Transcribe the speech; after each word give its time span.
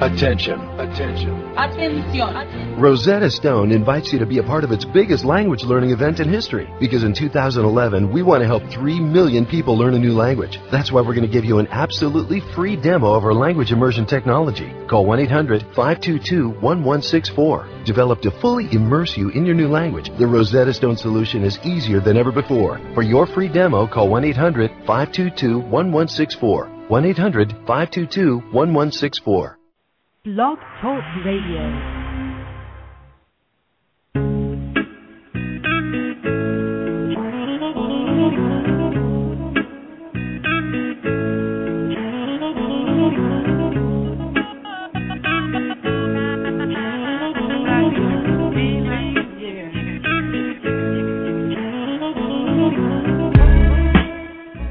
Attention, 0.00 0.60
attention. 0.78 1.34
Atención. 1.56 2.78
Rosetta 2.78 3.28
Stone 3.28 3.72
invites 3.72 4.12
you 4.12 4.20
to 4.20 4.26
be 4.26 4.38
a 4.38 4.44
part 4.44 4.62
of 4.62 4.70
its 4.70 4.84
biggest 4.84 5.24
language 5.24 5.64
learning 5.64 5.90
event 5.90 6.20
in 6.20 6.28
history 6.28 6.72
because 6.78 7.02
in 7.02 7.12
2011 7.12 8.12
we 8.12 8.22
want 8.22 8.40
to 8.40 8.46
help 8.46 8.62
3 8.70 9.00
million 9.00 9.44
people 9.44 9.76
learn 9.76 9.94
a 9.94 9.98
new 9.98 10.12
language. 10.12 10.60
That's 10.70 10.92
why 10.92 11.00
we're 11.00 11.14
going 11.14 11.26
to 11.26 11.32
give 11.32 11.44
you 11.44 11.58
an 11.58 11.66
absolutely 11.72 12.38
free 12.54 12.76
demo 12.76 13.12
of 13.12 13.24
our 13.24 13.34
language 13.34 13.72
immersion 13.72 14.06
technology. 14.06 14.72
Call 14.86 15.04
1-800-522-1164. 15.04 17.84
Developed 17.84 18.22
to 18.22 18.30
fully 18.30 18.68
immerse 18.70 19.16
you 19.16 19.30
in 19.30 19.44
your 19.44 19.56
new 19.56 19.66
language, 19.66 20.16
the 20.16 20.28
Rosetta 20.28 20.72
Stone 20.72 20.96
solution 20.96 21.42
is 21.42 21.58
easier 21.64 21.98
than 21.98 22.16
ever 22.16 22.30
before. 22.30 22.80
For 22.94 23.02
your 23.02 23.26
free 23.26 23.48
demo, 23.48 23.88
call 23.88 24.08
1-800-522-1164. 24.10 26.68
1-800-522-1164. 26.88 29.57
Blog 30.36 30.58
Talk 30.82 31.02
Radio. 31.24 31.64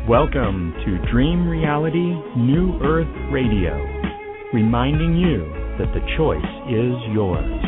Welcome 0.08 0.76
to 0.86 1.12
Dream 1.12 1.50
Reality 1.50 2.14
New 2.38 2.80
Earth 2.84 3.08
Radio, 3.32 3.97
reminding 4.58 5.16
you 5.16 5.46
that 5.78 5.94
the 5.94 6.02
choice 6.18 6.52
is 6.66 6.98
yours. 7.14 7.62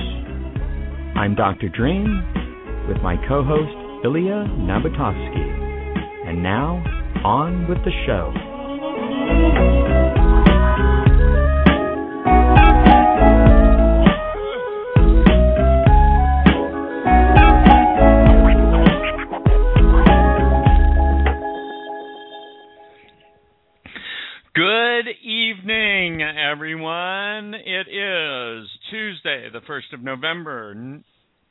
I'm 1.16 1.36
Dr. 1.36 1.69
Dream 1.69 2.25
with 2.88 2.97
my 3.03 3.16
co 3.27 3.44
host 3.44 3.77
Ilya 4.03 4.50
Nabotovsky. 4.66 6.28
And 6.28 6.41
now, 6.41 6.81
on 7.23 7.69
with 7.69 7.78
the 7.86 7.91
show. 8.08 8.48
Good 24.59 25.07
evening, 25.23 26.19
everyone. 26.21 27.53
It 27.53 27.88
is 27.88 28.67
Tuesday, 28.91 29.47
the 29.53 29.61
1st 29.61 29.93
of 29.93 30.03
November, 30.03 31.01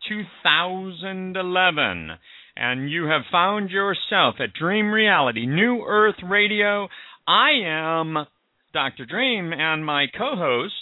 2011, 0.06 2.10
and 2.56 2.90
you 2.90 3.06
have 3.06 3.22
found 3.32 3.70
yourself 3.70 4.34
at 4.40 4.52
Dream 4.52 4.92
Reality 4.92 5.46
New 5.46 5.86
Earth 5.88 6.22
Radio. 6.22 6.88
I 7.26 7.52
am 7.64 8.26
Dr. 8.74 9.06
Dream, 9.06 9.54
and 9.54 9.86
my 9.86 10.08
co 10.14 10.36
host. 10.36 10.74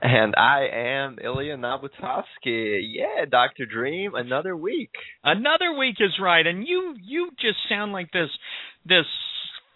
And 0.00 0.36
I 0.36 0.68
am 0.72 1.18
Ilya 1.22 1.56
Nabutovsky. 1.56 2.80
Yeah, 2.94 3.24
Dr. 3.28 3.66
Dream, 3.66 4.14
another 4.14 4.56
week. 4.56 4.92
Another 5.24 5.72
week 5.76 5.96
is 5.98 6.16
right, 6.22 6.46
and 6.46 6.64
you 6.64 6.94
you 7.02 7.30
just 7.40 7.58
sound 7.68 7.92
like 7.92 8.12
this 8.12 8.30
this 8.84 9.06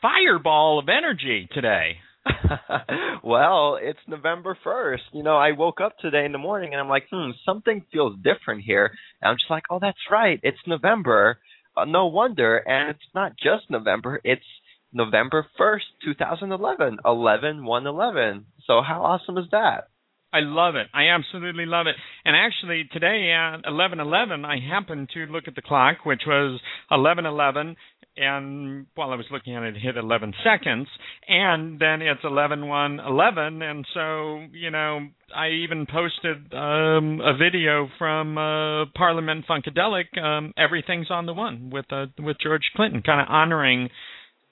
fireball 0.03 0.79
of 0.79 0.89
energy 0.89 1.49
today. 1.53 1.97
well, 3.25 3.79
it's 3.81 3.99
November 4.07 4.57
1st. 4.65 5.13
You 5.13 5.23
know, 5.23 5.37
I 5.37 5.53
woke 5.53 5.81
up 5.81 5.97
today 5.99 6.25
in 6.25 6.33
the 6.33 6.39
morning 6.39 6.73
and 6.73 6.81
I'm 6.81 6.89
like, 6.89 7.07
hmm, 7.11 7.31
something 7.45 7.85
feels 7.93 8.17
different 8.17 8.63
here. 8.65 8.93
And 9.21 9.31
I'm 9.31 9.37
just 9.37 9.51
like, 9.51 9.65
oh, 9.71 9.79
that's 9.81 9.99
right. 10.11 10.39
It's 10.43 10.59
November. 10.67 11.39
Uh, 11.77 11.85
no 11.85 12.07
wonder. 12.07 12.57
And 12.59 12.91
it's 12.91 13.15
not 13.15 13.33
just 13.37 13.71
November, 13.71 14.21
it's 14.25 14.45
November 14.93 15.47
1st, 15.59 15.81
2011. 16.05 16.99
11 17.05 17.65
1 17.65 17.87
11. 17.87 18.47
So, 18.67 18.83
how 18.87 19.03
awesome 19.03 19.39
is 19.39 19.47
that? 19.53 19.85
I 20.33 20.41
love 20.41 20.77
it. 20.77 20.87
I 20.95 21.09
absolutely 21.09 21.67
love 21.67 21.87
it. 21.87 21.97
And 22.25 22.37
actually, 22.37 22.89
today 22.93 23.33
at 23.33 23.65
11:11, 23.65 24.45
I 24.45 24.59
happened 24.59 25.11
to 25.15 25.27
look 25.27 25.49
at 25.49 25.57
the 25.57 25.63
clock, 25.63 26.05
which 26.05 26.23
was 26.25 26.61
11:11, 26.91 27.75
and 28.21 28.87
while 28.95 29.11
I 29.11 29.17
was 29.17 29.27
looking 29.31 29.57
at 29.57 29.63
it, 29.63 29.77
it 29.77 29.81
hit 29.81 29.97
11 29.97 30.35
seconds, 30.45 30.89
and 31.27 31.81
then 31.81 32.03
it's 32.03 32.23
11:1:11, 32.23 33.63
and 33.63 33.87
so 33.95 34.47
you 34.53 34.71
know, 34.71 35.09
I 35.35 35.49
even 35.49 35.87
posted 35.87 36.53
um, 36.53 37.21
a 37.21 37.37
video 37.37 37.89
from 37.99 38.37
uh, 38.37 38.87
Parliament 38.95 39.47
Funkadelic. 39.49 40.17
Um, 40.23 40.53
Everything's 40.57 41.11
on 41.11 41.27
the 41.27 41.35
one 41.35 41.71
with 41.71 41.87
uh, 41.91 42.07
with 42.19 42.37
George 42.43 42.71
Clinton, 42.77 43.03
kind 43.03 43.21
of 43.21 43.27
honoring 43.29 43.89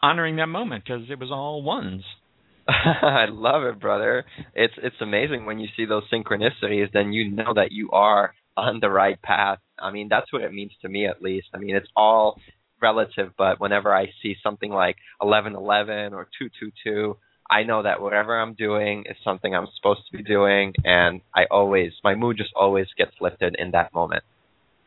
honoring 0.02 0.36
that 0.36 0.46
moment 0.46 0.84
because 0.84 1.02
it 1.10 1.18
was 1.18 1.30
all 1.30 1.62
ones. 1.62 2.02
I 2.68 3.26
love 3.30 3.62
it, 3.64 3.80
brother. 3.80 4.24
It's 4.54 4.74
it's 4.82 5.00
amazing 5.00 5.46
when 5.46 5.58
you 5.58 5.68
see 5.76 5.84
those 5.84 6.04
synchronicities, 6.12 6.92
then 6.92 7.12
you 7.12 7.30
know 7.30 7.54
that 7.54 7.72
you 7.72 7.90
are 7.92 8.34
on 8.56 8.80
the 8.80 8.90
right 8.90 9.20
path. 9.22 9.58
I 9.78 9.90
mean, 9.90 10.08
that's 10.08 10.32
what 10.32 10.42
it 10.42 10.52
means 10.52 10.72
to 10.82 10.88
me 10.88 11.06
at 11.06 11.22
least. 11.22 11.46
I 11.54 11.58
mean, 11.58 11.76
it's 11.76 11.88
all 11.96 12.38
relative, 12.80 13.32
but 13.36 13.60
whenever 13.60 13.94
I 13.94 14.06
see 14.22 14.36
something 14.42 14.70
like 14.70 14.96
1111 15.20 16.14
or 16.14 16.28
222, 16.38 17.16
I 17.50 17.62
know 17.62 17.82
that 17.82 18.00
whatever 18.00 18.38
I'm 18.38 18.54
doing 18.54 19.04
is 19.08 19.16
something 19.24 19.54
I'm 19.54 19.68
supposed 19.76 20.00
to 20.10 20.16
be 20.16 20.22
doing 20.22 20.74
and 20.84 21.22
I 21.34 21.44
always 21.50 21.92
my 22.04 22.14
mood 22.14 22.36
just 22.36 22.50
always 22.54 22.86
gets 22.96 23.12
lifted 23.20 23.56
in 23.58 23.70
that 23.70 23.94
moment. 23.94 24.22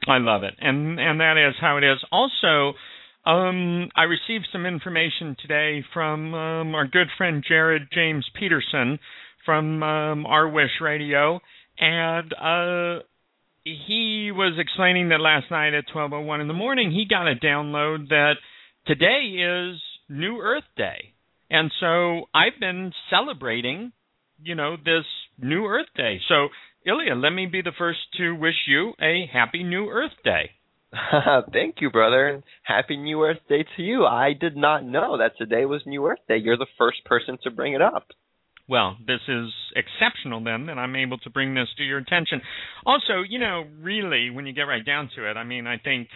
I 0.07 0.17
love 0.17 0.43
it. 0.43 0.53
And 0.59 0.99
and 0.99 1.19
that 1.19 1.37
is 1.37 1.55
how 1.59 1.77
it 1.77 1.83
is. 1.83 1.97
Also, 2.11 2.77
um, 3.25 3.89
I 3.95 4.03
received 4.03 4.47
some 4.51 4.65
information 4.65 5.35
today 5.39 5.83
from 5.93 6.33
um, 6.33 6.75
our 6.75 6.87
good 6.87 7.07
friend 7.17 7.43
Jared 7.47 7.83
James 7.93 8.25
Peterson 8.39 8.99
from 9.45 9.83
um, 9.83 10.25
Our 10.25 10.49
Wish 10.49 10.81
Radio, 10.81 11.39
and 11.79 12.33
uh, 12.33 13.03
he 13.63 14.31
was 14.33 14.57
explaining 14.57 15.09
that 15.09 15.21
last 15.21 15.51
night 15.51 15.73
at 15.73 15.87
12:01 15.87 16.41
in 16.41 16.47
the 16.47 16.53
morning 16.53 16.91
he 16.91 17.05
got 17.05 17.27
a 17.27 17.35
download 17.35 18.09
that 18.09 18.35
today 18.85 19.21
is 19.37 19.81
New 20.09 20.39
Earth 20.41 20.67
Day, 20.75 21.13
and 21.49 21.71
so 21.79 22.29
I've 22.33 22.59
been 22.59 22.93
celebrating, 23.09 23.91
you 24.41 24.55
know, 24.55 24.77
this 24.77 25.05
New 25.37 25.65
Earth 25.65 25.89
Day. 25.95 26.19
So 26.27 26.49
Ilya, 26.85 27.15
let 27.15 27.31
me 27.31 27.45
be 27.45 27.61
the 27.61 27.71
first 27.77 27.99
to 28.17 28.35
wish 28.35 28.67
you 28.67 28.93
a 28.99 29.27
happy 29.31 29.63
New 29.63 29.89
Earth 29.89 30.17
Day. 30.23 30.51
Thank 31.53 31.75
you, 31.79 31.89
brother, 31.89 32.27
and 32.27 32.43
happy 32.63 32.97
New 32.97 33.21
Earth 33.23 33.39
Day 33.47 33.63
to 33.77 33.83
you. 33.83 34.05
I 34.05 34.33
did 34.33 34.57
not 34.57 34.83
know 34.83 35.17
that 35.19 35.37
today 35.37 35.65
was 35.65 35.81
New 35.85 36.05
Earth 36.05 36.19
Day. 36.27 36.37
You're 36.37 36.57
the 36.57 36.65
first 36.77 37.05
person 37.05 37.37
to 37.43 37.51
bring 37.51 37.73
it 37.73 37.81
up. 37.81 38.07
Well, 38.71 38.95
this 39.05 39.19
is 39.27 39.49
exceptional 39.75 40.41
then 40.41 40.67
that 40.67 40.77
I'm 40.77 40.95
able 40.95 41.17
to 41.17 41.29
bring 41.29 41.53
this 41.53 41.67
to 41.75 41.83
your 41.83 41.97
attention. 41.97 42.39
Also, 42.85 43.21
you 43.27 43.37
know, 43.37 43.65
really, 43.81 44.29
when 44.29 44.47
you 44.47 44.53
get 44.53 44.61
right 44.61 44.85
down 44.85 45.09
to 45.17 45.29
it, 45.29 45.35
I 45.35 45.43
mean, 45.43 45.67
I 45.67 45.77
think 45.77 46.07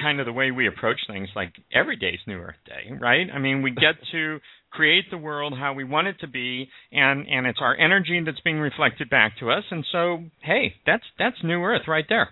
kind 0.00 0.20
of 0.20 0.24
the 0.24 0.32
way 0.32 0.52
we 0.52 0.66
approach 0.66 0.96
things, 1.06 1.28
like 1.36 1.52
every 1.70 1.96
day's 1.96 2.20
New 2.26 2.38
Earth 2.38 2.56
Day, 2.64 2.96
right? 2.98 3.26
I 3.30 3.38
mean, 3.38 3.60
we 3.60 3.72
get 3.72 3.96
to 4.12 4.38
create 4.70 5.04
the 5.10 5.18
world 5.18 5.52
how 5.52 5.74
we 5.74 5.84
want 5.84 6.06
it 6.06 6.16
to 6.20 6.28
be, 6.28 6.70
and 6.92 7.28
and 7.28 7.46
it's 7.46 7.58
our 7.60 7.76
energy 7.76 8.22
that's 8.24 8.40
being 8.40 8.58
reflected 8.58 9.10
back 9.10 9.38
to 9.40 9.50
us, 9.50 9.64
and 9.70 9.84
so 9.92 10.24
hey, 10.42 10.76
that's 10.86 11.04
that's 11.18 11.36
New 11.44 11.62
Earth 11.62 11.82
right 11.86 12.06
there. 12.08 12.30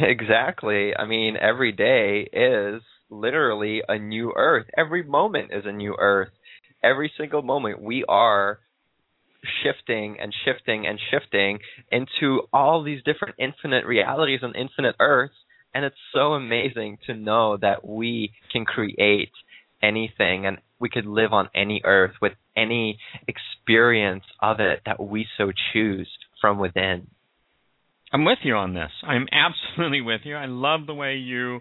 Exactly. 0.00 0.94
I 0.96 1.06
mean, 1.06 1.36
every 1.36 1.72
day 1.72 2.28
is 2.32 2.82
literally 3.10 3.82
a 3.88 3.98
new 3.98 4.32
earth. 4.36 4.66
Every 4.78 5.02
moment 5.02 5.50
is 5.52 5.64
a 5.66 5.72
new 5.72 5.96
earth. 5.98 6.30
Every 6.82 7.12
single 7.16 7.42
moment 7.42 7.82
we 7.82 8.04
are 8.08 8.58
shifting 9.62 10.16
and 10.20 10.34
shifting 10.44 10.86
and 10.86 10.98
shifting 11.10 11.58
into 11.90 12.42
all 12.52 12.82
these 12.82 13.02
different 13.04 13.36
infinite 13.38 13.86
realities 13.86 14.40
and 14.42 14.54
infinite 14.54 14.96
earths. 15.00 15.34
And 15.74 15.84
it's 15.84 15.96
so 16.12 16.32
amazing 16.32 16.98
to 17.06 17.14
know 17.14 17.56
that 17.56 17.86
we 17.86 18.32
can 18.52 18.64
create 18.64 19.30
anything 19.82 20.46
and 20.46 20.58
we 20.78 20.88
could 20.88 21.06
live 21.06 21.32
on 21.32 21.48
any 21.54 21.80
earth 21.84 22.14
with 22.20 22.32
any 22.56 22.98
experience 23.28 24.24
of 24.40 24.60
it 24.60 24.80
that 24.86 25.00
we 25.02 25.26
so 25.38 25.52
choose 25.72 26.08
from 26.40 26.58
within. 26.58 27.06
I'm 28.12 28.24
with 28.24 28.38
you 28.42 28.54
on 28.54 28.74
this. 28.74 28.90
I'm 29.06 29.26
absolutely 29.30 30.00
with 30.00 30.22
you. 30.24 30.34
I 30.34 30.46
love 30.46 30.86
the 30.86 30.94
way 30.94 31.16
you 31.16 31.60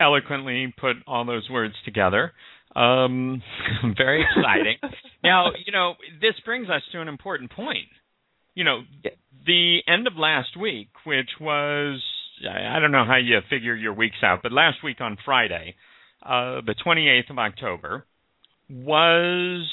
eloquently 0.00 0.72
put 0.78 0.96
all 1.06 1.24
those 1.24 1.50
words 1.50 1.74
together. 1.84 2.32
Um, 2.74 3.42
very 3.96 4.24
exciting. 4.24 4.76
now, 5.24 5.50
you 5.64 5.72
know, 5.72 5.94
this 6.20 6.34
brings 6.44 6.68
us 6.68 6.82
to 6.92 7.00
an 7.00 7.08
important 7.08 7.50
point. 7.50 7.88
You 8.54 8.64
know, 8.64 8.80
the 9.46 9.78
end 9.86 10.06
of 10.06 10.14
last 10.16 10.56
week, 10.60 10.88
which 11.04 11.30
was, 11.40 12.02
I 12.48 12.78
don't 12.78 12.92
know 12.92 13.04
how 13.06 13.16
you 13.16 13.38
figure 13.48 13.74
your 13.74 13.94
weeks 13.94 14.16
out, 14.22 14.40
but 14.42 14.52
last 14.52 14.78
week 14.84 15.00
on 15.00 15.16
Friday, 15.24 15.74
uh, 16.22 16.60
the 16.66 16.74
28th 16.84 17.30
of 17.30 17.38
October, 17.38 18.04
was 18.68 19.68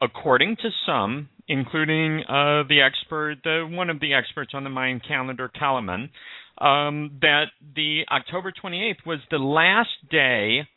according 0.00 0.56
to 0.56 0.70
some, 0.86 1.28
including 1.48 2.22
uh, 2.28 2.62
the 2.68 2.80
expert, 2.82 3.36
the 3.44 3.68
one 3.70 3.90
of 3.90 4.00
the 4.00 4.14
experts 4.14 4.52
on 4.54 4.64
the 4.64 4.70
Mayan 4.70 5.00
calendar, 5.06 5.48
Calleman, 5.48 6.10
um, 6.58 7.18
that 7.20 7.46
the 7.74 8.02
October 8.10 8.52
28th 8.52 9.06
was 9.06 9.18
the 9.30 9.38
last 9.38 9.90
day 10.10 10.68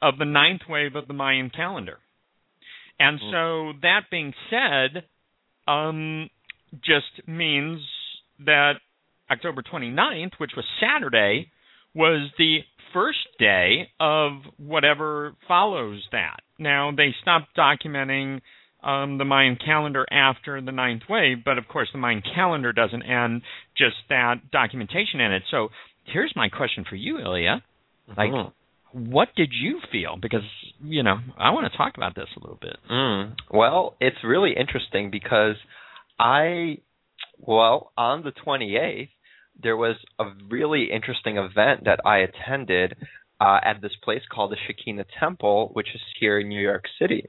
of 0.00 0.18
the 0.18 0.24
ninth 0.24 0.62
wave 0.68 0.94
of 0.96 1.08
the 1.08 1.14
Mayan 1.14 1.50
calendar. 1.50 1.98
And 2.98 3.18
mm-hmm. 3.18 3.74
so 3.74 3.78
that 3.82 4.02
being 4.10 4.32
said, 4.50 5.04
um, 5.66 6.30
just 6.84 7.26
means 7.26 7.80
that 8.44 8.74
October 9.30 9.62
29th, 9.62 10.32
which 10.38 10.52
was 10.56 10.64
Saturday, 10.80 11.50
was 11.94 12.30
the 12.38 12.58
first 12.92 13.18
day 13.38 13.88
of 14.00 14.32
whatever 14.56 15.34
follows 15.46 16.02
that. 16.12 16.40
Now, 16.58 16.90
they 16.96 17.14
stopped 17.20 17.56
documenting 17.56 18.40
um, 18.82 19.18
the 19.18 19.24
Mayan 19.24 19.56
calendar 19.62 20.06
after 20.10 20.60
the 20.60 20.72
ninth 20.72 21.02
wave, 21.08 21.38
but 21.44 21.58
of 21.58 21.68
course, 21.68 21.88
the 21.92 21.98
Mayan 21.98 22.22
calendar 22.34 22.72
doesn't 22.72 23.02
end, 23.02 23.42
just 23.76 23.96
that 24.08 24.50
documentation 24.50 25.20
in 25.20 25.32
it. 25.32 25.42
So, 25.50 25.68
here's 26.04 26.32
my 26.34 26.48
question 26.48 26.84
for 26.88 26.96
you, 26.96 27.18
Ilya. 27.18 27.62
Like, 28.16 28.30
mm-hmm. 28.30 28.50
What 28.92 29.28
did 29.36 29.50
you 29.52 29.80
feel? 29.92 30.16
Because, 30.20 30.42
you 30.82 31.02
know, 31.02 31.16
I 31.36 31.50
want 31.50 31.70
to 31.70 31.76
talk 31.76 31.96
about 31.96 32.14
this 32.14 32.28
a 32.36 32.40
little 32.40 32.58
bit. 32.60 32.76
Mm. 32.90 33.36
Well, 33.50 33.96
it's 34.00 34.16
really 34.24 34.54
interesting 34.58 35.10
because 35.10 35.56
I, 36.18 36.78
well, 37.38 37.92
on 37.96 38.22
the 38.22 38.32
28th, 38.32 39.08
there 39.62 39.76
was 39.76 39.96
a 40.18 40.24
really 40.48 40.88
interesting 40.92 41.36
event 41.36 41.84
that 41.84 42.00
I 42.04 42.18
attended 42.18 42.94
uh, 43.40 43.58
at 43.64 43.80
this 43.80 43.92
place 44.02 44.22
called 44.32 44.52
the 44.52 44.56
Shekinah 44.66 45.06
Temple, 45.18 45.70
which 45.72 45.88
is 45.94 46.00
here 46.18 46.38
in 46.40 46.48
New 46.48 46.60
York 46.60 46.84
City. 47.00 47.28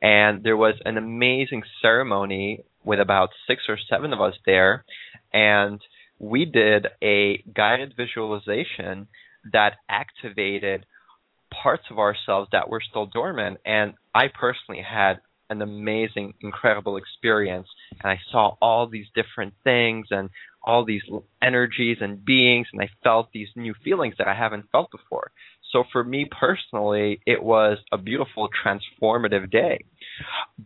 And 0.00 0.42
there 0.44 0.56
was 0.56 0.74
an 0.84 0.96
amazing 0.96 1.62
ceremony 1.82 2.64
with 2.84 3.00
about 3.00 3.30
six 3.46 3.62
or 3.68 3.78
seven 3.90 4.12
of 4.12 4.20
us 4.20 4.34
there. 4.46 4.84
And 5.32 5.80
we 6.18 6.44
did 6.44 6.86
a 7.02 7.42
guided 7.54 7.94
visualization 7.96 9.08
that 9.52 9.76
activated 9.88 10.84
parts 11.50 11.84
of 11.90 11.98
ourselves 11.98 12.48
that 12.52 12.68
were 12.68 12.80
still 12.80 13.06
dormant. 13.06 13.58
And 13.64 13.94
I 14.14 14.28
personally 14.28 14.82
had 14.82 15.20
an 15.50 15.62
amazing, 15.62 16.34
incredible 16.40 16.96
experience. 16.96 17.68
And 18.02 18.10
I 18.10 18.18
saw 18.30 18.56
all 18.60 18.86
these 18.86 19.06
different 19.14 19.54
things 19.64 20.08
and 20.10 20.30
all 20.62 20.84
these 20.84 21.02
energies 21.42 21.98
and 22.00 22.22
beings, 22.24 22.66
and 22.72 22.82
I 22.82 22.90
felt 23.02 23.30
these 23.32 23.48
new 23.56 23.74
feelings 23.84 24.16
that 24.18 24.28
I 24.28 24.34
haven't 24.34 24.70
felt 24.70 24.90
before. 24.90 25.30
So 25.72 25.84
for 25.92 26.04
me 26.04 26.28
personally, 26.30 27.20
it 27.26 27.42
was 27.42 27.78
a 27.92 27.98
beautiful, 27.98 28.48
transformative 28.48 29.50
day. 29.50 29.84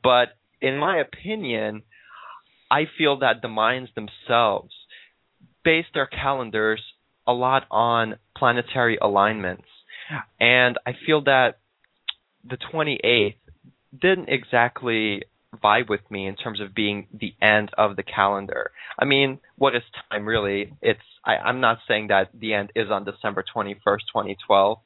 But 0.02 0.28
in 0.60 0.78
my 0.78 0.98
opinion, 0.98 1.82
I 2.70 2.84
feel 2.96 3.18
that 3.18 3.42
the 3.42 3.48
Mayans 3.48 3.94
themselves 3.94 4.72
base 5.64 5.86
their 5.94 6.06
calendars 6.06 6.82
a 7.26 7.32
lot 7.32 7.64
on 7.70 8.16
planetary 8.36 8.98
alignments. 9.00 9.66
And 10.40 10.78
I 10.86 10.92
feel 11.06 11.22
that 11.24 11.58
the 12.48 12.58
28th 12.72 13.34
didn't 14.00 14.28
exactly 14.28 15.22
vibe 15.62 15.88
with 15.88 16.00
me 16.10 16.26
in 16.26 16.34
terms 16.34 16.60
of 16.60 16.74
being 16.74 17.06
the 17.12 17.34
end 17.42 17.70
of 17.76 17.96
the 17.96 18.02
calendar. 18.02 18.70
I 18.98 19.04
mean, 19.04 19.38
what 19.56 19.74
is 19.76 19.82
time 20.10 20.26
really? 20.26 20.72
It's 20.80 21.00
I, 21.24 21.36
I'm 21.36 21.60
not 21.60 21.78
saying 21.86 22.08
that 22.08 22.30
the 22.34 22.54
end 22.54 22.72
is 22.74 22.90
on 22.90 23.04
December 23.04 23.44
21st, 23.54 23.76
2012, 23.84 24.78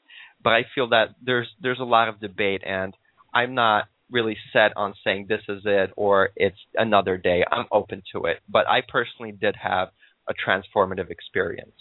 but 0.42 0.52
I 0.52 0.62
feel 0.74 0.88
that 0.90 1.14
there's 1.22 1.48
there's 1.60 1.80
a 1.80 1.84
lot 1.84 2.08
of 2.08 2.20
debate, 2.20 2.62
and 2.66 2.94
I'm 3.32 3.54
not 3.54 3.84
really 4.10 4.36
set 4.52 4.76
on 4.76 4.94
saying 5.04 5.26
this 5.28 5.42
is 5.48 5.62
it 5.64 5.90
or 5.96 6.30
it's 6.36 6.58
another 6.74 7.16
day. 7.16 7.44
I'm 7.50 7.66
open 7.72 8.02
to 8.12 8.26
it, 8.26 8.38
but 8.48 8.68
I 8.68 8.82
personally 8.86 9.32
did 9.32 9.56
have 9.56 9.88
a 10.28 10.34
transformative 10.34 11.10
experience. 11.10 11.74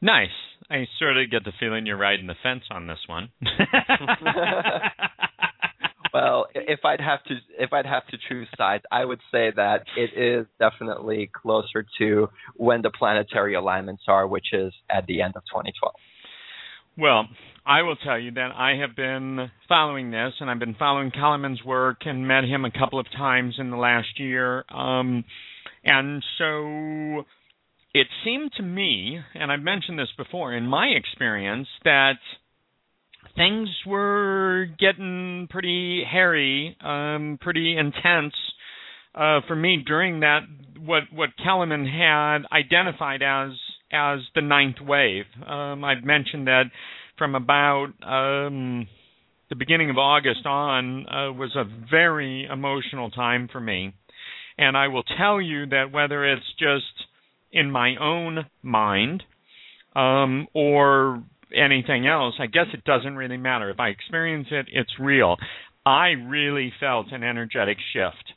Nice. 0.00 0.28
I 0.70 0.86
sort 0.98 1.16
of 1.16 1.30
get 1.30 1.44
the 1.44 1.52
feeling 1.58 1.86
you're 1.86 1.96
riding 1.96 2.26
the 2.26 2.34
fence 2.42 2.64
on 2.70 2.86
this 2.86 2.98
one. 3.06 3.30
well, 6.14 6.46
if 6.54 6.80
I'd 6.84 7.00
have 7.00 7.22
to 7.24 7.34
if 7.58 7.72
I'd 7.72 7.86
have 7.86 8.06
to 8.08 8.18
choose 8.28 8.48
sides, 8.56 8.84
I 8.90 9.04
would 9.04 9.20
say 9.32 9.50
that 9.54 9.84
it 9.96 10.10
is 10.16 10.46
definitely 10.58 11.30
closer 11.32 11.84
to 11.98 12.28
when 12.54 12.82
the 12.82 12.90
planetary 12.90 13.54
alignments 13.54 14.04
are, 14.08 14.26
which 14.26 14.46
is 14.52 14.72
at 14.90 15.06
the 15.06 15.22
end 15.22 15.34
of 15.36 15.42
2012. 15.50 15.94
Well, 16.98 17.28
I 17.64 17.82
will 17.82 17.96
tell 17.96 18.18
you 18.18 18.32
that 18.32 18.50
I 18.56 18.76
have 18.80 18.96
been 18.96 19.50
following 19.68 20.10
this, 20.10 20.34
and 20.40 20.50
I've 20.50 20.58
been 20.58 20.74
following 20.74 21.10
Calleman's 21.10 21.64
work 21.64 21.98
and 22.04 22.26
met 22.26 22.44
him 22.44 22.64
a 22.64 22.70
couple 22.70 22.98
of 22.98 23.06
times 23.16 23.56
in 23.58 23.70
the 23.70 23.76
last 23.76 24.18
year. 24.18 24.64
Um, 24.70 25.24
and 25.84 26.22
so 26.38 27.24
it 27.92 28.06
seemed 28.24 28.52
to 28.56 28.62
me, 28.62 29.18
and 29.34 29.50
I've 29.50 29.62
mentioned 29.62 29.98
this 29.98 30.12
before, 30.16 30.54
in 30.54 30.66
my 30.66 30.86
experience, 30.86 31.68
that 31.84 32.18
things 33.36 33.68
were 33.86 34.66
getting 34.78 35.48
pretty 35.50 36.04
hairy, 36.10 36.76
um, 36.84 37.38
pretty 37.40 37.76
intense 37.76 38.34
uh, 39.14 39.40
for 39.46 39.56
me 39.56 39.82
during 39.84 40.20
that 40.20 40.40
what 40.78 41.04
what 41.12 41.30
Calleman 41.42 41.86
had 41.86 42.38
identified 42.52 43.22
as 43.22 43.50
as 43.92 44.20
the 44.34 44.40
ninth 44.40 44.76
wave. 44.80 45.24
Um, 45.46 45.84
I've 45.84 46.04
mentioned 46.04 46.46
that 46.46 46.64
from 47.18 47.34
about 47.34 47.88
um, 48.02 48.86
the 49.48 49.56
beginning 49.56 49.90
of 49.90 49.98
August 49.98 50.46
on 50.46 51.06
uh, 51.08 51.32
was 51.32 51.54
a 51.56 51.64
very 51.90 52.48
emotional 52.50 53.10
time 53.10 53.48
for 53.50 53.60
me, 53.60 53.92
and 54.56 54.76
I 54.76 54.88
will 54.88 55.02
tell 55.02 55.40
you 55.40 55.66
that 55.66 55.92
whether 55.92 56.24
it's 56.24 56.46
just 56.58 56.99
in 57.52 57.70
my 57.70 57.96
own 58.00 58.46
mind 58.62 59.22
um, 59.94 60.46
or 60.54 61.22
anything 61.54 62.06
else, 62.06 62.34
I 62.38 62.46
guess 62.46 62.66
it 62.72 62.84
doesn't 62.84 63.16
really 63.16 63.36
matter. 63.36 63.70
If 63.70 63.80
I 63.80 63.88
experience 63.88 64.48
it, 64.50 64.66
it's 64.72 64.92
real. 65.00 65.36
I 65.84 66.08
really 66.08 66.72
felt 66.78 67.06
an 67.12 67.24
energetic 67.24 67.78
shift, 67.92 68.32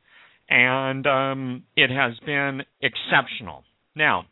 and 0.50 1.06
um, 1.06 1.64
it 1.76 1.90
has 1.90 2.14
been 2.26 2.62
exceptional. 2.82 3.64
Now, 3.96 4.26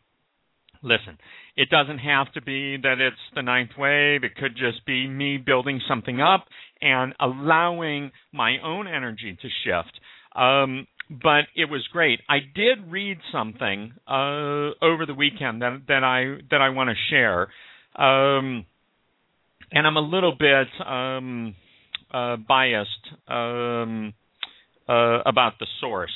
listen, 0.82 1.18
it 1.56 1.68
doesn't 1.68 1.98
have 1.98 2.32
to 2.32 2.42
be 2.42 2.78
that 2.78 3.00
it's 3.00 3.16
the 3.34 3.42
ninth 3.42 3.72
wave. 3.78 4.24
It 4.24 4.36
could 4.36 4.56
just 4.56 4.84
be 4.86 5.06
me 5.06 5.36
building 5.36 5.80
something 5.88 6.20
up 6.20 6.46
and 6.80 7.14
allowing 7.20 8.10
my 8.32 8.56
own 8.64 8.88
energy 8.88 9.36
to 9.40 9.48
shift. 9.64 10.00
Um, 10.34 10.86
but 11.22 11.44
it 11.56 11.66
was 11.70 11.86
great. 11.92 12.20
I 12.28 12.38
did 12.38 12.90
read 12.90 13.18
something 13.32 13.92
uh, 14.06 14.70
over 14.82 15.04
the 15.06 15.14
weekend 15.14 15.62
that 15.62 15.82
that 15.88 16.04
I 16.04 16.42
that 16.50 16.60
I 16.60 16.70
want 16.70 16.90
to 16.90 16.96
share. 17.10 17.48
Um, 17.96 18.66
and 19.72 19.86
I'm 19.86 19.96
a 19.96 20.00
little 20.00 20.34
bit 20.38 20.68
um, 20.86 21.54
uh, 22.12 22.36
biased 22.36 22.88
um, 23.28 24.12
uh, 24.88 25.20
about 25.24 25.54
the 25.58 25.66
source. 25.80 26.12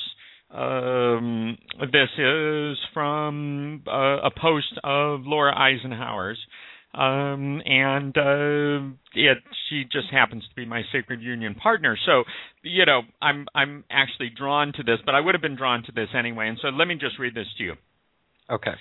Um, 0.49 1.57
this 1.91 2.09
is 2.17 2.77
from 2.93 3.83
uh, 3.87 4.21
a 4.23 4.31
post 4.31 4.79
of 4.83 5.21
Laura 5.25 5.53
Eisenhower's, 5.57 6.39
um, 6.97 7.61
and 7.65 8.17
uh, 8.17 8.95
it 9.13 9.37
she 9.69 9.83
just 9.83 10.07
happens 10.11 10.43
to 10.49 10.55
be 10.55 10.65
my 10.65 10.81
Sacred 10.91 11.21
Union 11.21 11.53
partner. 11.53 11.97
So, 12.05 12.23
you 12.63 12.85
know, 12.85 13.01
I'm 13.21 13.45
I'm 13.53 13.83
actually 13.91 14.31
drawn 14.35 14.73
to 14.73 14.83
this, 14.83 14.99
but 15.05 15.13
I 15.13 15.19
would 15.19 15.35
have 15.35 15.41
been 15.41 15.55
drawn 15.55 15.83
to 15.83 15.91
this 15.91 16.09
anyway. 16.17 16.47
And 16.47 16.57
so, 16.61 16.69
let 16.69 16.87
me 16.87 16.95
just 16.95 17.19
read 17.19 17.35
this 17.35 17.47
to 17.59 17.63
you. 17.63 17.73
Okay. 18.49 18.73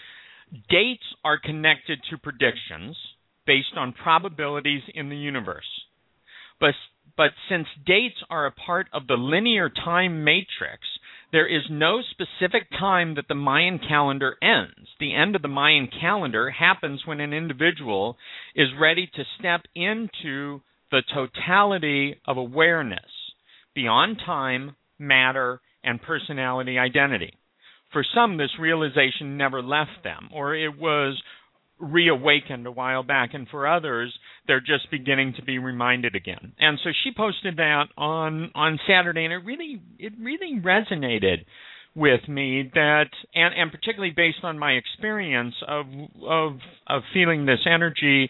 Dates 0.70 1.02
are 1.24 1.38
connected 1.38 1.98
to 2.10 2.18
predictions 2.18 2.96
based 3.46 3.76
on 3.76 3.92
probabilities 3.92 4.82
in 4.94 5.08
the 5.08 5.16
universe. 5.16 5.66
But, 6.58 6.74
but 7.16 7.30
since 7.50 7.66
dates 7.86 8.16
are 8.30 8.46
a 8.46 8.52
part 8.52 8.86
of 8.92 9.06
the 9.06 9.14
linear 9.14 9.68
time 9.68 10.24
matrix, 10.24 10.80
there 11.32 11.46
is 11.46 11.62
no 11.70 12.00
specific 12.02 12.70
time 12.70 13.16
that 13.16 13.28
the 13.28 13.34
Mayan 13.34 13.78
calendar 13.78 14.36
ends. 14.42 14.88
The 15.00 15.14
end 15.14 15.36
of 15.36 15.42
the 15.42 15.48
Mayan 15.48 15.88
calendar 16.00 16.50
happens 16.50 17.02
when 17.04 17.20
an 17.20 17.32
individual 17.32 18.16
is 18.54 18.68
ready 18.80 19.10
to 19.14 19.24
step 19.38 19.62
into 19.74 20.60
the 20.90 21.02
totality 21.12 22.16
of 22.26 22.36
awareness 22.36 23.00
beyond 23.74 24.18
time, 24.24 24.76
matter, 24.98 25.60
and 25.82 26.00
personality 26.00 26.78
identity. 26.78 27.34
For 27.92 28.04
some, 28.14 28.36
this 28.36 28.50
realization 28.58 29.36
never 29.36 29.62
left 29.62 30.02
them, 30.04 30.28
or 30.32 30.54
it 30.54 30.78
was 30.78 31.20
reawakened 31.78 32.66
a 32.66 32.70
while 32.70 33.02
back. 33.02 33.30
And 33.34 33.48
for 33.48 33.66
others 33.66 34.16
they're 34.46 34.60
just 34.60 34.90
beginning 34.90 35.34
to 35.36 35.42
be 35.42 35.58
reminded 35.58 36.14
again. 36.14 36.52
And 36.58 36.78
so 36.82 36.90
she 37.04 37.12
posted 37.16 37.56
that 37.56 37.86
on 37.96 38.50
on 38.54 38.78
saturday 38.86 39.24
and 39.24 39.32
it 39.32 39.44
really 39.44 39.80
it 39.98 40.12
really 40.20 40.60
resonated 40.60 41.44
with 41.94 42.28
me 42.28 42.70
that 42.74 43.08
and 43.34 43.54
and 43.54 43.70
particularly 43.72 44.12
based 44.14 44.44
on 44.44 44.58
my 44.58 44.72
experience 44.72 45.54
of 45.66 45.86
of 46.26 46.52
of 46.86 47.02
feeling 47.12 47.46
this 47.46 47.60
energy 47.66 48.28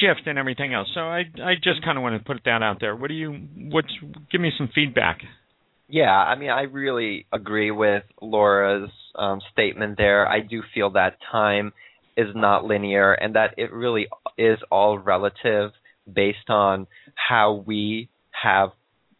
shift 0.00 0.26
and 0.26 0.38
everything 0.38 0.74
else. 0.74 0.88
So 0.94 1.00
i 1.00 1.24
i 1.42 1.54
just 1.62 1.82
kind 1.84 1.98
of 1.98 2.02
want 2.02 2.18
to 2.18 2.24
put 2.24 2.42
that 2.44 2.62
out 2.62 2.78
there. 2.80 2.94
What 2.94 3.08
do 3.08 3.14
you 3.14 3.32
what's 3.70 3.92
give 4.30 4.40
me 4.40 4.52
some 4.56 4.70
feedback. 4.74 5.18
Yeah, 5.92 6.12
I 6.12 6.38
mean, 6.38 6.50
I 6.50 6.62
really 6.62 7.26
agree 7.32 7.72
with 7.72 8.04
Laura's 8.22 8.90
um, 9.16 9.40
statement 9.52 9.96
there. 9.98 10.24
I 10.24 10.38
do 10.38 10.62
feel 10.72 10.90
that 10.90 11.16
time 11.32 11.72
is 12.16 12.28
not 12.34 12.64
linear 12.64 13.12
and 13.12 13.34
that 13.34 13.54
it 13.56 13.72
really 13.72 14.06
is 14.36 14.58
all 14.70 14.98
relative 14.98 15.70
based 16.12 16.48
on 16.48 16.86
how 17.14 17.64
we 17.66 18.08
have 18.30 18.70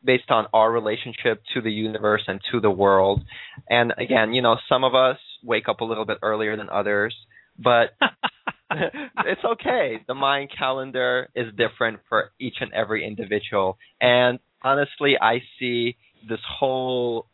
based 0.05 0.31
on 0.31 0.47
our 0.55 0.71
relationship 0.71 1.43
to 1.55 1.61
the 1.61 1.71
universe 1.71 2.23
and 2.27 2.41
to 2.51 2.61
the 2.61 2.71
world. 2.71 3.23
And 3.69 3.93
again, 3.99 4.33
you 4.33 4.41
know, 4.41 4.57
some 4.69 4.83
of 4.83 4.95
us 4.95 5.19
wake 5.43 5.69
up 5.69 5.81
a 5.81 5.85
little 5.85 6.07
bit 6.07 6.19
earlier 6.23 6.57
than 6.57 6.71
others, 6.71 7.15
but 7.59 7.91
it's 8.71 9.45
okay. 9.45 10.01
The 10.07 10.15
Mayan 10.15 10.49
calendar 10.57 11.29
is 11.35 11.47
different 11.57 12.01
for 12.09 12.33
each 12.41 12.57
and 12.61 12.73
every 12.73 13.07
individual. 13.07 13.77
And 14.01 14.39
honestly, 14.63 15.15
I 15.21 15.43
see 15.59 15.97
this 16.29 16.41
whole 16.59 17.27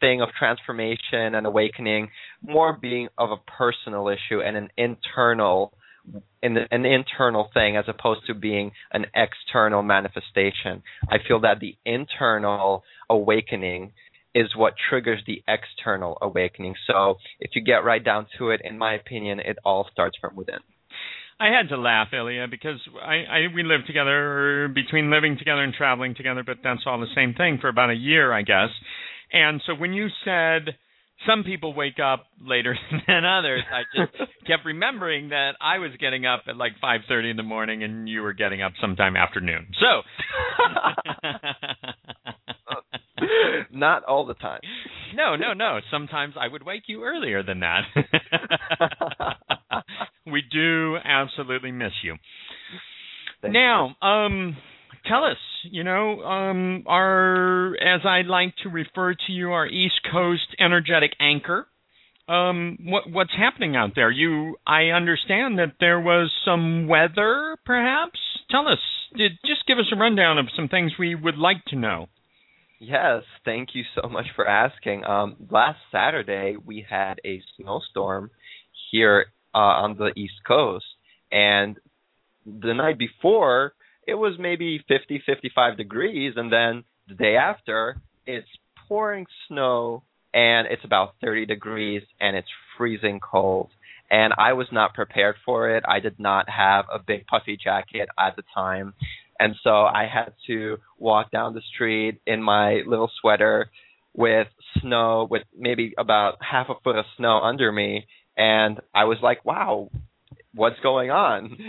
thing 0.00 0.20
of 0.22 0.28
transformation 0.38 1.34
and 1.34 1.46
awakening 1.46 2.08
more 2.42 2.76
being 2.80 3.08
of 3.16 3.30
a 3.30 3.36
personal 3.36 4.08
issue 4.08 4.40
and 4.40 4.56
an 4.56 4.68
internal 4.76 5.72
in 6.42 6.54
the, 6.54 6.62
an 6.70 6.86
internal 6.86 7.50
thing 7.52 7.76
as 7.76 7.84
opposed 7.86 8.26
to 8.26 8.34
being 8.34 8.70
an 8.92 9.06
external 9.14 9.82
manifestation. 9.82 10.82
I 11.08 11.16
feel 11.26 11.40
that 11.40 11.60
the 11.60 11.76
internal 11.84 12.82
awakening 13.10 13.92
is 14.34 14.54
what 14.56 14.74
triggers 14.88 15.20
the 15.26 15.42
external 15.48 16.16
awakening. 16.22 16.74
So 16.86 17.16
if 17.40 17.50
you 17.54 17.62
get 17.62 17.84
right 17.84 18.02
down 18.02 18.26
to 18.38 18.50
it, 18.50 18.60
in 18.64 18.78
my 18.78 18.94
opinion, 18.94 19.40
it 19.40 19.58
all 19.64 19.88
starts 19.92 20.16
from 20.20 20.36
within. 20.36 20.60
I 21.40 21.48
had 21.48 21.68
to 21.68 21.76
laugh, 21.76 22.08
Ilya, 22.12 22.46
because 22.50 22.80
I, 23.00 23.14
I 23.30 23.38
we 23.54 23.62
lived 23.62 23.86
together 23.86 24.68
between 24.74 25.10
living 25.10 25.38
together 25.38 25.62
and 25.62 25.72
traveling 25.72 26.14
together, 26.14 26.42
but 26.44 26.58
that's 26.64 26.80
all 26.84 26.98
the 26.98 27.06
same 27.14 27.34
thing 27.34 27.58
for 27.60 27.68
about 27.68 27.90
a 27.90 27.94
year, 27.94 28.32
I 28.32 28.42
guess. 28.42 28.70
And 29.32 29.60
so 29.66 29.74
when 29.74 29.92
you 29.92 30.08
said 30.24 30.74
some 31.26 31.42
people 31.44 31.74
wake 31.74 31.98
up 32.02 32.26
later 32.40 32.76
than 33.06 33.24
others, 33.24 33.62
I 33.72 33.82
just 33.96 34.16
kept 34.46 34.64
remembering 34.64 35.30
that 35.30 35.52
I 35.60 35.78
was 35.78 35.90
getting 36.00 36.26
up 36.26 36.42
at 36.48 36.56
like 36.56 36.72
5:30 36.82 37.30
in 37.32 37.36
the 37.36 37.42
morning 37.42 37.82
and 37.82 38.08
you 38.08 38.22
were 38.22 38.32
getting 38.34 38.62
up 38.62 38.72
sometime 38.80 39.16
afternoon. 39.16 39.66
So 39.80 40.02
Not 43.72 44.04
all 44.04 44.26
the 44.26 44.34
time. 44.34 44.60
No, 45.14 45.36
no, 45.36 45.52
no. 45.52 45.80
Sometimes 45.90 46.34
I 46.38 46.46
would 46.48 46.64
wake 46.64 46.84
you 46.86 47.02
earlier 47.04 47.42
than 47.42 47.60
that. 47.60 47.82
we 50.26 50.42
do 50.50 50.96
absolutely 51.04 51.72
miss 51.72 51.92
you. 52.02 52.16
Thank 53.42 53.54
now, 53.54 53.96
um 54.02 54.56
tell 55.08 55.24
us, 55.24 55.38
you 55.64 55.84
know, 55.84 56.20
um, 56.22 56.84
our, 56.86 57.74
as 57.76 58.02
I 58.04 58.22
like 58.22 58.54
to 58.62 58.68
refer 58.68 59.14
to 59.14 59.32
you, 59.32 59.52
our 59.52 59.66
East 59.66 60.00
Coast 60.10 60.56
energetic 60.60 61.12
anchor. 61.20 61.66
Um, 62.28 62.78
what 62.84 63.10
what's 63.10 63.32
happening 63.36 63.74
out 63.74 63.92
there? 63.94 64.10
You, 64.10 64.56
I 64.66 64.88
understand 64.88 65.58
that 65.58 65.76
there 65.80 65.98
was 65.98 66.30
some 66.44 66.86
weather, 66.86 67.56
perhaps. 67.64 68.18
Tell 68.50 68.68
us. 68.68 68.78
Did, 69.16 69.32
just 69.46 69.66
give 69.66 69.78
us 69.78 69.90
a 69.90 69.98
rundown 69.98 70.36
of 70.36 70.46
some 70.54 70.68
things 70.68 70.92
we 70.98 71.14
would 71.14 71.38
like 71.38 71.64
to 71.68 71.76
know. 71.76 72.08
Yes, 72.78 73.22
thank 73.44 73.70
you 73.72 73.82
so 74.00 74.08
much 74.08 74.26
for 74.36 74.46
asking. 74.46 75.04
Um, 75.04 75.36
last 75.50 75.78
Saturday 75.90 76.56
we 76.62 76.86
had 76.88 77.14
a 77.24 77.40
snowstorm 77.56 78.30
here 78.92 79.26
uh, 79.54 79.58
on 79.58 79.96
the 79.96 80.12
East 80.14 80.44
Coast, 80.46 80.84
and 81.32 81.78
the 82.44 82.74
night 82.74 82.98
before 82.98 83.72
it 84.08 84.14
was 84.14 84.36
maybe 84.38 84.82
50, 84.88 85.22
55 85.26 85.76
degrees, 85.76 86.32
and 86.36 86.50
then 86.50 86.82
the 87.08 87.14
day 87.14 87.36
after, 87.36 88.00
it's 88.26 88.48
pouring 88.88 89.26
snow 89.46 90.02
and 90.32 90.66
it's 90.66 90.84
about 90.84 91.14
30 91.22 91.44
degrees 91.44 92.02
and 92.18 92.34
it's 92.34 92.48
freezing 92.78 93.20
cold. 93.20 93.68
And 94.10 94.32
I 94.38 94.54
was 94.54 94.66
not 94.72 94.94
prepared 94.94 95.36
for 95.44 95.76
it. 95.76 95.84
I 95.86 96.00
did 96.00 96.18
not 96.18 96.48
have 96.48 96.86
a 96.90 96.98
big 96.98 97.26
puffy 97.26 97.58
jacket 97.62 98.08
at 98.18 98.34
the 98.36 98.42
time. 98.54 98.94
And 99.38 99.54
so 99.62 99.70
I 99.70 100.08
had 100.12 100.32
to 100.46 100.78
walk 100.98 101.30
down 101.30 101.52
the 101.52 101.62
street 101.74 102.20
in 102.26 102.42
my 102.42 102.80
little 102.86 103.10
sweater 103.20 103.70
with 104.14 104.48
snow, 104.80 105.28
with 105.30 105.42
maybe 105.56 105.92
about 105.98 106.38
half 106.40 106.68
a 106.70 106.80
foot 106.82 106.96
of 106.96 107.04
snow 107.18 107.40
under 107.42 107.70
me. 107.70 108.06
And 108.38 108.80
I 108.94 109.04
was 109.04 109.18
like, 109.22 109.44
wow, 109.44 109.90
what's 110.54 110.80
going 110.80 111.10
on? 111.10 111.56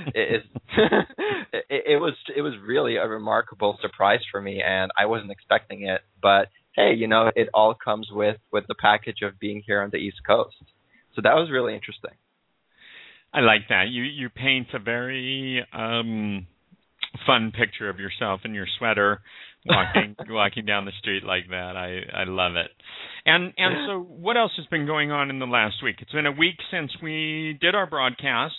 It, 1.51 1.65
it, 1.69 1.83
it 1.93 1.97
was 1.97 2.13
it 2.35 2.41
was 2.41 2.53
really 2.63 2.95
a 2.97 3.07
remarkable 3.07 3.77
surprise 3.81 4.19
for 4.31 4.39
me, 4.39 4.61
and 4.65 4.91
I 4.97 5.07
wasn't 5.07 5.31
expecting 5.31 5.87
it. 5.87 6.01
But 6.21 6.47
hey, 6.75 6.93
you 6.95 7.07
know, 7.07 7.31
it 7.35 7.49
all 7.53 7.73
comes 7.73 8.07
with 8.11 8.37
with 8.51 8.65
the 8.67 8.75
package 8.75 9.21
of 9.23 9.39
being 9.39 9.63
here 9.65 9.81
on 9.81 9.89
the 9.91 9.97
East 9.97 10.17
Coast. 10.25 10.55
So 11.15 11.21
that 11.23 11.33
was 11.33 11.49
really 11.51 11.73
interesting. 11.73 12.11
I 13.33 13.41
like 13.41 13.67
that. 13.69 13.89
You 13.89 14.03
you 14.03 14.29
paint 14.29 14.67
a 14.73 14.79
very 14.79 15.65
um 15.73 16.47
fun 17.25 17.51
picture 17.51 17.89
of 17.89 17.99
yourself 17.99 18.41
in 18.45 18.53
your 18.53 18.67
sweater 18.77 19.21
walking 19.65 20.15
walking 20.29 20.65
down 20.65 20.85
the 20.85 20.91
street 20.99 21.23
like 21.23 21.47
that. 21.49 21.75
I 21.75 22.21
I 22.21 22.23
love 22.25 22.55
it. 22.55 22.71
And 23.25 23.53
and 23.57 23.87
so 23.87 23.99
what 23.99 24.37
else 24.37 24.51
has 24.57 24.65
been 24.67 24.85
going 24.85 25.11
on 25.11 25.29
in 25.29 25.39
the 25.39 25.45
last 25.45 25.83
week? 25.83 25.97
It's 25.99 26.11
been 26.11 26.25
a 26.25 26.31
week 26.31 26.55
since 26.71 26.91
we 27.01 27.57
did 27.59 27.75
our 27.75 27.87
broadcast. 27.87 28.55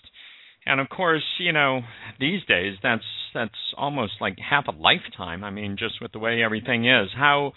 And 0.66 0.78
of 0.78 0.88
course, 0.90 1.24
you 1.38 1.52
know, 1.52 1.80
these 2.18 2.44
days 2.46 2.76
that's 2.82 3.04
that's 3.34 3.54
almost 3.76 4.14
like 4.20 4.36
half 4.38 4.66
a 4.68 4.72
lifetime. 4.72 5.44
I 5.44 5.50
mean, 5.50 5.76
just 5.78 6.00
with 6.00 6.12
the 6.12 6.18
way 6.18 6.42
everything 6.42 6.86
is. 6.86 7.08
How 7.16 7.52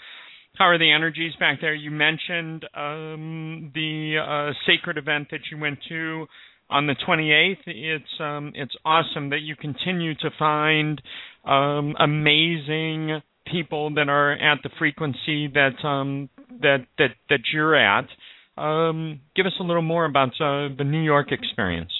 how 0.55 0.65
are 0.65 0.77
the 0.77 0.91
energies 0.91 1.33
back 1.39 1.59
there? 1.61 1.73
You 1.73 1.91
mentioned 1.91 2.65
um 2.75 3.71
the 3.73 4.17
uh 4.19 4.53
sacred 4.65 4.97
event 4.97 5.27
that 5.31 5.41
you 5.51 5.57
went 5.57 5.79
to 5.89 6.27
on 6.69 6.87
the 6.87 6.95
28th. 7.07 7.57
It's 7.65 8.19
um 8.19 8.53
it's 8.55 8.75
awesome 8.85 9.31
that 9.31 9.41
you 9.41 9.55
continue 9.55 10.15
to 10.15 10.29
find 10.39 11.01
um 11.45 11.95
amazing 11.99 13.21
people 13.51 13.93
that 13.95 14.09
are 14.09 14.33
at 14.33 14.59
the 14.63 14.69
frequency 14.79 15.47
that 15.47 15.85
um 15.85 16.29
that 16.61 16.85
that 16.97 17.09
that 17.29 17.39
you're 17.53 17.75
at. 17.75 18.07
Um, 18.55 19.21
give 19.35 19.47
us 19.47 19.53
a 19.59 19.63
little 19.63 19.81
more 19.81 20.05
about 20.05 20.29
uh, 20.39 20.69
the 20.77 20.83
New 20.85 21.01
York 21.01 21.31
experience. 21.31 21.91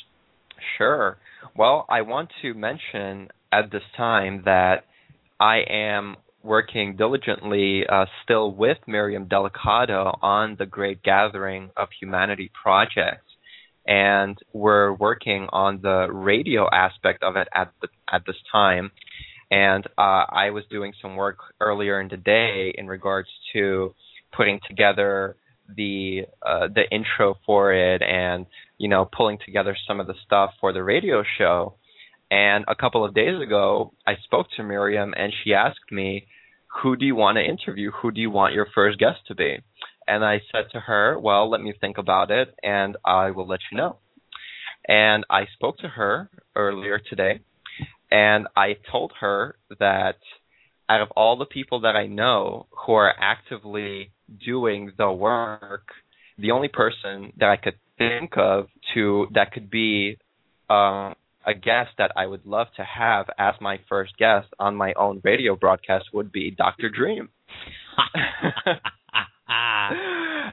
Sure. 0.78 1.18
Well, 1.56 1.86
I 1.90 2.02
want 2.02 2.30
to 2.44 2.54
mention 2.54 3.30
at 3.52 3.72
this 3.72 3.82
time 3.98 4.44
that 4.46 4.86
I 5.40 5.62
am 5.68 6.16
working 6.44 6.96
diligently 6.96 7.84
uh, 7.90 8.06
still 8.24 8.52
with 8.52 8.78
Miriam 8.86 9.28
Delicado 9.28 10.18
on 10.22 10.56
the 10.60 10.66
Great 10.66 11.02
Gathering 11.02 11.72
of 11.78 11.88
Humanity 12.00 12.52
project. 12.62 13.24
And 13.86 14.38
we're 14.54 14.94
working 14.94 15.48
on 15.52 15.80
the 15.82 16.08
radio 16.12 16.68
aspect 16.72 17.24
of 17.24 17.36
it 17.36 17.48
at 17.54 17.74
the, 17.82 17.88
at 18.12 18.24
this 18.26 18.36
time. 18.52 18.92
And 19.54 19.86
uh, 20.00 20.26
I 20.32 20.50
was 20.50 20.64
doing 20.72 20.94
some 21.00 21.16
work 21.16 21.38
earlier 21.62 22.02
in 22.02 22.08
the 22.08 22.18
day 22.18 22.74
in 22.76 22.88
regards 22.88 23.30
to 23.54 23.94
putting 24.36 24.60
together 24.68 25.36
the 25.78 26.24
uh, 26.42 26.70
the 26.74 26.86
intro 26.92 27.36
for 27.46 27.72
it 27.72 28.02
and 28.02 28.48
you 28.80 28.90
know 28.90 29.08
pulling 29.16 29.38
together 29.46 29.78
some 29.88 30.00
of 30.00 30.08
the 30.08 30.16
stuff 30.26 30.50
for 30.60 30.74
the 30.74 30.82
radio 30.84 31.24
show. 31.38 31.76
And 32.32 32.66
a 32.68 32.74
couple 32.74 33.06
of 33.06 33.14
days 33.14 33.40
ago, 33.40 33.94
I 34.08 34.14
spoke 34.24 34.48
to 34.58 34.64
Miriam 34.64 35.14
and 35.16 35.32
she 35.44 35.54
asked 35.54 35.92
me, 35.92 36.26
"Who 36.82 36.96
do 36.96 37.06
you 37.06 37.16
want 37.16 37.38
to 37.38 37.44
interview? 37.44 37.92
Who 38.02 38.10
do 38.10 38.22
you 38.22 38.32
want 38.32 38.56
your 38.56 38.68
first 38.74 38.98
guest 38.98 39.20
to 39.28 39.36
be?" 39.36 39.60
And 40.08 40.26
I 40.26 40.42
said 40.52 40.66
to 40.72 40.80
her, 40.80 41.20
"Well, 41.20 41.48
let 41.48 41.62
me 41.62 41.74
think 41.80 42.00
about 42.00 42.32
it 42.32 42.56
and 42.64 42.98
I 43.06 43.30
will 43.30 43.46
let 43.48 43.60
you 43.72 43.78
know." 43.78 44.00
And 44.88 45.26
I 45.30 45.46
spoke 45.54 45.78
to 45.78 45.90
her 45.90 46.32
earlier 46.56 46.98
today 46.98 47.42
and 48.14 48.48
I 48.56 48.78
told 48.92 49.12
her 49.22 49.56
that 49.80 50.18
out 50.88 51.02
of 51.02 51.10
all 51.16 51.36
the 51.36 51.46
people 51.46 51.82
that 51.82 51.96
I 51.96 52.06
know 52.06 52.68
who 52.86 52.94
are 52.94 53.12
actively 53.20 54.12
doing 54.46 54.92
the 55.00 55.12
work, 55.12 55.88
the 56.38 56.52
only 56.52 56.68
person 56.68 57.34
that 57.40 57.50
I 57.50 57.58
could 57.58 57.74
think 57.98 58.34
of 58.38 58.68
to 58.94 59.26
that 59.34 59.52
could 59.52 59.72
be 59.72 60.20
um, 60.70 61.16
a 61.44 61.56
guest 61.56 61.90
that 61.98 62.12
I 62.16 62.28
would 62.28 62.46
love 62.46 62.68
to 62.78 62.84
have 62.84 63.26
as 63.40 63.56
my 63.60 63.80
first 63.90 64.16
guest 64.18 64.48
on 64.60 64.76
my 64.76 64.94
own 64.94 65.20
radio 65.24 65.56
broadcast 65.56 66.06
would 66.14 66.32
be 66.32 66.52
Dr. 66.52 66.90
Dream. 66.90 67.30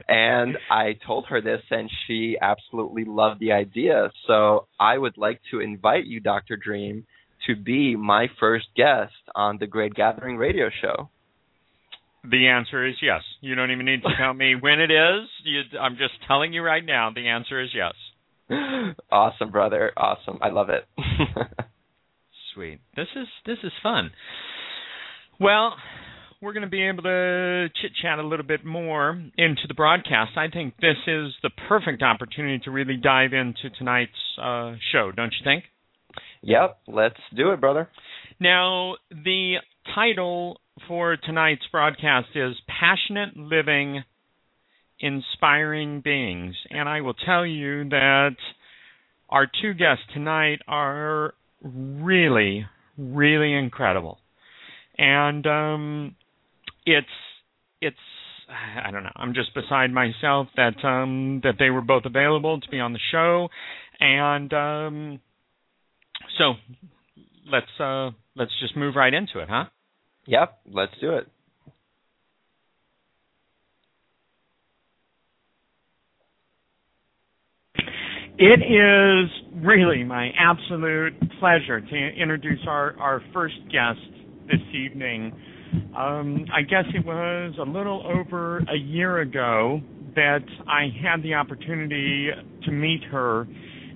and 0.09 0.57
I 0.71 0.97
told 1.07 1.27
her 1.27 1.43
this, 1.43 1.61
and 1.71 1.91
she 2.07 2.39
absolutely 2.41 3.05
loved 3.05 3.39
the 3.39 3.53
idea. 3.53 4.11
So 4.27 4.67
I 4.79 4.97
would 4.97 5.19
like 5.19 5.43
to 5.51 5.61
invite 5.61 6.07
you, 6.07 6.21
Dr. 6.21 6.57
Dream, 6.57 7.05
to 7.55 7.61
be 7.61 7.97
my 7.97 8.27
first 8.39 8.67
guest 8.77 9.13
on 9.35 9.59
the 9.59 9.67
Great 9.67 9.95
Gathering 9.95 10.37
radio 10.37 10.71
show. 10.81 11.11
The 12.23 12.49
answer 12.49 12.87
is 12.87 12.97
yes. 13.01 13.23
You 13.41 13.55
don't 13.55 13.71
even 13.71 13.87
need 13.87 14.03
to 14.03 14.11
tell 14.19 14.35
me 14.35 14.55
when 14.55 14.81
it 14.81 14.91
is. 14.91 15.29
You, 15.45 15.79
I'm 15.79 15.97
just 15.97 16.13
telling 16.27 16.53
you 16.53 16.63
right 16.63 16.85
now. 16.85 17.11
The 17.15 17.29
answer 17.29 17.61
is 17.61 17.71
yes. 17.75 17.95
Awesome, 19.13 19.51
brother. 19.51 19.93
Awesome. 19.97 20.39
I 20.43 20.51
love 20.51 20.69
it. 20.71 20.85
Sweet. 22.55 22.81
This 22.97 23.07
is 23.15 23.27
this 23.47 23.59
is 23.63 23.73
fun. 23.83 24.11
Well, 25.39 25.75
we're 26.43 26.53
going 26.53 26.65
to 26.65 26.71
be 26.71 26.87
able 26.87 27.03
to 27.03 27.69
chit 27.81 27.93
chat 28.01 28.19
a 28.19 28.27
little 28.27 28.47
bit 28.47 28.65
more 28.65 29.11
into 29.37 29.63
the 29.69 29.75
broadcast, 29.75 30.33
I 30.37 30.49
think 30.49 30.75
this 30.81 30.97
is 31.07 31.33
the 31.43 31.51
perfect 31.69 32.03
opportunity 32.03 32.59
to 32.65 32.71
really 32.71 32.97
dive 32.97 33.33
into 33.33 33.69
tonight's 33.79 34.13
uh, 34.41 34.75
show, 34.91 35.13
don't 35.15 35.33
you 35.39 35.45
think? 35.45 35.65
Yep, 36.43 36.79
let's 36.89 37.21
do 37.37 37.51
it, 37.51 37.61
brother. 37.61 37.89
Now, 38.39 38.97
the 39.11 39.57
title 39.95 40.61
for 40.89 41.17
tonight's 41.17 41.63
broadcast 41.71 42.29
is 42.35 42.55
Passionate 42.67 43.37
Living, 43.37 44.03
Inspiring 44.99 46.01
Beings. 46.01 46.55
And 46.71 46.89
I 46.89 47.03
will 47.03 47.15
tell 47.15 47.45
you 47.45 47.89
that 47.91 48.37
our 49.29 49.47
two 49.61 49.75
guests 49.75 50.05
tonight 50.15 50.61
are 50.67 51.35
really, 51.63 52.67
really 52.97 53.55
incredible. 53.55 54.19
And 54.97 55.47
um, 55.47 56.17
it's 56.87 57.07
it's 57.81 57.97
I 58.85 58.91
don't 58.91 59.05
know. 59.05 59.13
I'm 59.17 59.35
just 59.35 59.55
beside 59.55 59.93
myself 59.93 60.49
that 60.57 60.85
um, 60.85 61.41
that 61.45 61.55
they 61.59 61.71
were 61.71 61.81
both 61.81 62.05
available 62.05 62.61
to 62.61 62.69
be 62.69 62.81
on 62.81 62.93
the 62.93 62.99
show, 63.13 63.49
and 64.01 64.53
um, 64.53 65.21
so 66.39 66.55
let's 67.51 67.81
uh, 67.81 68.11
let's 68.37 68.53
just 68.61 68.77
move 68.77 68.97
right 68.97 69.13
into 69.13 69.41
it, 69.41 69.49
huh? 69.49 69.65
Yep, 70.27 70.61
let's 70.73 70.93
do 71.01 71.15
it. 71.15 71.27
It 78.43 78.63
is 78.63 79.31
really 79.63 80.03
my 80.03 80.31
absolute 80.39 81.13
pleasure 81.41 81.79
to 81.79 81.95
introduce 81.95 82.61
our, 82.67 82.99
our 82.99 83.23
first 83.35 83.57
guest 83.71 84.01
this 84.47 84.63
evening. 84.75 85.33
Um, 85.95 86.47
I 86.51 86.63
guess 86.63 86.85
it 86.95 87.05
was 87.05 87.55
a 87.61 87.71
little 87.71 88.03
over 88.07 88.61
a 88.61 88.79
year 88.79 89.19
ago 89.19 89.83
that 90.15 90.41
I 90.67 90.89
had 91.03 91.23
the 91.23 91.35
opportunity 91.35 92.31
to 92.65 92.71
meet 92.71 93.05
her, 93.13 93.47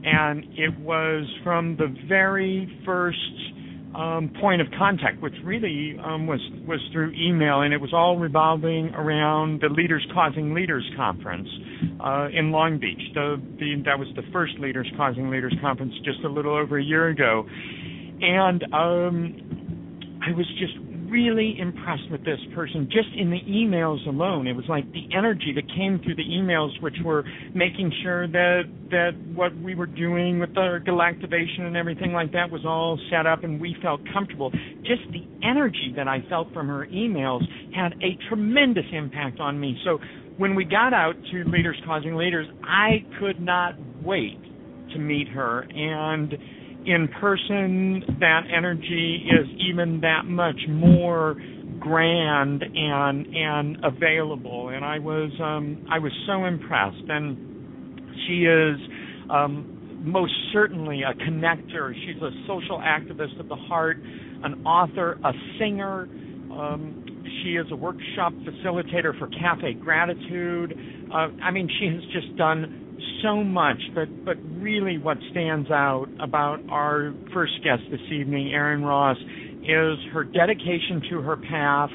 and 0.04 0.44
it 0.56 0.78
was 0.80 1.26
from 1.42 1.76
the 1.76 1.94
very 2.08 2.70
first 2.84 3.18
um, 3.94 4.32
point 4.40 4.60
of 4.60 4.66
contact, 4.76 5.22
which 5.22 5.34
really 5.44 5.96
um, 6.04 6.26
was 6.26 6.40
was 6.66 6.80
through 6.92 7.12
email, 7.12 7.62
and 7.62 7.72
it 7.72 7.80
was 7.80 7.92
all 7.92 8.18
revolving 8.18 8.88
around 8.94 9.60
the 9.60 9.68
Leaders 9.68 10.04
Causing 10.12 10.52
Leaders 10.52 10.84
conference 10.96 11.48
uh, 12.04 12.28
in 12.32 12.50
Long 12.50 12.78
Beach. 12.78 13.00
The, 13.14 13.40
the, 13.58 13.82
that 13.84 13.98
was 13.98 14.08
the 14.16 14.22
first 14.32 14.54
Leaders 14.58 14.90
Causing 14.96 15.30
Leaders 15.30 15.54
conference 15.60 15.94
just 16.04 16.20
a 16.24 16.28
little 16.28 16.56
over 16.56 16.78
a 16.78 16.82
year 16.82 17.08
ago, 17.08 17.46
and 18.20 18.62
um, 18.74 20.18
I 20.26 20.32
was 20.36 20.46
just 20.58 20.74
really 21.14 21.56
impressed 21.60 22.10
with 22.10 22.24
this 22.24 22.40
person 22.56 22.88
just 22.90 23.06
in 23.16 23.30
the 23.30 23.38
emails 23.48 24.04
alone. 24.08 24.48
It 24.48 24.54
was 24.54 24.64
like 24.68 24.84
the 24.90 25.06
energy 25.16 25.52
that 25.54 25.62
came 25.68 26.00
through 26.02 26.16
the 26.16 26.24
emails, 26.24 26.70
which 26.82 26.96
were 27.04 27.22
making 27.54 27.92
sure 28.02 28.26
that 28.26 28.62
that 28.90 29.12
what 29.32 29.56
we 29.62 29.76
were 29.76 29.86
doing 29.86 30.40
with 30.40 30.52
the 30.54 30.80
galactivation 30.84 31.60
and 31.60 31.76
everything 31.76 32.12
like 32.12 32.32
that 32.32 32.50
was 32.50 32.62
all 32.66 32.98
set 33.10 33.26
up 33.26 33.44
and 33.44 33.60
we 33.60 33.76
felt 33.80 34.00
comfortable. 34.12 34.50
Just 34.82 35.02
the 35.12 35.24
energy 35.46 35.92
that 35.94 36.08
I 36.08 36.18
felt 36.28 36.52
from 36.52 36.66
her 36.66 36.88
emails 36.88 37.42
had 37.72 37.92
a 38.02 38.18
tremendous 38.28 38.86
impact 38.92 39.38
on 39.38 39.60
me. 39.60 39.78
So 39.84 40.00
when 40.36 40.56
we 40.56 40.64
got 40.64 40.92
out 40.92 41.14
to 41.30 41.44
Leaders 41.44 41.80
Causing 41.86 42.16
Leaders, 42.16 42.48
I 42.64 43.06
could 43.20 43.40
not 43.40 43.74
wait 44.02 44.40
to 44.92 44.98
meet 44.98 45.28
her 45.28 45.60
and 45.62 46.34
in 46.86 47.08
person, 47.20 48.18
that 48.20 48.42
energy 48.54 49.26
is 49.30 49.48
even 49.70 50.00
that 50.00 50.24
much 50.24 50.60
more 50.68 51.36
grand 51.80 52.62
and 52.62 53.26
and 53.34 53.78
available. 53.84 54.68
And 54.68 54.84
I 54.84 54.98
was 54.98 55.30
um, 55.40 55.86
I 55.90 55.98
was 55.98 56.12
so 56.26 56.44
impressed. 56.44 57.08
And 57.08 57.54
she 58.26 58.44
is 58.44 58.76
um, 59.30 60.02
most 60.04 60.32
certainly 60.52 61.02
a 61.02 61.14
connector. 61.14 61.94
She's 61.94 62.20
a 62.22 62.30
social 62.46 62.78
activist 62.78 63.40
of 63.40 63.48
the 63.48 63.56
heart, 63.56 63.96
an 64.42 64.66
author, 64.66 65.18
a 65.24 65.32
singer. 65.58 66.02
Um, 66.52 67.04
she 67.42 67.56
is 67.56 67.66
a 67.72 67.76
workshop 67.76 68.32
facilitator 68.44 69.18
for 69.18 69.28
Cafe 69.28 69.74
Gratitude. 69.74 70.78
Uh, 71.12 71.28
I 71.42 71.50
mean, 71.50 71.68
she 71.80 71.86
has 71.86 72.02
just 72.12 72.36
done 72.36 72.83
so 73.22 73.42
much, 73.42 73.78
but 73.94 74.08
but 74.24 74.36
really, 74.60 74.98
what 74.98 75.18
stands 75.30 75.70
out 75.70 76.06
about 76.20 76.60
our 76.68 77.12
first 77.32 77.52
guest 77.62 77.82
this 77.90 78.00
evening, 78.12 78.52
Erin 78.52 78.82
Ross, 78.84 79.16
is 79.62 79.98
her 80.12 80.24
dedication 80.24 81.02
to 81.10 81.20
her 81.22 81.36
path 81.36 81.90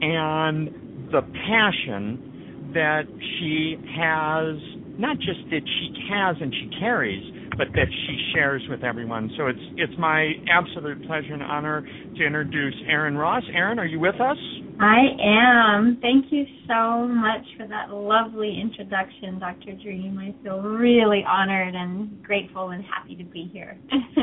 and 0.00 1.08
the 1.12 1.22
passion 1.48 2.70
that 2.74 3.04
she 3.38 3.76
has. 3.96 4.56
Not 4.98 5.16
just 5.18 5.40
that 5.50 5.62
she 5.64 5.94
has 6.12 6.36
and 6.40 6.52
she 6.52 6.68
carries, 6.78 7.24
but 7.56 7.68
that 7.74 7.88
she 8.06 8.32
shares 8.34 8.62
with 8.68 8.82
everyone. 8.82 9.30
So 9.36 9.46
it's 9.46 9.60
it's 9.76 9.92
my 9.98 10.32
absolute 10.50 11.06
pleasure 11.06 11.34
and 11.34 11.42
honor 11.42 11.82
to 11.82 12.24
introduce 12.24 12.74
Erin 12.88 13.16
Ross. 13.16 13.42
Erin, 13.54 13.78
are 13.78 13.86
you 13.86 14.00
with 14.00 14.20
us? 14.20 14.36
I 14.80 15.00
am. 15.22 15.98
Thank 16.00 16.26
you 16.30 16.44
so 16.66 17.06
much 17.06 17.44
for 17.56 17.68
that 17.68 17.90
lovely 17.90 18.58
introduction, 18.60 19.38
Dr. 19.38 19.76
Dream. 19.82 20.18
I 20.18 20.34
feel 20.42 20.60
really 20.60 21.24
honored 21.28 21.74
and 21.74 22.22
grateful 22.22 22.70
and 22.70 22.82
happy 22.84 23.14
to 23.16 23.24
be 23.24 23.48
here. 23.52 23.78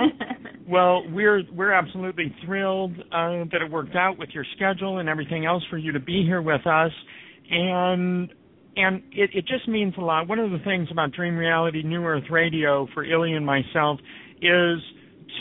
well, 0.68 1.04
we're 1.12 1.44
we're 1.54 1.72
absolutely 1.72 2.34
thrilled 2.46 2.98
uh, 3.12 3.46
that 3.52 3.62
it 3.66 3.72
worked 3.72 3.96
out 3.96 4.18
with 4.18 4.30
your 4.34 4.46
schedule 4.56 4.98
and 4.98 5.08
everything 5.08 5.46
else 5.46 5.64
for 5.70 5.78
you 5.78 5.92
to 5.92 6.00
be 6.00 6.24
here 6.26 6.42
with 6.42 6.66
us. 6.68 6.92
And 7.52 8.30
and 8.80 9.04
it, 9.12 9.30
it 9.34 9.46
just 9.46 9.68
means 9.68 9.94
a 9.98 10.02
lot. 10.02 10.28
One 10.28 10.40
of 10.40 10.52
the 10.52 10.60
things 10.60 10.88
about 10.92 11.12
Dream 11.12 11.36
Reality 11.36 11.84
New 11.84 12.04
Earth 12.04 12.30
Radio 12.32 12.88
for 12.94 13.04
Illy 13.04 13.34
and 13.34 13.46
myself 13.46 14.00
is 14.42 14.80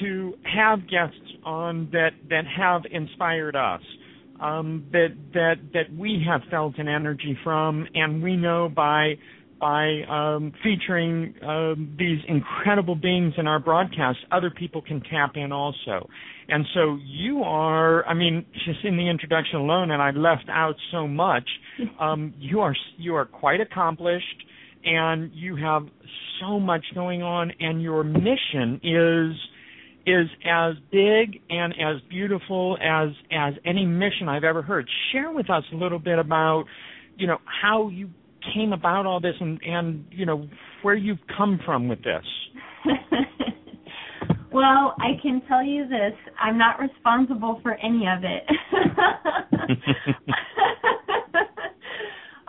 to 0.01 0.35
have 0.43 0.89
guests 0.89 1.17
on 1.45 1.89
that 1.93 2.11
that 2.29 2.45
have 2.47 2.83
inspired 2.91 3.57
us 3.57 3.81
um, 4.41 4.87
that 4.93 5.17
that 5.35 5.55
that 5.73 5.93
we 5.97 6.25
have 6.29 6.43
felt 6.51 6.79
an 6.79 6.89
energy 6.89 7.37
from, 7.43 7.87
and 7.95 8.23
we 8.23 8.37
know 8.37 8.69
by 8.69 9.15
by 9.61 10.03
um, 10.09 10.53
featuring 10.63 11.35
um, 11.43 11.97
these 11.99 12.19
incredible 12.29 12.95
beings 12.95 13.35
in 13.39 13.47
our 13.47 13.59
broadcast, 13.59 14.19
other 14.31 14.51
people 14.51 14.83
can 14.83 15.01
tap 15.03 15.33
in 15.35 15.53
also. 15.53 16.09
And 16.49 16.65
so 16.75 16.99
you 17.05 17.43
are, 17.43 18.07
I 18.07 18.15
mean, 18.15 18.47
just 18.65 18.85
in 18.85 18.97
the 18.97 19.09
introduction 19.09 19.57
alone, 19.57 19.91
and 19.91 20.01
I 20.01 20.11
left 20.13 20.49
out 20.49 20.77
so 20.93 21.07
much. 21.07 21.49
Um, 22.01 22.35
you 22.39 22.61
are 22.61 22.75
you 22.97 23.15
are 23.17 23.25
quite 23.25 23.61
accomplished, 23.61 24.45
and 24.85 25.31
you 25.33 25.57
have 25.57 25.83
so 26.41 26.61
much 26.61 26.85
going 26.95 27.23
on, 27.23 27.53
and 27.61 27.83
your 27.83 28.05
mission 28.05 28.81
is 28.83 29.37
is 30.07 30.29
as 30.47 30.75
big 30.91 31.41
and 31.51 31.75
as 31.75 32.01
beautiful 32.09 32.79
as 32.81 33.11
as 33.33 33.55
any 33.65 33.85
mission 33.85 34.29
I've 34.29 34.45
ever 34.45 34.63
heard. 34.63 34.89
Share 35.13 35.31
with 35.31 35.51
us 35.51 35.65
a 35.73 35.77
little 35.77 35.99
bit 35.99 36.19
about, 36.19 36.65
you 37.17 37.27
know, 37.27 37.39
how 37.63 37.89
you 37.89 38.11
came 38.55 38.73
about 38.73 39.05
all 39.07 39.21
this 39.21 39.35
and 39.41 39.61
and 39.63 40.05
you 40.11 40.27
know 40.27 40.49
where 40.83 40.95
you've 40.95 41.19
come 41.37 41.61
from 41.65 41.89
with 41.89 42.03
this. 42.03 42.25
well, 44.53 44.95
I 44.99 45.21
can 45.23 45.41
tell 45.49 45.65
you 45.65 45.89
this: 45.89 46.13
I'm 46.41 46.59
not 46.59 46.81
responsible 46.81 47.61
for 47.63 47.75
any 47.75 48.07
of 48.07 48.25
it. 48.25 48.45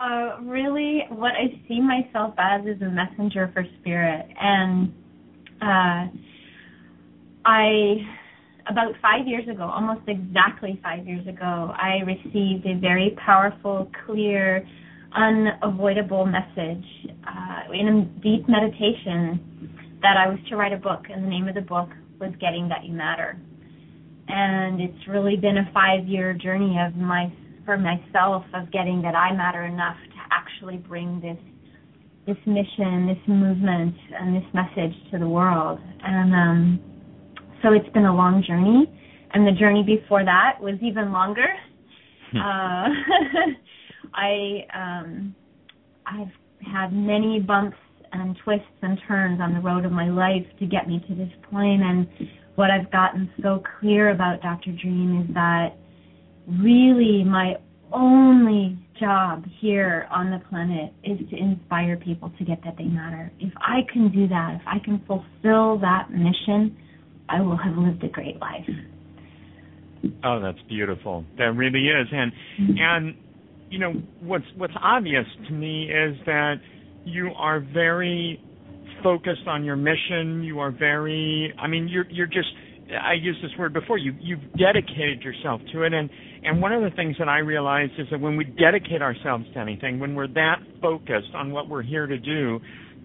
uh, 0.00 0.38
really, 0.42 1.04
what 1.10 1.32
I 1.32 1.60
see 1.68 1.80
myself 1.80 2.34
as 2.38 2.62
is 2.66 2.80
a 2.82 2.90
messenger 2.90 3.50
for 3.52 3.64
spirit, 3.80 4.26
and. 4.40 4.92
Uh, 5.62 6.06
I 7.44 7.96
about 8.68 8.92
five 9.02 9.26
years 9.26 9.48
ago, 9.48 9.64
almost 9.64 10.02
exactly 10.06 10.78
five 10.82 11.06
years 11.06 11.26
ago, 11.26 11.72
I 11.74 12.04
received 12.04 12.66
a 12.66 12.78
very 12.78 13.16
powerful, 13.24 13.90
clear, 14.06 14.66
unavoidable 15.14 16.26
message 16.26 16.84
uh, 17.26 17.72
in 17.72 17.88
a 17.88 18.20
deep 18.22 18.48
meditation 18.48 19.78
that 20.02 20.16
I 20.16 20.28
was 20.28 20.38
to 20.48 20.56
write 20.56 20.72
a 20.72 20.76
book, 20.76 21.06
and 21.10 21.24
the 21.24 21.28
name 21.28 21.48
of 21.48 21.54
the 21.54 21.60
book 21.60 21.88
was 22.20 22.32
Getting 22.40 22.68
That 22.68 22.84
You 22.84 22.92
Matter. 22.92 23.38
And 24.28 24.80
it's 24.80 25.08
really 25.08 25.36
been 25.36 25.58
a 25.58 25.70
five-year 25.74 26.34
journey 26.34 26.78
of 26.86 26.94
my 26.96 27.32
for 27.64 27.76
myself 27.76 28.44
of 28.54 28.70
getting 28.72 29.02
that 29.02 29.14
I 29.14 29.34
matter 29.34 29.64
enough 29.64 29.96
to 29.96 30.20
actually 30.30 30.76
bring 30.76 31.20
this 31.20 31.38
this 32.26 32.36
mission, 32.46 33.06
this 33.06 33.18
movement, 33.26 33.94
and 34.14 34.36
this 34.36 34.44
message 34.54 34.94
to 35.10 35.18
the 35.18 35.28
world. 35.28 35.80
And 36.02 36.34
um, 36.34 36.80
so 37.62 37.72
it's 37.72 37.88
been 37.92 38.04
a 38.04 38.14
long 38.14 38.44
journey, 38.46 38.86
and 39.32 39.46
the 39.46 39.58
journey 39.58 39.82
before 39.82 40.24
that 40.24 40.58
was 40.60 40.74
even 40.82 41.12
longer. 41.12 41.48
Hmm. 42.32 42.38
uh, 42.38 42.88
I 44.14 44.66
um, 44.74 45.34
I've 46.06 46.32
had 46.72 46.92
many 46.92 47.40
bumps 47.40 47.76
and 48.12 48.36
twists 48.44 48.66
and 48.82 48.98
turns 49.06 49.40
on 49.40 49.54
the 49.54 49.60
road 49.60 49.84
of 49.84 49.92
my 49.92 50.08
life 50.08 50.46
to 50.58 50.66
get 50.66 50.88
me 50.88 51.02
to 51.08 51.14
this 51.14 51.30
point, 51.50 51.82
and 51.82 52.08
what 52.56 52.70
I've 52.70 52.90
gotten 52.90 53.30
so 53.42 53.62
clear 53.80 54.10
about 54.10 54.42
Dr. 54.42 54.72
Dream 54.72 55.22
is 55.22 55.34
that 55.34 55.76
really 56.46 57.24
my 57.24 57.54
only 57.92 58.78
job 58.98 59.44
here 59.60 60.06
on 60.10 60.30
the 60.30 60.38
planet 60.50 60.92
is 61.02 61.18
to 61.30 61.36
inspire 61.36 61.96
people 61.96 62.30
to 62.38 62.44
get 62.44 62.62
that 62.64 62.76
they 62.76 62.84
matter. 62.84 63.32
If 63.40 63.52
I 63.56 63.80
can 63.90 64.12
do 64.12 64.28
that, 64.28 64.58
if 64.60 64.62
I 64.66 64.78
can 64.84 65.02
fulfill 65.06 65.78
that 65.78 66.10
mission, 66.10 66.76
I 67.28 67.40
will 67.40 67.56
have 67.56 67.76
lived 67.76 68.04
a 68.04 68.08
great 68.08 68.38
life. 68.40 68.68
Oh, 70.24 70.40
that's 70.40 70.60
beautiful. 70.68 71.24
That 71.38 71.52
really 71.56 71.86
is. 71.88 72.08
And 72.12 72.32
mm-hmm. 72.60 72.72
and 72.78 73.14
you 73.70 73.78
know 73.78 73.92
what's 74.20 74.44
what's 74.56 74.74
obvious 74.80 75.24
to 75.48 75.52
me 75.52 75.84
is 75.84 76.16
that 76.26 76.56
you 77.04 77.30
are 77.36 77.60
very 77.60 78.42
focused 79.02 79.46
on 79.46 79.64
your 79.64 79.76
mission. 79.76 80.42
You 80.42 80.58
are 80.60 80.70
very 80.70 81.54
I 81.58 81.66
mean 81.66 81.88
you're 81.88 82.08
you're 82.10 82.26
just 82.26 82.48
I 82.90 83.14
used 83.14 83.42
this 83.42 83.52
word 83.58 83.72
before. 83.72 83.98
You 83.98 84.14
you've 84.20 84.42
dedicated 84.58 85.22
yourself 85.22 85.60
to 85.72 85.82
it, 85.84 85.92
and 85.92 86.10
and 86.42 86.60
one 86.60 86.72
of 86.72 86.82
the 86.82 86.90
things 86.96 87.16
that 87.18 87.28
I 87.28 87.38
realized 87.38 87.92
is 87.98 88.06
that 88.10 88.20
when 88.20 88.36
we 88.36 88.44
dedicate 88.44 89.02
ourselves 89.02 89.44
to 89.54 89.60
anything, 89.60 90.00
when 90.00 90.14
we're 90.14 90.28
that 90.28 90.56
focused 90.82 91.34
on 91.34 91.52
what 91.52 91.68
we're 91.68 91.82
here 91.82 92.06
to 92.06 92.18
do, 92.18 92.60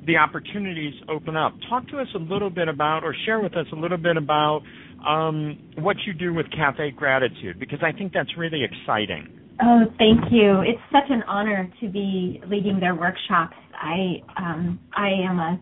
the 0.07 0.17
opportunities 0.17 0.93
open 1.09 1.35
up. 1.35 1.53
Talk 1.69 1.87
to 1.89 1.99
us 1.99 2.07
a 2.15 2.19
little 2.19 2.49
bit 2.49 2.67
about, 2.67 3.03
or 3.03 3.15
share 3.25 3.39
with 3.39 3.55
us 3.55 3.65
a 3.73 3.75
little 3.75 3.97
bit 3.97 4.17
about 4.17 4.61
um, 5.05 5.59
what 5.77 5.97
you 6.05 6.13
do 6.13 6.33
with 6.33 6.45
Cafe 6.51 6.91
Gratitude, 6.91 7.59
because 7.59 7.79
I 7.83 7.91
think 7.91 8.13
that's 8.13 8.29
really 8.37 8.63
exciting. 8.63 9.44
Oh, 9.61 9.85
thank 9.97 10.31
you. 10.31 10.61
It's 10.61 10.81
such 10.91 11.09
an 11.09 11.23
honor 11.23 11.71
to 11.79 11.89
be 11.89 12.41
leading 12.47 12.79
their 12.79 12.95
workshops. 12.95 13.55
I 13.73 14.21
um, 14.37 14.79
I 14.95 15.09
am 15.09 15.39
a 15.39 15.59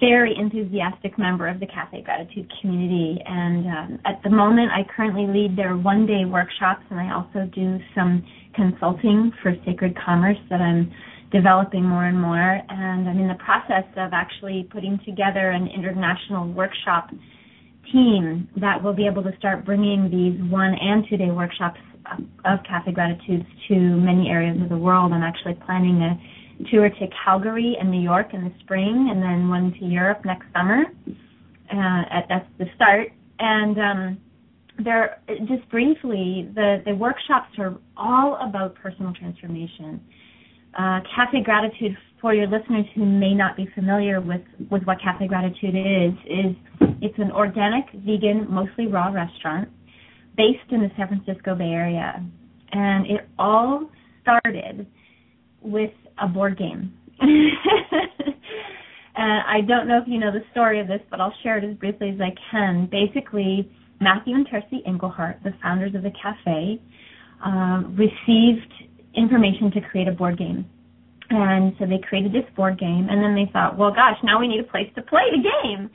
very 0.00 0.34
enthusiastic 0.36 1.18
member 1.18 1.48
of 1.48 1.60
the 1.60 1.66
Cafe 1.66 2.02
Gratitude 2.02 2.50
community, 2.60 3.18
and 3.24 3.66
um, 3.66 3.98
at 4.04 4.20
the 4.22 4.30
moment, 4.30 4.70
I 4.72 4.82
currently 4.94 5.26
lead 5.26 5.56
their 5.56 5.76
one-day 5.76 6.24
workshops, 6.26 6.82
and 6.90 6.98
I 6.98 7.14
also 7.14 7.48
do 7.54 7.78
some 7.94 8.24
consulting 8.54 9.32
for 9.42 9.54
Sacred 9.64 9.96
Commerce 10.04 10.38
that 10.50 10.60
I'm 10.60 10.92
developing 11.32 11.84
more 11.84 12.04
and 12.04 12.20
more. 12.20 12.60
And 12.68 13.08
I'm 13.08 13.18
in 13.18 13.28
the 13.28 13.38
process 13.44 13.84
of 13.96 14.12
actually 14.12 14.68
putting 14.70 14.98
together 15.04 15.50
an 15.50 15.66
international 15.66 16.52
workshop 16.52 17.10
team 17.92 18.48
that 18.60 18.82
will 18.82 18.94
be 18.94 19.06
able 19.06 19.22
to 19.24 19.36
start 19.38 19.64
bringing 19.64 20.10
these 20.10 20.40
one 20.50 20.74
and 20.80 21.04
two-day 21.08 21.30
workshops 21.30 21.80
of 22.44 22.58
Cafe 22.68 22.92
Gratitudes 22.92 23.46
to 23.68 23.74
many 23.74 24.28
areas 24.28 24.60
of 24.60 24.68
the 24.68 24.76
world. 24.76 25.12
I'm 25.12 25.22
actually 25.22 25.54
planning 25.66 26.02
a 26.02 26.70
tour 26.70 26.88
to 26.88 27.06
Calgary 27.24 27.76
and 27.80 27.90
New 27.90 28.00
York 28.00 28.34
in 28.34 28.44
the 28.44 28.52
spring, 28.60 29.08
and 29.10 29.22
then 29.22 29.48
one 29.48 29.72
to 29.80 29.84
Europe 29.84 30.24
next 30.24 30.46
summer. 30.54 30.84
Uh, 31.72 32.02
at, 32.10 32.26
that's 32.28 32.46
the 32.58 32.66
start. 32.76 33.08
And 33.38 33.78
um, 33.78 34.18
there, 34.84 35.20
just 35.48 35.68
briefly, 35.70 36.50
the, 36.54 36.82
the 36.84 36.94
workshops 36.94 37.48
are 37.58 37.76
all 37.96 38.38
about 38.46 38.74
personal 38.74 39.12
transformation. 39.12 40.00
Uh, 40.78 41.00
Cafe 41.14 41.42
Gratitude, 41.44 41.96
for 42.20 42.34
your 42.34 42.46
listeners 42.46 42.84
who 42.94 43.04
may 43.04 43.34
not 43.34 43.56
be 43.56 43.68
familiar 43.74 44.20
with, 44.20 44.42
with 44.70 44.82
what 44.84 45.00
Cafe 45.00 45.26
Gratitude 45.26 45.74
is, 45.74 46.12
is 46.26 46.56
it's 47.00 47.18
an 47.18 47.30
organic, 47.32 47.84
vegan, 47.94 48.46
mostly 48.50 48.86
raw 48.86 49.08
restaurant 49.08 49.68
based 50.36 50.70
in 50.70 50.80
the 50.80 50.90
San 50.96 51.08
Francisco 51.08 51.54
Bay 51.54 51.70
Area. 51.70 52.24
And 52.72 53.06
it 53.06 53.28
all 53.38 53.90
started 54.22 54.86
with 55.62 55.92
a 56.18 56.28
board 56.28 56.58
game. 56.58 56.92
and 57.20 57.34
I 59.16 59.60
don't 59.66 59.86
know 59.86 59.98
if 59.98 60.04
you 60.08 60.18
know 60.18 60.32
the 60.32 60.42
story 60.50 60.80
of 60.80 60.88
this, 60.88 61.00
but 61.10 61.20
I'll 61.20 61.34
share 61.42 61.58
it 61.58 61.64
as 61.64 61.76
briefly 61.76 62.10
as 62.10 62.20
I 62.20 62.34
can. 62.50 62.88
Basically, 62.90 63.70
Matthew 64.00 64.34
and 64.34 64.46
Terces 64.50 64.80
Engelhart, 64.86 65.42
the 65.42 65.54
founders 65.62 65.94
of 65.94 66.02
the 66.02 66.12
cafe, 66.20 66.80
um, 67.44 67.96
received 67.96 68.72
information 69.14 69.70
to 69.72 69.80
create 69.80 70.08
a 70.08 70.12
board 70.12 70.38
game. 70.38 70.66
And 71.30 71.74
so 71.78 71.86
they 71.86 71.98
created 72.06 72.32
this 72.32 72.44
board 72.54 72.78
game, 72.78 73.08
and 73.10 73.22
then 73.22 73.34
they 73.34 73.50
thought, 73.52 73.78
well, 73.78 73.90
gosh, 73.90 74.18
now 74.22 74.38
we 74.38 74.46
need 74.46 74.60
a 74.60 74.64
place 74.64 74.90
to 74.94 75.02
play 75.02 75.22
the 75.30 75.42
game. 75.42 75.90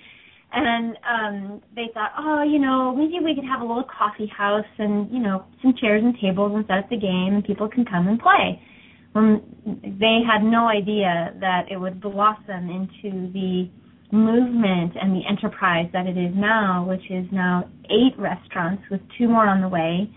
And 0.51 0.97
um, 1.07 1.62
they 1.75 1.89
thought, 1.93 2.12
oh, 2.17 2.43
you 2.43 2.57
know, 2.57 2.95
maybe 2.95 3.23
we 3.23 3.35
could 3.35 3.45
have 3.45 3.62
a 3.62 3.65
little 3.65 3.83
coffee 3.85 4.31
house 4.35 4.65
and, 4.79 5.09
you 5.12 5.19
know, 5.19 5.45
some 5.62 5.75
chairs 5.79 6.03
and 6.03 6.15
tables 6.19 6.53
and 6.55 6.65
set 6.65 6.79
up 6.79 6.89
the 6.89 6.97
game, 6.97 7.35
and 7.35 7.43
people 7.43 7.69
can 7.69 7.85
come 7.85 8.07
and 8.07 8.19
play. 8.19 8.59
Um, 9.13 9.41
they 9.83 10.19
had 10.25 10.43
no 10.43 10.67
idea 10.67 11.33
that 11.39 11.65
it 11.71 11.77
would 11.77 12.01
blossom 12.01 12.69
into 12.69 13.31
the 13.31 13.69
movement 14.12 14.93
and 14.99 15.15
the 15.15 15.21
enterprise 15.29 15.88
that 15.93 16.07
it 16.07 16.17
is 16.17 16.33
now, 16.35 16.85
which 16.88 17.12
is 17.12 17.25
now 17.31 17.69
eight 17.85 18.17
restaurants 18.17 18.81
with 18.89 19.01
two 19.17 19.27
more 19.27 19.47
on 19.47 19.62
the 19.62 19.67
way. 19.67 20.09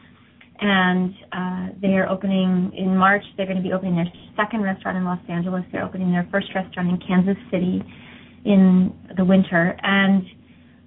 And 0.60 1.14
uh, 1.32 1.74
they 1.80 1.94
are 1.98 2.08
opening 2.08 2.72
in 2.76 2.96
March. 2.96 3.24
They're 3.36 3.46
going 3.46 3.58
to 3.58 3.62
be 3.62 3.72
opening 3.72 3.96
their 3.96 4.12
second 4.36 4.62
restaurant 4.62 4.96
in 4.96 5.04
Los 5.04 5.18
Angeles. 5.28 5.64
They're 5.72 5.84
opening 5.84 6.10
their 6.12 6.28
first 6.30 6.46
restaurant 6.54 6.88
in 6.88 6.98
Kansas 7.06 7.36
City 7.50 7.82
in 8.44 8.92
the 9.16 9.24
winter. 9.24 9.76
And 9.82 10.24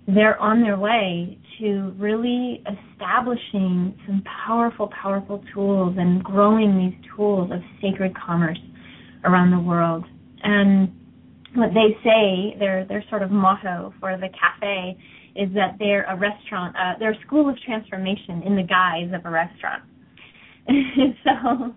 they're 0.08 0.40
on 0.40 0.62
their 0.62 0.78
way 0.78 1.38
to 1.60 1.94
really 1.98 2.64
establishing 2.66 3.98
some 4.06 4.24
powerful, 4.46 4.90
powerful 5.02 5.44
tools 5.54 5.96
and 5.98 6.24
growing 6.24 6.78
these 6.78 7.12
tools 7.16 7.50
of 7.52 7.60
sacred 7.82 8.14
commerce 8.16 8.60
around 9.24 9.52
the 9.52 9.60
world. 9.60 10.06
And 10.44 10.94
what 11.56 11.70
they 11.74 11.98
say, 12.04 12.58
their 12.60 12.86
their 12.86 13.04
sort 13.10 13.24
of 13.24 13.32
motto 13.32 13.94
for 14.00 14.18
the 14.18 14.28
cafe 14.30 14.98
is 15.36 15.50
that 15.54 15.76
they're 15.80 16.04
a 16.04 16.18
restaurant, 16.18 16.76
uh, 16.76 16.94
they're 17.00 17.12
a 17.12 17.22
school 17.26 17.50
of 17.50 17.56
transformation 17.66 18.44
in 18.46 18.56
the 18.56 18.64
guise 18.64 19.12
of 19.14 19.26
a 19.26 19.30
restaurant. 19.30 19.84
so, 21.24 21.76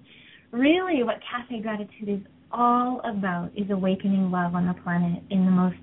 really, 0.51 1.03
what 1.03 1.17
Cafe 1.31 1.61
Gratitude 1.61 2.09
is 2.09 2.21
all 2.53 3.01
about 3.05 3.51
is 3.57 3.71
awakening 3.71 4.31
love 4.31 4.55
on 4.55 4.67
the 4.67 4.75
planet 4.83 5.23
in 5.31 5.45
the 5.45 5.51
most 5.51 5.77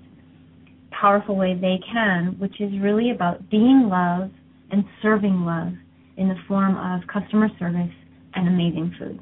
powerful 0.91 1.35
way 1.35 1.53
they 1.53 1.79
can, 1.91 2.35
which 2.39 2.59
is 2.59 2.71
really 2.81 3.11
about 3.11 3.49
being 3.49 3.89
love 3.89 4.29
and 4.71 4.83
serving 5.01 5.45
love 5.45 5.73
in 6.17 6.29
the 6.29 6.35
form 6.47 6.77
of 6.77 7.05
customer 7.07 7.49
service 7.59 7.91
and 8.33 8.47
amazing 8.47 8.93
food. 8.97 9.19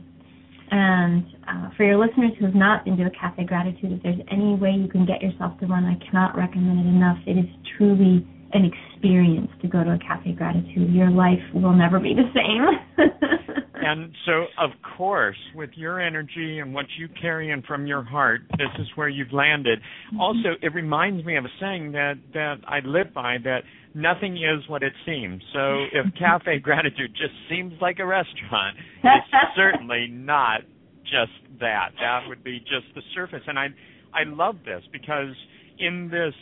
And 0.71 1.25
uh, 1.47 1.69
for 1.77 1.83
your 1.83 1.97
listeners 1.97 2.31
who 2.39 2.45
have 2.45 2.55
not 2.55 2.85
been 2.85 2.97
to 2.97 3.05
a 3.05 3.11
Cafe 3.11 3.43
Gratitude, 3.43 3.91
if 3.91 4.03
there's 4.03 4.19
any 4.31 4.55
way 4.55 4.71
you 4.71 4.87
can 4.87 5.05
get 5.05 5.21
yourself 5.21 5.59
to 5.59 5.67
one, 5.67 5.85
I 5.85 5.95
cannot 6.03 6.35
recommend 6.35 6.79
it 6.79 6.89
enough. 6.89 7.17
It 7.27 7.37
is 7.37 7.45
truly 7.77 8.25
an 8.53 8.69
experience 8.69 9.49
to 9.61 9.67
go 9.67 9.83
to 9.83 9.91
a 9.91 9.99
Cafe 9.99 10.31
Gratitude. 10.33 10.93
Your 10.93 11.09
life 11.09 11.41
will 11.53 11.73
never 11.73 11.99
be 11.99 12.13
the 12.13 12.29
same. 12.33 13.07
and 13.75 14.11
so, 14.25 14.45
of 14.59 14.71
course, 14.97 15.37
with 15.55 15.71
your 15.75 15.99
energy 15.99 16.59
and 16.59 16.73
what 16.73 16.85
you 16.97 17.07
carry 17.19 17.51
in 17.51 17.61
from 17.63 17.87
your 17.87 18.03
heart, 18.03 18.41
this 18.51 18.69
is 18.79 18.87
where 18.95 19.09
you've 19.09 19.33
landed. 19.33 19.79
Mm-hmm. 19.79 20.21
Also, 20.21 20.49
it 20.61 20.73
reminds 20.73 21.25
me 21.25 21.37
of 21.37 21.45
a 21.45 21.49
saying 21.59 21.91
that 21.93 22.15
that 22.33 22.57
I 22.67 22.79
live 22.85 23.13
by 23.13 23.37
that 23.43 23.61
nothing 23.95 24.37
is 24.37 24.67
what 24.69 24.83
it 24.83 24.93
seems. 25.05 25.41
So, 25.53 25.85
if 25.91 26.13
Cafe 26.19 26.59
Gratitude 26.59 27.11
just 27.11 27.33
seems 27.49 27.73
like 27.81 27.99
a 27.99 28.05
restaurant, 28.05 28.77
it's 29.03 29.27
certainly 29.55 30.07
not 30.11 30.61
just 31.03 31.59
that. 31.59 31.89
That 31.99 32.27
would 32.27 32.43
be 32.43 32.59
just 32.59 32.93
the 32.95 33.01
surface. 33.15 33.41
And 33.47 33.57
I 33.57 33.67
I 34.13 34.23
love 34.25 34.57
this 34.63 34.83
because 34.91 35.33
in 35.79 36.09
this 36.11 36.33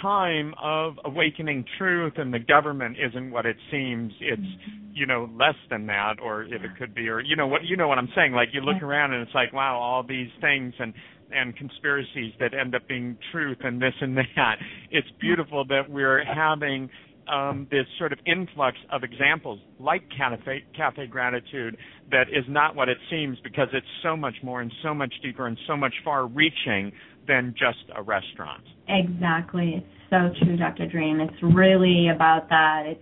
time 0.00 0.54
of 0.62 0.94
awakening 1.04 1.64
truth 1.78 2.14
and 2.16 2.32
the 2.32 2.38
government 2.38 2.96
isn't 2.98 3.30
what 3.30 3.46
it 3.46 3.56
seems 3.70 4.12
it's 4.20 4.42
you 4.92 5.06
know 5.06 5.28
less 5.38 5.54
than 5.70 5.86
that 5.86 6.14
or 6.22 6.42
if 6.42 6.62
it 6.62 6.70
could 6.78 6.94
be 6.94 7.08
or 7.08 7.20
you 7.20 7.36
know 7.36 7.46
what 7.46 7.64
you 7.64 7.76
know 7.76 7.88
what 7.88 7.98
i'm 7.98 8.08
saying? 8.14 8.32
Like 8.32 8.48
you 8.52 8.60
look 8.60 8.82
around 8.82 9.12
and 9.12 9.22
it's 9.22 9.34
like 9.34 9.52
wow 9.52 9.78
all 9.78 10.02
these 10.02 10.30
things 10.40 10.74
and 10.78 10.92
and 11.30 11.56
conspiracies 11.56 12.32
that 12.40 12.54
end 12.54 12.74
up 12.74 12.86
being 12.88 13.16
truth 13.32 13.58
and 13.60 13.80
this 13.80 13.92
and 14.00 14.16
that. 14.16 14.56
It's 14.90 15.08
beautiful 15.20 15.64
that 15.66 15.82
we're 15.88 16.24
having 16.24 16.88
um, 17.30 17.66
this 17.70 17.84
sort 17.98 18.12
of 18.12 18.18
influx 18.26 18.76
of 18.90 19.04
examples 19.04 19.60
like 19.78 20.02
cafe, 20.16 20.64
cafe 20.76 21.06
gratitude 21.06 21.76
that 22.10 22.28
is 22.28 22.44
not 22.48 22.74
what 22.74 22.88
it 22.88 22.98
seems 23.10 23.38
because 23.44 23.68
it's 23.72 23.86
so 24.02 24.16
much 24.16 24.34
more 24.42 24.62
and 24.62 24.72
so 24.82 24.94
much 24.94 25.12
deeper 25.22 25.46
and 25.46 25.58
so 25.66 25.76
much 25.76 25.92
far 26.04 26.26
reaching 26.26 26.90
than 27.28 27.54
just 27.56 27.84
a 27.94 28.02
restaurant. 28.02 28.64
Exactly. 28.88 29.74
It's 29.76 29.86
so 30.10 30.32
true, 30.42 30.56
Dr. 30.56 30.86
Dream. 30.86 31.20
It's 31.20 31.42
really 31.42 32.08
about 32.08 32.48
that. 32.48 32.84
It's 32.86 33.00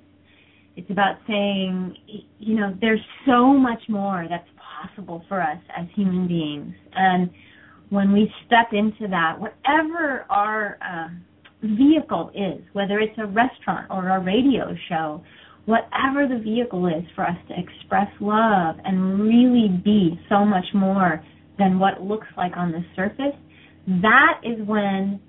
it's 0.79 0.91
about 0.91 1.17
saying, 1.27 1.97
you 2.39 2.55
know, 2.55 2.77
there's 2.83 3.01
so 3.25 3.55
much 3.55 3.81
more 3.89 4.27
that's 4.29 4.49
possible 4.59 5.25
for 5.27 5.41
us 5.41 5.57
as 5.75 5.87
human 5.95 6.29
beings, 6.29 6.75
and 6.95 7.31
when 7.89 8.12
we 8.12 8.31
step 8.47 8.73
into 8.73 9.09
that, 9.09 9.39
whatever 9.39 10.27
our 10.29 10.79
uh, 10.83 11.09
vehicle 11.62 12.31
is, 12.35 12.62
whether 12.73 12.99
it's 12.99 13.17
a 13.19 13.27
restaurant 13.27 13.87
or 13.91 14.09
a 14.09 14.21
radio 14.21 14.75
show, 14.89 15.23
whatever 15.67 16.27
the 16.29 16.41
vehicle 16.43 16.87
is 16.87 17.05
for 17.15 17.25
us 17.25 17.37
to 17.49 17.55
express 17.59 18.09
love 18.21 18.77
and 18.85 19.21
really 19.21 19.69
be 19.85 20.19
so 20.29 20.45
much 20.45 20.67
more 20.75 21.25
than 21.59 21.79
what 21.79 22.03
looks 22.03 22.27
like 22.37 22.57
on 22.57 22.71
the 22.71 22.85
surface, 22.95 23.37
that 23.87 24.40
is 24.42 24.66
when 24.66 25.20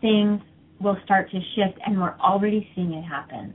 things 0.00 0.40
will 0.80 0.96
start 1.04 1.30
to 1.30 1.38
shift, 1.54 1.78
and 1.84 2.00
we're 2.00 2.16
already 2.20 2.68
seeing 2.74 2.92
it 2.92 3.02
happen. 3.02 3.54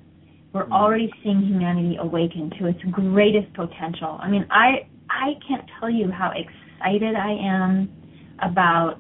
we're 0.54 0.64
mm-hmm. 0.64 0.74
already 0.74 1.12
seeing 1.24 1.42
humanity 1.42 1.98
awaken 2.00 2.52
to 2.60 2.68
its 2.68 2.80
greatest 2.92 3.52
potential. 3.54 4.20
I 4.22 4.30
mean, 4.30 4.46
I 4.52 4.88
I 5.10 5.34
can't 5.48 5.68
tell 5.80 5.90
you 5.90 6.12
how 6.12 6.32
excited 6.32 7.16
I 7.16 7.32
am 7.32 7.90
about 8.42 9.00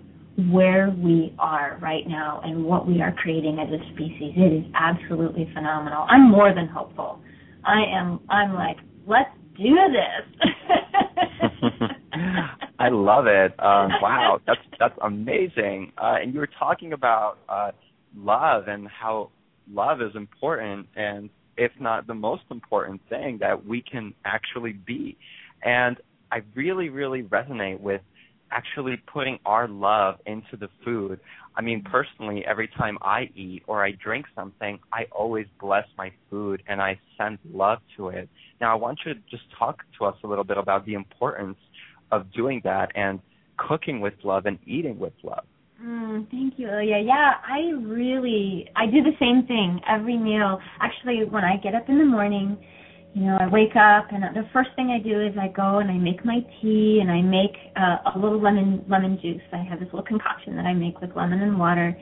where 0.49 0.89
we 0.97 1.33
are 1.37 1.77
right 1.81 2.07
now 2.07 2.41
and 2.43 2.65
what 2.65 2.87
we 2.87 3.01
are 3.01 3.11
creating 3.11 3.59
as 3.59 3.69
a 3.69 3.77
species. 3.93 4.33
It 4.35 4.65
is 4.65 4.65
absolutely 4.73 5.49
phenomenal. 5.53 6.07
I'm 6.09 6.31
more 6.31 6.53
than 6.55 6.67
hopeful. 6.67 7.19
I 7.63 7.83
am 7.93 8.19
I'm 8.29 8.55
like, 8.55 8.77
let's 9.05 9.29
do 9.57 9.75
this. 9.91 10.25
I 12.83 12.89
love 12.89 13.27
it. 13.27 13.51
Um, 13.59 13.91
wow, 14.01 14.41
that's 14.45 14.59
that's 14.77 14.97
amazing. 15.01 15.93
Uh, 15.97 16.15
and 16.21 16.33
you 16.33 16.39
were 16.41 16.49
talking 16.59 16.91
about 16.91 17.37
uh, 17.47 17.71
love 18.13 18.67
and 18.67 18.89
how 18.89 19.29
love 19.71 20.01
is 20.01 20.13
important, 20.15 20.87
and 20.97 21.29
if 21.55 21.71
not 21.79 22.07
the 22.07 22.13
most 22.13 22.43
important 22.51 22.99
thing 23.09 23.37
that 23.39 23.65
we 23.65 23.81
can 23.81 24.13
actually 24.25 24.73
be. 24.73 25.17
And 25.63 25.95
I 26.29 26.41
really, 26.55 26.89
really 26.89 27.23
resonate 27.23 27.79
with 27.79 28.01
actually 28.51 28.97
putting 29.11 29.39
our 29.45 29.69
love 29.69 30.15
into 30.25 30.57
the 30.57 30.67
food. 30.83 31.21
I 31.55 31.61
mean, 31.61 31.83
personally, 31.83 32.43
every 32.45 32.67
time 32.67 32.97
I 33.01 33.29
eat 33.33 33.63
or 33.65 33.85
I 33.85 33.91
drink 33.91 34.25
something, 34.35 34.77
I 34.91 35.05
always 35.11 35.45
bless 35.57 35.85
my 35.97 36.11
food 36.29 36.61
and 36.67 36.81
I 36.81 36.99
send 37.17 37.39
love 37.49 37.79
to 37.95 38.09
it. 38.09 38.27
Now, 38.59 38.73
I 38.73 38.75
want 38.75 38.99
you 39.05 39.13
to 39.13 39.19
just 39.29 39.43
talk 39.57 39.83
to 39.99 40.05
us 40.05 40.15
a 40.23 40.27
little 40.27 40.43
bit 40.43 40.57
about 40.57 40.85
the 40.85 40.95
importance 40.95 41.57
of 42.11 42.31
doing 42.33 42.61
that 42.63 42.91
and 42.95 43.19
cooking 43.57 44.01
with 44.01 44.13
love 44.23 44.45
and 44.45 44.59
eating 44.65 44.99
with 44.99 45.13
love. 45.23 45.45
Mm, 45.83 46.29
thank 46.31 46.53
you, 46.57 46.69
Ilya. 46.69 46.99
Yeah, 47.05 47.33
I 47.45 47.71
really 47.83 48.69
I 48.75 48.85
do 48.85 49.03
the 49.03 49.15
same 49.19 49.45
thing 49.47 49.81
every 49.89 50.17
meal. 50.17 50.59
Actually, 50.79 51.25
when 51.25 51.43
I 51.43 51.57
get 51.57 51.75
up 51.75 51.89
in 51.89 51.97
the 51.97 52.05
morning, 52.05 52.57
you 53.13 53.23
know, 53.23 53.37
I 53.39 53.47
wake 53.47 53.75
up 53.75 54.07
and 54.11 54.23
the 54.35 54.47
first 54.53 54.69
thing 54.75 54.89
I 54.89 55.03
do 55.03 55.21
is 55.21 55.35
I 55.37 55.49
go 55.49 55.79
and 55.79 55.91
I 55.91 55.97
make 55.97 56.23
my 56.23 56.39
tea 56.61 56.99
and 57.01 57.11
I 57.11 57.21
make 57.21 57.55
uh, 57.75 58.15
a 58.15 58.17
little 58.17 58.41
lemon 58.41 58.85
lemon 58.89 59.19
juice. 59.21 59.41
I 59.51 59.63
have 59.69 59.79
this 59.79 59.89
little 59.91 60.05
concoction 60.05 60.55
that 60.55 60.65
I 60.65 60.73
make 60.73 61.01
with 61.01 61.15
lemon 61.15 61.41
and 61.41 61.59
water. 61.59 61.95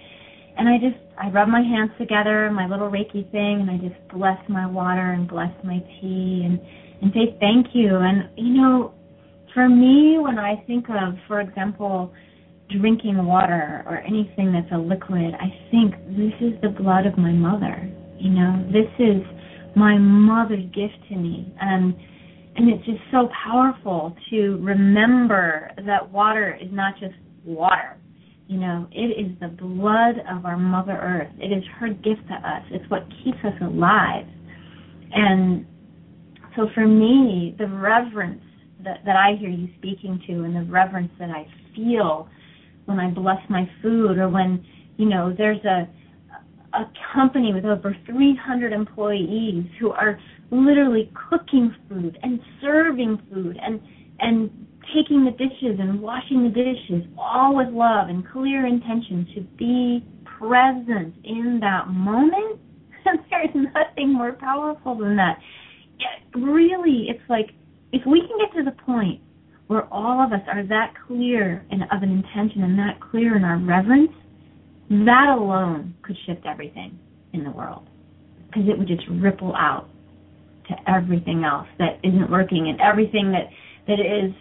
And 0.57 0.69
I 0.69 0.77
just 0.77 1.01
I 1.17 1.29
rub 1.29 1.47
my 1.47 1.61
hands 1.61 1.91
together, 1.97 2.51
my 2.51 2.67
little 2.67 2.89
Reiki 2.89 3.29
thing, 3.31 3.65
and 3.65 3.71
I 3.71 3.77
just 3.77 3.99
bless 4.13 4.37
my 4.47 4.67
water 4.67 5.11
and 5.13 5.27
bless 5.27 5.51
my 5.63 5.79
tea 5.99 6.43
and 6.45 6.59
and 7.01 7.11
say 7.13 7.35
thank 7.39 7.73
you. 7.73 7.95
And 7.95 8.29
you 8.37 8.61
know, 8.61 8.93
for 9.53 9.67
me, 9.69 10.17
when 10.19 10.37
I 10.39 10.63
think 10.67 10.85
of, 10.89 11.15
for 11.27 11.41
example, 11.41 12.13
drinking 12.79 13.25
water 13.25 13.83
or 13.85 13.97
anything 13.97 14.53
that's 14.53 14.71
a 14.73 14.77
liquid, 14.77 15.33
I 15.35 15.49
think 15.69 15.95
this 16.09 16.33
is 16.41 16.61
the 16.61 16.69
blood 16.69 17.05
of 17.05 17.17
my 17.17 17.31
mother. 17.31 17.91
You 18.17 18.29
know, 18.29 18.65
this 18.71 18.89
is 18.99 19.21
my 19.75 19.97
mother's 19.97 20.65
gift 20.65 20.97
to 21.09 21.15
me. 21.15 21.53
And 21.59 21.95
and 22.53 22.69
it's 22.69 22.85
just 22.85 22.99
so 23.11 23.29
powerful 23.45 24.13
to 24.29 24.57
remember 24.61 25.71
that 25.85 26.11
water 26.11 26.57
is 26.61 26.67
not 26.71 26.95
just 26.99 27.15
water 27.45 27.97
you 28.51 28.59
know? 28.59 28.85
It 28.91 29.17
is 29.17 29.31
the 29.39 29.47
blood 29.47 30.15
of 30.29 30.45
our 30.45 30.57
mother 30.57 30.91
earth. 30.91 31.33
It 31.39 31.57
is 31.57 31.63
her 31.79 31.87
gift 31.87 32.27
to 32.27 32.33
us. 32.33 32.63
It's 32.69 32.83
what 32.91 33.03
keeps 33.23 33.37
us 33.45 33.53
alive. 33.61 34.25
And 35.13 35.65
so 36.57 36.67
for 36.75 36.85
me 36.85 37.55
the 37.57 37.67
reverence 37.67 38.43
that, 38.83 39.03
that 39.05 39.15
i 39.15 39.35
hear 39.39 39.49
you 39.49 39.67
speaking 39.77 40.21
to 40.27 40.43
and 40.43 40.55
the 40.55 40.71
reverence 40.71 41.11
that 41.19 41.29
i 41.29 41.45
feel 41.75 42.27
when 42.85 42.99
i 42.99 43.09
bless 43.09 43.39
my 43.49 43.69
food 43.81 44.17
or 44.17 44.29
when 44.29 44.63
you 44.97 45.07
know 45.07 45.33
there's 45.37 45.63
a 45.65 45.87
a 46.73 46.89
company 47.13 47.53
with 47.53 47.65
over 47.65 47.95
300 48.05 48.71
employees 48.71 49.65
who 49.79 49.91
are 49.91 50.19
literally 50.51 51.11
cooking 51.29 51.73
food 51.89 52.17
and 52.23 52.39
serving 52.61 53.21
food 53.31 53.57
and 53.61 53.81
and 54.19 54.49
taking 54.95 55.25
the 55.25 55.31
dishes 55.31 55.79
and 55.79 56.01
washing 56.01 56.43
the 56.43 56.49
dishes 56.49 57.05
all 57.17 57.55
with 57.55 57.69
love 57.69 58.09
and 58.09 58.27
clear 58.29 58.65
intention 58.65 59.27
to 59.35 59.41
be 59.57 60.05
present 60.23 61.13
in 61.23 61.59
that 61.61 61.87
moment. 61.87 62.59
There's 63.29 63.49
nothing 63.53 64.13
more 64.13 64.33
powerful 64.33 64.95
than 64.95 65.15
that. 65.17 65.39
It, 65.99 66.37
really 66.39 67.07
it's 67.09 67.23
like 67.29 67.51
if 67.91 68.06
we 68.06 68.21
can 68.21 68.38
get 68.38 68.54
to 68.58 68.63
the 68.63 68.71
point 68.84 69.21
where 69.67 69.86
all 69.93 70.23
of 70.23 70.32
us 70.34 70.41
are 70.47 70.63
that 70.67 70.93
clear 71.08 71.65
and 71.71 71.84
of 71.84 72.04
an 72.04 72.12
intention 72.12 72.63
and 72.63 72.77
that 72.77 72.99
clear 72.99 73.38
in 73.38 73.43
our 73.43 73.58
reverence 73.58 74.12
that 74.89 75.36
alone 75.38 75.95
could 76.04 76.17
shift 76.25 76.45
everything 76.45 76.99
in 77.32 77.43
the 77.43 77.51
world 77.51 77.88
because 78.47 78.67
it 78.67 78.77
would 78.77 78.88
just 78.88 79.08
ripple 79.10 79.56
out 79.56 79.88
to 80.67 80.75
everything 80.91 81.43
else 81.45 81.67
that 81.80 81.99
isn't 82.04 82.30
working 82.30 82.67
and 82.67 82.80
everything 82.82 83.32
that 83.32 83.47
that 83.88 83.99
is 83.99 84.34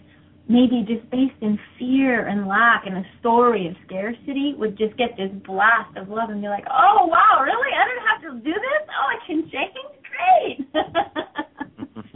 maybe 0.49 0.83
just 0.83 1.09
based 1.11 1.41
in 1.41 1.59
fear 1.79 2.27
and 2.27 2.49
lack 2.49 2.87
and 2.87 2.97
a 2.97 3.05
story 3.21 3.69
of 3.69 3.77
scarcity 3.87 4.55
would 4.59 4.77
just 4.77 4.97
get 4.97 5.17
this 5.17 5.31
blast 5.47 5.97
of 5.97 6.09
love 6.09 6.31
and 6.31 6.43
be 6.43 6.49
like, 6.49 6.65
oh 6.69 7.07
wow, 7.07 7.41
really? 7.43 7.71
I 7.71 7.85
don't 7.87 8.03
have 8.11 8.21
to 8.23 8.33
do 8.45 8.53
this? 8.53 8.89
Oh, 8.91 9.07
I 9.07 9.19
can 9.27 9.49
change? 9.49 9.95
Great. 10.11 10.67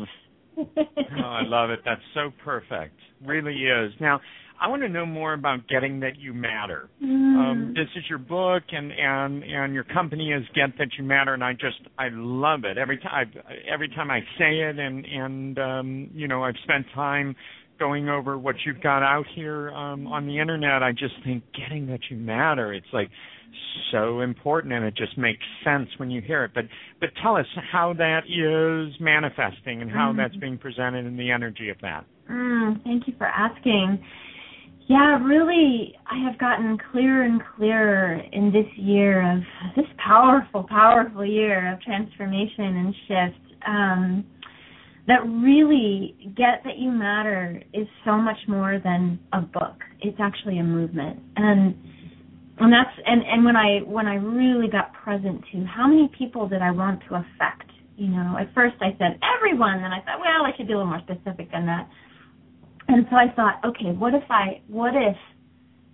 oh, 0.77 1.23
I 1.23 1.43
love 1.43 1.71
it. 1.71 1.81
That's 1.85 2.01
so 2.15 2.31
perfect. 2.45 2.99
Really 3.25 3.55
is. 3.55 3.93
Now, 4.01 4.21
I 4.61 4.69
want 4.69 4.83
to 4.83 4.89
know 4.89 5.05
more 5.05 5.33
about 5.33 5.67
getting 5.69 6.01
that 6.01 6.19
you 6.19 6.33
matter. 6.33 6.89
Mm. 7.03 7.37
Um, 7.37 7.75
this 7.75 7.89
is 7.97 8.05
your 8.09 8.19
book, 8.19 8.63
and 8.71 8.93
and 8.93 9.43
and 9.43 9.75
your 9.75 9.85
company 9.85 10.33
is 10.33 10.45
Get 10.55 10.79
That 10.79 10.89
You 10.97 11.05
Matter, 11.05 11.35
and 11.35 11.43
I 11.43 11.53
just 11.53 11.81
I 11.99 12.09
love 12.11 12.65
it 12.65 12.79
every 12.79 12.99
time. 12.99 13.33
Every 13.73 13.89
time 13.89 14.11
I 14.11 14.21
say 14.39 14.61
it, 14.61 14.79
and 14.79 15.05
and 15.05 15.59
um, 15.59 16.11
you 16.15 16.29
know 16.29 16.45
I've 16.45 16.55
spent 16.63 16.87
time 16.95 17.35
going 17.79 18.09
over 18.09 18.39
what 18.39 18.55
you've 18.65 18.81
got 18.81 19.03
out 19.03 19.27
here 19.35 19.71
um, 19.73 20.07
on 20.07 20.27
the 20.27 20.39
internet. 20.39 20.83
I 20.83 20.93
just 20.93 21.15
think 21.25 21.43
getting 21.53 21.87
that 21.89 22.01
you 22.09 22.17
matter. 22.17 22.73
It's 22.73 22.87
like 22.93 23.11
so 23.93 24.21
important, 24.21 24.73
and 24.73 24.85
it 24.85 24.95
just 24.97 25.17
makes 25.19 25.45
sense 25.65 25.89
when 25.99 26.11
you 26.11 26.21
hear 26.21 26.45
it. 26.45 26.53
But 26.55 26.65
but 27.01 27.11
tell 27.23 27.37
us 27.37 27.47
how 27.73 27.95
that 27.95 28.25
is 28.29 28.99
manifesting 29.01 29.83
and 29.83 29.91
how 29.91 30.13
mm. 30.13 30.17
that's 30.17 30.37
being 30.37 30.59
presented 30.59 31.07
in 31.07 31.17
the 31.17 31.31
energy 31.31 31.69
of 31.69 31.77
that. 31.83 32.05
Mm, 32.31 32.83
thank 32.85 33.07
you 33.07 33.15
for 33.19 33.27
asking. 33.27 34.03
Yeah, 34.87 35.19
really, 35.25 35.95
I 36.07 36.23
have 36.29 36.39
gotten 36.39 36.77
clearer 36.93 37.23
and 37.23 37.41
clearer 37.57 38.21
in 38.33 38.53
this 38.53 38.67
year 38.77 39.33
of 39.33 39.41
this 39.77 39.87
powerful, 39.97 40.65
powerful 40.69 41.25
year 41.25 41.73
of 41.73 41.81
transformation 41.81 42.77
and 42.77 42.95
shift. 43.09 43.63
Um, 43.67 44.25
that 45.07 45.21
really 45.27 46.17
get 46.37 46.63
that 46.65 46.79
you 46.79 46.91
matter 46.91 47.63
is 47.75 47.87
so 48.05 48.17
much 48.17 48.39
more 48.49 48.81
than 48.83 49.19
a 49.33 49.41
book. 49.41 49.77
It's 50.01 50.19
actually 50.21 50.59
a 50.59 50.65
movement, 50.65 51.21
and 51.37 51.75
and 52.59 52.73
that's 52.73 52.95
and 53.07 53.23
and 53.23 53.45
when 53.45 53.57
I 53.57 53.81
when 53.85 54.07
I 54.07 54.17
really 54.17 54.69
got 54.69 54.93
present 54.93 55.43
to 55.53 55.65
how 55.65 55.87
many 55.87 56.11
people 56.17 56.49
did 56.49 56.63
I 56.63 56.71
want 56.71 57.01
to 57.09 57.17
affect. 57.17 57.71
You 57.97 58.09
know, 58.09 58.37
at 58.41 58.53
first 58.55 58.75
I 58.81 58.91
said 58.99 59.21
everyone, 59.23 59.79
and 59.79 59.95
I 59.95 60.03
thought, 60.03 60.19
well, 60.19 60.43
I 60.43 60.51
should 60.57 60.67
be 60.67 60.73
a 60.73 60.77
little 60.77 60.91
more 60.91 61.03
specific 61.07 61.53
than 61.53 61.67
that 61.67 61.89
and 62.89 63.07
so 63.11 63.17
I 63.17 63.33
thought, 63.35 63.61
okay, 63.65 63.97
what 63.97 64.15
if 64.15 64.25
I, 64.29 64.61
what 64.69 64.93
if 64.95 65.17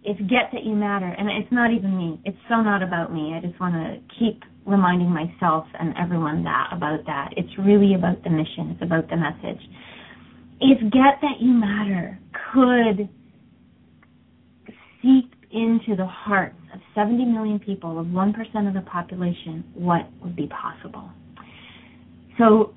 it's 0.02 0.20
get 0.22 0.50
that 0.52 0.64
you 0.64 0.74
matter, 0.74 1.06
and 1.06 1.28
it's 1.28 1.52
not 1.52 1.72
even 1.72 1.96
me. 1.96 2.20
It's 2.24 2.38
so 2.48 2.62
not 2.62 2.82
about 2.82 3.12
me. 3.12 3.34
I 3.36 3.46
just 3.46 3.60
want 3.60 3.74
to 3.74 4.00
keep 4.18 4.42
reminding 4.66 5.10
myself 5.10 5.66
and 5.78 5.94
everyone 5.96 6.42
that 6.44 6.70
about 6.72 7.04
that. 7.06 7.30
It's 7.36 7.50
really 7.58 7.94
about 7.94 8.24
the 8.24 8.30
mission. 8.30 8.70
It's 8.72 8.82
about 8.82 9.08
the 9.10 9.16
message. 9.16 9.60
If 10.60 10.80
get 10.92 11.20
that 11.20 11.40
you 11.40 11.52
matter 11.52 12.18
could 12.52 13.08
seep 15.02 15.34
into 15.52 15.96
the 15.96 16.06
hearts 16.06 16.56
of 16.72 16.80
70 16.94 17.24
million 17.24 17.58
people, 17.58 17.98
of 17.98 18.06
1% 18.06 18.68
of 18.68 18.74
the 18.74 18.82
population, 18.82 19.64
what 19.74 20.08
would 20.22 20.36
be 20.36 20.48
possible? 20.48 21.10
So 22.38 22.74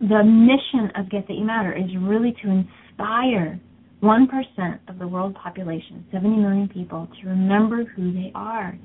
the 0.00 0.24
mission 0.24 0.90
of 0.96 1.10
Get 1.10 1.28
That 1.28 1.34
You 1.34 1.44
Matter 1.44 1.76
is 1.76 1.90
really 2.00 2.34
to 2.42 2.48
inspire 2.50 3.60
1% 4.02 4.78
of 4.88 4.98
the 4.98 5.06
world 5.06 5.34
population, 5.34 6.04
70 6.10 6.36
million 6.36 6.68
people, 6.68 7.06
to 7.20 7.28
remember 7.28 7.84
who 7.84 8.12
they 8.12 8.32
are. 8.34 8.78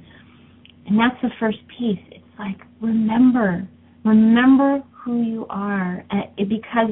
And 0.87 0.99
that's 0.99 1.19
the 1.21 1.29
first 1.39 1.59
piece. 1.79 1.99
It's 2.11 2.23
like, 2.37 2.57
remember, 2.81 3.67
remember 4.03 4.83
who 4.91 5.21
you 5.21 5.45
are. 5.49 6.03
because 6.37 6.91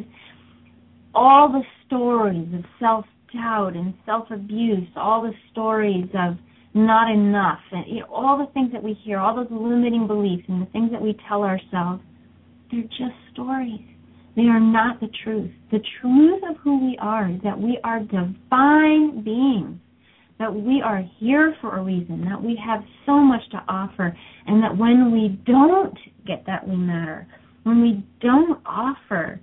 all 1.13 1.49
the 1.51 1.63
stories 1.85 2.47
of 2.53 2.63
self 2.79 3.05
doubt 3.33 3.75
and 3.75 3.93
self 4.05 4.29
abuse, 4.31 4.87
all 4.95 5.21
the 5.21 5.33
stories 5.51 6.07
of 6.13 6.37
not 6.73 7.11
enough, 7.11 7.59
and 7.71 7.85
you 7.87 7.99
know, 7.99 8.07
all 8.07 8.37
the 8.37 8.51
things 8.53 8.71
that 8.71 8.81
we 8.81 8.93
hear, 9.03 9.19
all 9.19 9.35
those 9.35 9.51
limiting 9.51 10.07
beliefs 10.07 10.43
and 10.47 10.61
the 10.61 10.71
things 10.71 10.91
that 10.91 11.01
we 11.01 11.15
tell 11.27 11.43
ourselves, 11.43 12.01
they're 12.71 12.81
just 12.83 13.15
stories. 13.31 13.81
They 14.35 14.43
are 14.43 14.59
not 14.59 14.99
the 14.99 15.09
truth. 15.23 15.51
The 15.71 15.81
truth 16.01 16.41
of 16.49 16.57
who 16.57 16.83
we 16.83 16.97
are 16.99 17.29
is 17.29 17.39
that 17.43 17.59
we 17.59 17.77
are 17.83 17.99
divine 17.99 19.23
beings, 19.23 19.77
that 20.39 20.53
we 20.53 20.81
are 20.81 21.03
here 21.19 21.55
for 21.61 21.77
a 21.77 21.83
reason, 21.83 22.25
that 22.25 22.41
we 22.41 22.59
have 22.65 22.83
so 23.05 23.19
much 23.19 23.41
to 23.51 23.63
offer, 23.67 24.17
and 24.47 24.63
that 24.63 24.75
when 24.75 25.11
we 25.11 25.39
don't 25.45 25.97
get 26.25 26.43
that 26.47 26.67
we 26.67 26.75
matter, 26.75 27.27
when 27.61 27.81
we 27.81 28.03
don't 28.19 28.59
offer 28.65 29.39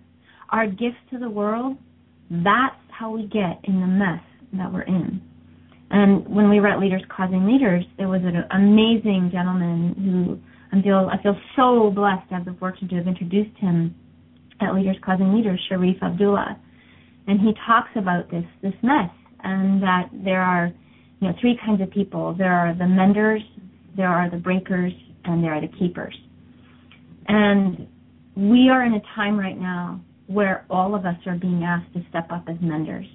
our 0.50 0.66
gifts 0.66 0.98
to 1.11 1.18
the 1.18 1.31
world, 1.31 1.76
that's 2.30 2.76
how 2.90 3.10
we 3.10 3.24
get 3.24 3.60
in 3.64 3.80
the 3.80 3.86
mess 3.86 4.22
that 4.52 4.72
we're 4.72 4.82
in. 4.82 5.20
And 5.90 6.28
when 6.28 6.48
we 6.48 6.60
were 6.60 6.68
at 6.68 6.78
Leaders 6.78 7.02
Causing 7.14 7.46
Leaders, 7.46 7.84
there 7.98 8.08
was 8.08 8.20
an 8.22 8.44
amazing 8.52 9.30
gentleman 9.32 9.94
who 9.98 10.38
I 10.76 10.80
feel 10.82 11.10
I 11.12 11.20
feel 11.20 11.36
so 11.56 11.90
blessed 11.90 12.28
to 12.28 12.34
have 12.36 12.44
the 12.44 12.54
fortune 12.60 12.88
to 12.90 12.96
have 12.96 13.08
introduced 13.08 13.56
him 13.58 13.94
at 14.60 14.72
Leaders 14.74 14.96
Causing 15.04 15.34
Leaders, 15.34 15.60
Sharif 15.68 16.00
Abdullah. 16.00 16.56
And 17.26 17.40
he 17.40 17.52
talks 17.66 17.90
about 17.96 18.30
this 18.30 18.44
this 18.62 18.74
mess 18.82 19.10
and 19.42 19.82
that 19.82 20.10
there 20.12 20.42
are 20.42 20.70
you 21.20 21.28
know 21.28 21.34
three 21.40 21.58
kinds 21.64 21.82
of 21.82 21.90
people. 21.90 22.34
There 22.38 22.52
are 22.52 22.72
the 22.72 22.86
menders, 22.86 23.42
there 23.96 24.08
are 24.08 24.30
the 24.30 24.36
breakers, 24.36 24.92
and 25.24 25.42
there 25.42 25.54
are 25.54 25.60
the 25.60 25.72
keepers. 25.76 26.16
And 27.26 27.88
we 28.36 28.68
are 28.68 28.84
in 28.84 28.94
a 28.94 29.02
time 29.16 29.36
right 29.36 29.58
now 29.58 30.00
where 30.30 30.64
all 30.70 30.94
of 30.94 31.04
us 31.04 31.16
are 31.26 31.36
being 31.36 31.64
asked 31.64 31.92
to 31.92 32.00
step 32.08 32.30
up 32.30 32.44
as 32.48 32.56
menders. 32.60 33.06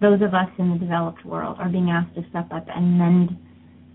Those 0.00 0.22
of 0.22 0.32
us 0.32 0.48
in 0.58 0.70
the 0.70 0.78
developed 0.78 1.24
world 1.24 1.56
are 1.58 1.68
being 1.68 1.90
asked 1.90 2.14
to 2.14 2.22
step 2.30 2.52
up 2.52 2.66
and 2.72 2.96
mend 2.96 3.36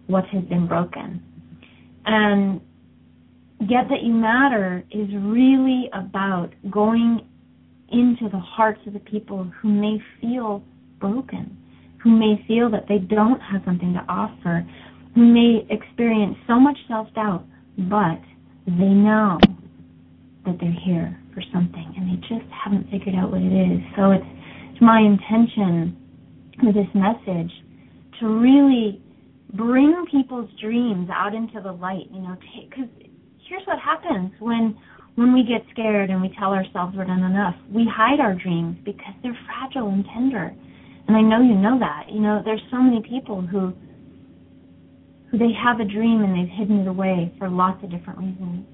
what 0.08 0.26
has 0.26 0.44
been 0.46 0.68
broken. 0.68 1.24
And 2.06 2.60
Get 3.62 3.88
That 3.90 4.04
You 4.04 4.14
Matter 4.14 4.84
is 4.92 5.08
really 5.14 5.90
about 5.94 6.50
going 6.70 7.26
into 7.90 8.28
the 8.30 8.40
hearts 8.40 8.82
of 8.86 8.94
the 8.94 9.00
people 9.00 9.50
who 9.62 9.70
may 9.70 9.98
feel 10.20 10.62
broken, 11.00 11.56
who 12.04 12.10
may 12.10 12.44
feel 12.48 12.70
that 12.72 12.86
they 12.90 12.98
don't 12.98 13.40
have 13.40 13.62
something 13.64 13.94
to 13.94 14.04
offer, 14.10 14.68
who 15.16 15.26
may 15.26 15.66
experience 15.70 16.36
so 16.48 16.60
much 16.60 16.78
self 16.90 17.08
doubt, 17.14 17.46
but 17.78 18.20
they 18.68 18.90
know 18.90 19.40
that 20.46 20.58
they're 20.60 20.80
here 20.86 21.18
for 21.34 21.44
something 21.54 21.94
and 21.98 22.10
they 22.10 22.20
just 22.28 22.50
haven't 22.52 22.90
figured 22.90 23.16
out 23.16 23.32
what 23.32 23.42
it 23.42 23.54
is. 23.54 23.80
So 23.96 24.12
it's, 24.12 24.26
it's 24.74 24.82
my 24.82 25.00
intention 25.00 25.98
with 26.64 26.76
this 26.76 26.90
message 26.94 27.52
to 28.20 28.28
really 28.28 29.02
bring 29.54 30.06
people's 30.10 30.50
dreams 30.60 31.10
out 31.12 31.34
into 31.34 31.62
the 31.62 31.72
light, 31.72 32.08
you 32.12 32.22
know, 32.22 32.36
because 32.40 32.90
here's 33.48 33.66
what 33.66 33.80
happens 33.80 34.32
when 34.40 34.78
when 35.16 35.34
we 35.34 35.44
get 35.44 35.62
scared 35.74 36.10
and 36.10 36.22
we 36.22 36.34
tell 36.40 36.54
ourselves 36.54 36.96
we're 36.96 37.04
not 37.04 37.20
enough. 37.20 37.56
We 37.70 37.84
hide 37.84 38.22
our 38.22 38.34
dreams 38.34 38.78
because 38.86 39.14
they're 39.22 39.38
fragile 39.46 39.90
and 39.90 40.06
tender. 40.14 40.56
And 41.08 41.18
I 41.18 41.22
know 41.22 41.42
you 41.42 41.56
know 41.56 41.78
that. 41.80 42.06
You 42.10 42.22
know, 42.22 42.42
there's 42.46 42.62
so 42.72 42.78
many 42.78 43.02
people 43.02 43.42
who 43.42 43.74
who 45.30 45.38
they 45.38 45.52
have 45.52 45.80
a 45.80 45.86
dream 45.86 46.24
and 46.24 46.36
they've 46.36 46.58
hidden 46.58 46.80
it 46.80 46.88
away 46.88 47.34
for 47.40 47.50
lots 47.50 47.84
of 47.84 47.92
different 47.92 48.20
reasons. 48.20 48.66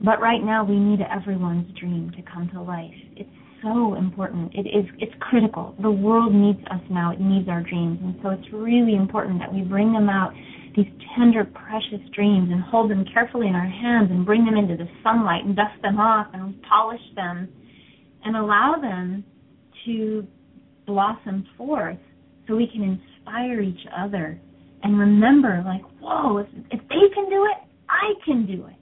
But 0.00 0.20
right 0.20 0.42
now 0.42 0.64
we 0.64 0.76
need 0.76 1.00
everyone's 1.00 1.72
dream 1.78 2.12
to 2.16 2.22
come 2.22 2.50
to 2.52 2.62
life. 2.62 2.94
It's 3.16 3.30
so 3.62 3.94
important. 3.94 4.52
It 4.54 4.66
is 4.68 4.84
it's 4.98 5.14
critical. 5.20 5.74
The 5.80 5.90
world 5.90 6.34
needs 6.34 6.60
us 6.70 6.80
now. 6.90 7.12
It 7.12 7.20
needs 7.20 7.48
our 7.48 7.62
dreams. 7.62 7.98
And 8.02 8.16
so 8.22 8.30
it's 8.30 8.52
really 8.52 8.94
important 8.94 9.38
that 9.40 9.52
we 9.52 9.62
bring 9.62 9.92
them 9.92 10.08
out, 10.08 10.32
these 10.76 10.86
tender, 11.16 11.44
precious 11.44 12.04
dreams, 12.14 12.50
and 12.52 12.62
hold 12.62 12.90
them 12.90 13.04
carefully 13.12 13.48
in 13.48 13.54
our 13.54 13.68
hands 13.68 14.10
and 14.10 14.26
bring 14.26 14.44
them 14.44 14.56
into 14.56 14.76
the 14.76 14.88
sunlight 15.02 15.44
and 15.44 15.56
dust 15.56 15.80
them 15.82 15.98
off 15.98 16.26
and 16.34 16.54
polish 16.62 17.00
them 17.16 17.48
and 18.24 18.36
allow 18.36 18.74
them 18.80 19.24
to 19.86 20.26
blossom 20.86 21.46
forth 21.56 21.98
so 22.46 22.56
we 22.56 22.66
can 22.66 22.82
inspire 22.82 23.60
each 23.60 23.86
other 23.96 24.40
and 24.82 24.98
remember 24.98 25.62
like, 25.64 25.82
whoa, 26.00 26.38
if, 26.38 26.46
if 26.70 26.80
they 26.88 27.14
can 27.14 27.30
do 27.30 27.46
it, 27.46 27.68
I 27.88 28.12
can 28.24 28.46
do 28.46 28.66
it. 28.66 28.76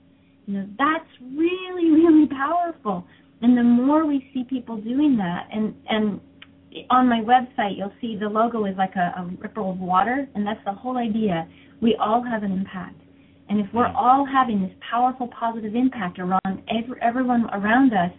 You 0.46 0.54
know, 0.54 0.66
that's 0.78 1.08
really, 1.36 1.90
really 1.90 2.26
powerful. 2.26 3.04
And 3.42 3.56
the 3.56 3.62
more 3.62 4.06
we 4.06 4.28
see 4.32 4.44
people 4.44 4.76
doing 4.76 5.16
that, 5.18 5.48
and 5.52 5.74
and 5.88 6.20
on 6.90 7.08
my 7.08 7.20
website 7.20 7.76
you'll 7.76 7.92
see 8.00 8.16
the 8.18 8.28
logo 8.28 8.64
is 8.64 8.76
like 8.76 8.94
a, 8.96 9.20
a 9.20 9.30
ripple 9.40 9.70
of 9.70 9.78
water, 9.78 10.28
and 10.34 10.46
that's 10.46 10.60
the 10.64 10.72
whole 10.72 10.96
idea. 10.96 11.48
We 11.80 11.96
all 12.00 12.22
have 12.22 12.42
an 12.42 12.52
impact, 12.52 13.00
and 13.48 13.60
if 13.60 13.66
we're 13.72 13.86
mm-hmm. 13.86 13.96
all 13.96 14.26
having 14.26 14.62
this 14.62 14.72
powerful 14.90 15.28
positive 15.28 15.74
impact 15.74 16.18
around 16.18 16.62
every, 16.68 17.00
everyone 17.02 17.46
around 17.52 17.92
us, 17.92 18.12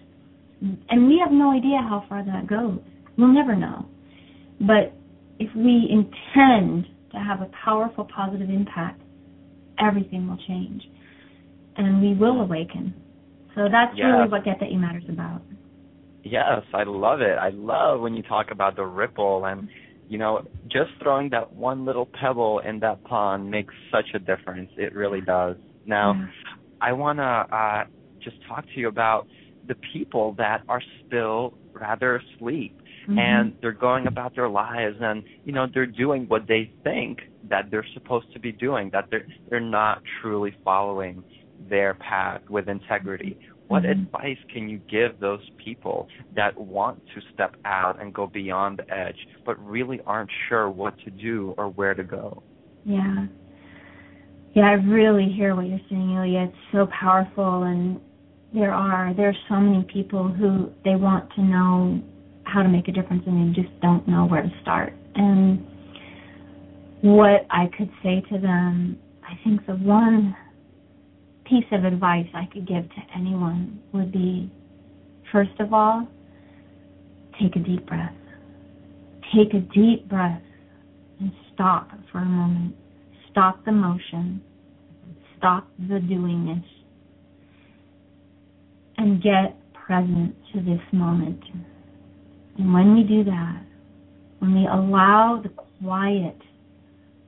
and 0.89 1.07
we 1.07 1.21
have 1.23 1.31
no 1.31 1.51
idea 1.51 1.77
how 1.81 2.05
far 2.07 2.23
that 2.25 2.47
goes, 2.47 2.79
we'll 3.17 3.33
never 3.33 3.55
know. 3.55 3.85
But 4.59 4.93
if 5.39 5.53
we 5.55 5.89
intend 5.89 6.85
to 7.11 7.17
have 7.17 7.41
a 7.41 7.49
powerful 7.65 8.07
positive 8.13 8.49
impact, 8.49 9.01
everything 9.79 10.27
will 10.27 10.39
change 10.47 10.83
and 11.77 12.01
we 12.01 12.13
will 12.13 12.41
awaken. 12.41 12.93
So 13.55 13.67
that's 13.71 13.93
yes. 13.95 14.05
really 14.05 14.29
what 14.29 14.43
Get 14.45 14.59
That 14.59 14.71
You 14.71 14.79
Matter 14.79 14.99
is 14.99 15.09
about. 15.09 15.41
Yes, 16.23 16.61
I 16.73 16.83
love 16.83 17.21
it. 17.21 17.37
I 17.37 17.49
love 17.49 17.99
when 17.99 18.13
you 18.15 18.23
talk 18.23 18.47
about 18.51 18.75
the 18.75 18.85
ripple 18.85 19.45
and 19.45 19.67
you 20.09 20.17
know, 20.17 20.45
just 20.65 20.91
throwing 21.01 21.29
that 21.29 21.53
one 21.53 21.85
little 21.85 22.05
pebble 22.05 22.59
in 22.59 22.79
that 22.81 23.03
pond 23.03 23.49
makes 23.49 23.73
such 23.91 24.05
a 24.13 24.19
difference. 24.19 24.69
It 24.77 24.93
really 24.93 25.21
does. 25.21 25.55
Now, 25.85 26.13
yeah. 26.13 26.27
I 26.81 26.93
want 26.93 27.19
to 27.19 27.23
uh, 27.23 27.85
just 28.23 28.35
talk 28.47 28.65
to 28.65 28.79
you 28.79 28.89
about 28.89 29.27
the 29.67 29.75
people 29.93 30.35
that 30.37 30.61
are 30.67 30.81
still 31.07 31.53
rather 31.73 32.17
asleep 32.17 32.77
mm-hmm. 33.07 33.17
and 33.17 33.55
they're 33.61 33.71
going 33.71 34.07
about 34.07 34.35
their 34.35 34.49
lives 34.49 34.97
and 34.99 35.23
you 35.45 35.51
know 35.51 35.65
they're 35.73 35.85
doing 35.85 36.25
what 36.27 36.47
they 36.47 36.71
think 36.83 37.19
that 37.49 37.71
they're 37.71 37.85
supposed 37.93 38.31
to 38.33 38.39
be 38.39 38.51
doing 38.51 38.89
that 38.91 39.05
they're 39.09 39.25
they're 39.49 39.59
not 39.59 40.01
truly 40.21 40.55
following 40.63 41.23
their 41.69 41.93
path 41.95 42.41
with 42.49 42.67
integrity. 42.69 43.37
What 43.67 43.83
mm-hmm. 43.83 44.03
advice 44.03 44.37
can 44.53 44.69
you 44.69 44.79
give 44.89 45.19
those 45.19 45.41
people 45.63 46.07
that 46.35 46.57
want 46.57 47.01
to 47.15 47.21
step 47.33 47.55
out 47.65 48.01
and 48.01 48.13
go 48.13 48.27
beyond 48.27 48.79
the 48.79 48.93
edge, 48.93 49.15
but 49.45 49.57
really 49.63 49.99
aren't 50.05 50.29
sure 50.49 50.69
what 50.69 50.97
to 51.05 51.09
do 51.09 51.53
or 51.57 51.69
where 51.69 51.93
to 51.93 52.03
go? 52.03 52.43
Yeah. 52.85 53.25
Yeah, 54.53 54.65
I 54.65 54.73
really 54.73 55.33
hear 55.35 55.55
what 55.55 55.65
you're 55.65 55.79
saying, 55.89 56.15
Ilya. 56.15 56.49
It's 56.49 56.57
so 56.71 56.87
powerful, 56.99 57.63
and 57.63 57.99
there 58.53 58.71
are 58.71 59.11
there 59.15 59.29
are 59.29 59.35
so 59.49 59.55
many 59.55 59.83
people 59.91 60.27
who 60.27 60.69
they 60.85 60.95
want 60.95 61.27
to 61.35 61.41
know 61.41 61.99
how 62.43 62.61
to 62.61 62.69
make 62.69 62.87
a 62.87 62.91
difference, 62.91 63.23
and 63.25 63.55
they 63.55 63.61
just 63.61 63.73
don't 63.81 64.07
know 64.07 64.25
where 64.25 64.43
to 64.43 64.51
start. 64.61 64.93
And 65.15 65.65
what 67.01 67.47
I 67.49 67.65
could 67.75 67.89
say 68.03 68.21
to 68.31 68.39
them, 68.39 68.99
I 69.23 69.33
think 69.43 69.65
the 69.65 69.73
one 69.73 70.35
piece 71.45 71.65
of 71.71 71.83
advice 71.83 72.27
I 72.33 72.45
could 72.51 72.67
give 72.67 72.87
to 72.89 73.01
anyone 73.15 73.81
would 73.91 74.11
be 74.11 74.51
first 75.31 75.59
of 75.59 75.73
all, 75.73 76.07
take 77.41 77.55
a 77.55 77.59
deep 77.59 77.85
breath. 77.87 78.13
Take 79.35 79.53
a 79.53 79.59
deep 79.59 80.07
breath 80.07 80.41
and 81.19 81.31
stop 81.53 81.89
for 82.11 82.19
a 82.19 82.25
moment. 82.25 82.75
Stop 83.31 83.65
the 83.65 83.71
motion. 83.71 84.41
Stop 85.37 85.67
the 85.79 85.95
doingness. 85.95 86.63
And 88.97 89.21
get 89.21 89.57
present 89.73 90.35
to 90.53 90.61
this 90.61 90.81
moment. 90.91 91.41
And 92.57 92.73
when 92.73 92.95
we 92.95 93.03
do 93.03 93.23
that, 93.23 93.63
when 94.39 94.53
we 94.53 94.67
allow 94.67 95.41
the 95.41 95.49
quiet 95.49 96.37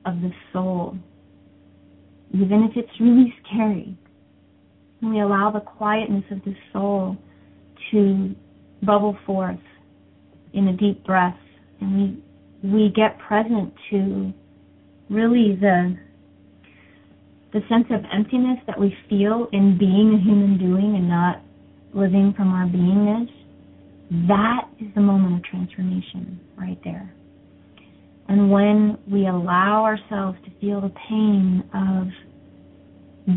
of 0.04 0.20
the 0.20 0.30
soul, 0.52 0.96
even 2.32 2.62
if 2.70 2.76
it's 2.76 3.00
really 3.00 3.34
scary, 3.44 3.98
we 5.10 5.20
allow 5.20 5.50
the 5.50 5.60
quietness 5.60 6.24
of 6.30 6.42
the 6.44 6.54
soul 6.72 7.16
to 7.90 8.34
bubble 8.82 9.16
forth 9.26 9.58
in 10.52 10.68
a 10.68 10.76
deep 10.76 11.04
breath. 11.04 11.38
And 11.80 12.22
we 12.62 12.70
we 12.70 12.92
get 12.94 13.18
present 13.18 13.72
to 13.90 14.32
really 15.10 15.56
the 15.60 15.96
the 17.52 17.60
sense 17.68 17.86
of 17.90 18.00
emptiness 18.12 18.58
that 18.66 18.78
we 18.78 18.94
feel 19.08 19.48
in 19.52 19.78
being 19.78 20.14
a 20.14 20.22
human 20.22 20.58
doing 20.58 20.96
and 20.96 21.08
not 21.08 21.42
living 21.94 22.34
from 22.36 22.52
our 22.52 22.66
beingness, 22.66 23.30
that 24.28 24.68
is 24.80 24.88
the 24.94 25.00
moment 25.00 25.36
of 25.36 25.44
transformation 25.44 26.38
right 26.56 26.78
there. 26.84 27.12
And 28.28 28.50
when 28.50 28.98
we 29.10 29.26
allow 29.26 29.84
ourselves 29.84 30.36
to 30.44 30.50
feel 30.60 30.80
the 30.80 30.92
pain 31.08 31.62
of 31.72 32.08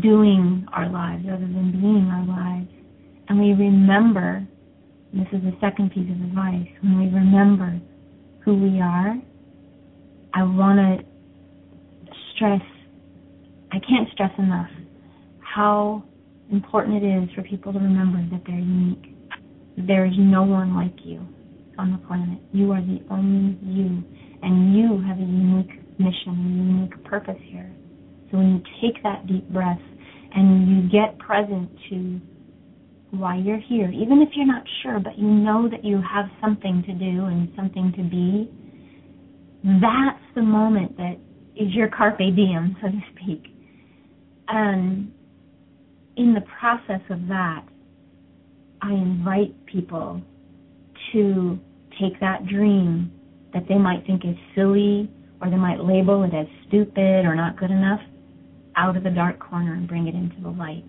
doing 0.02 0.66
our 0.72 0.88
lives 0.88 1.24
rather 1.26 1.40
than 1.40 1.72
being 1.72 2.08
our 2.12 2.24
lives. 2.26 2.68
And 3.28 3.40
we 3.40 3.52
remember, 3.52 4.46
this 5.12 5.26
is 5.32 5.42
the 5.42 5.56
second 5.60 5.90
piece 5.90 6.08
of 6.10 6.20
advice, 6.22 6.68
when 6.82 6.98
we 6.98 7.06
remember 7.06 7.80
who 8.44 8.54
we 8.54 8.80
are, 8.80 9.16
I 10.32 10.42
want 10.44 10.78
to 10.78 11.04
stress, 12.34 12.62
I 13.72 13.78
can't 13.80 14.08
stress 14.12 14.30
enough 14.38 14.70
how 15.54 16.02
important 16.52 17.02
it 17.02 17.06
is 17.06 17.28
for 17.34 17.42
people 17.42 17.72
to 17.72 17.78
remember 17.78 18.24
that 18.30 18.42
they're 18.46 18.56
unique. 18.56 19.16
There 19.76 20.06
is 20.06 20.12
no 20.16 20.42
one 20.42 20.74
like 20.76 20.94
you 21.04 21.20
on 21.78 21.92
the 21.92 21.98
planet. 22.06 22.38
You 22.52 22.72
are 22.72 22.80
the 22.80 23.02
only 23.10 23.58
you, 23.62 24.02
and 24.42 24.76
you 24.76 25.02
have 25.06 25.18
a 25.18 25.20
unique 25.20 25.98
mission, 25.98 26.28
a 26.28 26.88
unique 26.88 27.04
purpose 27.04 27.38
here. 27.42 27.70
So 28.30 28.38
when 28.38 28.56
you 28.56 28.62
take 28.80 29.02
that 29.02 29.26
deep 29.26 29.48
breath 29.50 29.80
and 30.34 30.68
you 30.68 30.88
get 30.90 31.18
present 31.18 31.70
to 31.90 32.20
why 33.10 33.36
you're 33.36 33.58
here, 33.58 33.90
even 33.90 34.22
if 34.22 34.28
you're 34.34 34.46
not 34.46 34.62
sure, 34.82 35.00
but 35.00 35.18
you 35.18 35.26
know 35.26 35.68
that 35.68 35.84
you 35.84 36.00
have 36.00 36.26
something 36.40 36.82
to 36.86 36.92
do 36.92 37.24
and 37.24 37.50
something 37.56 37.92
to 37.96 38.02
be, 38.04 38.50
that's 39.80 40.22
the 40.34 40.42
moment 40.42 40.96
that 40.96 41.18
is 41.56 41.74
your 41.74 41.88
carpe 41.88 42.18
diem, 42.18 42.76
so 42.80 42.88
to 42.88 43.00
speak. 43.14 43.52
And 44.48 45.12
in 46.16 46.34
the 46.34 46.42
process 46.58 47.00
of 47.10 47.26
that, 47.28 47.64
I 48.82 48.92
invite 48.92 49.66
people 49.66 50.22
to 51.12 51.58
take 52.00 52.18
that 52.20 52.46
dream 52.46 53.12
that 53.52 53.64
they 53.68 53.76
might 53.76 54.06
think 54.06 54.24
is 54.24 54.36
silly 54.54 55.10
or 55.42 55.50
they 55.50 55.56
might 55.56 55.80
label 55.80 56.22
it 56.22 56.34
as 56.34 56.46
stupid 56.68 57.24
or 57.26 57.34
not 57.34 57.58
good 57.58 57.70
enough 57.70 58.00
out 58.80 58.96
of 58.96 59.04
the 59.04 59.10
dark 59.10 59.38
corner 59.38 59.74
and 59.74 59.86
bring 59.86 60.08
it 60.08 60.14
into 60.14 60.40
the 60.40 60.48
light. 60.48 60.84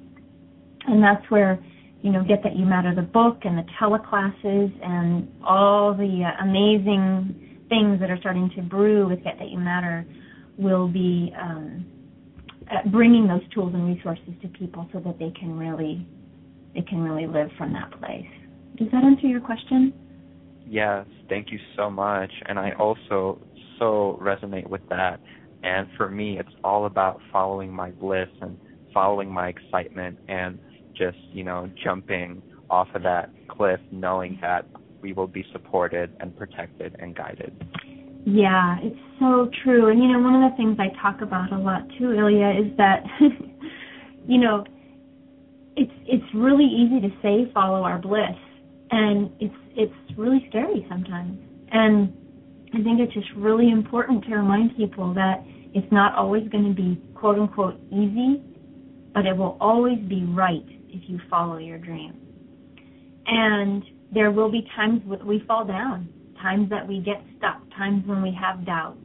And 0.88 1.04
that's 1.04 1.30
where, 1.30 1.60
you 2.02 2.12
know, 2.12 2.24
Get 2.24 2.42
That 2.44 2.56
You 2.56 2.66
Matter 2.66 2.96
the 2.96 3.02
book 3.02 3.40
and 3.44 3.58
the 3.58 3.66
teleclasses 3.80 4.72
and 4.82 5.30
all 5.46 5.94
the 5.94 6.24
uh, 6.24 6.44
amazing 6.44 7.66
things 7.68 8.00
that 8.00 8.10
are 8.10 8.18
starting 8.18 8.50
to 8.56 8.62
brew 8.62 9.08
with 9.10 9.24
Get 9.24 9.38
That 9.40 9.50
You 9.50 9.60
Matter 9.60 10.06
will 10.58 10.88
be 10.88 11.34
um, 11.40 11.86
uh, 12.72 12.88
bringing 12.90 13.28
those 13.28 13.42
tools 13.54 13.74
and 13.74 13.86
resources 13.86 14.34
to 14.42 14.48
people 14.48 14.88
so 14.94 15.00
that 15.00 15.20
they 15.20 15.32
can 15.40 15.58
really 15.58 16.08
they 16.74 16.82
can 16.82 17.02
really 17.02 17.28
live 17.28 17.50
from 17.58 17.74
that 17.74 17.92
place. 18.00 18.32
Does 18.78 18.88
that 18.94 19.04
answer 19.04 19.28
your 19.28 19.42
question? 19.42 19.94
Yes, 20.66 21.06
thank 21.28 21.52
you 21.52 21.60
so 21.76 21.90
much. 21.90 22.32
And 22.48 22.58
I 22.58 22.72
also 22.80 23.42
so 23.78 24.18
resonate 24.22 24.70
with 24.70 24.88
that. 24.90 25.20
And 25.64 25.88
for 25.98 26.10
me, 26.10 26.40
it's 26.40 26.54
all 26.64 26.86
about 26.86 27.20
following 27.32 27.72
my 27.72 27.92
bliss 27.92 28.30
and 28.42 28.58
following 28.94 29.32
my 29.32 29.50
excitement 29.50 30.18
and 30.28 30.60
just, 30.96 31.18
you 31.32 31.44
know, 31.44 31.70
jumping 31.84 32.42
off 32.70 32.88
of 32.96 33.04
that 33.04 33.30
cliff 33.48 33.80
knowing 33.92 34.38
that 34.42 34.66
we 35.02 35.14
will 35.14 35.28
be 35.28 35.46
supported 35.52 36.16
and 36.20 36.36
protected 36.38 36.96
and 37.00 37.16
guided. 37.16 37.54
Yeah, 38.26 38.78
it's 38.82 39.00
so 39.20 39.50
true. 39.64 39.90
And 39.90 40.02
you 40.02 40.10
know, 40.10 40.20
one 40.20 40.44
of 40.44 40.52
the 40.52 40.58
things 40.58 40.78
I 40.80 40.90
talk 41.02 41.22
about 41.22 41.52
a 41.52 41.58
lot 41.58 41.82
too, 41.98 42.14
Ilya, 42.14 42.62
is 42.62 42.78
that 42.78 43.04
you 44.28 44.38
know, 44.38 44.64
it's 45.76 45.92
it's 46.06 46.36
really 46.36 46.66
easy 46.66 47.02
to 47.02 47.10
say 47.22 47.52
follow 47.54 47.84
our 47.84 47.98
bliss 47.98 48.38
and 48.92 49.32
it's 49.40 49.56
it's 49.76 50.18
really 50.18 50.46
scary 50.50 50.86
sometimes. 50.90 51.40
And 51.72 52.14
I 52.74 52.82
think 52.82 53.00
it's 53.00 53.14
just 53.14 53.28
really 53.36 53.70
important 53.70 54.24
to 54.26 54.36
remind 54.36 54.78
people 54.78 55.14
that 55.14 55.44
it's 55.74 55.92
not 55.92 56.16
always 56.16 56.48
going 56.50 56.64
to 56.64 56.74
be 56.74 57.02
quote 57.16 57.38
unquote 57.38 57.80
easy, 57.92 58.42
but 59.14 59.26
it 59.26 59.36
will 59.36 59.58
always 59.60 60.00
be 60.08 60.24
right 60.24 60.66
if 60.88 61.10
you 61.10 61.20
follow 61.30 61.58
your 61.58 61.78
dream. 61.78 62.14
And 63.28 63.84
there 64.14 64.32
will 64.32 64.52
be 64.52 64.66
times 64.76 65.02
when 65.06 65.26
we 65.26 65.44
fall 65.48 65.66
down, 65.66 66.10
times 66.42 66.70
that 66.70 66.88
we 66.88 67.00
get 67.00 67.22
stuck, 67.38 67.62
times 67.78 68.04
when 68.06 68.22
we 68.22 68.36
have 68.40 68.66
doubt. 68.66 68.98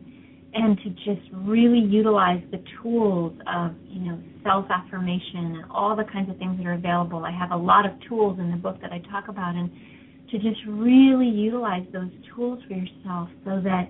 And 0.55 0.79
to 0.79 0.91
just 1.05 1.29
really 1.33 1.81
utilize 1.81 2.43
the 2.51 2.63
tools 2.81 3.37
of, 3.47 3.73
you 3.85 4.01
know, 4.01 4.19
self 4.43 4.65
affirmation 4.71 5.57
and 5.57 5.65
all 5.71 5.95
the 5.95 6.05
kinds 6.05 6.31
of 6.31 6.39
things 6.39 6.57
that 6.57 6.67
are 6.67 6.73
available. 6.73 7.25
I 7.25 7.31
have 7.31 7.51
a 7.51 7.57
lot 7.57 7.85
of 7.85 7.93
tools 8.09 8.39
in 8.39 8.51
the 8.51 8.57
book 8.57 8.81
that 8.81 8.91
I 8.91 9.01
talk 9.11 9.29
about 9.29 9.55
and 9.55 9.71
to 10.31 10.39
just 10.39 10.61
really 10.67 11.29
utilize 11.29 11.87
those 11.93 12.11
tools 12.35 12.61
for 12.67 12.75
yourself 12.75 13.29
so 13.45 13.61
that 13.63 13.89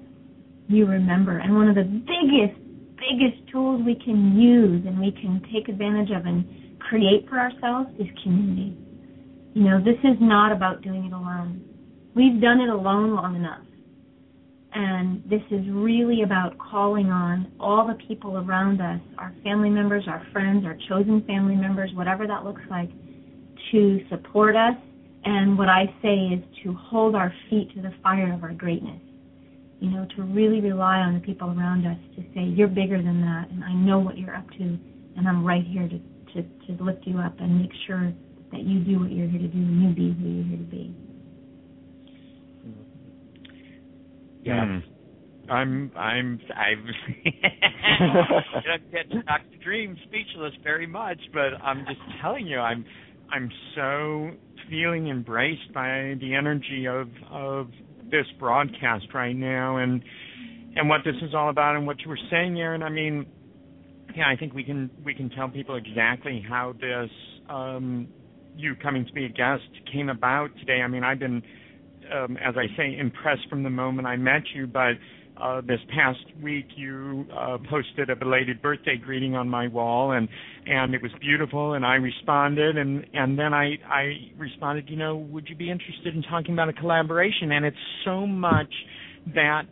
you 0.69 0.87
remember. 0.87 1.39
And 1.39 1.55
one 1.55 1.69
of 1.69 1.75
the 1.75 1.85
biggest, 1.85 2.61
biggest 2.97 3.51
tools 3.51 3.83
we 3.85 3.95
can 3.95 4.39
use 4.39 4.85
and 4.87 4.99
we 4.99 5.13
can 5.13 5.43
take 5.53 5.69
advantage 5.69 6.11
of 6.11 6.27
and 6.27 6.45
create 6.81 7.29
for 7.29 7.39
ourselves 7.39 7.89
is 7.99 8.07
community. 8.23 8.77
You 9.55 9.65
know, 9.65 9.79
this 9.79 9.99
is 10.05 10.17
not 10.21 10.53
about 10.53 10.83
doing 10.83 11.07
it 11.07 11.13
alone. 11.13 11.65
We've 12.15 12.41
done 12.41 12.61
it 12.61 12.69
alone 12.69 13.15
long 13.15 13.37
enough. 13.37 13.63
And 14.75 15.23
this 15.25 15.41
is 15.51 15.65
really 15.71 16.23
about 16.23 16.59
calling 16.59 17.07
on 17.07 17.51
all 17.59 17.87
the 17.87 17.95
people 18.07 18.37
around 18.37 18.83
us, 18.83 19.01
our 19.17 19.33
family 19.43 19.71
members, 19.71 20.05
our 20.07 20.27
friends, 20.33 20.67
our 20.67 20.77
chosen 20.89 21.25
family 21.27 21.57
members, 21.57 21.91
whatever 21.95 22.27
that 22.27 22.45
looks 22.45 22.61
like, 22.69 22.91
to 23.73 24.01
support 24.11 24.55
us 24.55 24.75
and 25.27 25.59
what 25.59 25.69
I 25.69 25.93
say 26.03 26.15
is 26.15 26.45
to 26.63 26.73
hold 26.73 27.17
our 27.17 27.35
feet 27.51 27.75
to 27.75 27.83
the 27.83 27.93
fire 28.03 28.33
of 28.33 28.45
our 28.45 28.55
greatness. 28.55 29.01
You 29.81 29.91
know, 29.91 30.07
to 30.17 30.23
really 30.23 30.61
rely 30.61 30.99
on 30.99 31.15
the 31.15 31.21
people 31.21 31.49
around 31.49 31.87
us 31.87 31.99
to 32.15 32.23
say, 32.33 32.43
You're 32.43 32.69
bigger 32.69 33.03
than 33.03 33.21
that, 33.21 33.51
and 33.51 33.63
I 33.63 33.75
know 33.75 33.99
what 33.99 34.17
you're 34.17 34.35
up 34.35 34.49
to, 34.51 34.63
and 34.63 35.29
I'm 35.29 35.45
right 35.45 35.67
here 35.67 35.89
to, 35.89 35.99
to, 36.33 36.77
to 36.77 36.85
lift 36.85 37.07
you 37.07 37.19
up 37.19 37.39
and 37.41 37.61
make 37.61 37.73
sure 37.87 38.13
that 38.53 38.63
you 38.63 38.81
do 38.81 39.01
what 39.01 39.11
you're 39.11 39.29
here 39.29 39.41
to 39.41 39.49
do 39.49 39.59
and 39.59 39.83
you 39.83 39.95
be 39.95 40.17
who 40.19 40.29
you're 40.29 40.45
here 40.45 40.59
to 40.59 40.65
be. 40.65 40.95
Yeah. 44.45 44.65
Mm. 44.65 44.83
I'm 45.51 45.91
I'm 45.97 46.41
I'm 46.57 46.87
get 48.93 49.11
Dr. 49.27 49.57
Dream 49.63 49.97
speechless 50.05 50.53
very 50.63 50.87
much, 50.87 51.19
but 51.33 51.55
I'm 51.63 51.85
just 51.87 52.01
telling 52.21 52.47
you, 52.47 52.59
I'm 52.59 52.85
I'm 53.33 53.51
so 53.75 54.31
feeling 54.71 55.09
embraced 55.09 55.73
by 55.73 56.15
the 56.21 56.35
energy 56.35 56.87
of 56.87 57.09
of 57.31 57.69
this 58.11 58.27
broadcast 58.39 59.07
right 59.15 59.37
now 59.37 59.79
and 59.79 60.03
and 60.77 60.89
what 60.89 61.01
this 61.05 61.17
is 61.23 61.35
all 61.35 61.49
about 61.49 61.77
and 61.77 61.87
what 61.87 62.01
you 62.01 62.09
were 62.09 62.19
saying, 62.31 62.59
Erin. 62.61 62.83
I 62.83 62.91
mean, 62.91 63.27
yeah, 64.15 64.29
I 64.29 64.37
think 64.37 64.55
we 64.55 64.63
can 64.63 64.91
we 65.05 65.15
can 65.15 65.31
tell 65.31 65.49
people 65.49 65.77
exactly 65.77 66.45
how 66.47 66.75
this 66.81 67.11
um, 67.49 68.09
you 68.57 68.75
coming 68.77 69.07
to 69.07 69.13
be 69.13 69.25
a 69.25 69.29
guest 69.29 69.63
came 69.93 70.09
about 70.09 70.49
today. 70.59 70.81
I 70.83 70.89
mean, 70.89 71.05
I've 71.05 71.19
been, 71.19 71.43
um, 72.13 72.37
as 72.37 72.55
I 72.57 72.67
say, 72.77 72.97
impressed 72.99 73.49
from 73.49 73.63
the 73.63 73.71
moment 73.71 74.07
I 74.07 74.17
met 74.17 74.43
you, 74.55 74.67
but 74.67 74.93
this 75.67 75.81
past 75.95 76.19
week 76.43 76.67
you 76.77 77.27
uh, 77.37 77.59
posted 77.69 78.11
a 78.11 78.17
belated 78.17 78.61
birthday 78.63 78.97
greeting 78.97 79.35
on 79.35 79.49
my 79.49 79.69
wall 79.69 80.13
and 80.13 80.29
and 80.67 80.95
it 80.95 81.03
was 81.03 81.11
beautiful 81.21 81.75
and 81.75 81.85
I 81.85 81.95
responded 81.95 82.77
and 82.77 83.05
and 83.13 83.39
then 83.39 83.53
I 83.53 83.75
I 83.89 84.13
responded 84.39 84.89
you 84.89 84.97
know 84.97 85.17
would 85.17 85.49
you 85.49 85.57
be 85.57 85.71
interested 85.71 86.15
in 86.15 86.23
talking 86.23 86.55
about 86.55 86.69
a 86.69 86.73
collaboration? 86.73 87.53
And 87.53 87.65
it's 87.65 87.77
so 88.05 88.27
much 88.27 88.73
that 89.35 89.63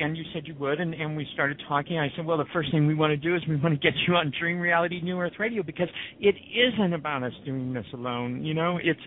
and 0.00 0.16
you 0.16 0.24
said 0.32 0.46
you 0.46 0.54
would 0.58 0.80
and 0.80 0.94
and 0.94 1.16
we 1.16 1.26
started 1.34 1.60
talking. 1.68 1.98
I 1.98 2.08
said 2.16 2.24
well 2.24 2.38
the 2.38 2.46
first 2.52 2.70
thing 2.70 2.86
we 2.86 2.94
want 2.94 3.10
to 3.10 3.16
do 3.16 3.36
is 3.36 3.42
we 3.48 3.56
want 3.56 3.74
to 3.74 3.80
get 3.80 3.96
you 4.08 4.14
on 4.14 4.32
Dream 4.40 4.58
Reality 4.58 5.00
New 5.02 5.18
Earth 5.20 5.34
Radio 5.38 5.62
because 5.62 5.88
it 6.20 6.34
isn't 6.34 6.92
about 6.94 7.22
us 7.22 7.32
doing 7.44 7.72
this 7.72 7.86
alone 7.92 8.44
you 8.44 8.54
know? 8.54 8.78
It's 8.82 9.00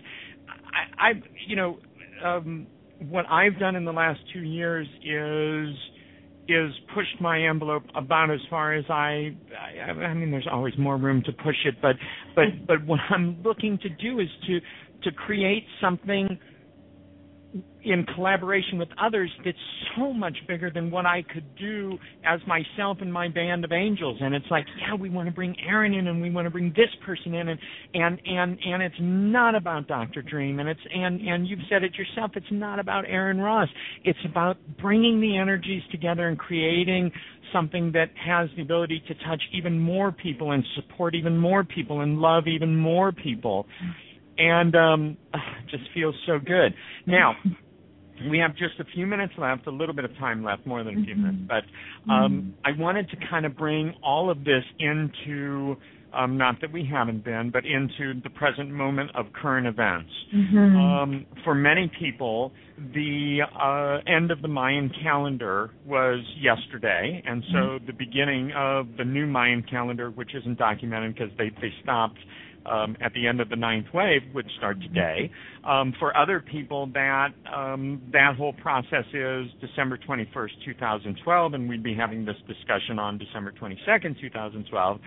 I 0.48 1.10
I 1.10 1.12
you 1.46 1.56
know 1.56 1.78
um 2.24 2.66
what 3.00 3.26
I've 3.30 3.58
done 3.58 3.76
in 3.76 3.84
the 3.84 3.92
last 3.92 4.20
two 4.32 4.40
years 4.40 4.86
is 5.04 5.76
is 6.48 6.72
pushed 6.94 7.20
my 7.20 7.46
envelope 7.46 7.82
about 7.94 8.30
as 8.30 8.40
far 8.48 8.72
as 8.74 8.84
I, 8.88 9.36
I 9.86 9.90
I 9.90 10.14
mean 10.14 10.30
there's 10.30 10.48
always 10.50 10.74
more 10.78 10.96
room 10.96 11.22
to 11.26 11.32
push 11.32 11.56
it 11.66 11.74
but 11.82 11.96
but 12.34 12.66
but 12.66 12.84
what 12.86 13.00
I'm 13.10 13.42
looking 13.42 13.78
to 13.82 13.88
do 13.88 14.20
is 14.20 14.28
to 14.46 14.60
to 15.02 15.12
create 15.12 15.64
something 15.80 16.38
in 17.84 18.04
collaboration 18.14 18.76
with 18.78 18.88
others 19.02 19.30
that's 19.44 19.56
so 19.96 20.12
much 20.12 20.36
bigger 20.46 20.70
than 20.70 20.90
what 20.90 21.06
I 21.06 21.22
could 21.22 21.44
do 21.56 21.96
as 22.24 22.40
myself 22.46 22.98
and 23.00 23.12
my 23.12 23.28
band 23.28 23.64
of 23.64 23.72
angels. 23.72 24.18
And 24.20 24.34
it's 24.34 24.46
like, 24.50 24.66
yeah, 24.80 24.94
we 24.94 25.08
want 25.08 25.28
to 25.28 25.34
bring 25.34 25.54
Erin 25.66 25.94
in 25.94 26.08
and 26.08 26.20
we 26.20 26.30
want 26.30 26.46
to 26.46 26.50
bring 26.50 26.72
this 26.76 26.90
person 27.06 27.34
in 27.34 27.48
and 27.48 27.58
and 27.94 28.20
and 28.26 28.58
and 28.64 28.82
it's 28.82 28.96
not 29.00 29.54
about 29.54 29.86
Dr. 29.86 30.22
Dream 30.22 30.58
and 30.58 30.68
it's 30.68 30.80
and 30.92 31.20
and 31.20 31.46
you've 31.46 31.60
said 31.70 31.84
it 31.84 31.94
yourself, 31.94 32.32
it's 32.34 32.46
not 32.50 32.78
about 32.78 33.04
Erin 33.06 33.38
Ross. 33.38 33.68
It's 34.04 34.18
about 34.28 34.58
bringing 34.80 35.20
the 35.20 35.38
energies 35.38 35.82
together 35.90 36.28
and 36.28 36.38
creating 36.38 37.10
something 37.52 37.92
that 37.92 38.10
has 38.22 38.50
the 38.56 38.62
ability 38.62 39.02
to 39.08 39.14
touch 39.26 39.40
even 39.54 39.78
more 39.78 40.12
people 40.12 40.50
and 40.50 40.62
support 40.74 41.14
even 41.14 41.38
more 41.38 41.64
people 41.64 42.02
and 42.02 42.18
love 42.18 42.46
even 42.46 42.76
more 42.76 43.10
people 43.12 43.66
and 44.38 44.74
um 44.74 45.16
just 45.70 45.84
feels 45.94 46.14
so 46.26 46.38
good. 46.38 46.74
Now, 47.06 47.34
we 48.30 48.38
have 48.38 48.52
just 48.52 48.80
a 48.80 48.84
few 48.94 49.06
minutes 49.06 49.34
left, 49.38 49.66
a 49.66 49.70
little 49.70 49.94
bit 49.94 50.04
of 50.04 50.16
time 50.18 50.42
left, 50.42 50.66
more 50.66 50.82
than 50.82 51.00
a 51.00 51.04
few 51.04 51.14
minutes, 51.14 51.38
but 51.46 52.12
um, 52.12 52.54
I 52.64 52.70
wanted 52.76 53.08
to 53.10 53.16
kind 53.30 53.46
of 53.46 53.56
bring 53.56 53.94
all 54.02 54.30
of 54.30 54.44
this 54.44 54.64
into 54.78 55.76
um, 56.12 56.38
not 56.38 56.60
that 56.62 56.72
we 56.72 56.88
haven't 56.90 57.22
been, 57.24 57.50
but 57.50 57.64
into 57.66 58.20
the 58.22 58.30
present 58.30 58.70
moment 58.70 59.10
of 59.14 59.26
current 59.32 59.66
events. 59.66 60.10
Mm-hmm. 60.34 60.76
Um, 60.76 61.26
for 61.44 61.54
many 61.54 61.90
people, 62.00 62.52
the 62.94 63.40
uh, 63.42 64.10
end 64.10 64.30
of 64.30 64.40
the 64.40 64.48
Mayan 64.48 64.90
calendar 65.02 65.70
was 65.86 66.24
yesterday, 66.40 67.22
and 67.26 67.42
so 67.52 67.58
mm-hmm. 67.58 67.86
the 67.86 67.92
beginning 67.92 68.52
of 68.56 68.86
the 68.96 69.04
new 69.04 69.26
Mayan 69.26 69.62
calendar, 69.70 70.10
which 70.10 70.30
isn't 70.34 70.58
documented 70.58 71.14
because 71.14 71.30
they 71.36 71.50
they 71.60 71.72
stopped 71.82 72.18
um, 72.66 72.96
at 73.00 73.12
the 73.14 73.26
end 73.26 73.40
of 73.40 73.48
the 73.48 73.56
ninth 73.56 73.86
wave 73.92 74.22
would 74.34 74.46
start 74.58 74.80
today. 74.80 75.30
Um, 75.64 75.92
for 75.98 76.16
other 76.16 76.40
people, 76.40 76.86
that 76.94 77.28
um, 77.54 78.00
that 78.12 78.36
whole 78.36 78.52
process 78.54 79.04
is 79.12 79.46
December 79.60 79.98
21st, 79.98 80.50
2012, 80.64 81.54
and 81.54 81.68
we'd 81.68 81.82
be 81.82 81.94
having 81.94 82.24
this 82.24 82.36
discussion 82.46 82.98
on 82.98 83.18
December 83.18 83.52
22nd, 83.52 84.20
2012. 84.20 85.00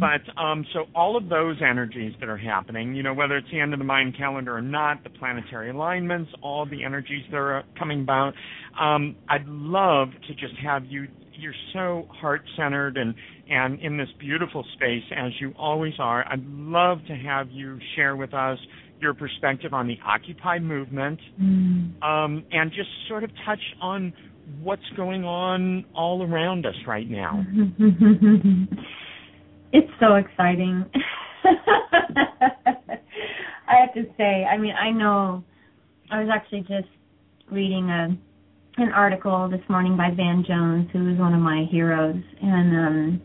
but 0.00 0.40
um, 0.40 0.64
so 0.72 0.84
all 0.94 1.16
of 1.16 1.28
those 1.28 1.56
energies 1.62 2.14
that 2.20 2.28
are 2.28 2.36
happening, 2.36 2.94
you 2.94 3.02
know, 3.02 3.14
whether 3.14 3.36
it's 3.36 3.50
the 3.50 3.60
end 3.60 3.72
of 3.72 3.78
the 3.78 3.84
Mayan 3.84 4.12
calendar 4.12 4.56
or 4.56 4.62
not, 4.62 5.02
the 5.02 5.10
planetary 5.10 5.70
alignments, 5.70 6.30
all 6.42 6.66
the 6.66 6.84
energies 6.84 7.24
that 7.30 7.36
are 7.36 7.64
coming 7.78 8.02
about. 8.02 8.34
Um, 8.80 9.16
I'd 9.28 9.46
love 9.46 10.08
to 10.28 10.34
just 10.34 10.54
have 10.62 10.84
you 10.86 11.06
you're 11.44 11.54
so 11.74 12.08
heart 12.10 12.42
centered 12.56 12.96
and 12.96 13.14
and 13.48 13.78
in 13.80 13.98
this 13.98 14.08
beautiful 14.18 14.64
space 14.74 15.04
as 15.14 15.30
you 15.40 15.52
always 15.58 15.92
are. 15.98 16.26
I'd 16.26 16.44
love 16.46 16.98
to 17.08 17.14
have 17.14 17.50
you 17.50 17.78
share 17.94 18.16
with 18.16 18.32
us 18.32 18.58
your 19.00 19.12
perspective 19.12 19.74
on 19.74 19.86
the 19.86 19.98
Occupy 20.04 20.60
movement, 20.60 21.20
mm. 21.40 22.02
um, 22.02 22.42
and 22.50 22.70
just 22.70 22.88
sort 23.06 23.22
of 23.22 23.30
touch 23.44 23.60
on 23.82 24.14
what's 24.62 24.88
going 24.96 25.24
on 25.24 25.84
all 25.94 26.22
around 26.22 26.64
us 26.64 26.74
right 26.86 27.08
now. 27.08 27.44
it's 29.72 29.90
so 30.00 30.14
exciting. 30.14 30.86
I 33.66 33.74
have 33.80 33.92
to 33.94 34.04
say, 34.16 34.44
I 34.44 34.56
mean, 34.56 34.74
I 34.74 34.90
know 34.90 35.44
I 36.10 36.20
was 36.20 36.30
actually 36.32 36.60
just 36.60 36.88
reading 37.50 37.90
a 37.90 38.16
an 38.76 38.90
article 38.92 39.48
this 39.48 39.60
morning 39.68 39.96
by 39.96 40.10
Van 40.16 40.44
Jones, 40.46 40.88
who 40.92 41.12
is 41.12 41.18
one 41.18 41.34
of 41.34 41.40
my 41.40 41.64
heroes, 41.70 42.20
and 42.42 42.76
um, 42.76 43.22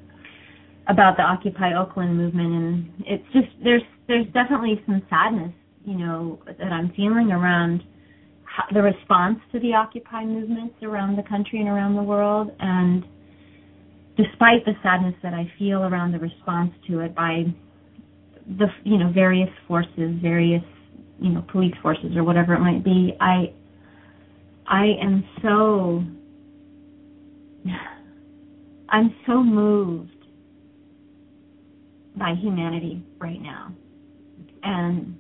about 0.87 1.17
the 1.17 1.23
Occupy 1.23 1.73
Oakland 1.75 2.15
movement, 2.17 2.53
and 2.53 3.03
it's 3.05 3.23
just 3.33 3.47
there's 3.63 3.81
there's 4.07 4.25
definitely 4.27 4.81
some 4.85 5.01
sadness, 5.09 5.53
you 5.85 5.97
know, 5.97 6.39
that 6.45 6.71
I'm 6.71 6.91
feeling 6.95 7.31
around 7.31 7.83
how, 8.43 8.63
the 8.73 8.81
response 8.81 9.39
to 9.51 9.59
the 9.59 9.73
Occupy 9.73 10.25
movements 10.25 10.75
around 10.83 11.17
the 11.17 11.23
country 11.23 11.59
and 11.59 11.69
around 11.69 11.95
the 11.95 12.03
world, 12.03 12.51
and 12.59 13.03
despite 14.17 14.65
the 14.65 14.73
sadness 14.83 15.15
that 15.23 15.33
I 15.33 15.51
feel 15.57 15.83
around 15.83 16.11
the 16.11 16.19
response 16.19 16.73
to 16.87 16.99
it 16.99 17.15
by 17.15 17.45
the 18.57 18.67
you 18.83 18.97
know 18.97 19.11
various 19.11 19.49
forces, 19.67 20.13
various 20.21 20.63
you 21.19 21.29
know 21.29 21.43
police 21.51 21.75
forces 21.81 22.15
or 22.15 22.23
whatever 22.23 22.53
it 22.53 22.59
might 22.59 22.83
be, 22.83 23.13
I 23.19 23.53
I 24.69 24.85
am 25.01 25.23
so 25.41 26.03
I'm 28.89 29.15
so 29.25 29.43
moved 29.43 30.11
by 32.15 32.35
humanity 32.39 33.03
right 33.19 33.41
now. 33.41 33.73
And 34.63 35.15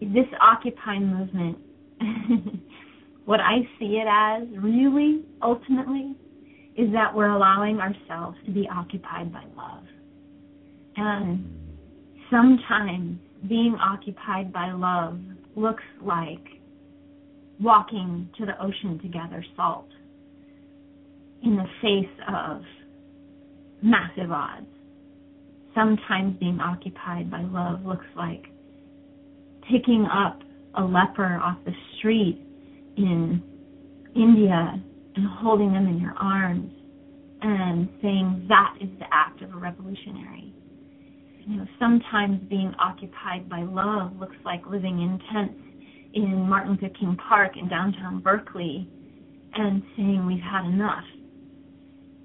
this 0.00 0.26
Occupy 0.40 0.98
movement, 0.98 1.58
what 3.24 3.40
I 3.40 3.60
see 3.78 4.00
it 4.02 4.06
as 4.08 4.48
really, 4.62 5.24
ultimately, 5.42 6.14
is 6.76 6.92
that 6.92 7.14
we're 7.14 7.30
allowing 7.30 7.78
ourselves 7.78 8.36
to 8.46 8.52
be 8.52 8.68
occupied 8.72 9.32
by 9.32 9.44
love. 9.56 9.84
And 10.96 11.46
sometimes 12.30 13.18
being 13.48 13.76
occupied 13.80 14.52
by 14.52 14.72
love 14.72 15.18
looks 15.56 15.84
like 16.04 16.44
walking 17.62 18.28
to 18.38 18.46
the 18.46 18.60
ocean 18.62 18.98
to 19.02 19.08
gather 19.08 19.44
salt, 19.56 19.88
in 21.42 21.56
the 21.56 21.66
face 21.80 22.24
of 22.28 22.62
massive 23.82 24.30
odds. 24.30 24.66
Sometimes 25.74 26.38
being 26.38 26.60
occupied 26.60 27.30
by 27.30 27.40
love 27.42 27.84
looks 27.84 28.06
like 28.16 28.44
picking 29.70 30.06
up 30.12 30.40
a 30.76 30.82
leper 30.82 31.40
off 31.42 31.58
the 31.64 31.72
street 31.98 32.40
in 32.96 33.42
India 34.14 34.82
and 35.16 35.26
holding 35.40 35.72
them 35.72 35.88
in 35.88 35.98
your 36.00 36.14
arms 36.18 36.70
and 37.42 37.88
saying 38.00 38.46
that 38.48 38.74
is 38.80 38.88
the 38.98 39.06
act 39.10 39.42
of 39.42 39.52
a 39.52 39.56
revolutionary. 39.56 40.54
You 41.46 41.56
know, 41.56 41.66
sometimes 41.80 42.40
being 42.48 42.72
occupied 42.78 43.48
by 43.48 43.62
love 43.62 44.12
looks 44.18 44.36
like 44.44 44.64
living 44.66 45.00
in 45.00 45.18
tents 45.32 45.71
in 46.14 46.48
Martin 46.48 46.72
Luther 46.72 46.94
King 46.98 47.16
Park 47.28 47.56
in 47.56 47.68
downtown 47.68 48.20
Berkeley 48.20 48.88
and 49.54 49.82
saying 49.96 50.26
we've 50.26 50.40
had 50.40 50.66
enough. 50.66 51.04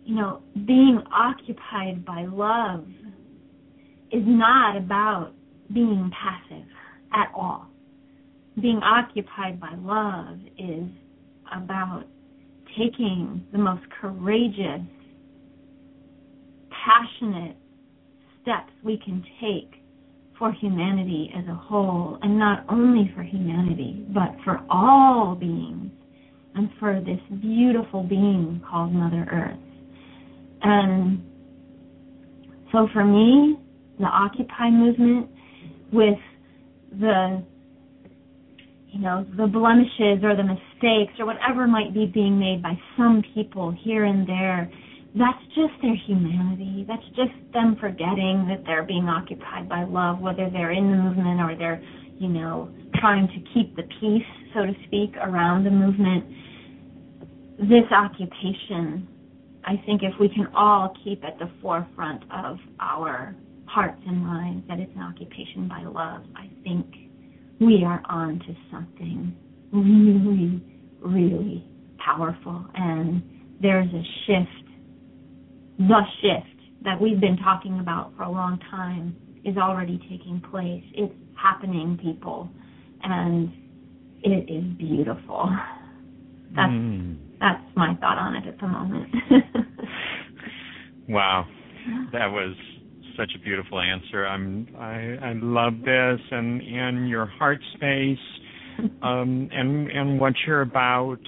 You 0.03 0.15
know, 0.15 0.41
being 0.65 1.01
occupied 1.11 2.05
by 2.05 2.25
love 2.25 2.85
is 4.11 4.23
not 4.25 4.77
about 4.77 5.33
being 5.73 6.11
passive 6.11 6.65
at 7.13 7.29
all. 7.35 7.67
Being 8.61 8.79
occupied 8.83 9.59
by 9.59 9.75
love 9.77 10.39
is 10.57 10.85
about 11.53 12.05
taking 12.77 13.45
the 13.51 13.57
most 13.57 13.83
courageous, 14.01 14.81
passionate 16.71 17.57
steps 18.41 18.71
we 18.83 18.97
can 18.97 19.23
take 19.41 19.76
for 20.37 20.51
humanity 20.51 21.31
as 21.37 21.45
a 21.47 21.55
whole, 21.55 22.17
and 22.21 22.37
not 22.37 22.65
only 22.69 23.11
for 23.15 23.23
humanity, 23.23 24.05
but 24.13 24.35
for 24.43 24.59
all 24.69 25.35
beings, 25.35 25.91
and 26.55 26.69
for 26.79 27.01
this 27.01 27.19
beautiful 27.41 28.03
being 28.03 28.61
called 28.69 28.93
Mother 28.93 29.27
Earth. 29.31 29.59
And 30.61 31.23
so 32.71 32.87
for 32.93 33.03
me, 33.03 33.57
the 33.99 34.05
Occupy 34.05 34.69
movement, 34.69 35.29
with 35.91 36.19
the 36.99 37.43
you 38.89 38.99
know 39.01 39.25
the 39.37 39.47
blemishes 39.47 40.23
or 40.23 40.35
the 40.35 40.43
mistakes 40.43 41.13
or 41.19 41.25
whatever 41.25 41.67
might 41.67 41.93
be 41.93 42.05
being 42.05 42.39
made 42.39 42.63
by 42.63 42.73
some 42.95 43.21
people 43.33 43.75
here 43.83 44.05
and 44.05 44.27
there 44.27 44.71
that's 45.17 45.43
just 45.55 45.73
their 45.81 45.95
humanity. 45.95 46.85
That's 46.87 47.05
just 47.15 47.33
them 47.53 47.77
forgetting 47.79 48.47
that 48.49 48.63
they're 48.65 48.83
being 48.83 49.07
occupied 49.07 49.69
by 49.69 49.83
love, 49.83 50.19
whether 50.19 50.49
they're 50.49 50.71
in 50.71 50.91
the 50.91 50.97
movement 50.97 51.39
or 51.39 51.55
they're, 51.57 51.81
you 52.17 52.27
know, 52.27 52.69
trying 52.95 53.27
to 53.27 53.53
keep 53.53 53.75
the 53.75 53.83
peace, 53.99 54.27
so 54.53 54.65
to 54.65 54.73
speak, 54.85 55.15
around 55.17 55.63
the 55.63 55.69
movement. 55.69 56.25
This 57.59 57.89
occupation, 57.91 59.07
I 59.65 59.81
think 59.85 60.03
if 60.03 60.13
we 60.19 60.29
can 60.29 60.47
all 60.55 60.93
keep 61.03 61.23
at 61.23 61.39
the 61.39 61.49
forefront 61.61 62.23
of 62.31 62.57
our 62.79 63.35
hearts 63.65 64.01
and 64.07 64.17
minds 64.25 64.67
that 64.67 64.79
it's 64.79 64.91
an 64.95 65.01
occupation 65.01 65.67
by 65.67 65.83
love, 65.83 66.23
I 66.35 66.49
think 66.63 66.85
we 67.59 67.83
are 67.83 68.01
on 68.05 68.39
to 68.39 68.55
something 68.71 69.35
really, 69.71 70.63
really 71.01 71.65
powerful. 71.97 72.65
And 72.75 73.21
there's 73.61 73.91
a 73.93 74.03
shift 74.25 74.66
the 75.77 76.01
shift 76.21 76.57
that 76.83 76.99
we've 76.99 77.19
been 77.19 77.37
talking 77.37 77.79
about 77.79 78.13
for 78.15 78.23
a 78.23 78.31
long 78.31 78.59
time 78.71 79.15
is 79.43 79.57
already 79.57 79.97
taking 80.09 80.41
place. 80.51 80.83
It's 80.93 81.13
happening, 81.35 81.97
people, 82.01 82.49
and 83.03 83.51
it 84.23 84.51
is 84.51 84.63
beautiful. 84.77 85.49
That's 86.55 86.71
mm. 86.71 87.17
that's 87.39 87.63
my 87.75 87.95
thought 87.95 88.17
on 88.17 88.35
it 88.35 88.47
at 88.47 88.59
the 88.59 88.67
moment. 88.67 89.13
wow, 91.09 91.45
that 92.13 92.27
was 92.27 92.55
such 93.17 93.31
a 93.35 93.39
beautiful 93.43 93.79
answer. 93.79 94.25
I'm 94.25 94.67
I 94.77 95.17
I 95.21 95.33
love 95.35 95.73
this 95.83 96.19
and 96.31 96.61
and 96.61 97.09
your 97.09 97.25
heart 97.25 97.59
space, 97.75 98.17
um, 99.01 99.49
and 99.51 99.91
and 99.91 100.19
what 100.19 100.33
you're 100.45 100.61
about. 100.61 101.19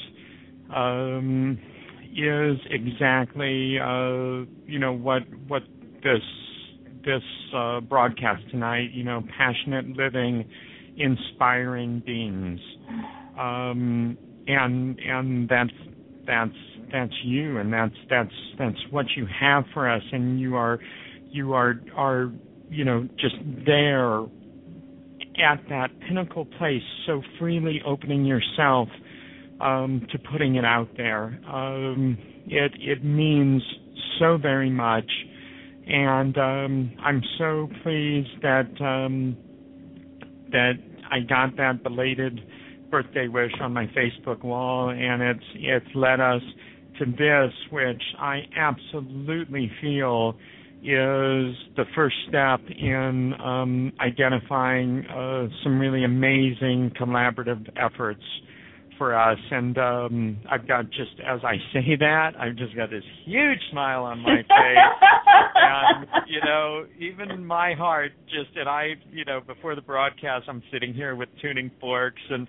Um, 0.76 1.60
is 2.24 2.58
exactly 2.70 3.78
uh, 3.80 4.46
you 4.66 4.80
know 4.80 4.94
what 4.94 5.24
what 5.48 5.64
this 6.04 6.22
this 7.06 7.24
uh, 7.56 7.80
broadcast 7.82 8.44
tonight. 8.52 8.92
You 8.92 9.04
know, 9.04 9.24
passionate 9.38 9.88
living, 9.98 10.50
inspiring 10.98 12.02
beings, 12.06 12.60
um, 13.38 14.18
and 14.48 15.00
and 15.00 15.50
that's 15.50 15.72
that's 16.26 16.52
that's 16.92 17.14
you, 17.24 17.58
and 17.58 17.72
that's 17.72 17.96
that's 18.10 18.34
that's 18.58 18.80
what 18.92 19.06
you 19.16 19.28
have 19.40 19.64
for 19.74 19.90
us, 19.90 20.04
and 20.12 20.40
you 20.40 20.56
are 20.56 20.80
you 21.32 21.54
are 21.54 21.76
are 21.96 22.32
you 22.70 22.86
know 22.86 23.08
just 23.20 23.36
there 23.66 24.22
at 25.42 25.62
that 25.70 25.90
pinnacle 26.08 26.46
place, 26.46 26.82
so 27.06 27.22
freely 27.40 27.82
opening 27.86 28.26
yourself 28.26 28.90
to 29.60 30.20
putting 30.32 30.56
it 30.56 30.66
out 30.66 30.90
there. 30.98 31.40
Um, 31.48 32.18
it 32.48 32.72
it 32.80 33.04
means 33.04 33.62
so 34.20 34.38
very 34.38 34.70
much, 34.70 35.10
and 35.88 36.38
um, 36.38 36.94
I'm 37.04 37.22
so 37.38 37.70
pleased 37.84 38.42
that 38.42 38.70
um, 38.82 39.38
that 40.52 40.74
I 41.12 41.20
got 41.22 41.56
that 41.58 41.84
belated 41.84 42.40
birthday 42.90 43.28
wish 43.28 43.52
on 43.62 43.74
my 43.74 43.88
Facebook 43.88 44.44
wall, 44.44 44.90
and 44.90 45.22
it's 45.22 45.46
it's 45.56 45.96
led 45.96 46.20
us 46.20 46.42
to 47.00 47.06
this, 47.06 47.54
which 47.72 48.02
I 48.20 48.42
absolutely 48.58 49.72
feel 49.82 50.36
is 50.82 51.56
the 51.76 51.84
first 51.94 52.16
step 52.30 52.62
in 52.70 53.34
um, 53.44 53.92
identifying 54.00 55.06
uh, 55.08 55.48
some 55.64 55.78
really 55.78 56.06
amazing 56.06 56.92
collaborative 57.00 57.70
efforts 57.76 58.24
for 59.00 59.18
us. 59.18 59.40
And 59.50 59.76
um, 59.80 60.38
I've 60.52 60.68
got 60.68 60.86
just 60.92 61.20
as 61.26 61.40
I 61.44 61.56
say 61.74 61.96
that, 62.00 62.34
I've 62.40 62.56
just 62.56 62.76
got 62.76 62.92
this 62.92 63.04
huge 63.26 63.58
smile 63.72 64.04
on 64.04 64.20
my 64.20 64.36
face. 64.42 65.10
and 65.56 66.08
you 66.28 66.42
know, 66.46 66.86
even 67.00 67.44
my 67.44 67.74
heart 67.74 68.12
just 68.26 68.56
and 68.56 68.70
I, 68.70 68.90
you 69.12 69.26
know, 69.26 69.40
before 69.42 69.74
the 69.74 69.82
broadcast, 69.82 70.46
I'm 70.48 70.62
sitting 70.72 70.94
here 70.94 71.16
with 71.16 71.30
tuning 71.42 71.72
forks 71.82 72.22
and 72.30 72.48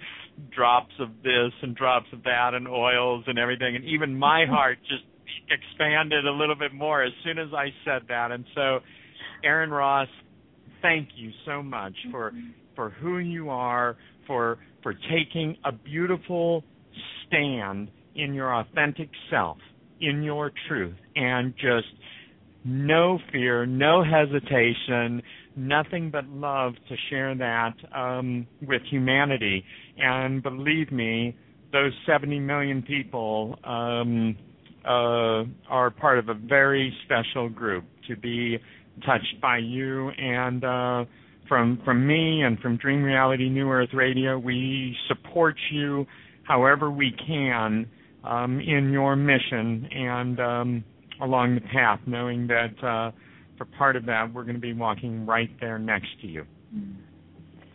drops 0.54 0.92
of 1.00 1.08
this 1.22 1.52
and 1.62 1.74
drops 1.74 2.06
of 2.12 2.22
that 2.24 2.50
and 2.52 2.68
oils 2.68 3.24
and 3.26 3.38
everything, 3.38 3.76
and 3.76 3.84
even 3.86 4.14
my 4.14 4.44
heart 4.50 4.78
just 4.82 5.04
expanded 5.50 6.26
a 6.26 6.32
little 6.32 6.54
bit 6.54 6.74
more 6.74 7.02
as 7.02 7.12
soon 7.24 7.38
as 7.38 7.48
I 7.54 7.68
said 7.84 8.02
that. 8.08 8.30
And 8.32 8.44
so, 8.54 8.80
Erin 9.44 9.70
Ross, 9.70 10.08
thank 10.82 11.08
you 11.16 11.30
so 11.46 11.62
much 11.62 11.94
for 12.10 12.32
for 12.76 12.90
who 12.90 13.18
you 13.18 13.50
are, 13.50 13.96
for 14.30 14.58
for 14.80 14.94
taking 14.94 15.56
a 15.64 15.72
beautiful 15.72 16.62
stand 17.26 17.90
in 18.14 18.32
your 18.32 18.54
authentic 18.54 19.08
self, 19.28 19.58
in 20.00 20.22
your 20.22 20.52
truth, 20.68 20.94
and 21.16 21.52
just 21.56 21.88
no 22.64 23.18
fear, 23.32 23.66
no 23.66 24.04
hesitation, 24.04 25.20
nothing 25.56 26.10
but 26.12 26.28
love 26.28 26.74
to 26.88 26.94
share 27.08 27.34
that 27.34 27.74
um, 27.92 28.46
with 28.62 28.82
humanity. 28.88 29.64
And 29.98 30.44
believe 30.44 30.92
me, 30.92 31.36
those 31.72 31.92
70 32.06 32.38
million 32.38 32.82
people 32.82 33.58
um, 33.64 34.36
uh, 34.84 35.42
are 35.68 35.90
part 35.90 36.20
of 36.20 36.28
a 36.28 36.34
very 36.34 36.94
special 37.04 37.48
group 37.48 37.84
to 38.06 38.16
be 38.16 38.58
touched 39.04 39.40
by 39.42 39.58
you 39.58 40.10
and 40.10 40.64
uh, 40.64 41.04
from 41.50 41.82
from 41.84 42.06
me 42.06 42.42
and 42.42 42.58
from 42.60 42.76
Dream 42.76 43.02
Reality 43.02 43.50
New 43.50 43.68
Earth 43.68 43.90
Radio. 43.92 44.38
We 44.38 44.96
support 45.08 45.56
you 45.72 46.06
however 46.44 46.90
we 46.92 47.12
can 47.26 47.86
um, 48.24 48.60
in 48.60 48.90
your 48.92 49.16
mission 49.16 49.86
and 49.92 50.40
um, 50.40 50.84
along 51.20 51.56
the 51.56 51.60
path, 51.60 51.98
knowing 52.06 52.46
that 52.46 52.84
uh, 52.86 53.10
for 53.58 53.64
part 53.76 53.96
of 53.96 54.06
that 54.06 54.32
we're 54.32 54.44
going 54.44 54.54
to 54.54 54.60
be 54.60 54.72
walking 54.72 55.26
right 55.26 55.50
there 55.60 55.78
next 55.78 56.08
to 56.22 56.28
you. 56.28 56.46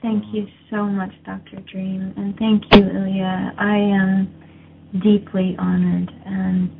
Thank 0.01 0.23
you 0.33 0.47
so 0.71 0.85
much, 0.85 1.11
Dr. 1.25 1.59
Dream, 1.69 2.13
and 2.15 2.33
thank 2.37 2.63
you, 2.71 2.79
Ilya. 2.79 3.53
I 3.59 3.75
am 3.75 5.01
deeply 5.03 5.55
honored 5.59 6.09
and 6.25 6.71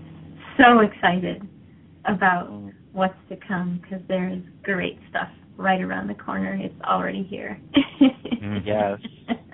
so 0.58 0.80
excited 0.80 1.42
about 2.06 2.50
what's 2.94 3.18
to 3.28 3.36
come 3.46 3.82
because 3.82 4.00
there's 4.08 4.42
great 4.64 4.98
stuff 5.10 5.28
right 5.58 5.82
around 5.82 6.08
the 6.08 6.16
corner. 6.16 6.58
It's 6.62 6.82
already 6.84 7.24
here. 7.24 7.60
Mm, 8.42 8.66
yes. 8.66 9.00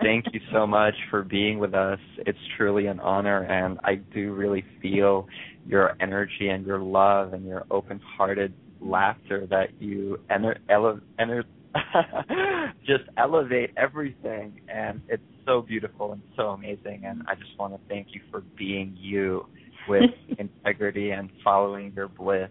Thank 0.01 0.25
you 0.33 0.39
so 0.51 0.65
much 0.65 0.95
for 1.09 1.23
being 1.23 1.59
with 1.59 1.73
us. 1.73 1.99
It's 2.19 2.39
truly 2.57 2.87
an 2.87 2.99
honor, 2.99 3.43
and 3.43 3.79
I 3.83 3.95
do 4.13 4.33
really 4.33 4.65
feel 4.81 5.27
your 5.65 5.95
energy 6.01 6.49
and 6.49 6.65
your 6.65 6.79
love 6.79 7.33
and 7.33 7.45
your 7.45 7.65
open 7.69 8.01
hearted 8.17 8.53
laughter 8.81 9.45
that 9.49 9.79
you 9.79 10.19
enter, 10.29 10.57
ele- 10.69 11.01
enter, 11.19 11.43
just 12.85 13.03
elevate 13.17 13.71
everything. 13.77 14.59
And 14.67 15.01
it's 15.07 15.23
so 15.45 15.61
beautiful 15.61 16.13
and 16.13 16.21
so 16.35 16.49
amazing. 16.49 17.03
And 17.05 17.23
I 17.27 17.35
just 17.35 17.57
want 17.59 17.73
to 17.73 17.79
thank 17.87 18.07
you 18.11 18.21
for 18.31 18.41
being 18.57 18.95
you 18.99 19.45
with 19.87 20.09
integrity 20.39 21.11
and 21.11 21.29
following 21.43 21.93
your 21.95 22.07
bliss. 22.07 22.49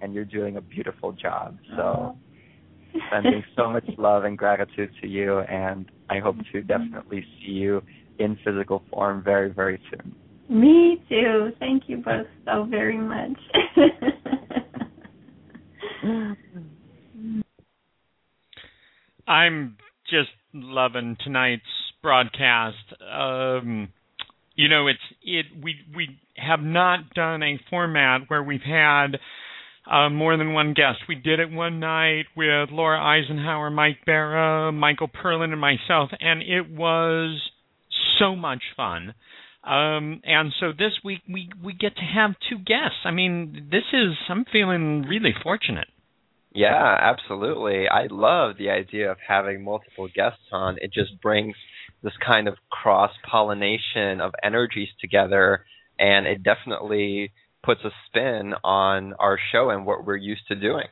And 0.00 0.12
you're 0.12 0.24
doing 0.24 0.56
a 0.56 0.60
beautiful 0.60 1.12
job. 1.12 1.58
So, 1.76 2.16
sending 3.10 3.42
so 3.56 3.70
much 3.70 3.88
love 3.98 4.24
and 4.24 4.36
gratitude 4.36 4.90
to 5.00 5.08
you. 5.08 5.40
And 5.40 5.90
I 6.10 6.18
hope 6.18 6.36
to 6.52 6.62
definitely 6.62 7.24
see 7.40 7.52
you 7.52 7.82
in 8.18 8.36
physical 8.44 8.82
form 8.90 9.22
very, 9.22 9.52
very 9.52 9.80
soon. 9.90 10.14
Me 10.48 11.02
too. 11.08 11.52
Thank 11.58 11.84
you 11.86 11.98
both 11.98 12.26
so 12.44 12.64
very 12.64 12.98
much. 12.98 13.38
I'm 19.26 19.76
just 20.10 20.30
loving 20.52 21.16
tonight's 21.24 21.62
broadcast. 22.02 22.76
Um, 23.00 23.88
you 24.56 24.68
know, 24.68 24.88
it's 24.88 24.98
it 25.22 25.46
we 25.62 25.76
we 25.96 26.18
have 26.36 26.60
not 26.60 27.14
done 27.14 27.42
a 27.42 27.58
format 27.70 28.28
where 28.28 28.42
we've 28.42 28.60
had 28.60 29.18
uh, 29.90 30.08
more 30.08 30.36
than 30.36 30.52
one 30.52 30.74
guest. 30.74 31.00
We 31.08 31.16
did 31.16 31.40
it 31.40 31.50
one 31.50 31.80
night 31.80 32.26
with 32.36 32.70
Laura 32.70 33.00
Eisenhower, 33.00 33.70
Mike 33.70 33.98
Barra, 34.06 34.72
Michael 34.72 35.08
Perlin, 35.08 35.52
and 35.52 35.60
myself, 35.60 36.10
and 36.20 36.42
it 36.42 36.70
was 36.70 37.50
so 38.18 38.36
much 38.36 38.62
fun. 38.76 39.14
Um, 39.64 40.20
and 40.24 40.52
so 40.58 40.72
this 40.72 40.92
week 41.04 41.20
we 41.28 41.50
we 41.62 41.72
get 41.72 41.94
to 41.96 42.02
have 42.02 42.32
two 42.48 42.58
guests. 42.58 42.98
I 43.04 43.12
mean, 43.12 43.68
this 43.70 43.84
is 43.92 44.14
I'm 44.28 44.44
feeling 44.44 45.02
really 45.02 45.34
fortunate. 45.42 45.88
Yeah, 46.54 46.96
absolutely. 47.00 47.88
I 47.88 48.08
love 48.10 48.56
the 48.58 48.70
idea 48.70 49.10
of 49.10 49.18
having 49.26 49.64
multiple 49.64 50.08
guests 50.14 50.42
on. 50.52 50.76
It 50.80 50.92
just 50.92 51.20
brings 51.22 51.54
this 52.02 52.12
kind 52.24 52.46
of 52.46 52.56
cross 52.70 53.12
pollination 53.30 54.20
of 54.20 54.32
energies 54.42 54.88
together, 55.00 55.64
and 55.98 56.26
it 56.26 56.42
definitely 56.42 57.32
puts 57.62 57.80
a 57.84 57.90
spin 58.06 58.54
on 58.64 59.14
our 59.14 59.38
show 59.52 59.70
and 59.70 59.86
what 59.86 60.04
we're 60.04 60.16
used 60.16 60.46
to 60.48 60.54
doing. 60.54 60.86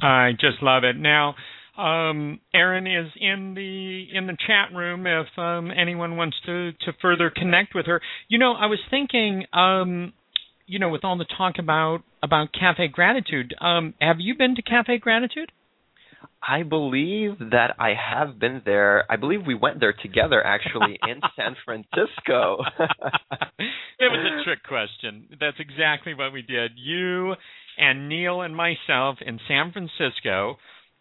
I 0.00 0.32
just 0.32 0.62
love 0.62 0.84
it. 0.84 0.96
Now, 0.96 1.34
um, 1.76 2.40
Erin 2.54 2.86
is 2.86 3.12
in 3.18 3.54
the 3.54 4.16
in 4.16 4.26
the 4.26 4.36
chat 4.46 4.76
room 4.76 5.06
if 5.06 5.26
um, 5.38 5.70
anyone 5.70 6.16
wants 6.16 6.36
to 6.46 6.72
to 6.72 6.92
further 7.00 7.30
connect 7.34 7.74
with 7.74 7.86
her. 7.86 8.00
You 8.28 8.38
know, 8.38 8.52
I 8.52 8.66
was 8.66 8.78
thinking, 8.90 9.44
um, 9.52 10.12
you 10.66 10.78
know, 10.78 10.90
with 10.90 11.04
all 11.04 11.16
the 11.16 11.26
talk 11.36 11.54
about 11.58 12.00
about 12.22 12.48
Cafe 12.52 12.88
Gratitude, 12.88 13.54
um, 13.60 13.94
have 14.00 14.16
you 14.18 14.34
been 14.36 14.54
to 14.56 14.62
Cafe 14.62 14.98
Gratitude? 14.98 15.50
I 16.42 16.62
believe 16.62 17.38
that 17.38 17.76
I 17.78 17.94
have 17.94 18.38
been 18.38 18.62
there. 18.64 19.04
I 19.10 19.16
believe 19.16 19.40
we 19.46 19.54
went 19.54 19.80
there 19.80 19.92
together 19.92 20.44
actually 20.44 20.98
in 21.06 21.20
San 21.36 21.56
Francisco. 21.64 22.58
it 23.58 24.10
was 24.10 24.40
a 24.40 24.44
trick 24.44 24.62
question. 24.66 25.28
That's 25.40 25.58
exactly 25.60 26.14
what 26.14 26.32
we 26.32 26.42
did. 26.42 26.72
You 26.76 27.34
and 27.78 28.08
Neil 28.08 28.42
and 28.42 28.56
myself 28.56 29.18
in 29.24 29.38
San 29.48 29.72
Francisco 29.72 30.56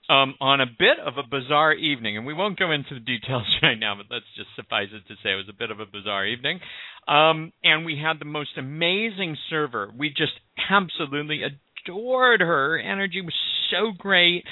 um, 0.09 0.36
on 0.41 0.61
a 0.61 0.65
bit 0.65 0.99
of 0.99 1.17
a 1.17 1.24
bizarre 1.28 1.74
evening, 1.74 2.17
and 2.17 2.26
we 2.26 2.34
won't 2.34 2.59
go 2.59 2.72
into 2.72 2.93
the 2.93 2.99
details 2.99 3.43
right 3.63 3.80
now, 3.80 3.95
but 3.95 4.07
let's 4.13 4.26
just 4.36 4.49
suffice 4.55 4.89
it 4.91 5.07
to 5.07 5.15
say 5.24 5.34
it 5.34 5.36
was 5.36 5.49
a 5.49 5.57
bit 5.57 5.72
of 5.72 5.80
a 5.80 5.86
bizarre 5.86 6.26
evening. 6.26 6.59
Um, 7.07 7.51
and 7.63 7.86
we 7.86 7.97
had 7.97 8.19
the 8.19 8.26
most 8.26 8.57
amazing 8.57 9.38
server. 9.49 9.91
We 9.97 10.09
just 10.09 10.34
absolutely 10.69 11.41
adored 11.43 12.41
her. 12.41 12.78
Energy 12.78 13.22
was 13.22 13.34
so 13.72 13.91
great. 13.97 14.43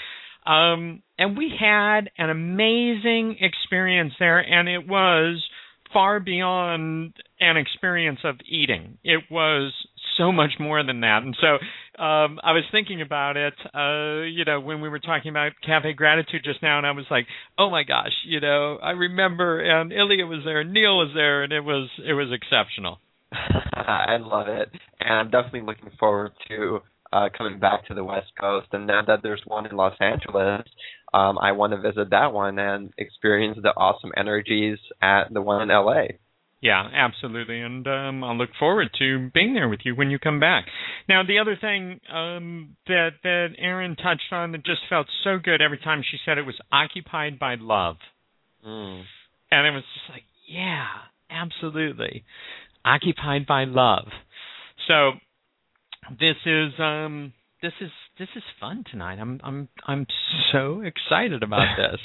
Um, 0.45 1.03
and 1.17 1.37
we 1.37 1.51
had 1.59 2.09
an 2.17 2.29
amazing 2.29 3.37
experience 3.41 4.13
there, 4.19 4.39
and 4.39 4.67
it 4.67 4.87
was 4.87 5.43
far 5.93 6.19
beyond 6.19 7.13
an 7.39 7.57
experience 7.57 8.19
of 8.23 8.35
eating. 8.47 8.97
It 9.03 9.23
was 9.29 9.73
so 10.17 10.31
much 10.31 10.51
more 10.59 10.83
than 10.83 11.01
that. 11.01 11.23
And 11.23 11.35
so 11.39 11.53
um, 12.01 12.39
I 12.43 12.51
was 12.51 12.63
thinking 12.71 13.01
about 13.01 13.37
it, 13.37 13.53
uh, 13.73 14.25
you 14.25 14.45
know, 14.45 14.59
when 14.59 14.81
we 14.81 14.89
were 14.89 14.99
talking 14.99 15.29
about 15.29 15.53
Cafe 15.65 15.93
Gratitude 15.93 16.41
just 16.43 16.61
now, 16.61 16.77
and 16.77 16.85
I 16.85 16.91
was 16.91 17.05
like, 17.09 17.25
oh 17.57 17.69
my 17.69 17.83
gosh, 17.83 18.13
you 18.25 18.39
know, 18.39 18.77
I 18.81 18.91
remember, 18.91 19.59
and 19.59 19.91
Ilya 19.91 20.25
was 20.25 20.41
there, 20.45 20.61
and 20.61 20.73
Neil 20.73 20.97
was 20.97 21.11
there, 21.15 21.43
and 21.43 21.53
it 21.53 21.61
was 21.63 21.89
it 22.05 22.13
was 22.13 22.29
exceptional. 22.31 22.99
I 23.31 24.17
love 24.19 24.47
it, 24.47 24.69
and 24.99 25.13
I'm 25.13 25.29
definitely 25.31 25.61
looking 25.61 25.91
forward 25.99 26.31
to 26.49 26.79
uh, 27.11 27.29
coming 27.35 27.59
back 27.59 27.87
to 27.87 27.93
the 27.93 28.03
West 28.03 28.31
Coast. 28.39 28.67
And 28.71 28.87
now 28.87 29.01
that 29.05 29.19
there's 29.23 29.41
one 29.45 29.65
in 29.65 29.75
Los 29.75 29.95
Angeles, 29.99 30.63
um, 31.13 31.37
I 31.39 31.53
want 31.53 31.73
to 31.73 31.81
visit 31.81 32.11
that 32.11 32.33
one 32.33 32.59
and 32.59 32.93
experience 32.97 33.57
the 33.61 33.69
awesome 33.69 34.11
energies 34.15 34.77
at 35.01 35.33
the 35.33 35.41
one 35.41 35.61
in 35.63 35.69
LA. 35.69 36.03
Yeah, 36.61 36.89
absolutely, 36.93 37.61
and 37.61 37.87
um, 37.87 38.21
I'll 38.21 38.37
look 38.37 38.49
forward 38.59 38.89
to 38.99 39.29
being 39.33 39.53
there 39.53 39.69
with 39.69 39.79
you 39.85 39.95
when 39.95 40.11
you 40.11 40.19
come 40.19 40.41
back. 40.41 40.65
Now, 41.07 41.23
the 41.23 41.39
other 41.39 41.57
thing 41.59 42.01
um, 42.13 42.75
that 42.85 43.11
that 43.23 43.47
Erin 43.57 43.95
touched 43.95 44.33
on 44.33 44.51
that 44.51 44.65
just 44.65 44.81
felt 44.89 45.07
so 45.23 45.37
good 45.41 45.61
every 45.61 45.77
time 45.77 46.01
she 46.03 46.17
said 46.25 46.37
it 46.37 46.45
was 46.45 46.59
occupied 46.69 47.39
by 47.39 47.55
love, 47.55 47.95
mm. 48.65 49.03
and 49.49 49.67
it 49.67 49.71
was 49.71 49.83
just 49.93 50.09
like, 50.09 50.23
yeah, 50.49 50.87
absolutely, 51.29 52.25
occupied 52.83 53.47
by 53.47 53.63
love. 53.63 54.07
So 54.89 55.11
this 56.17 56.37
is 56.45 56.73
um 56.79 57.33
this 57.61 57.73
is 57.81 57.91
this 58.17 58.29
is 58.35 58.43
fun 58.59 58.83
tonight. 58.89 59.19
I'm 59.19 59.39
I'm 59.43 59.67
I'm 59.85 60.07
so 60.51 60.81
excited 60.81 61.43
about 61.43 61.77
this. 61.77 61.99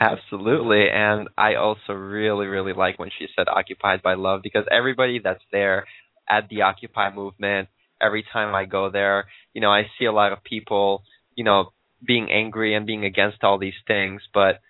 Absolutely. 0.00 0.90
And 0.90 1.28
I 1.38 1.54
also 1.54 1.92
really, 1.92 2.46
really 2.46 2.72
like 2.72 2.98
when 2.98 3.10
she 3.16 3.28
said 3.36 3.46
occupied 3.48 4.02
by 4.02 4.14
love 4.14 4.40
because 4.42 4.64
everybody 4.70 5.20
that's 5.22 5.44
there 5.52 5.84
at 6.28 6.48
the 6.48 6.62
Occupy 6.62 7.14
movement, 7.14 7.68
every 8.00 8.24
time 8.32 8.54
I 8.56 8.64
go 8.64 8.90
there, 8.90 9.26
you 9.54 9.60
know, 9.60 9.70
I 9.70 9.84
see 9.98 10.06
a 10.06 10.12
lot 10.12 10.32
of 10.32 10.42
people, 10.42 11.04
you 11.36 11.44
know, 11.44 11.72
being 12.04 12.28
angry 12.32 12.74
and 12.74 12.86
being 12.86 13.04
against 13.04 13.44
all 13.44 13.58
these 13.58 13.78
things, 13.86 14.22
but 14.34 14.60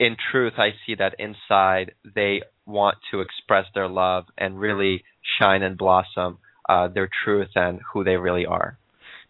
in 0.00 0.16
truth, 0.32 0.54
I 0.58 0.70
see 0.84 0.96
that 0.96 1.14
inside 1.20 1.92
they 2.14 2.42
want 2.66 2.96
to 3.12 3.20
express 3.20 3.66
their 3.74 3.88
love 3.88 4.24
and 4.36 4.58
really 4.58 5.04
shine 5.38 5.62
and 5.62 5.78
blossom 5.78 6.38
uh, 6.68 6.88
their 6.88 7.08
truth 7.24 7.50
and 7.54 7.80
who 7.92 8.04
they 8.04 8.16
really 8.16 8.46
are. 8.46 8.78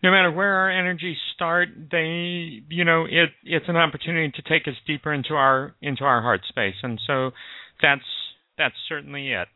No 0.03 0.11
matter 0.11 0.31
where 0.31 0.55
our 0.55 0.71
energies 0.71 1.17
start, 1.35 1.69
they, 1.91 2.63
you 2.69 2.85
know, 2.85 3.05
it 3.05 3.31
it's 3.45 3.69
an 3.69 3.77
opportunity 3.77 4.31
to 4.37 4.43
take 4.43 4.69
us 4.69 4.75
deeper 4.87 5.13
into 5.13 5.35
our 5.35 5.75
into 5.81 6.05
our 6.05 6.21
heart 6.23 6.43
space, 6.49 6.75
and 6.83 7.01
so 7.07 7.31
that's 7.83 8.05
that's 8.59 8.75
certainly 8.89 9.33
it. 9.33 9.49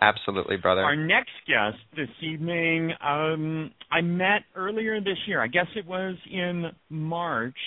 Absolutely, 0.00 0.56
brother. 0.56 0.82
Our 0.82 0.96
next 0.96 1.32
guest 1.46 1.78
this 1.96 2.08
evening, 2.22 2.92
um, 3.04 3.72
I 3.90 4.00
met 4.00 4.42
earlier 4.54 5.00
this 5.00 5.18
year. 5.26 5.42
I 5.42 5.48
guess 5.48 5.66
it 5.74 5.86
was 5.86 6.14
in 6.30 6.66
March 6.88 7.58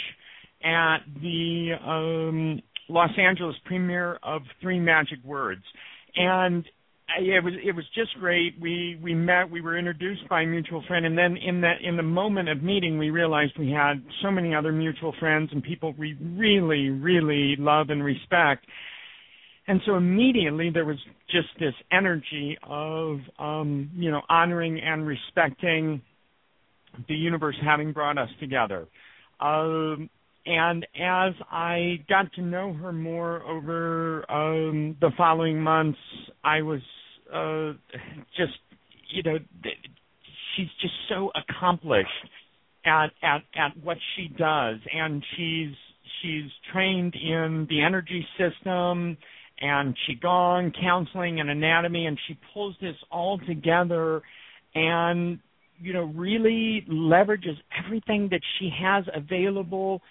at 0.63 0.99
the 1.21 1.71
um, 1.85 2.61
Los 2.87 3.11
Angeles 3.17 3.55
premiere 3.65 4.17
of 4.23 4.43
Three 4.61 4.79
Magic 4.79 5.19
Words, 5.25 5.63
and 6.15 6.65
it 7.19 7.43
was 7.43 7.53
it 7.63 7.75
was 7.75 7.85
just 7.95 8.13
great. 8.19 8.55
We 8.59 8.99
we 9.01 9.13
met. 9.13 9.49
We 9.49 9.61
were 9.61 9.77
introduced 9.77 10.27
by 10.29 10.41
a 10.41 10.45
mutual 10.45 10.83
friend, 10.87 11.05
and 11.05 11.17
then 11.17 11.37
in 11.37 11.61
that 11.61 11.81
in 11.83 11.97
the 11.97 12.03
moment 12.03 12.49
of 12.49 12.63
meeting, 12.63 12.97
we 12.97 13.09
realized 13.09 13.53
we 13.57 13.71
had 13.71 14.03
so 14.21 14.31
many 14.31 14.53
other 14.55 14.71
mutual 14.71 15.13
friends 15.19 15.49
and 15.51 15.63
people 15.63 15.93
we 15.97 16.13
really 16.21 16.89
really 16.89 17.55
love 17.57 17.89
and 17.89 18.03
respect. 18.03 18.65
And 19.67 19.79
so 19.85 19.95
immediately 19.95 20.69
there 20.69 20.85
was 20.85 20.97
just 21.29 21.47
this 21.59 21.73
energy 21.91 22.57
of, 22.63 23.19
um, 23.39 23.89
you 23.95 24.11
know, 24.11 24.21
honoring 24.27 24.79
and 24.79 25.05
respecting 25.07 26.01
the 27.07 27.13
universe 27.15 27.55
having 27.63 27.93
brought 27.93 28.17
us 28.17 28.29
together. 28.39 28.87
Um, 29.39 30.09
and 30.45 30.85
as 30.99 31.33
I 31.51 32.03
got 32.09 32.33
to 32.33 32.41
know 32.41 32.73
her 32.73 32.91
more 32.91 33.43
over 33.43 34.29
um, 34.29 34.97
the 34.99 35.11
following 35.15 35.61
months, 35.61 35.99
I 36.43 36.63
was 36.63 36.81
uh, 37.33 37.73
just, 38.37 38.57
you 39.09 39.23
know, 39.23 39.37
she's 40.55 40.67
just 40.81 40.93
so 41.09 41.31
accomplished 41.35 42.09
at 42.85 43.11
at 43.21 43.41
at 43.55 43.83
what 43.83 43.97
she 44.15 44.27
does, 44.37 44.77
and 44.93 45.23
she's 45.35 45.75
she's 46.21 46.49
trained 46.73 47.15
in 47.15 47.67
the 47.69 47.81
energy 47.81 48.25
system 48.37 49.17
and 49.59 49.95
qigong, 50.09 50.73
counseling, 50.81 51.39
and 51.39 51.49
anatomy, 51.49 52.07
and 52.07 52.17
she 52.27 52.37
pulls 52.53 52.75
this 52.81 52.95
all 53.11 53.39
together, 53.47 54.21
and 54.73 55.39
you 55.79 55.93
know 55.93 56.11
really 56.15 56.85
leverages 56.89 57.57
everything 57.85 58.27
that 58.31 58.41
she 58.57 58.69
has 58.81 59.05
available 59.13 60.01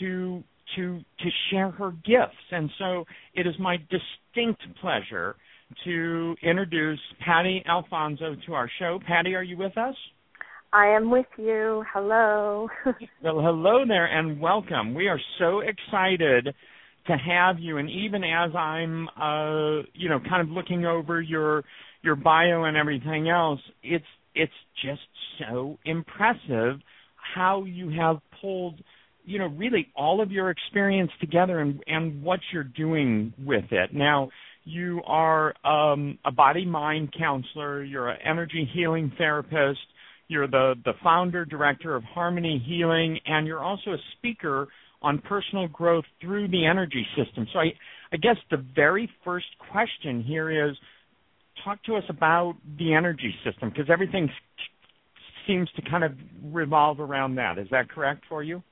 to 0.00 0.42
to 0.76 0.98
to 1.20 1.28
share 1.50 1.70
her 1.70 1.92
gifts. 2.04 2.36
And 2.50 2.70
so 2.78 3.04
it 3.34 3.46
is 3.46 3.54
my 3.58 3.76
distinct 3.76 4.62
pleasure 4.80 5.36
to 5.84 6.34
introduce 6.42 7.00
Patty 7.24 7.62
Alfonso 7.68 8.36
to 8.46 8.54
our 8.54 8.70
show. 8.78 8.98
Patty, 9.06 9.34
are 9.34 9.42
you 9.42 9.56
with 9.56 9.76
us? 9.76 9.94
I 10.72 10.88
am 10.88 11.10
with 11.10 11.26
you. 11.36 11.84
Hello. 11.92 12.68
well, 13.22 13.40
hello 13.40 13.84
there 13.86 14.06
and 14.06 14.40
welcome. 14.40 14.94
We 14.94 15.08
are 15.08 15.20
so 15.38 15.60
excited 15.60 16.54
to 17.08 17.16
have 17.16 17.58
you 17.58 17.78
and 17.78 17.90
even 17.90 18.22
as 18.22 18.54
I'm 18.54 19.08
uh 19.20 19.82
you 19.94 20.08
know 20.08 20.20
kind 20.28 20.42
of 20.42 20.50
looking 20.50 20.84
over 20.84 21.20
your 21.20 21.64
your 22.02 22.16
bio 22.16 22.64
and 22.64 22.76
everything 22.76 23.28
else 23.28 23.60
it's 23.82 24.04
it's 24.34 24.52
just 24.84 25.00
so 25.38 25.78
impressive 25.84 26.80
how 27.34 27.64
you 27.64 27.88
have 27.98 28.18
pulled 28.40 28.80
you 29.24 29.38
know 29.38 29.46
really 29.46 29.88
all 29.96 30.20
of 30.20 30.30
your 30.30 30.50
experience 30.50 31.10
together 31.20 31.60
and 31.60 31.82
and 31.86 32.22
what 32.22 32.40
you're 32.52 32.62
doing 32.62 33.32
with 33.38 33.64
it 33.70 33.94
now 33.94 34.28
you 34.68 35.00
are 35.06 35.54
um 35.66 36.18
a 36.24 36.30
body 36.30 36.64
mind 36.64 37.12
counselor 37.18 37.82
you're 37.82 38.08
an 38.08 38.18
energy 38.24 38.68
healing 38.74 39.10
therapist 39.18 39.80
you're 40.28 40.46
the 40.46 40.74
the 40.84 40.92
founder 41.02 41.44
director 41.44 41.96
of 41.96 42.02
harmony 42.04 42.62
healing 42.66 43.18
and 43.26 43.46
you're 43.46 43.64
also 43.64 43.92
a 43.92 43.98
speaker 44.16 44.68
on 45.02 45.18
personal 45.20 45.68
growth 45.68 46.04
through 46.20 46.48
the 46.48 46.66
energy 46.66 47.06
system. 47.16 47.46
So 47.52 47.60
I, 47.60 47.72
I 48.12 48.16
guess 48.16 48.36
the 48.50 48.64
very 48.74 49.08
first 49.24 49.46
question 49.70 50.22
here 50.22 50.70
is 50.70 50.76
talk 51.64 51.82
to 51.84 51.96
us 51.96 52.04
about 52.08 52.54
the 52.78 52.94
energy 52.94 53.34
system 53.44 53.70
because 53.70 53.90
everything 53.90 54.28
seems 55.46 55.68
to 55.76 55.82
kind 55.88 56.04
of 56.04 56.12
revolve 56.44 57.00
around 57.00 57.36
that. 57.36 57.58
Is 57.58 57.68
that 57.70 57.88
correct 57.88 58.24
for 58.28 58.42
you? 58.42 58.62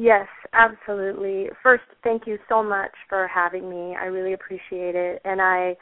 Yes, 0.00 0.28
absolutely. 0.54 1.50
First, 1.62 1.82
thank 2.02 2.26
you 2.26 2.38
so 2.48 2.62
much 2.62 2.92
for 3.06 3.28
having 3.28 3.68
me. 3.68 3.94
I 4.00 4.06
really 4.06 4.32
appreciate 4.32 4.94
it. 4.94 5.20
And 5.26 5.42
I 5.42 5.76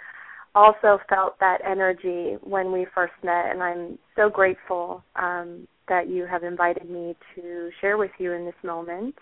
also 0.56 0.98
felt 1.08 1.38
that 1.38 1.58
energy 1.64 2.36
when 2.42 2.72
we 2.72 2.84
first 2.92 3.12
met, 3.22 3.46
and 3.52 3.62
I'm 3.62 3.96
so 4.16 4.28
grateful 4.28 5.04
um, 5.14 5.68
that 5.88 6.08
you 6.08 6.26
have 6.26 6.42
invited 6.42 6.90
me 6.90 7.14
to 7.36 7.70
share 7.80 7.96
with 7.96 8.10
you 8.18 8.32
in 8.32 8.44
this 8.44 8.56
moment. 8.64 9.14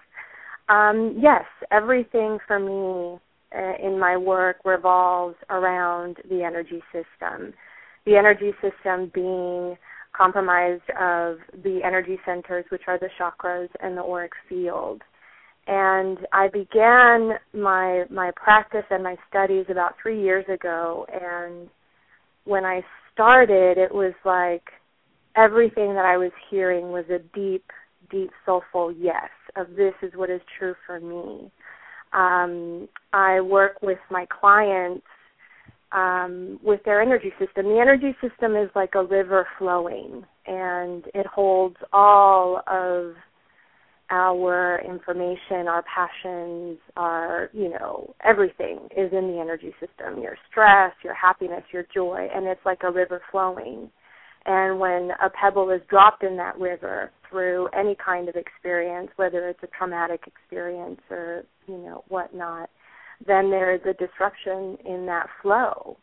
Um, 0.70 1.18
yes, 1.20 1.44
everything 1.70 2.38
for 2.46 2.58
me 2.58 3.20
uh, 3.54 3.86
in 3.86 4.00
my 4.00 4.16
work 4.16 4.56
revolves 4.64 5.36
around 5.50 6.16
the 6.30 6.42
energy 6.42 6.82
system. 6.90 7.52
The 8.06 8.16
energy 8.16 8.52
system 8.62 9.10
being 9.14 9.76
compromised 10.16 10.88
of 11.00 11.38
the 11.62 11.80
energy 11.84 12.18
centers, 12.24 12.64
which 12.70 12.82
are 12.86 12.98
the 12.98 13.08
chakras 13.20 13.68
and 13.80 13.96
the 13.96 14.02
auric 14.02 14.32
field. 14.48 15.02
And 15.66 16.18
I 16.32 16.48
began 16.48 17.32
my 17.52 18.04
my 18.10 18.30
practice 18.36 18.84
and 18.90 19.02
my 19.02 19.16
studies 19.28 19.66
about 19.68 19.94
three 20.00 20.22
years 20.22 20.44
ago. 20.48 21.06
And 21.12 21.68
when 22.44 22.64
I 22.64 22.82
started, 23.12 23.76
it 23.76 23.92
was 23.92 24.14
like 24.24 24.62
everything 25.36 25.94
that 25.94 26.04
I 26.04 26.16
was 26.16 26.30
hearing 26.50 26.92
was 26.92 27.04
a 27.10 27.18
deep, 27.34 27.64
deep, 28.10 28.30
soulful 28.44 28.92
yes 28.92 29.30
of 29.56 29.68
this 29.76 29.94
is 30.02 30.12
what 30.14 30.30
is 30.30 30.40
true 30.58 30.74
for 30.86 31.00
me. 31.00 31.50
Um, 32.12 32.88
I 33.12 33.40
work 33.40 33.82
with 33.82 33.98
my 34.10 34.26
clients 34.26 35.06
um, 35.92 36.58
with 36.62 36.82
their 36.84 37.00
energy 37.00 37.32
system. 37.38 37.66
The 37.66 37.78
energy 37.80 38.14
system 38.20 38.56
is 38.56 38.70
like 38.74 38.94
a 38.94 39.04
river 39.04 39.46
flowing, 39.58 40.24
and 40.46 41.04
it 41.14 41.26
holds 41.26 41.76
all 41.92 42.62
of 42.66 43.14
our 44.10 44.80
information, 44.84 45.66
our 45.66 45.82
passions, 45.82 46.78
our, 46.96 47.50
you 47.52 47.70
know, 47.70 48.14
everything 48.24 48.78
is 48.96 49.12
in 49.12 49.32
the 49.32 49.38
energy 49.40 49.74
system. 49.80 50.22
Your 50.22 50.36
stress, 50.48 50.92
your 51.02 51.14
happiness, 51.14 51.64
your 51.72 51.86
joy, 51.92 52.28
and 52.32 52.46
it's 52.46 52.64
like 52.64 52.82
a 52.84 52.90
river 52.90 53.20
flowing. 53.30 53.90
And 54.44 54.78
when 54.78 55.10
a 55.20 55.28
pebble 55.28 55.70
is 55.70 55.80
dropped 55.90 56.22
in 56.22 56.36
that 56.36 56.56
river 56.58 57.10
through 57.28 57.68
any 57.76 57.96
kind 57.96 58.28
of 58.28 58.36
experience, 58.36 59.10
whether 59.16 59.48
it's 59.48 59.62
a 59.64 59.68
traumatic 59.76 60.22
experience 60.26 61.00
or, 61.10 61.42
you 61.66 61.78
know, 61.78 62.04
whatnot, 62.08 62.70
then 63.24 63.50
there 63.50 63.74
is 63.74 63.80
a 63.82 63.94
disruption 63.94 64.76
in 64.84 65.06
that 65.06 65.28
flow. 65.42 65.96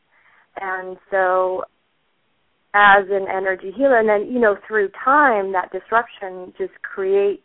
And 0.59 0.97
so 1.11 1.63
as 2.73 3.05
an 3.09 3.27
energy 3.29 3.71
healer 3.75 3.99
and 3.99 4.09
then, 4.09 4.31
you 4.31 4.39
know, 4.39 4.55
through 4.67 4.89
time 5.03 5.51
that 5.51 5.71
disruption 5.71 6.53
just 6.57 6.73
creates, 6.81 7.43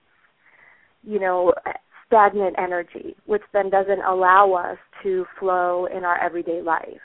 you 1.02 1.20
know, 1.20 1.52
stagnant 2.06 2.56
energy, 2.58 3.14
which 3.26 3.42
then 3.52 3.70
doesn't 3.70 4.02
allow 4.02 4.52
us 4.54 4.78
to 5.02 5.26
flow 5.38 5.86
in 5.86 6.04
our 6.04 6.22
everyday 6.22 6.62
life. 6.62 7.00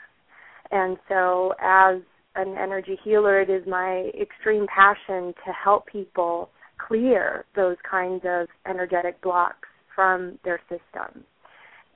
And 0.70 0.96
so 1.08 1.52
as 1.60 2.00
an 2.36 2.56
energy 2.58 2.98
healer, 3.04 3.40
it 3.40 3.50
is 3.50 3.62
my 3.66 4.10
extreme 4.20 4.66
passion 4.66 5.34
to 5.46 5.52
help 5.52 5.86
people 5.86 6.50
clear 6.88 7.44
those 7.54 7.76
kinds 7.88 8.22
of 8.26 8.48
energetic 8.66 9.20
blocks 9.22 9.68
from 9.94 10.38
their 10.44 10.60
system. 10.68 11.24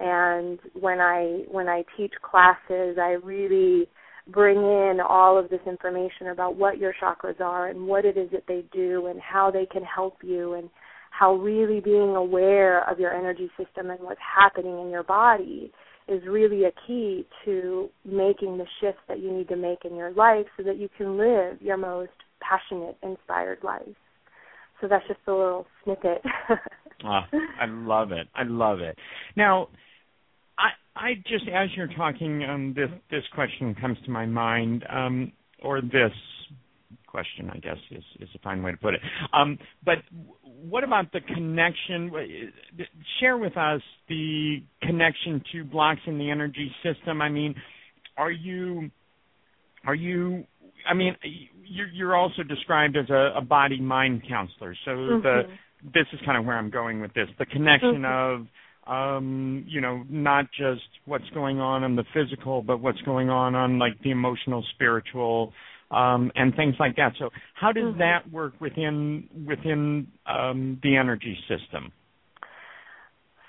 And 0.01 0.59
when 0.79 1.01
I 1.01 1.45
when 1.51 1.69
I 1.69 1.85
teach 1.97 2.13
classes, 2.23 2.99
I 3.01 3.17
really 3.23 3.89
bring 4.29 4.59
in 4.59 4.99
all 5.07 5.39
of 5.39 5.49
this 5.49 5.61
information 5.67 6.29
about 6.29 6.57
what 6.57 6.79
your 6.79 6.95
chakras 7.03 7.41
are 7.41 7.69
and 7.69 7.87
what 7.87 8.05
it 8.05 8.17
is 8.17 8.31
that 8.31 8.45
they 8.47 8.63
do 8.73 9.07
and 9.07 9.21
how 9.21 9.51
they 9.51 9.67
can 9.67 9.83
help 9.83 10.19
you 10.23 10.55
and 10.55 10.69
how 11.11 11.35
really 11.35 11.81
being 11.81 12.15
aware 12.15 12.89
of 12.91 13.01
your 13.01 13.13
energy 13.13 13.51
system 13.57 13.91
and 13.91 14.01
what's 14.01 14.21
happening 14.21 14.79
in 14.81 14.91
your 14.91 15.03
body 15.03 15.73
is 16.09 16.23
really 16.27 16.65
a 16.65 16.73
key 16.87 17.27
to 17.45 17.89
making 18.05 18.59
the 18.59 18.67
shifts 18.81 19.01
that 19.09 19.21
you 19.21 19.33
need 19.33 19.49
to 19.49 19.57
make 19.57 19.85
in 19.85 19.97
your 19.97 20.13
life 20.13 20.47
so 20.57 20.63
that 20.63 20.79
you 20.79 20.89
can 20.97 21.19
live 21.19 21.61
your 21.61 21.77
most 21.77 22.11
passionate, 22.41 22.97
inspired 23.03 23.59
life. 23.63 23.83
So 24.81 24.89
that's 24.89 25.07
just 25.07 25.21
a 25.27 25.33
little 25.33 25.67
snippet. 25.85 26.23
oh, 27.05 27.21
I 27.61 27.67
love 27.67 28.13
it. 28.13 28.29
I 28.35 28.45
love 28.45 28.81
it. 28.81 28.97
Now, 29.37 29.69
I 30.59 30.71
I 30.97 31.15
just 31.27 31.45
as 31.49 31.69
you're 31.77 31.89
talking, 31.89 32.45
um, 32.45 32.75
this 32.75 32.91
this 33.11 33.23
question 33.35 33.75
comes 33.81 33.97
to 34.05 34.11
my 34.11 34.27
mind, 34.27 34.85
um, 34.91 35.33
or 35.63 35.81
this 35.81 36.13
question. 37.07 37.51
I 37.53 37.59
guess 37.59 37.77
is 37.91 38.05
is 38.21 38.29
a 38.35 38.39
fine 38.41 38.63
way 38.63 38.73
to 38.73 38.77
put 38.77 38.95
it. 38.95 39.01
Um, 39.33 39.59
but 39.85 39.99
what 40.43 40.85
about 40.85 41.13
the 41.13 41.21
connection? 41.21 42.11
Share 43.21 43.37
with 43.37 43.57
us 43.57 43.81
the 44.09 44.63
connection 44.83 45.43
to 45.53 45.65
blocks 45.65 46.01
in 46.07 46.19
the 46.19 46.31
energy 46.31 46.71
system. 46.83 47.23
I 47.23 47.29
mean, 47.29 47.55
are 48.17 48.33
you 48.33 48.91
are 49.87 49.95
you 49.95 50.45
I 50.89 50.95
mean, 50.95 51.17
you're, 51.69 51.89
you're 51.89 52.17
also 52.17 52.43
described 52.43 52.97
as 52.97 53.09
a, 53.11 53.33
a 53.37 53.41
body 53.41 53.81
mind 53.81 54.23
counselor. 54.29 54.75
So 54.85 54.91
mm-hmm. 54.91 55.23
the 55.23 55.43
this 55.95 56.07
is 56.13 56.19
kind 56.27 56.37
of 56.37 56.45
where 56.45 56.59
I'm 56.59 56.71
going 56.71 57.01
with 57.01 57.15
this. 57.15 57.29
The 57.39 57.47
connection 57.47 58.03
mm-hmm. 58.03 58.43
of 58.43 58.47
not 58.89 60.47
just 60.57 60.83
what's 61.05 61.29
going 61.35 61.61
on 61.61 61.85
in 61.85 61.97
the 61.97 62.05
physical, 62.15 62.63
but 62.63 62.81
what's 62.81 63.01
going 63.03 63.29
on 63.31 63.55
on 63.55 63.79
like 63.79 64.01
the 64.03 64.11
emotional, 64.11 64.65
spiritual, 64.75 65.53
um, 65.91 66.31
and 66.35 66.55
things 66.55 66.75
like 66.79 66.97
that. 66.97 67.13
So, 67.19 67.31
how 67.55 67.73
does 67.73 67.85
mm-hmm. 67.85 67.99
that 67.99 68.31
work 68.31 68.55
within 68.61 69.29
within 69.47 70.07
um, 70.27 70.79
the 70.83 70.97
energy 70.97 71.37
system? 71.49 71.93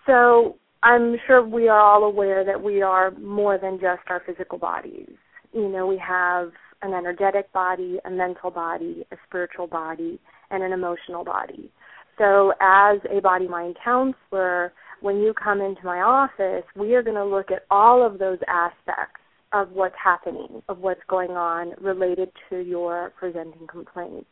So, 0.05 0.57
I'm 0.81 1.17
sure 1.27 1.45
we 1.45 1.67
are 1.67 1.79
all 1.79 2.03
aware 2.03 2.45
that 2.45 2.61
we 2.61 2.81
are 2.81 3.11
more 3.11 3.57
than 3.57 3.79
just 3.79 4.01
our 4.07 4.21
physical 4.25 4.57
bodies. 4.57 5.09
You 5.53 5.67
know, 5.67 5.87
we 5.87 6.01
have 6.05 6.51
an 6.81 6.93
energetic 6.93 7.51
body, 7.51 7.99
a 8.05 8.09
mental 8.09 8.51
body, 8.51 9.05
a 9.11 9.17
spiritual 9.27 9.67
body, 9.67 10.19
and 10.49 10.63
an 10.63 10.71
emotional 10.71 11.25
body. 11.25 11.69
So, 12.17 12.53
as 12.61 12.99
a 13.09 13.19
body 13.21 13.47
mind 13.47 13.77
counselor, 13.83 14.73
when 15.02 15.18
you 15.18 15.34
come 15.34 15.62
into 15.62 15.86
my 15.86 16.00
office, 16.00 16.64
we 16.76 16.95
are 16.95 17.04
going 17.04 17.16
to 17.16 17.26
look 17.26 17.52
at 17.52 17.66
all 17.70 18.06
of 18.06 18.20
those 18.20 18.39
aspects 18.47 19.22
of 19.54 19.72
what's 19.72 19.95
happening, 20.02 20.62
of 20.70 20.80
what's 20.80 21.02
going 21.08 21.32
on 21.32 21.74
related 21.82 22.30
to 22.50 22.60
your 22.60 23.14
presenting 23.18 23.68
complaint. 23.68 24.28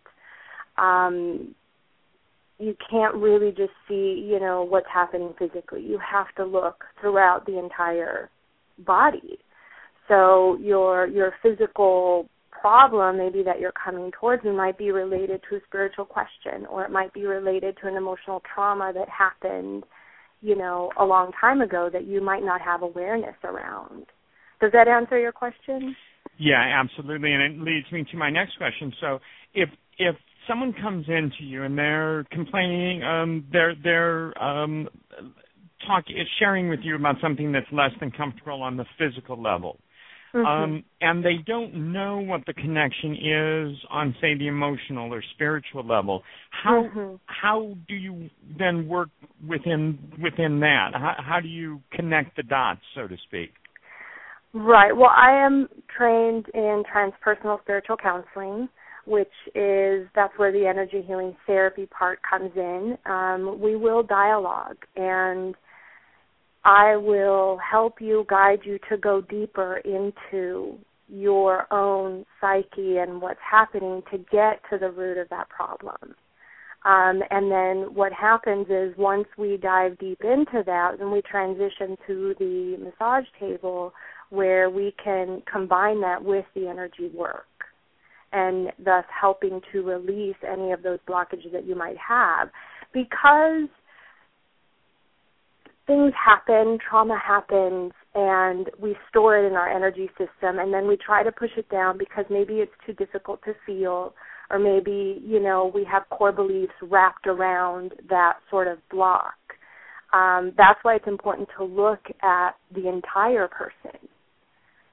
Um, 0.78 1.56
you 2.60 2.76
can't 2.90 3.16
really 3.16 3.52
just 3.52 3.74
see, 3.88 4.28
you 4.30 4.40
know, 4.40 4.64
what's 4.64 4.88
happening 4.92 5.34
physically. 5.38 5.82
You 5.82 6.00
have 6.00 6.28
to 6.36 6.46
look 6.46 6.84
throughout 7.00 7.46
the 7.46 7.60
entire 7.60 8.30
body. 8.86 9.40
So 10.08 10.58
your 10.62 11.08
your 11.08 11.34
physical 11.44 12.30
problem 12.62 13.18
maybe 13.18 13.44
that 13.44 13.60
you're 13.60 13.74
coming 13.74 14.12
towards 14.20 14.44
me 14.44 14.52
might 14.52 14.78
be 14.78 14.92
related 14.92 15.42
to 15.50 15.58
a 15.58 15.60
spiritual 15.68 16.06
question 16.06 16.66
or 16.70 16.84
it 16.84 16.92
might 16.92 17.14
be 17.14 17.26
related 17.26 17.78
to 17.80 17.88
an 17.88 17.96
emotional 17.96 18.42
trauma 18.54 18.92
that 18.94 19.08
happened 19.10 19.84
you 20.42 20.56
know 20.56 20.92
a 21.00 21.06
long 21.06 21.32
time 21.40 21.62
ago 21.62 21.90
that 21.92 22.06
you 22.06 22.22
might 22.22 22.44
not 22.44 22.62
have 22.62 22.82
awareness 22.82 23.36
around. 23.44 24.06
Does 24.62 24.72
that 24.74 24.88
answer 24.88 25.20
your 25.20 25.32
question? 25.32 25.96
Yeah 26.38 26.62
absolutely 26.84 27.34
and 27.34 27.42
it 27.42 27.60
leads 27.62 27.92
me 27.92 28.06
to 28.12 28.18
my 28.18 28.30
next 28.30 28.58
question. 28.58 28.94
So 29.02 29.20
if 29.54 29.70
if 29.98 30.16
someone 30.48 30.74
comes 30.74 31.06
into 31.08 31.44
you 31.44 31.64
and 31.64 31.78
they're 31.78 32.26
complaining 32.32 33.04
um 33.04 33.46
they're 33.52 33.76
they're 33.84 34.44
um 34.44 34.88
sharing 36.40 36.70
with 36.70 36.80
you 36.84 36.96
about 36.96 37.16
something 37.22 37.52
that's 37.52 37.68
less 37.72 37.92
than 38.00 38.12
comfortable 38.12 38.62
on 38.62 38.78
the 38.78 38.86
physical 38.98 39.42
level 39.42 39.80
Mm-hmm. 40.34 40.46
Um, 40.46 40.84
and 41.02 41.24
they 41.24 41.38
don't 41.46 41.94
know 41.94 42.20
what 42.20 42.42
the 42.46 42.54
connection 42.54 43.14
is 43.14 43.78
on, 43.90 44.14
say, 44.20 44.38
the 44.38 44.48
emotional 44.48 45.14
or 45.14 45.24
spiritual 45.34 45.86
level. 45.86 46.24
How 46.52 46.84
mm-hmm. 46.84 47.16
how 47.26 47.76
do 47.88 47.96
you 47.96 48.30
then 48.58 48.88
work 48.88 49.10
within 49.48 49.98
within 50.22 50.60
that? 50.60 50.92
How, 50.94 51.16
how 51.18 51.40
do 51.40 51.48
you 51.48 51.82
connect 51.94 52.36
the 52.36 52.44
dots, 52.44 52.82
so 52.94 53.08
to 53.08 53.16
speak? 53.28 53.52
Right. 54.54 54.96
Well, 54.96 55.12
I 55.16 55.46
am 55.46 55.68
trained 55.96 56.48
in 56.54 56.84
transpersonal 56.94 57.62
spiritual 57.62 57.98
counseling, 57.98 58.68
which 59.06 59.28
is 59.56 60.08
that's 60.16 60.34
where 60.38 60.52
the 60.52 60.66
energy 60.66 61.04
healing 61.06 61.36
therapy 61.46 61.86
part 61.86 62.20
comes 62.28 62.52
in. 62.56 62.98
Um, 63.06 63.60
we 63.62 63.76
will 63.76 64.04
dialogue 64.04 64.78
and 64.96 65.56
I 66.68 66.98
will 66.98 67.58
help 67.60 68.02
you, 68.02 68.26
guide 68.28 68.60
you 68.66 68.78
to 68.90 68.98
go 68.98 69.22
deeper 69.22 69.78
into 69.86 70.78
your 71.08 71.66
own 71.72 72.26
psyche 72.42 72.98
and 72.98 73.22
what's 73.22 73.40
happening 73.50 74.02
to 74.12 74.18
get 74.18 74.60
to 74.70 74.78
the 74.78 74.92
root 74.92 75.18
of 75.18 75.30
that 75.30 75.48
problem. 75.48 76.14
Um, 76.84 77.22
and 77.32 77.50
then 77.50 77.96
what 77.96 78.12
happens 78.12 78.68
is 78.70 78.94
once 78.98 79.28
we 79.38 79.56
dive 79.56 79.98
deep 79.98 80.20
into 80.26 80.62
that, 80.66 80.96
then 81.00 81.10
we 81.10 81.22
transition 81.22 81.96
to 82.06 82.36
the 82.38 82.76
massage 82.84 83.28
table 83.40 83.94
where 84.30 84.70
we 84.70 84.94
can 85.02 85.44
combine 85.50 86.02
that 86.02 86.22
with 86.22 86.46
the 86.54 86.68
energy 86.68 87.10
work 87.16 87.46
and 88.34 88.74
thus 88.84 89.06
helping 89.10 89.62
to 89.72 89.84
release 89.84 90.36
any 90.46 90.74
of 90.74 90.84
those 90.84 91.00
blockages 91.08 91.54
that 91.54 91.66
you 91.66 91.76
might 91.76 91.98
have. 91.98 92.50
Because 92.94 93.70
things 95.88 96.14
happen, 96.14 96.78
trauma 96.88 97.18
happens, 97.18 97.94
and 98.14 98.70
we 98.80 98.96
store 99.10 99.38
it 99.38 99.48
in 99.48 99.54
our 99.54 99.70
energy 99.70 100.10
system, 100.18 100.60
and 100.60 100.74
then 100.74 100.88
we 100.88 100.98
try 100.98 101.24
to 101.24 101.32
push 101.32 101.52
it 101.58 101.70
down 101.70 101.98
because 101.98 102.26
maybe 102.30 102.56
it's 102.56 102.72
too 102.86 102.94
difficult 102.94 103.42
to 103.46 103.54
feel, 103.66 104.14
or 104.52 104.60
maybe, 104.60 105.22
you 105.26 105.40
know, 105.40 105.72
we 105.74 105.86
have 105.90 106.04
core 106.10 106.32
beliefs 106.32 106.74
wrapped 106.82 107.26
around 107.26 107.94
that 108.10 108.34
sort 108.52 108.68
of 108.68 108.78
block. 108.92 109.34
Um, 110.14 110.54
that's 110.58 110.80
why 110.84 110.96
it's 110.96 111.08
important 111.08 111.50
to 111.58 111.64
look 111.64 112.00
at 112.22 112.52
the 112.74 112.88
entire 112.88 113.48
person. 113.48 114.00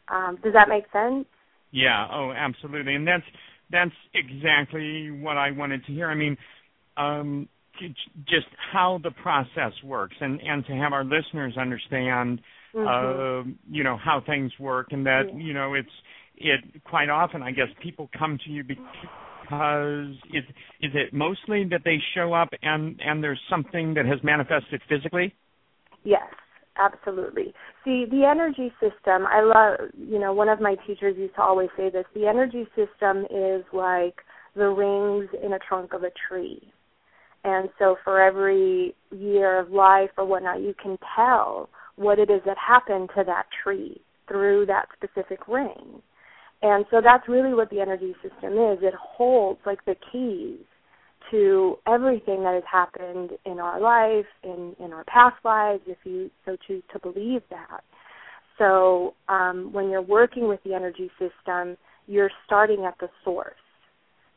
Um, 0.08 0.38
does 0.42 0.52
that 0.52 0.68
make 0.68 0.84
sense? 0.92 1.26
Yeah. 1.70 2.06
Oh, 2.12 2.32
absolutely. 2.36 2.94
And 2.94 3.06
that's 3.06 3.24
that's 3.70 3.94
exactly 4.12 5.10
what 5.10 5.36
I 5.36 5.50
wanted 5.50 5.84
to 5.86 5.92
hear. 5.92 6.08
I 6.08 6.14
mean, 6.14 6.36
um, 6.96 7.48
just 8.28 8.46
how 8.72 9.00
the 9.02 9.10
process 9.10 9.72
works 9.82 10.16
and 10.20 10.40
and 10.40 10.64
to 10.66 10.72
have 10.72 10.92
our 10.92 11.04
listeners 11.04 11.56
understand 11.58 12.40
mm-hmm. 12.74 12.86
uh 12.86 13.52
you 13.70 13.82
know 13.82 13.96
how 14.02 14.22
things 14.24 14.52
work 14.58 14.88
and 14.90 15.06
that 15.06 15.22
yeah. 15.28 15.38
you 15.38 15.52
know 15.52 15.74
it's 15.74 15.88
it 16.36 16.60
quite 16.84 17.08
often 17.08 17.42
i 17.42 17.50
guess 17.50 17.68
people 17.82 18.08
come 18.16 18.38
to 18.44 18.50
you 18.50 18.62
because 18.62 20.16
is 20.32 20.44
is 20.80 20.92
it 20.94 21.12
mostly 21.12 21.64
that 21.64 21.80
they 21.84 21.98
show 22.14 22.32
up 22.32 22.48
and 22.62 23.00
and 23.04 23.22
there's 23.22 23.40
something 23.50 23.94
that 23.94 24.06
has 24.06 24.18
manifested 24.22 24.80
physically 24.88 25.34
yes 26.04 26.22
absolutely 26.76 27.54
see 27.84 28.04
the 28.10 28.24
energy 28.24 28.72
system 28.80 29.26
i 29.28 29.40
love 29.42 29.90
you 29.96 30.18
know 30.18 30.32
one 30.32 30.48
of 30.48 30.60
my 30.60 30.76
teachers 30.86 31.16
used 31.16 31.34
to 31.34 31.42
always 31.42 31.68
say 31.76 31.90
this 31.90 32.04
the 32.14 32.26
energy 32.26 32.66
system 32.74 33.24
is 33.30 33.64
like 33.72 34.16
the 34.56 34.68
rings 34.68 35.28
in 35.44 35.52
a 35.52 35.58
trunk 35.58 35.92
of 35.92 36.02
a 36.02 36.10
tree 36.28 36.72
and 37.44 37.68
so 37.78 37.96
for 38.02 38.20
every 38.20 38.94
year 39.10 39.60
of 39.60 39.70
life 39.70 40.10
or 40.16 40.24
whatnot, 40.24 40.62
you 40.62 40.74
can 40.82 40.98
tell 41.14 41.68
what 41.96 42.18
it 42.18 42.30
is 42.30 42.40
that 42.46 42.56
happened 42.58 43.10
to 43.16 43.22
that 43.24 43.46
tree 43.62 44.00
through 44.26 44.66
that 44.66 44.88
specific 44.94 45.46
ring. 45.46 46.02
And 46.62 46.86
so 46.90 47.00
that's 47.04 47.28
really 47.28 47.52
what 47.52 47.68
the 47.68 47.80
energy 47.80 48.14
system 48.22 48.54
is. 48.54 48.78
It 48.80 48.94
holds 48.98 49.60
like 49.66 49.84
the 49.84 49.94
keys 50.10 50.64
to 51.30 51.78
everything 51.86 52.42
that 52.42 52.54
has 52.54 52.62
happened 52.70 53.30
in 53.44 53.58
our 53.58 53.78
life, 53.80 54.26
in, 54.42 54.74
in 54.82 54.92
our 54.92 55.04
past 55.04 55.36
lives, 55.44 55.82
if 55.86 55.98
you 56.04 56.30
so 56.46 56.56
choose 56.66 56.82
to 56.92 56.98
believe 56.98 57.42
that. 57.50 57.82
So 58.58 59.14
um, 59.28 59.70
when 59.72 59.90
you're 59.90 60.02
working 60.02 60.48
with 60.48 60.62
the 60.64 60.74
energy 60.74 61.10
system, 61.18 61.76
you're 62.06 62.30
starting 62.46 62.84
at 62.86 62.94
the 63.00 63.08
source 63.24 63.54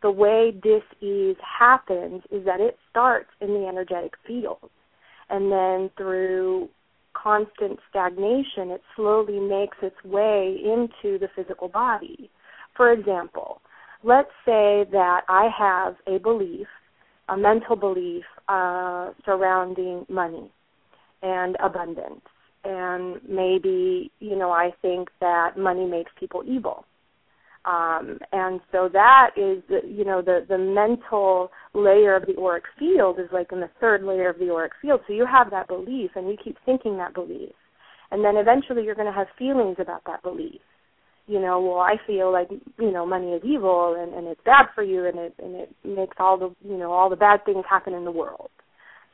the 0.01 0.11
way 0.11 0.51
dis-ease 0.51 1.37
happens 1.41 2.21
is 2.31 2.45
that 2.45 2.59
it 2.59 2.77
starts 2.89 3.29
in 3.41 3.49
the 3.49 3.67
energetic 3.67 4.13
field. 4.25 4.69
And 5.29 5.51
then 5.51 5.89
through 5.97 6.69
constant 7.13 7.79
stagnation 7.89 8.69
it 8.69 8.81
slowly 8.95 9.39
makes 9.39 9.77
its 9.81 9.95
way 10.03 10.57
into 10.63 11.17
the 11.17 11.27
physical 11.35 11.67
body. 11.67 12.29
For 12.75 12.91
example 12.91 13.61
let's 14.03 14.29
say 14.45 14.85
that 14.91 15.21
i 15.27 15.49
have 15.57 15.95
a 16.05 16.19
belief 16.19 16.67
a 17.29 17.37
mental 17.37 17.75
belief 17.75 18.23
uh, 18.47 19.11
surrounding 19.25 20.05
money 20.07 20.49
and 21.21 21.57
abundance. 21.61 22.21
And 22.63 23.19
maybe 23.27 24.11
you 24.19 24.35
know 24.35 24.51
i 24.51 24.71
think 24.81 25.09
that 25.19 25.57
money 25.57 25.85
makes 25.85 26.11
people 26.19 26.43
evil 26.45 26.85
um, 27.67 28.17
and 28.31 28.61
so 28.71 28.89
that 28.93 29.31
is, 29.35 29.61
you 29.85 30.05
know, 30.05 30.21
the 30.21 30.45
the 30.47 30.57
mental 30.57 31.51
layer 31.73 32.15
of 32.15 32.25
the 32.25 32.39
auric 32.39 32.63
field 32.79 33.19
is 33.19 33.27
like 33.33 33.51
in 33.51 33.59
the 33.59 33.69
third 33.81 34.03
layer 34.03 34.29
of 34.29 34.39
the 34.39 34.49
auric 34.49 34.71
field. 34.81 35.01
So 35.05 35.13
you 35.13 35.25
have 35.25 35.51
that 35.51 35.67
belief, 35.67 36.11
and 36.15 36.29
you 36.29 36.37
keep 36.41 36.57
thinking 36.65 36.97
that 36.97 37.13
belief, 37.13 37.51
and 38.09 38.23
then 38.23 38.37
eventually 38.37 38.83
you're 38.83 38.95
going 38.95 39.11
to 39.11 39.13
have 39.13 39.27
feelings 39.37 39.75
about 39.79 40.03
that 40.07 40.23
belief. 40.23 40.61
You 41.27 41.41
know, 41.41 41.59
well, 41.59 41.79
I 41.79 41.95
feel 42.07 42.31
like 42.31 42.47
you 42.49 42.91
know 42.91 43.05
money 43.05 43.31
is 43.31 43.43
evil 43.43 43.97
and 43.99 44.13
and 44.13 44.27
it's 44.27 44.39
bad 44.45 44.67
for 44.73 44.83
you, 44.83 45.05
and 45.05 45.19
it 45.19 45.33
and 45.37 45.55
it 45.55 45.75
makes 45.83 46.15
all 46.19 46.37
the 46.37 46.55
you 46.65 46.77
know 46.77 46.93
all 46.93 47.09
the 47.09 47.17
bad 47.17 47.43
things 47.43 47.65
happen 47.69 47.93
in 47.93 48.05
the 48.05 48.11
world. 48.11 48.49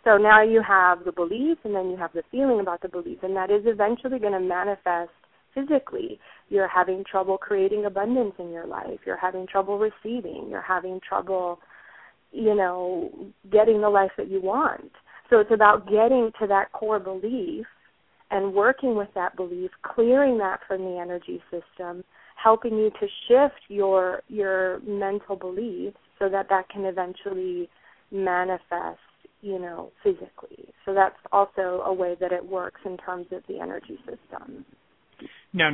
So 0.04 0.18
now 0.18 0.43
you 0.43 0.62
have 0.62 1.06
the 1.06 1.12
belief, 1.12 1.58
and 1.64 1.74
then 1.74 1.89
you 1.89 1.97
have 1.97 2.14
the 2.14 2.24
feeling 2.30 2.60
about 2.60 2.82
the 2.82 2.89
belief, 2.89 3.24
and 3.24 3.36
that 3.36 3.49
is 3.49 3.64
eventually 3.66 4.20
going 4.20 4.34
to 4.34 4.39
manifest 4.39 5.10
physically. 5.54 6.20
You're 6.49 6.68
having 6.68 7.04
trouble 7.10 7.38
creating 7.38 7.86
abundance 7.86 8.34
in 8.39 8.51
your 8.51 8.68
life. 8.68 8.99
You're 9.06 9.18
having 9.18 9.47
trouble 9.47 9.78
receiving. 9.80 10.47
You're 10.49 10.62
having 10.62 10.99
trouble, 11.08 11.60
you 12.32 12.56
know, 12.56 13.12
getting 13.51 13.82
the 13.82 13.89
life 13.89 14.12
that 14.18 14.30
you 14.30 14.41
want. 14.41 14.91
So 15.30 15.39
it's 15.39 15.51
about 15.51 15.86
getting 15.86 16.32
to 16.39 16.47
that 16.47 16.72
core 16.74 16.99
belief 16.99 17.66
and 18.32 18.54
working 18.54 18.95
with 18.95 19.10
that 19.16 19.36
belief, 19.36 19.72
clearing 19.84 20.38
that 20.39 20.60
from 20.68 20.82
the 20.82 20.97
energy 20.99 21.41
system, 21.51 22.04
helping 22.36 22.78
you 22.78 22.89
to 22.99 23.08
shift 23.28 23.62
your 23.70 24.22
your 24.28 24.80
mental 24.82 25.36
beliefs 25.36 25.97
so 26.20 26.30
that 26.30 26.49
that 26.49 26.68
can 26.70 26.86
eventually 26.86 27.70
manifest 28.12 28.99
you 29.41 29.60
know 29.60 29.91
physically 30.04 30.70
so 30.86 30.93
that's 30.93 31.16
also 31.32 31.82
a 31.86 31.93
way 31.93 32.16
that 32.20 32.32
it 32.32 32.45
works 32.45 32.82
in 32.86 32.97
terms 32.97 33.28
of 33.32 33.41
the 33.47 33.60
energy 33.60 33.97
system 34.06 34.66
now 35.53 35.70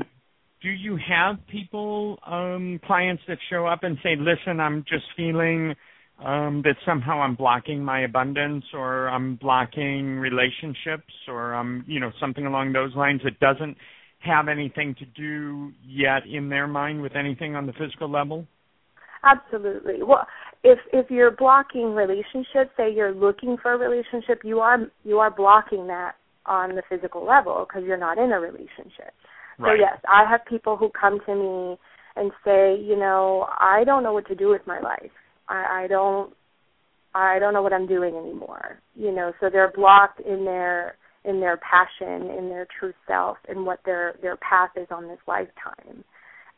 do 0.61 0.69
you 0.69 0.97
have 0.97 1.37
people 1.47 2.17
um 2.25 2.79
clients 2.85 3.23
that 3.27 3.37
show 3.49 3.65
up 3.65 3.83
and 3.83 3.97
say 4.03 4.15
listen 4.17 4.59
i'm 4.59 4.83
just 4.87 5.05
feeling 5.15 5.73
um 6.23 6.61
that 6.63 6.75
somehow 6.85 7.21
i'm 7.21 7.35
blocking 7.35 7.83
my 7.83 8.01
abundance 8.01 8.65
or 8.73 9.09
i'm 9.09 9.35
blocking 9.35 10.17
relationships 10.17 11.13
or 11.27 11.53
i'm 11.53 11.83
you 11.87 11.99
know 11.99 12.11
something 12.19 12.45
along 12.45 12.73
those 12.73 12.93
lines 12.95 13.21
that 13.23 13.39
doesn't 13.39 13.77
have 14.19 14.47
anything 14.47 14.95
to 14.99 15.05
do 15.05 15.71
yet 15.85 16.25
in 16.29 16.49
their 16.49 16.67
mind 16.67 17.01
with 17.01 17.15
anything 17.15 17.55
on 17.55 17.65
the 17.65 17.73
physical 17.73 18.09
level? 18.09 18.45
Absolutely. 19.23 20.03
Well, 20.03 20.27
if 20.63 20.79
if 20.93 21.09
you're 21.09 21.31
blocking 21.31 21.93
relationships, 21.93 22.71
say 22.77 22.93
you're 22.93 23.13
looking 23.13 23.57
for 23.61 23.73
a 23.73 23.77
relationship, 23.77 24.41
you 24.43 24.59
are 24.59 24.79
you 25.03 25.19
are 25.19 25.31
blocking 25.31 25.87
that 25.87 26.15
on 26.45 26.75
the 26.75 26.83
physical 26.89 27.25
level 27.25 27.65
because 27.67 27.83
you're 27.85 27.97
not 27.97 28.17
in 28.17 28.31
a 28.31 28.39
relationship. 28.39 29.13
Right. 29.59 29.77
So 29.77 29.81
yes, 29.81 29.99
I 30.07 30.29
have 30.29 30.41
people 30.45 30.77
who 30.77 30.89
come 30.99 31.19
to 31.25 31.35
me 31.35 31.77
and 32.15 32.31
say, 32.43 32.79
you 32.81 32.97
know, 32.97 33.47
I 33.59 33.83
don't 33.85 34.03
know 34.03 34.13
what 34.13 34.27
to 34.27 34.35
do 34.35 34.49
with 34.49 34.61
my 34.65 34.79
life. 34.79 35.11
I, 35.47 35.83
I 35.83 35.87
don't 35.87 36.33
I 37.13 37.39
don't 37.39 37.53
know 37.53 37.61
what 37.61 37.73
I'm 37.73 37.87
doing 37.87 38.15
anymore. 38.15 38.79
You 38.95 39.11
know, 39.11 39.33
so 39.39 39.49
they're 39.51 39.71
blocked 39.75 40.21
in 40.21 40.45
their 40.45 40.95
in 41.25 41.39
their 41.39 41.57
passion, 41.57 42.29
in 42.31 42.49
their 42.49 42.67
true 42.79 42.93
self, 43.07 43.37
and 43.47 43.65
what 43.65 43.79
their 43.85 44.15
their 44.21 44.37
path 44.37 44.71
is 44.75 44.87
on 44.91 45.07
this 45.07 45.19
lifetime. 45.27 46.03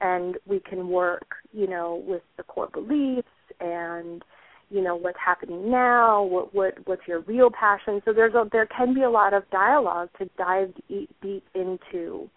And 0.02 0.38
we 0.48 0.60
can 0.60 0.90
work, 0.90 1.36
you 1.54 1.68
know, 1.68 2.04
with 2.08 2.24
the 2.38 2.44
core 2.44 2.70
beliefs 2.74 3.28
and 3.60 4.24
you 4.70 4.82
know 4.82 4.96
what's 4.96 5.18
happening 5.24 5.70
now, 5.70 6.24
what 6.24 6.54
what 6.54 6.74
what's 6.86 7.08
your 7.08 7.22
real 7.22 7.50
passion. 7.52 8.02
So 8.06 8.14
there's 8.14 8.34
a 8.34 8.48
there 8.52 8.68
can 8.68 8.94
be 8.94 9.04
a 9.04 9.10
lot 9.10 9.34
of 9.34 9.50
dialogue 9.52 10.10
to 10.20 10.30
dive 10.38 10.74
deep, 10.88 11.10
deep 11.22 11.44
into, 11.54 12.30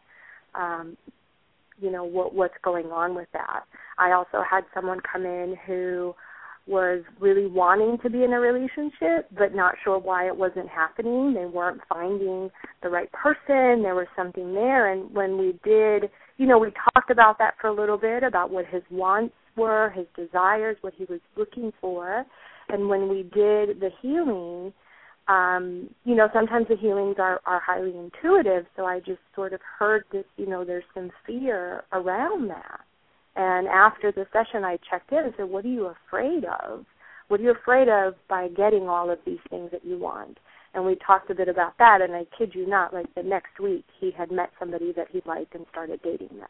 um, 0.55 0.97
you 1.81 1.91
know 1.91 2.05
what 2.05 2.35
what's 2.35 2.55
going 2.63 2.87
on 2.87 3.15
with 3.15 3.29
that. 3.33 3.65
I 3.99 4.13
also 4.13 4.43
had 4.49 4.65
someone 4.75 5.01
come 5.01 5.25
in 5.25 5.57
who 5.67 6.15
was 6.67 7.03
really 7.21 7.47
wanting 7.47 7.99
to 8.03 8.09
be 8.09 8.25
in 8.25 8.33
a 8.33 8.41
relationship 8.41 9.29
but 9.37 9.55
not 9.55 9.75
sure 9.85 9.99
why 9.99 10.27
it 10.27 10.37
wasn't 10.37 10.69
happening. 10.69 11.35
They 11.35 11.45
weren't 11.45 11.81
finding 11.89 12.51
the 12.83 12.89
right 12.89 13.11
person. 13.13 13.83
There 13.83 13.95
was 13.95 14.07
something 14.17 14.55
there 14.55 14.91
and 14.91 15.13
when 15.15 15.37
we 15.37 15.59
did, 15.63 16.11
you 16.39 16.47
know, 16.47 16.59
we 16.59 16.73
talked 16.95 17.11
about 17.11 17.37
that 17.39 17.55
for 17.61 17.67
a 17.67 17.75
little 17.75 17.99
bit 17.99 18.23
about 18.23 18.51
what 18.51 18.65
his 18.67 18.83
wants 18.91 19.35
were, 19.57 19.91
his 19.91 20.07
desires, 20.17 20.77
what 20.81 20.95
he 20.97 21.05
was 21.05 21.21
looking 21.37 21.71
for. 21.81 22.25
And 22.71 22.89
when 22.89 23.11
we 23.11 23.25
did 23.25 23.81
the 23.81 23.91
healing, 24.01 24.73
um, 25.29 25.89
you 26.05 26.15
know, 26.15 26.29
sometimes 26.33 26.69
the 26.69 26.77
healings 26.77 27.17
are, 27.19 27.41
are 27.47 27.61
highly 27.61 27.95
intuitive, 27.97 28.67
so 28.77 28.85
I 28.85 29.01
just 29.01 29.21
sort 29.35 29.53
of 29.53 29.61
heard 29.79 30.05
that, 30.13 30.25
you 30.37 30.47
know, 30.47 30.65
there's 30.65 30.85
some 30.95 31.11
fear 31.27 31.85
around 31.93 32.49
that 32.51 32.81
and 33.37 33.67
after 33.67 34.13
the 34.13 34.27
session, 34.33 34.65
I 34.65 34.79
checked 34.89 35.11
in 35.13 35.19
and 35.19 35.35
said, 35.37 35.49
What 35.49 35.65
are 35.65 35.69
you 35.69 35.87
afraid 35.87 36.45
of? 36.45 36.85
What 37.29 37.41
are 37.41 37.43
you 37.43 37.51
afraid 37.51 37.89
of 37.89 38.15
by 38.29 38.49
getting 38.49 38.89
all 38.89 39.11
of 39.11 39.19
these 39.27 39.39
things 39.51 39.71
that 39.73 39.85
you 39.85 39.99
want? 39.99 40.39
And 40.75 40.85
we 40.85 40.97
talked 41.07 41.31
a 41.31 41.35
bit 41.35 41.49
about 41.49 41.79
that, 41.79 42.01
and 42.03 42.15
I 42.15 42.27
kid 42.37 42.53
you 42.55 42.67
not, 42.67 42.93
like 42.93 43.13
the 43.15 43.23
next 43.23 43.61
week, 43.61 43.85
he 44.01 44.11
had 44.11 44.31
met 44.31 44.51
somebody 44.59 44.93
that 44.97 45.09
he 45.11 45.23
liked 45.25 45.55
and 45.55 45.67
started 45.71 46.01
dating 46.03 46.37
them. 46.39 46.49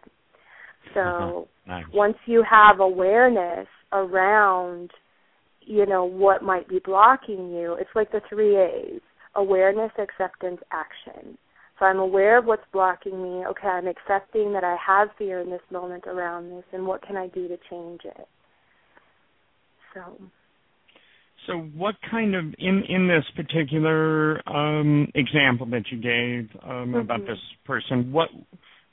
So 0.92 1.00
uh-huh. 1.00 1.40
nice. 1.66 1.84
once 1.92 2.16
you 2.26 2.42
have 2.48 2.80
awareness 2.80 3.68
around, 3.92 4.90
you 5.66 5.86
know, 5.86 6.04
what 6.04 6.42
might 6.42 6.68
be 6.68 6.80
blocking 6.84 7.50
you, 7.52 7.76
it's 7.78 7.90
like 7.94 8.12
the 8.12 8.20
three 8.28 8.56
A's 8.56 9.00
awareness, 9.34 9.90
acceptance, 9.98 10.60
action. 10.70 11.36
So 11.78 11.86
I'm 11.86 11.98
aware 11.98 12.38
of 12.38 12.44
what's 12.44 12.62
blocking 12.72 13.20
me. 13.22 13.44
Okay, 13.46 13.66
I'm 13.66 13.88
accepting 13.88 14.52
that 14.52 14.62
I 14.62 14.76
have 14.86 15.08
fear 15.18 15.40
in 15.40 15.50
this 15.50 15.60
moment 15.72 16.04
around 16.06 16.50
this, 16.50 16.64
and 16.72 16.86
what 16.86 17.02
can 17.02 17.16
I 17.16 17.26
do 17.28 17.48
to 17.48 17.56
change 17.68 18.00
it? 18.04 18.28
So. 19.92 20.20
So, 21.46 21.58
what 21.76 21.96
kind 22.10 22.34
of 22.34 22.44
in 22.58 22.82
in 22.88 23.06
this 23.06 23.24
particular 23.36 24.40
um, 24.48 25.10
example 25.14 25.66
that 25.66 25.82
you 25.90 25.98
gave 25.98 26.48
um, 26.62 26.70
mm-hmm. 26.70 26.94
about 26.94 27.20
this 27.26 27.38
person, 27.66 28.12
what 28.12 28.30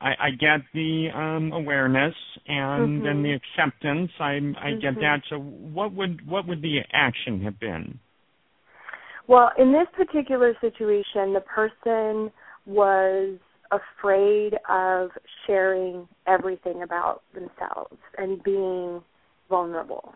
I, 0.01 0.27
I 0.27 0.29
get 0.31 0.61
the 0.73 1.09
um, 1.13 1.51
awareness 1.53 2.15
and 2.47 3.03
mm-hmm. 3.03 3.23
the 3.23 3.33
acceptance. 3.33 4.11
I 4.19 4.23
I 4.23 4.37
mm-hmm. 4.39 4.79
get 4.79 4.95
that. 4.95 5.21
So, 5.29 5.37
what 5.37 5.93
would 5.93 6.27
what 6.27 6.47
would 6.47 6.61
the 6.61 6.79
action 6.91 7.41
have 7.43 7.59
been? 7.59 7.99
Well, 9.27 9.51
in 9.57 9.71
this 9.71 9.87
particular 9.95 10.53
situation, 10.59 11.33
the 11.33 11.41
person 11.41 12.31
was 12.65 13.37
afraid 13.71 14.55
of 14.69 15.09
sharing 15.47 16.07
everything 16.27 16.81
about 16.83 17.21
themselves 17.33 17.97
and 18.17 18.43
being 18.43 19.01
vulnerable. 19.49 20.13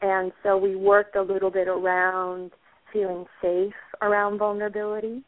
And 0.00 0.32
so 0.42 0.56
we 0.56 0.74
worked 0.76 1.16
a 1.16 1.22
little 1.22 1.50
bit 1.50 1.68
around 1.68 2.52
feeling 2.92 3.26
safe 3.42 3.74
around 4.00 4.38
vulnerability 4.38 5.22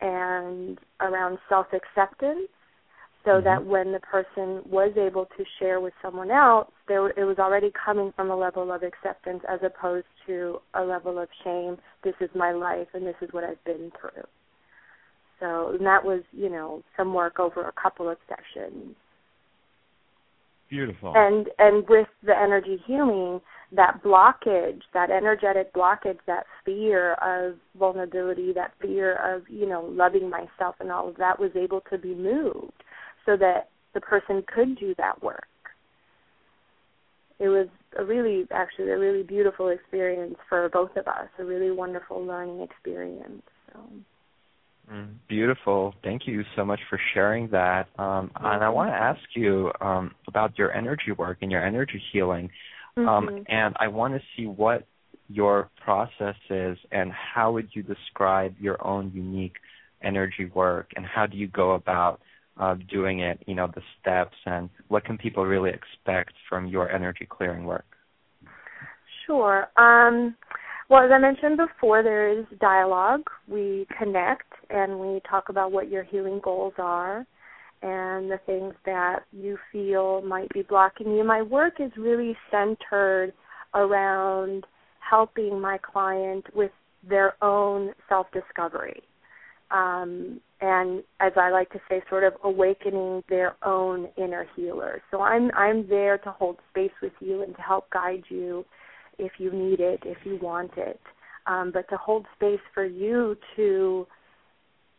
and 0.00 0.78
around 1.00 1.38
self 1.48 1.66
acceptance 1.72 2.48
so 3.24 3.32
mm-hmm. 3.32 3.44
that 3.44 3.66
when 3.66 3.92
the 3.92 4.00
person 4.00 4.62
was 4.70 4.92
able 4.96 5.26
to 5.36 5.44
share 5.58 5.80
with 5.80 5.92
someone 6.02 6.30
else, 6.30 6.70
there 6.88 7.08
it 7.08 7.24
was 7.24 7.38
already 7.38 7.72
coming 7.84 8.12
from 8.16 8.30
a 8.30 8.36
level 8.36 8.72
of 8.72 8.82
acceptance 8.82 9.42
as 9.48 9.60
opposed 9.62 10.06
to 10.26 10.58
a 10.74 10.82
level 10.82 11.18
of 11.18 11.28
shame. 11.44 11.76
This 12.02 12.14
is 12.20 12.30
my 12.34 12.52
life 12.52 12.88
and 12.94 13.06
this 13.06 13.16
is 13.20 13.28
what 13.32 13.44
I've 13.44 13.62
been 13.64 13.92
through. 14.00 14.24
So 15.38 15.74
and 15.74 15.86
that 15.86 16.04
was, 16.04 16.22
you 16.32 16.48
know, 16.48 16.82
some 16.96 17.12
work 17.12 17.38
over 17.38 17.66
a 17.66 17.72
couple 17.72 18.08
of 18.08 18.16
sessions. 18.28 18.94
Beautiful. 20.70 21.12
And 21.14 21.48
and 21.58 21.86
with 21.88 22.08
the 22.22 22.36
energy 22.36 22.80
healing, 22.86 23.40
that 23.72 24.02
blockage, 24.02 24.80
that 24.94 25.10
energetic 25.10 25.74
blockage, 25.74 26.18
that 26.26 26.44
fear 26.64 27.14
of 27.14 27.56
vulnerability, 27.78 28.52
that 28.54 28.72
fear 28.80 29.16
of, 29.16 29.42
you 29.48 29.68
know, 29.68 29.84
loving 29.92 30.30
myself 30.30 30.76
and 30.80 30.90
all 30.90 31.08
of 31.08 31.16
that 31.16 31.38
was 31.38 31.50
able 31.54 31.82
to 31.90 31.98
be 31.98 32.14
moved 32.14 32.82
so 33.30 33.36
that 33.36 33.68
the 33.94 34.00
person 34.00 34.42
could 34.52 34.76
do 34.78 34.94
that 34.98 35.22
work. 35.22 35.44
It 37.38 37.48
was 37.48 37.68
a 37.96 38.04
really 38.04 38.46
actually 38.50 38.90
a 38.90 38.98
really 38.98 39.22
beautiful 39.22 39.68
experience 39.68 40.34
for 40.48 40.68
both 40.68 40.96
of 40.96 41.06
us, 41.06 41.28
a 41.38 41.44
really 41.44 41.70
wonderful 41.70 42.24
learning 42.24 42.62
experience. 42.62 43.42
So 43.72 43.80
Mm, 44.92 45.14
beautiful. 45.28 45.94
Thank 46.02 46.26
you 46.26 46.42
so 46.56 46.64
much 46.64 46.80
for 46.88 46.98
sharing 47.14 47.48
that. 47.50 47.86
Um, 47.96 48.30
and 48.34 48.64
I 48.64 48.68
want 48.68 48.90
to 48.90 48.94
ask 48.94 49.20
you 49.36 49.70
um, 49.80 50.12
about 50.26 50.58
your 50.58 50.72
energy 50.72 51.12
work 51.16 51.38
and 51.42 51.50
your 51.50 51.64
energy 51.64 52.02
healing. 52.12 52.50
Um, 52.96 53.06
mm-hmm. 53.06 53.42
and 53.46 53.76
I 53.78 53.86
want 53.86 54.14
to 54.14 54.20
see 54.36 54.46
what 54.46 54.84
your 55.28 55.70
process 55.84 56.34
is 56.48 56.76
and 56.90 57.12
how 57.12 57.52
would 57.52 57.68
you 57.72 57.84
describe 57.84 58.56
your 58.58 58.84
own 58.84 59.12
unique 59.14 59.56
energy 60.02 60.50
work 60.52 60.90
and 60.96 61.06
how 61.06 61.26
do 61.26 61.36
you 61.36 61.46
go 61.46 61.72
about 61.72 62.20
uh, 62.60 62.76
doing 62.90 63.20
it, 63.20 63.42
you 63.46 63.54
know, 63.54 63.68
the 63.74 63.80
steps 64.00 64.36
and 64.46 64.68
what 64.88 65.04
can 65.04 65.16
people 65.16 65.44
really 65.44 65.70
expect 65.70 66.34
from 66.48 66.66
your 66.66 66.90
energy 66.90 67.26
clearing 67.28 67.64
work? 67.64 67.86
Sure. 69.26 69.68
Um, 69.76 70.36
well, 70.90 71.04
as 71.04 71.10
I 71.12 71.18
mentioned 71.18 71.56
before, 71.56 72.02
there 72.02 72.28
is 72.38 72.44
dialogue. 72.60 73.22
We 73.48 73.86
connect 73.96 74.52
and 74.68 75.00
we 75.00 75.20
talk 75.28 75.48
about 75.48 75.72
what 75.72 75.88
your 75.88 76.04
healing 76.04 76.40
goals 76.42 76.74
are 76.78 77.26
and 77.82 78.30
the 78.30 78.40
things 78.44 78.74
that 78.84 79.20
you 79.32 79.56
feel 79.72 80.20
might 80.20 80.48
be 80.50 80.62
blocking 80.62 81.12
you. 81.12 81.24
My 81.24 81.40
work 81.40 81.74
is 81.80 81.90
really 81.96 82.36
centered 82.50 83.32
around 83.74 84.66
helping 85.08 85.60
my 85.60 85.78
client 85.78 86.44
with 86.54 86.72
their 87.08 87.42
own 87.42 87.92
self 88.08 88.26
discovery. 88.32 89.02
Um, 89.70 90.40
and 90.60 91.02
as 91.20 91.32
I 91.36 91.50
like 91.50 91.70
to 91.70 91.80
say, 91.88 92.02
sort 92.10 92.24
of 92.24 92.34
awakening 92.44 93.22
their 93.28 93.56
own 93.64 94.08
inner 94.16 94.46
healer. 94.54 95.02
So 95.10 95.22
I'm 95.22 95.50
I'm 95.56 95.88
there 95.88 96.18
to 96.18 96.30
hold 96.30 96.58
space 96.70 96.92
with 97.02 97.12
you 97.20 97.42
and 97.42 97.54
to 97.56 97.62
help 97.62 97.90
guide 97.90 98.24
you 98.28 98.64
if 99.18 99.32
you 99.38 99.52
need 99.52 99.80
it, 99.80 100.00
if 100.04 100.18
you 100.24 100.38
want 100.40 100.72
it, 100.76 101.00
um, 101.46 101.70
but 101.72 101.88
to 101.90 101.96
hold 101.96 102.26
space 102.36 102.60
for 102.74 102.84
you 102.84 103.36
to 103.56 104.06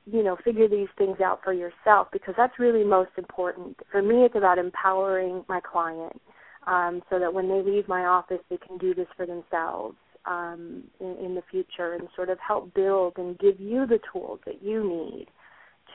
you 0.05 0.23
know 0.23 0.35
figure 0.43 0.67
these 0.67 0.87
things 0.97 1.19
out 1.21 1.41
for 1.43 1.53
yourself 1.53 2.07
because 2.11 2.33
that's 2.35 2.57
really 2.57 2.83
most 2.83 3.11
important 3.17 3.77
for 3.91 4.01
me 4.01 4.23
it's 4.25 4.35
about 4.35 4.57
empowering 4.57 5.43
my 5.47 5.59
client 5.59 6.19
um, 6.65 7.01
so 7.09 7.19
that 7.19 7.31
when 7.31 7.47
they 7.47 7.61
leave 7.61 7.87
my 7.87 8.05
office 8.05 8.39
they 8.49 8.57
can 8.57 8.79
do 8.79 8.95
this 8.95 9.07
for 9.15 9.27
themselves 9.27 9.95
um, 10.25 10.83
in, 10.99 11.15
in 11.23 11.35
the 11.35 11.43
future 11.51 11.93
and 11.93 12.07
sort 12.15 12.29
of 12.29 12.39
help 12.39 12.73
build 12.73 13.13
and 13.17 13.37
give 13.37 13.59
you 13.59 13.85
the 13.85 13.99
tools 14.11 14.39
that 14.45 14.63
you 14.63 14.83
need 14.83 15.27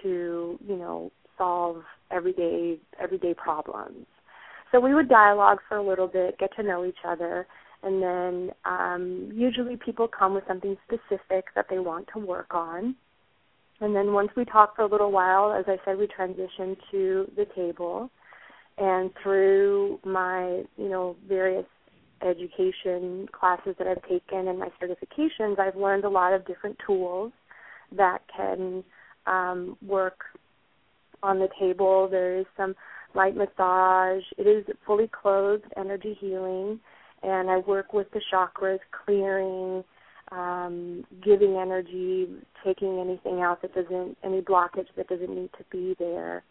to 0.03 0.59
you 0.67 0.77
know 0.77 1.11
solve 1.39 1.83
everyday 2.11 2.79
everyday 3.01 3.35
problems 3.35 4.07
so 4.73 4.81
we 4.81 4.95
would 4.95 5.09
dialogue 5.09 5.59
for 5.69 5.77
a 5.77 5.87
little 5.87 6.09
bit 6.09 6.39
get 6.39 6.55
to 6.57 6.63
know 6.63 6.85
each 6.85 7.05
other 7.07 7.47
and 7.83 8.03
then 8.03 8.51
um, 8.65 9.31
usually 9.35 9.77
people 9.77 10.09
come 10.09 10.35
with 10.35 10.45
something 10.49 10.77
specific 10.87 11.45
that 11.55 11.67
they 11.69 11.79
want 11.79 12.07
to 12.13 12.19
work 12.19 12.55
on 12.55 12.97
and 13.81 13.95
then 13.95 14.13
once 14.13 14.31
we 14.37 14.45
talk 14.45 14.75
for 14.75 14.83
a 14.83 14.87
little 14.87 15.13
while, 15.13 15.53
as 15.53 15.65
I 15.69 15.77
said, 15.85 15.99
we 15.99 16.07
transition 16.07 16.77
to 16.91 17.31
the 17.37 17.47
table. 17.55 18.11
And 18.79 19.11
through 19.23 20.01
my, 20.05 20.63
you 20.77 20.89
know, 20.89 21.17
various 21.29 21.67
education 22.23 23.29
classes 23.33 23.75
that 23.79 23.87
I've 23.87 24.03
taken 24.03 24.49
and 24.49 24.59
my 24.59 24.69
certifications, 24.81 25.59
I've 25.59 25.77
learned 25.77 26.05
a 26.05 26.09
lot 26.09 26.33
of 26.33 26.47
different 26.47 26.79
tools 26.87 27.33
that 27.95 28.23
can 28.35 28.83
um, 29.27 29.77
work 29.87 30.19
on 31.23 31.39
the 31.39 31.49
table. 31.59 32.09
There 32.09 32.39
is 32.39 32.47
some 32.57 32.75
light 33.15 33.37
massage. 33.37 34.23
It 34.39 34.47
is 34.47 34.65
fully 34.87 35.09
clothed 35.09 35.65
energy 35.77 36.17
healing, 36.21 36.81
and 37.23 37.51
I 37.51 37.59
work 37.59 37.93
with 37.93 38.11
the 38.13 38.21
chakras, 38.33 38.79
clearing, 39.05 39.83
um, 40.33 41.05
giving 41.25 41.57
energy, 41.57 42.29
taking 42.65 42.99
anything 42.99 43.41
out 43.41 43.63
that 43.63 43.75
doesn't, 43.75 44.17
any 44.23 44.41
blockage 44.41 44.89
that 44.97 45.09
doesn't 45.09 45.35
need 45.35 45.51
to 45.59 45.65
be 45.71 45.97
there, 45.99 46.43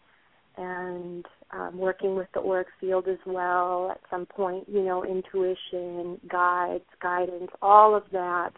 and 0.56 1.26
um, 1.52 1.76
working 1.78 2.16
with 2.16 2.28
the 2.34 2.40
auric 2.40 2.68
field 2.80 3.06
as 3.08 3.18
well. 3.26 3.90
At 3.90 4.00
some 4.10 4.26
point, 4.26 4.64
you 4.68 4.82
know, 4.82 5.04
intuition, 5.04 6.18
guides, 6.28 6.84
guidance, 7.00 7.50
all 7.62 7.94
of 7.94 8.04
that 8.12 8.50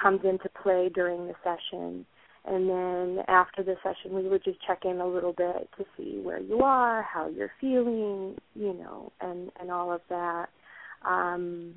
comes 0.00 0.20
into 0.24 0.48
play 0.62 0.90
during 0.94 1.26
the 1.26 1.34
session. 1.42 2.06
And 2.46 2.70
then 2.70 3.24
after 3.28 3.62
the 3.62 3.76
session, 3.82 4.14
we 4.14 4.28
would 4.28 4.44
just 4.44 4.58
check 4.64 4.84
in 4.84 5.00
a 5.00 5.06
little 5.06 5.32
bit 5.32 5.68
to 5.78 5.84
see 5.96 6.20
where 6.22 6.40
you 6.40 6.60
are, 6.60 7.02
how 7.02 7.28
you're 7.28 7.50
feeling, 7.60 8.36
you 8.54 8.72
know, 8.74 9.12
and 9.20 9.50
and 9.60 9.70
all 9.70 9.92
of 9.92 10.00
that. 10.08 10.46
Um, 11.04 11.74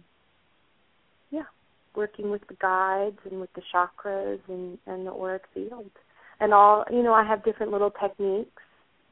yeah 1.31 1.43
working 1.95 2.29
with 2.29 2.41
the 2.47 2.55
guides 2.55 3.17
and 3.29 3.39
with 3.39 3.49
the 3.53 3.61
chakras 3.73 4.39
and, 4.47 4.77
and 4.87 5.05
the 5.05 5.11
auric 5.11 5.43
field. 5.53 5.91
And 6.39 6.53
all, 6.53 6.85
you 6.89 7.03
know, 7.03 7.13
I 7.13 7.25
have 7.25 7.43
different 7.43 7.71
little 7.71 7.91
techniques. 7.91 8.61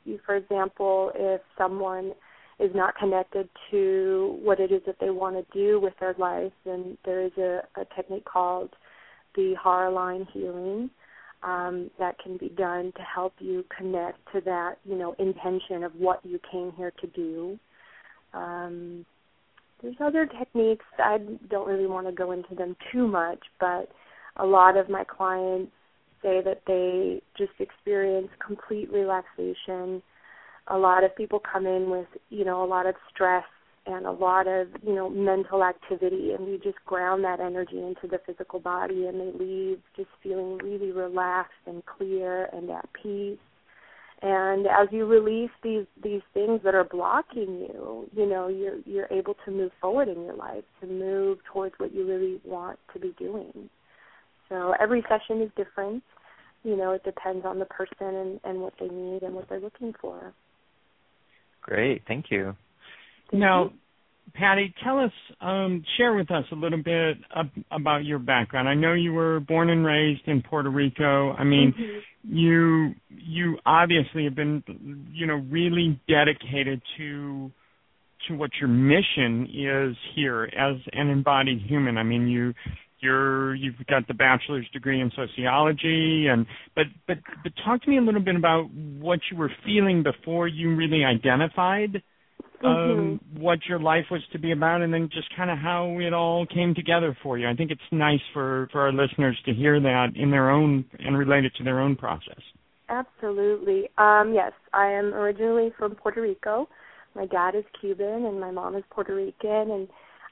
You, 0.05 0.19
for 0.25 0.35
example, 0.35 1.11
if 1.13 1.41
someone 1.57 2.13
is 2.59 2.71
not 2.73 2.95
connected 2.95 3.49
to 3.71 4.39
what 4.41 4.59
it 4.59 4.71
is 4.71 4.81
that 4.85 4.95
they 5.01 5.09
want 5.09 5.35
to 5.35 5.57
do 5.57 5.79
with 5.79 5.93
their 5.99 6.15
life, 6.17 6.53
then 6.65 6.97
there 7.03 7.21
is 7.21 7.33
a, 7.37 7.61
a 7.75 7.85
technique 7.95 8.25
called 8.25 8.69
the 9.35 9.55
Hara 9.61 9.91
line 9.91 10.25
healing 10.33 10.89
um, 11.43 11.89
that 11.99 12.17
can 12.19 12.37
be 12.37 12.49
done 12.49 12.91
to 12.95 13.01
help 13.01 13.33
you 13.39 13.63
connect 13.75 14.19
to 14.33 14.41
that, 14.41 14.77
you 14.83 14.95
know, 14.95 15.15
intention 15.19 15.83
of 15.83 15.93
what 15.95 16.19
you 16.25 16.39
came 16.51 16.71
here 16.75 16.91
to 16.99 17.07
do. 17.07 17.59
Um, 18.33 19.05
there's 19.81 19.95
other 20.01 20.25
techniques. 20.25 20.85
I 20.97 21.19
don't 21.49 21.67
really 21.67 21.85
want 21.85 22.07
to 22.07 22.13
go 22.13 22.31
into 22.31 22.55
them 22.55 22.75
too 22.91 23.07
much, 23.07 23.39
but 23.59 23.89
a 24.37 24.45
lot 24.45 24.77
of 24.77 24.89
my 24.89 25.03
clients 25.03 25.71
say 26.23 26.41
that 26.43 26.61
they 26.65 27.21
just 27.37 27.51
experience 27.59 28.29
complete 28.45 28.91
relaxation. 28.91 30.01
A 30.69 30.77
lot 30.77 31.03
of 31.03 31.15
people 31.15 31.39
come 31.39 31.67
in 31.67 31.89
with, 31.89 32.07
you 32.29 32.43
know, 32.43 32.63
a 32.63 32.65
lot 32.65 32.87
of 32.87 32.95
stress 33.13 33.45
and 33.87 34.05
a 34.05 34.11
lot 34.11 34.47
of, 34.47 34.67
you 34.85 34.93
know, 34.93 35.09
mental 35.09 35.63
activity 35.63 36.33
and 36.33 36.45
we 36.45 36.57
just 36.57 36.77
ground 36.85 37.23
that 37.23 37.39
energy 37.39 37.77
into 37.77 38.07
the 38.07 38.19
physical 38.25 38.59
body 38.59 39.05
and 39.05 39.19
they 39.19 39.31
leave 39.37 39.79
just 39.95 40.09
feeling 40.21 40.57
really 40.57 40.91
relaxed 40.91 41.53
and 41.65 41.83
clear 41.85 42.49
and 42.51 42.69
at 42.69 42.87
peace. 43.01 43.39
And 44.21 44.67
as 44.67 44.87
you 44.91 45.05
release 45.05 45.51
these 45.63 45.85
these 46.03 46.21
things 46.33 46.61
that 46.63 46.73
are 46.73 46.83
blocking 46.83 47.67
you 47.69 48.09
you 48.15 48.25
know 48.25 48.47
you're 48.47 48.79
you're 48.85 49.07
able 49.11 49.35
to 49.45 49.51
move 49.51 49.71
forward 49.79 50.07
in 50.07 50.23
your 50.23 50.33
life 50.35 50.63
to 50.81 50.87
move 50.87 51.37
towards 51.53 51.75
what 51.77 51.93
you 51.93 52.05
really 52.05 52.41
want 52.43 52.79
to 52.93 52.99
be 52.99 53.13
doing. 53.17 53.69
So 54.49 54.73
every 54.81 55.03
session 55.07 55.41
is 55.41 55.51
different. 55.55 56.03
You 56.63 56.75
know 56.75 56.91
it 56.91 57.03
depends 57.03 57.45
on 57.45 57.59
the 57.59 57.65
person 57.65 57.95
and 57.99 58.39
and 58.43 58.59
what 58.59 58.73
they 58.79 58.87
need 58.87 59.21
and 59.21 59.35
what 59.35 59.47
they're 59.47 59.59
looking 59.59 59.93
for. 60.01 60.33
Great. 61.61 62.01
Thank 62.07 62.31
you 62.31 62.55
now 63.31 63.71
Patty, 64.33 64.73
tell 64.83 64.99
us, 64.99 65.11
um, 65.41 65.83
share 65.97 66.13
with 66.13 66.29
us 66.31 66.43
a 66.51 66.55
little 66.55 66.81
bit 66.81 67.17
ab- 67.35 67.63
about 67.71 68.05
your 68.05 68.19
background. 68.19 68.67
I 68.67 68.75
know 68.75 68.93
you 68.93 69.13
were 69.13 69.39
born 69.39 69.69
and 69.69 69.85
raised 69.85 70.27
in 70.27 70.43
Puerto 70.43 70.69
Rico. 70.69 71.31
I 71.31 71.43
mean, 71.43 71.73
mm-hmm. 71.73 72.37
you 72.37 72.93
you 73.09 73.57
obviously 73.65 74.25
have 74.25 74.35
been, 74.35 75.07
you 75.11 75.25
know, 75.25 75.35
really 75.49 75.99
dedicated 76.07 76.81
to 76.97 77.51
to 78.27 78.35
what 78.35 78.51
your 78.59 78.69
mission 78.69 79.47
is 79.53 79.95
here 80.15 80.43
as 80.43 80.75
an 80.93 81.09
embodied 81.09 81.61
human. 81.61 81.97
I 81.97 82.03
mean, 82.03 82.27
you 82.27 82.53
you're 82.99 83.55
you've 83.55 83.75
got 83.89 84.07
the 84.07 84.13
bachelor's 84.13 84.67
degree 84.73 84.99
in 84.99 85.11
sociology 85.15 86.27
and 86.29 86.45
but 86.75 86.85
but 87.07 87.17
but 87.43 87.53
talk 87.63 87.81
to 87.83 87.89
me 87.89 87.97
a 87.97 88.01
little 88.01 88.21
bit 88.21 88.35
about 88.35 88.71
what 88.73 89.19
you 89.31 89.37
were 89.37 89.51
feeling 89.63 90.03
before 90.03 90.47
you 90.47 90.75
really 90.75 91.03
identified 91.05 92.01
um, 92.63 93.19
mm-hmm. 93.33 93.41
what 93.41 93.59
your 93.67 93.79
life 93.79 94.05
was 94.09 94.21
to 94.31 94.39
be 94.39 94.51
about, 94.51 94.81
and 94.81 94.93
then 94.93 95.09
just 95.13 95.27
kind 95.35 95.49
of 95.49 95.57
how 95.57 95.97
it 95.99 96.13
all 96.13 96.45
came 96.45 96.73
together 96.73 97.17
for 97.23 97.37
you. 97.37 97.47
I 97.47 97.53
think 97.53 97.71
it's 97.71 97.81
nice 97.91 98.21
for 98.33 98.67
for 98.71 98.81
our 98.81 98.91
listeners 98.91 99.37
to 99.45 99.53
hear 99.53 99.79
that 99.79 100.07
in 100.15 100.31
their 100.31 100.49
own 100.49 100.85
and 100.99 101.17
relate 101.17 101.45
it 101.45 101.53
to 101.57 101.63
their 101.63 101.79
own 101.79 101.95
process. 101.95 102.41
Absolutely. 102.89 103.89
Um, 103.97 104.31
yes, 104.33 104.53
I 104.73 104.87
am 104.87 105.13
originally 105.13 105.73
from 105.77 105.95
Puerto 105.95 106.21
Rico. 106.21 106.69
My 107.15 107.25
dad 107.25 107.55
is 107.55 107.65
Cuban 107.81 108.25
and 108.25 108.39
my 108.39 108.51
mom 108.51 108.75
is 108.75 108.83
Puerto 108.89 109.13
Rican 109.13 109.71
and 109.71 109.87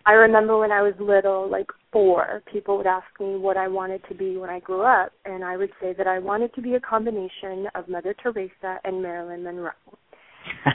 I 0.08 0.14
remember 0.14 0.58
when 0.60 0.72
I 0.72 0.84
was 0.84 0.94
little, 1.00 1.50
like 1.50 1.66
four, 1.92 2.44
people 2.52 2.78
would 2.78 2.86
ask 2.86 3.08
me 3.20 3.38
what 3.38 3.58
I 3.58 3.68
wanted 3.68 4.02
to 4.08 4.14
be 4.14 4.38
when 4.38 4.52
I 4.52 4.60
grew 4.60 4.84
up, 4.84 5.12
and 5.26 5.44
I 5.44 5.58
would 5.58 5.72
say 5.82 5.94
that 5.98 6.06
I 6.06 6.20
wanted 6.20 6.54
to 6.54 6.62
be 6.62 6.76
a 6.76 6.80
combination 6.80 7.66
of 7.74 7.90
Mother 7.90 8.14
Teresa 8.22 8.78
and 8.84 9.02
Marilyn 9.02 9.44
Monroe. 9.44 9.72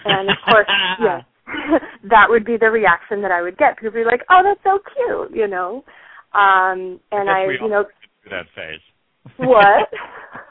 And 0.04 0.30
of 0.30 0.36
course, 0.50 0.66
yes, 1.00 1.22
that 2.10 2.26
would 2.28 2.44
be 2.44 2.56
the 2.56 2.70
reaction 2.70 3.22
that 3.22 3.30
I 3.30 3.42
would 3.42 3.58
get. 3.58 3.76
People 3.76 3.92
would 3.92 4.04
be 4.04 4.10
like, 4.10 4.24
"Oh, 4.30 4.42
that's 4.44 4.60
so 4.62 4.78
cute," 4.94 5.36
you 5.36 5.46
know. 5.46 5.84
Um 6.32 7.00
and 7.10 7.28
I, 7.28 7.42
I 7.42 7.52
you 7.62 7.68
know, 7.68 7.84
through 8.22 8.30
that 8.30 8.46
phase. 8.54 8.80
What? 9.36 9.88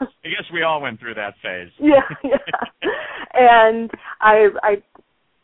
I 0.00 0.28
guess 0.28 0.44
we 0.52 0.62
all 0.62 0.80
went 0.80 1.00
through 1.00 1.14
that 1.14 1.34
phase. 1.42 1.70
Yeah, 1.80 2.02
yeah. 2.22 2.90
and 3.34 3.90
I 4.20 4.48
I 4.62 4.74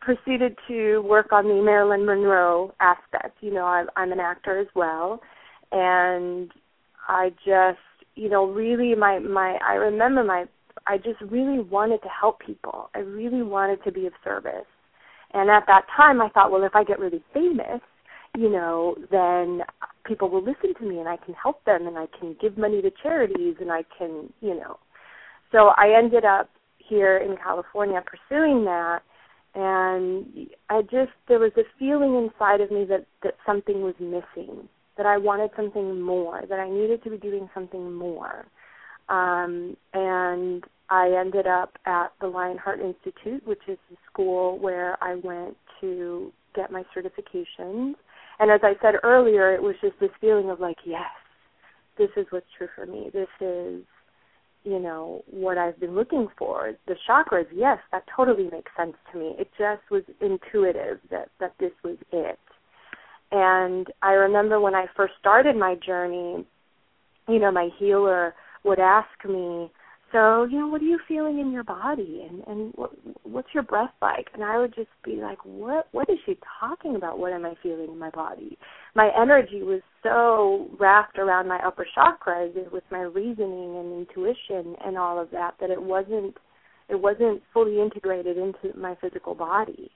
proceeded 0.01 0.57
to 0.69 1.01
work 1.01 1.33
on 1.33 1.49
the 1.49 1.63
Marilyn 1.63 2.07
Monroe 2.07 2.73
aspect. 2.81 3.39
You 3.41 3.53
know, 3.53 3.65
I, 3.65 3.85
I'm 3.97 4.13
an 4.13 4.21
actor 4.21 4.59
as 4.59 4.69
well, 4.75 5.21
and 5.73 6.51
I 7.09 7.31
just, 7.45 7.79
you 8.15 8.29
know, 8.29 8.47
really 8.47 8.95
my 8.95 9.19
my 9.19 9.59
I 9.67 9.75
remember 9.75 10.23
my 10.23 10.45
I 10.87 10.99
just 10.99 11.21
really 11.29 11.59
wanted 11.59 12.03
to 12.03 12.09
help 12.09 12.41
people. 12.41 12.91
I 12.95 13.01
really 13.01 13.43
wanted 13.43 13.83
to 13.85 13.93
be 13.93 14.07
of 14.07 14.13
service. 14.23 14.67
And 15.37 15.51
at 15.51 15.65
that 15.67 15.85
time, 15.95 16.23
I 16.23 16.31
thought, 16.31 16.51
well, 16.51 16.65
if 16.65 16.75
I 16.75 16.83
get 16.83 16.99
really 16.99 17.23
famous, 17.35 17.83
you 18.35 18.49
know, 18.49 18.97
then 19.11 19.61
people 20.07 20.31
will 20.31 20.43
listen 20.43 20.73
to 20.79 20.89
me 20.89 20.99
and 20.99 21.07
I 21.07 21.19
can 21.19 21.35
help 21.35 21.63
them 21.67 21.87
and 21.87 21.99
I 21.99 22.07
can 22.19 22.35
give 22.41 22.57
money 22.57 22.81
to 22.81 22.91
charities 23.03 23.57
and 23.61 23.71
I 23.71 23.83
can, 23.99 24.33
you 24.41 24.55
know. 24.55 24.79
So 25.53 25.73
I 25.77 25.95
ended 25.95 26.25
up 26.25 26.49
here 26.79 27.19
in 27.19 27.37
California 27.37 28.01
pursuing 28.01 28.65
that 28.65 29.01
and 29.55 30.49
I 30.71 30.81
just 30.83 31.13
there 31.29 31.39
was 31.39 31.53
a 31.59 31.65
feeling 31.79 32.17
inside 32.17 32.63
of 32.63 32.71
me 32.71 32.87
that 32.87 33.05
that 33.23 33.35
something 33.45 33.83
was 33.83 33.95
missing, 34.01 34.69
that 34.97 35.05
I 35.05 35.19
wanted 35.19 35.51
something 35.55 36.01
more, 36.01 36.43
that 36.49 36.59
I 36.59 36.71
needed 36.71 37.05
to 37.05 37.11
be 37.11 37.19
doing 37.19 37.51
something 37.53 37.93
more. 37.93 38.47
Um 39.11 39.77
and 39.93 40.65
I 40.89 41.11
ended 41.19 41.47
up 41.47 41.77
at 41.87 42.13
the 42.21 42.29
Lionheart 42.29 42.81
Institute, 42.81 43.47
which 43.47 43.63
is 43.69 43.79
the 43.91 43.97
school 44.11 44.59
where 44.59 44.97
I 45.03 45.17
went 45.17 45.57
to 45.81 46.33
get 46.55 46.71
my 46.71 46.85
certifications. 46.97 47.95
And 48.39 48.51
as 48.51 48.61
I 48.63 48.75
said 48.83 48.95
earlier, 49.03 49.55
it 49.55 49.63
was 49.63 49.75
just 49.81 49.99
this 50.01 50.11
feeling 50.21 50.51
of 50.51 50.61
like, 50.61 50.77
yes, 50.85 51.11
this 51.99 52.11
is 52.17 52.27
what's 52.31 52.47
true 52.57 52.69
for 52.75 52.87
me. 52.87 53.11
This 53.13 53.29
is, 53.41 53.83
you 54.65 54.79
know, 54.79 55.23
what 55.31 55.59
I've 55.59 55.79
been 55.81 55.95
looking 55.95 56.29
for. 56.39 56.73
The 56.87 56.97
chakras, 57.09 57.47
yes, 57.55 57.79
that 57.93 58.05
totally 58.15 58.49
makes 58.51 58.71
sense 58.77 58.95
to 59.13 59.19
me. 59.19 59.35
It 59.39 59.51
just 59.59 59.83
was 59.91 60.03
intuitive 60.21 60.99
that 61.11 61.29
that 61.41 61.55
this 61.59 61.73
was 61.83 61.97
it. 62.13 62.39
And 63.33 63.89
I 64.03 64.13
remember 64.13 64.61
when 64.61 64.75
I 64.75 64.87
first 64.97 65.15
started 65.19 65.57
my 65.57 65.75
journey, 65.85 66.47
you 67.29 67.39
know, 67.39 67.51
my 67.51 67.71
healer 67.79 68.35
would 68.65 68.79
ask 68.79 69.09
me, 69.29 69.71
so 70.13 70.45
you 70.45 70.59
know 70.59 70.69
what 70.69 70.81
are 70.81 70.85
you 70.85 71.01
feeling 71.09 71.41
in 71.41 71.51
your 71.51 71.65
body? 71.65 72.27
And 72.29 72.43
and 72.47 72.73
what 72.77 72.93
what's 73.25 73.49
your 73.53 73.65
breath 73.65 73.93
like? 74.01 74.29
And 74.35 74.45
i 74.45 74.59
would 74.59 74.75
just 74.75 74.91
be 75.05 75.17
like 75.17 75.39
what 75.45 75.89
what 75.93 76.09
is 76.09 76.19
she 76.25 76.39
talking 76.61 76.97
about? 76.97 77.19
What 77.19 77.33
am 77.33 77.45
i 77.45 77.55
feeling 77.63 77.91
in 77.91 77.99
my 77.99 78.11
body? 78.11 78.57
My 78.95 79.11
energy 79.21 79.63
was 79.63 79.81
so 80.03 80.69
wrapped 80.79 81.19
around 81.19 81.49
my 81.49 81.59
upper 81.67 81.87
chakras 81.97 82.55
with 82.73 82.85
my 82.91 83.01
reasoning 83.01 83.77
and 83.77 84.07
intuition 84.07 84.77
and 84.85 84.97
all 84.97 85.21
of 85.21 85.31
that 85.33 85.55
that 85.61 85.71
it 85.71 85.83
wasn't 85.83 86.37
it 86.89 87.01
wasn't 87.01 87.43
fully 87.53 87.81
integrated 87.81 88.39
into 88.39 88.77
my 88.79 88.97
physical 89.01 89.35
body. 89.35 89.91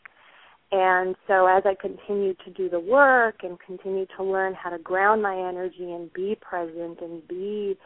And 0.73 1.17
so 1.27 1.47
as 1.47 1.65
I 1.67 1.75
continued 1.81 2.39
to 2.45 2.51
do 2.51 2.69
the 2.69 2.79
work 2.79 3.41
and 3.43 3.59
continued 3.65 4.09
to 4.17 4.25
learn 4.25 4.55
how 4.55 4.71
to 4.71 4.79
ground 4.79 5.23
my 5.23 5.37
energy 5.37 5.93
and 5.93 6.13
be 6.13 6.37
present 6.41 7.01
and 7.01 7.27
be 7.27 7.77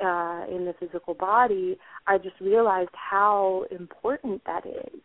uh, 0.00 0.44
in 0.48 0.64
the 0.64 0.74
physical 0.78 1.14
body, 1.14 1.78
I 2.06 2.18
just 2.18 2.40
realized 2.40 2.90
how 2.92 3.66
important 3.70 4.42
that 4.46 4.66
is. 4.66 5.00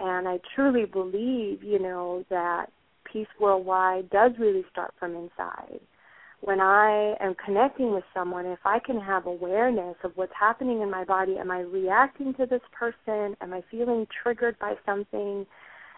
And 0.00 0.28
I 0.28 0.40
truly 0.54 0.86
believe, 0.86 1.62
you 1.62 1.78
know, 1.78 2.24
that 2.30 2.66
peace 3.10 3.28
worldwide 3.40 4.10
does 4.10 4.32
really 4.38 4.64
start 4.70 4.92
from 4.98 5.14
inside. 5.14 5.80
When 6.40 6.60
I 6.60 7.14
am 7.20 7.34
connecting 7.42 7.92
with 7.94 8.04
someone, 8.12 8.44
if 8.44 8.58
I 8.64 8.78
can 8.78 9.00
have 9.00 9.26
awareness 9.26 9.96
of 10.04 10.12
what's 10.16 10.32
happening 10.38 10.82
in 10.82 10.90
my 10.90 11.04
body, 11.04 11.36
am 11.38 11.50
I 11.50 11.60
reacting 11.60 12.34
to 12.34 12.44
this 12.44 12.60
person? 12.78 13.34
Am 13.40 13.54
I 13.54 13.62
feeling 13.70 14.06
triggered 14.22 14.58
by 14.58 14.74
something? 14.84 15.46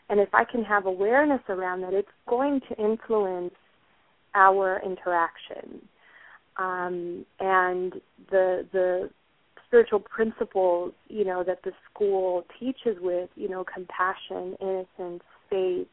And 0.09 0.21
if 0.21 0.33
I 0.33 0.45
can 0.45 0.63
have 0.63 0.87
awareness 0.87 1.41
around 1.49 1.81
that, 1.81 1.95
it's 1.95 2.09
going 2.29 2.61
to 2.69 2.77
influence 2.77 3.55
our 4.35 4.81
interaction. 4.85 5.83
Um, 6.59 7.27
and 7.41 7.95
the 8.31 8.67
the 8.73 9.11
spiritual 9.67 10.01
principles, 10.01 10.93
you 11.09 11.25
know, 11.25 11.43
that 11.45 11.63
the 11.65 11.73
school 11.91 12.45
teaches 12.59 12.97
with, 13.01 13.29
you 13.35 13.49
know, 13.49 13.65
compassion, 13.65 14.57
innocence, 14.61 15.23
faith, 15.51 15.89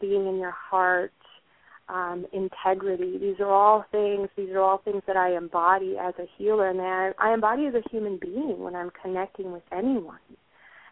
being 0.00 0.26
in 0.26 0.38
your 0.38 0.52
heart, 0.52 1.12
um, 1.88 2.26
integrity. 2.32 3.18
These 3.18 3.40
are 3.40 3.50
all 3.50 3.84
things. 3.90 4.28
These 4.36 4.50
are 4.50 4.60
all 4.60 4.78
things 4.78 5.02
that 5.06 5.16
I 5.16 5.36
embody 5.36 5.96
as 6.00 6.14
a 6.18 6.26
healer, 6.38 6.70
and 6.70 6.80
I, 6.80 7.12
I 7.18 7.34
embody 7.34 7.66
as 7.66 7.74
a 7.74 7.82
human 7.90 8.18
being 8.18 8.60
when 8.60 8.76
I'm 8.76 8.90
connecting 9.02 9.52
with 9.52 9.64
anyone. 9.72 10.18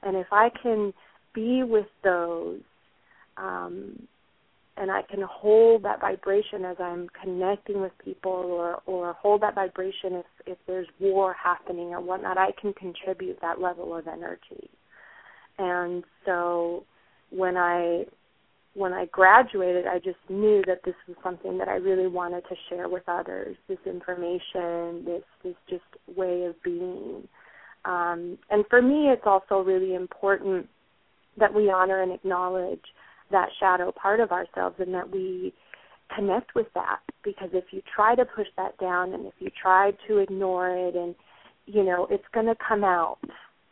And 0.03 0.17
if 0.17 0.27
I 0.33 0.51
can 0.63 0.93
be 1.35 1.63
with 1.63 1.87
those 2.03 2.61
um, 3.37 4.09
and 4.79 4.91
I 4.91 5.03
can 5.03 5.23
hold 5.23 5.83
that 5.83 6.01
vibration 6.01 6.65
as 6.65 6.77
I'm 6.79 7.09
connecting 7.21 7.81
with 7.81 7.93
people 8.05 8.31
or 8.31 8.83
or 8.87 9.15
hold 9.15 9.43
that 9.43 9.55
vibration 9.55 10.15
if 10.15 10.27
if 10.47 10.59
there's 10.67 10.87
war 11.01 11.35
happening 11.35 11.89
or 11.89 12.01
whatnot, 12.01 12.39
I 12.39 12.53
can 12.61 12.73
contribute 12.75 13.41
that 13.41 13.61
level 13.61 13.97
of 13.97 14.07
energy. 14.07 14.71
And 15.59 16.05
so 16.25 16.85
when 17.31 17.57
I 17.57 18.05
when 18.75 18.93
I 18.93 19.07
graduated, 19.07 19.87
I 19.87 19.99
just 19.99 20.19
knew 20.29 20.63
that 20.67 20.85
this 20.85 20.95
was 21.09 21.17
something 21.23 21.59
that 21.59 21.69
I 21.69 21.77
really 21.77 22.07
wanted 22.07 22.43
to 22.43 22.55
share 22.69 22.89
with 22.89 23.03
others. 23.09 23.57
This 23.69 23.79
information, 23.85 25.05
this 25.05 25.25
this 25.43 25.57
just 25.69 26.17
way 26.17 26.45
of 26.45 26.63
being. 26.63 27.27
Um, 27.85 28.39
and 28.51 28.65
for 28.71 28.81
me, 28.81 29.09
it's 29.09 29.27
also 29.27 29.61
really 29.61 29.95
important 29.95 30.69
that 31.37 31.53
we 31.53 31.71
honor 31.71 32.03
and 32.03 32.13
acknowledge 32.13 32.83
that 33.31 33.49
shadow 33.61 33.93
part 33.93 34.21
of 34.21 34.33
ourselves 34.33 34.77
and 34.79 34.95
that 34.95 35.11
we 35.11 35.53
connect 36.15 36.55
with 36.55 36.67
that. 36.75 37.01
Because 37.25 37.51
if 37.53 37.65
you 37.71 37.83
try 37.95 38.15
to 38.15 38.25
push 38.25 38.47
that 38.57 38.77
down 38.79 39.13
and 39.13 39.27
if 39.27 39.35
you 39.39 39.51
try 39.61 39.93
to 40.07 40.19
ignore 40.19 40.71
it 40.71 40.95
and 40.95 41.15
you 41.67 41.85
know 41.85 42.07
it's 42.11 42.25
going 42.33 42.47
to 42.47 42.57
come 42.67 42.85
out 42.85 43.19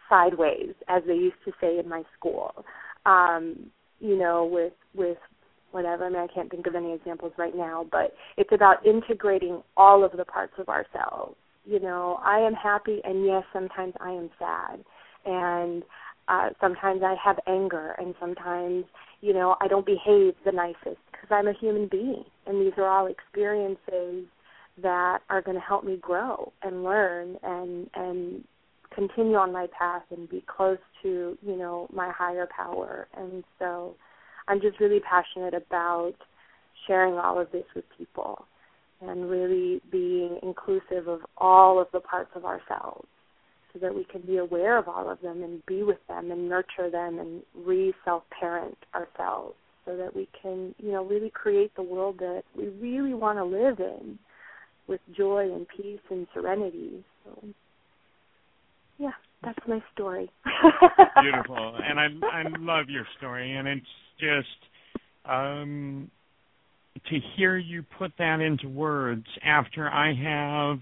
sideways 0.09 0.75
as 0.89 1.03
they 1.07 1.15
used 1.15 1.37
to 1.45 1.53
say 1.61 1.79
in 1.79 1.89
my 1.89 2.03
school. 2.19 2.65
Um 3.07 3.71
you 4.01 4.17
know 4.19 4.45
with 4.45 4.75
with 4.95 5.19
whatever 5.71 6.05
i 6.05 6.09
mean 6.11 6.19
i 6.19 6.27
can't 6.33 6.51
think 6.51 6.67
of 6.67 6.75
any 6.75 6.93
examples 6.93 7.33
right 7.39 7.57
now 7.57 7.87
but 7.91 8.15
it's 8.37 8.53
about 8.53 8.85
integrating 8.85 9.63
all 9.77 10.05
of 10.05 10.13
the 10.13 10.25
parts 10.25 10.53
of 10.59 10.69
ourselves. 10.69 11.37
You 11.65 11.81
know 11.81 12.21
i 12.25 12.39
am 12.39 12.55
happy 12.55 13.01
and 13.05 13.25
yes 13.25 13.45
sometimes 13.53 13.95
i 14.01 14.11
am 14.11 14.31
sad. 14.39 14.85
And 15.25 15.83
uh 16.29 16.51
sometimes 16.61 17.03
i 17.03 17.15
have 17.23 17.39
anger 17.47 17.95
and 17.99 18.15
sometimes 18.21 18.85
you 19.21 19.33
know 19.33 19.57
i 19.61 19.69
don't 19.69 19.87
behave 19.87 20.35
the 20.45 20.53
nicest 20.53 21.01
because 21.11 21.29
i'm 21.31 21.49
a 21.49 21.53
human 21.55 21.89
being. 21.89 22.25
And 22.47 22.61
these 22.65 22.75
are 22.77 22.87
all 22.87 23.07
experiences 23.07 24.25
that 24.83 25.21
are 25.31 25.43
going 25.43 25.57
to 25.57 25.61
help 25.61 25.85
me 25.85 25.97
grow 25.97 26.53
and 26.63 26.85
learn 26.85 27.37
and 27.43 27.91
and 27.95 28.45
continue 28.95 29.37
on 29.37 29.53
my 29.53 29.67
path 29.77 30.03
and 30.11 30.29
be 30.29 30.45
close 30.47 30.79
to 31.03 31.37
you 31.43 31.57
know 31.57 31.89
my 31.93 32.11
higher 32.11 32.49
power. 32.55 33.09
And 33.17 33.45
so 33.59 33.95
i'm 34.49 34.61
just 34.61 34.81
really 34.81 35.01
passionate 35.01 35.55
about 35.55 36.15
sharing 36.87 37.15
all 37.15 37.41
of 37.41 37.51
this 37.53 37.65
with 37.75 37.85
people 37.99 38.47
and 39.01 39.29
really 39.29 39.81
being 39.91 40.39
inclusive 40.43 41.09
of 41.09 41.21
all 41.37 41.81
of 41.81 41.89
the 41.93 42.01
parts 42.01 42.31
of 42.35 42.45
ourselves 42.45 43.07
so 43.77 43.87
that 43.87 43.95
we 43.95 44.05
can 44.05 44.23
be 44.23 44.39
aware 44.39 44.79
of 44.79 44.89
all 44.89 45.11
of 45.11 45.21
them 45.21 45.43
and 45.43 45.65
be 45.67 45.83
with 45.83 45.99
them 46.09 46.31
and 46.31 46.49
nurture 46.49 46.91
them 46.91 47.19
and 47.19 47.43
re 47.55 47.93
self 48.05 48.23
parent 48.39 48.77
ourselves 48.95 49.55
so 49.85 49.97
that 49.97 50.15
we 50.15 50.29
can, 50.41 50.75
you 50.79 50.93
know, 50.93 51.05
really 51.05 51.31
create 51.31 51.75
the 51.77 51.83
world 51.83 52.19
that 52.19 52.43
we 52.57 52.69
really 52.69 53.15
want 53.15 53.39
to 53.39 53.45
live 53.45 53.79
in 53.79 54.19
with 54.89 55.01
joy 55.17 55.53
and 55.53 55.67
peace 55.77 56.01
and 56.11 56.27
serenity. 56.33 57.05
So 57.25 57.49
yeah, 58.99 59.11
that's 59.43 59.59
my 59.69 59.83
story. 59.93 60.31
Beautiful. 61.23 61.79
And 61.83 62.01
I 62.01 62.07
I 62.33 62.43
love 62.59 62.87
your 62.89 63.07
story 63.19 63.57
and 63.57 63.69
it's 63.69 63.87
just 64.19 65.29
um 65.31 66.11
to 67.11 67.19
hear 67.37 67.59
you 67.59 67.85
put 67.99 68.13
that 68.19 68.41
into 68.41 68.69
words 68.69 69.27
after 69.45 69.89
I 69.89 70.15
have 70.15 70.79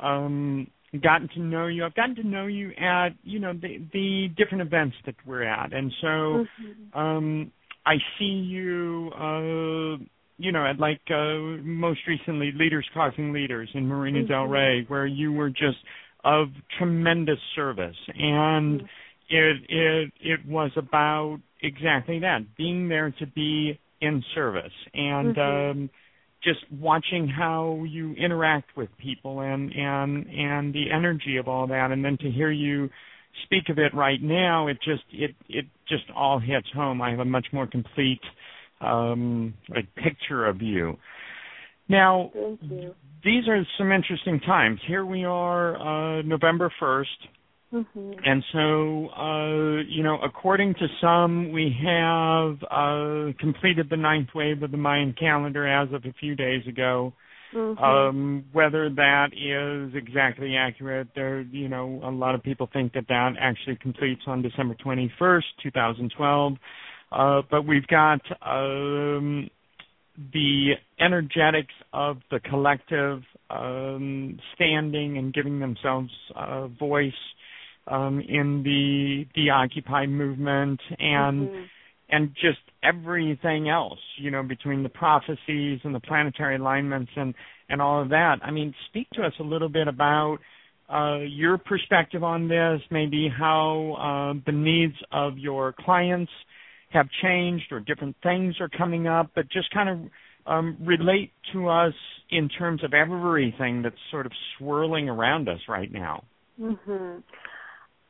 um 0.00 0.68
gotten 1.02 1.28
to 1.34 1.40
know 1.40 1.66
you. 1.66 1.84
I've 1.84 1.94
gotten 1.94 2.16
to 2.16 2.26
know 2.26 2.46
you 2.46 2.72
at 2.72 3.10
you 3.22 3.38
know 3.38 3.52
the 3.52 3.78
the 3.92 4.28
different 4.36 4.62
events 4.62 4.96
that 5.06 5.14
we're 5.26 5.44
at, 5.44 5.72
and 5.72 5.92
so 6.00 6.06
mm-hmm. 6.06 6.98
um, 6.98 7.52
I 7.84 7.94
see 8.18 8.24
you. 8.24 9.10
Uh, 9.14 10.04
you 10.40 10.52
know, 10.52 10.64
at 10.64 10.78
like 10.78 11.00
uh, 11.10 11.60
most 11.62 12.00
recently, 12.06 12.52
Leaders 12.54 12.86
Causing 12.94 13.32
Leaders 13.32 13.68
in 13.74 13.86
Marina 13.88 14.20
mm-hmm. 14.20 14.28
Del 14.28 14.44
Rey, 14.44 14.84
where 14.86 15.06
you 15.06 15.32
were 15.32 15.50
just 15.50 15.78
of 16.24 16.48
tremendous 16.78 17.38
service, 17.56 17.96
and 18.14 18.80
mm-hmm. 18.80 18.86
it 19.30 19.56
it 19.68 20.12
it 20.20 20.40
was 20.46 20.70
about 20.76 21.38
exactly 21.62 22.20
that, 22.20 22.56
being 22.56 22.88
there 22.88 23.12
to 23.18 23.26
be 23.26 23.78
in 24.00 24.22
service, 24.34 24.72
and 24.94 25.36
mm-hmm. 25.36 25.80
um, 25.80 25.90
just 26.42 26.60
watching 26.70 27.28
how 27.28 27.84
you 27.88 28.12
interact 28.14 28.76
with 28.76 28.88
people 28.98 29.40
and 29.40 29.72
and 29.72 30.26
and 30.26 30.74
the 30.74 30.90
energy 30.94 31.36
of 31.36 31.48
all 31.48 31.66
that. 31.66 31.90
And 31.90 32.04
then 32.04 32.16
to 32.18 32.30
hear 32.30 32.50
you 32.50 32.88
speak 33.44 33.68
of 33.68 33.78
it 33.78 33.94
right 33.94 34.20
now 34.22 34.66
it 34.68 34.78
just 34.84 35.04
it 35.12 35.34
it 35.48 35.66
just 35.88 36.04
all 36.14 36.38
hits 36.38 36.68
home. 36.74 37.02
I 37.02 37.10
have 37.10 37.20
a 37.20 37.24
much 37.24 37.46
more 37.52 37.66
complete 37.66 38.20
um 38.80 39.54
like 39.68 39.92
picture 39.96 40.46
of 40.46 40.62
you. 40.62 40.96
Now 41.88 42.30
these 43.24 43.48
are 43.48 43.66
some 43.76 43.90
interesting 43.90 44.40
times. 44.40 44.80
Here 44.86 45.04
we 45.04 45.24
are 45.24 46.18
uh 46.18 46.22
november 46.22 46.72
1st 46.80 47.04
Mm-hmm. 47.72 48.12
And 48.24 48.42
so, 48.52 49.08
uh, 49.10 49.82
you 49.88 50.02
know, 50.02 50.18
according 50.24 50.74
to 50.74 50.86
some, 51.00 51.52
we 51.52 51.74
have 51.84 52.56
uh, 52.70 53.32
completed 53.38 53.88
the 53.90 53.96
ninth 53.96 54.28
wave 54.34 54.62
of 54.62 54.70
the 54.70 54.78
Mayan 54.78 55.14
calendar 55.18 55.66
as 55.66 55.92
of 55.92 56.04
a 56.04 56.14
few 56.18 56.34
days 56.34 56.66
ago. 56.66 57.12
Mm-hmm. 57.54 57.82
Um, 57.82 58.44
whether 58.52 58.90
that 58.90 59.28
is 59.32 59.94
exactly 59.94 60.54
accurate, 60.56 61.08
there, 61.14 61.40
you 61.40 61.68
know, 61.68 62.00
a 62.04 62.10
lot 62.10 62.34
of 62.34 62.42
people 62.42 62.68
think 62.72 62.92
that 62.92 63.08
that 63.08 63.32
actually 63.40 63.76
completes 63.76 64.20
on 64.26 64.42
December 64.42 64.74
21st, 64.84 65.42
2012. 65.62 66.52
Uh, 67.10 67.40
but 67.50 67.66
we've 67.66 67.86
got 67.86 68.20
um, 68.42 69.48
the 70.32 70.72
energetics 71.00 71.72
of 71.92 72.18
the 72.30 72.40
collective 72.40 73.22
um, 73.48 74.38
standing 74.54 75.16
and 75.16 75.32
giving 75.32 75.58
themselves 75.58 76.10
a 76.36 76.68
voice 76.68 77.12
um, 77.14 77.37
in 77.90 78.62
the 78.64 79.24
the 79.34 79.50
Occupy 79.50 80.06
movement 80.06 80.80
and 80.98 81.48
mm-hmm. 81.48 81.62
and 82.10 82.30
just 82.34 82.58
everything 82.82 83.68
else, 83.68 83.98
you 84.18 84.30
know, 84.30 84.42
between 84.42 84.82
the 84.82 84.88
prophecies 84.88 85.80
and 85.84 85.94
the 85.94 86.00
planetary 86.00 86.56
alignments 86.56 87.10
and 87.16 87.34
and 87.68 87.82
all 87.82 88.02
of 88.02 88.10
that. 88.10 88.36
I 88.42 88.50
mean, 88.50 88.74
speak 88.88 89.08
to 89.14 89.22
us 89.22 89.32
a 89.40 89.42
little 89.42 89.68
bit 89.68 89.88
about 89.88 90.38
uh, 90.92 91.18
your 91.18 91.58
perspective 91.58 92.24
on 92.24 92.48
this, 92.48 92.80
maybe 92.90 93.28
how 93.36 94.34
uh, 94.36 94.40
the 94.46 94.52
needs 94.52 94.94
of 95.12 95.36
your 95.36 95.74
clients 95.78 96.32
have 96.90 97.06
changed 97.22 97.66
or 97.70 97.80
different 97.80 98.16
things 98.22 98.54
are 98.60 98.70
coming 98.70 99.06
up, 99.06 99.30
but 99.34 99.44
just 99.50 99.70
kind 99.72 99.88
of 99.88 100.10
um, 100.46 100.78
relate 100.80 101.32
to 101.52 101.68
us 101.68 101.92
in 102.30 102.48
terms 102.48 102.82
of 102.82 102.94
everything 102.94 103.82
that's 103.82 103.96
sort 104.10 104.24
of 104.24 104.32
swirling 104.56 105.08
around 105.08 105.48
us 105.48 105.60
right 105.68 105.92
now. 105.92 106.24
Mhm. 106.58 107.22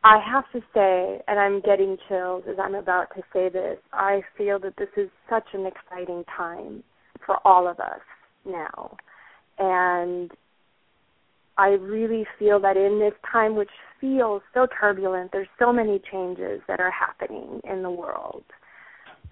I 0.04 0.20
have 0.24 0.44
to 0.52 0.60
say, 0.72 1.20
and 1.26 1.38
I'm 1.40 1.60
getting 1.60 1.96
chills 2.08 2.44
as 2.48 2.56
I'm 2.62 2.74
about 2.74 3.08
to 3.16 3.22
say 3.32 3.48
this, 3.48 3.78
I 3.92 4.22
feel 4.36 4.58
that 4.60 4.76
this 4.76 4.88
is 4.96 5.10
such 5.28 5.46
an 5.54 5.66
exciting 5.66 6.24
time 6.36 6.84
for 7.26 7.36
all 7.44 7.66
of 7.68 7.80
us 7.80 8.00
now. 8.46 8.96
And 9.58 10.30
I 11.56 11.70
really 11.70 12.24
feel 12.38 12.60
that 12.60 12.76
in 12.76 13.00
this 13.00 13.18
time, 13.30 13.56
which 13.56 13.70
feels 14.00 14.42
so 14.54 14.68
turbulent, 14.80 15.32
there's 15.32 15.48
so 15.58 15.72
many 15.72 16.00
changes 16.10 16.60
that 16.68 16.78
are 16.78 16.92
happening 16.92 17.60
in 17.68 17.82
the 17.82 17.90
world 17.90 18.44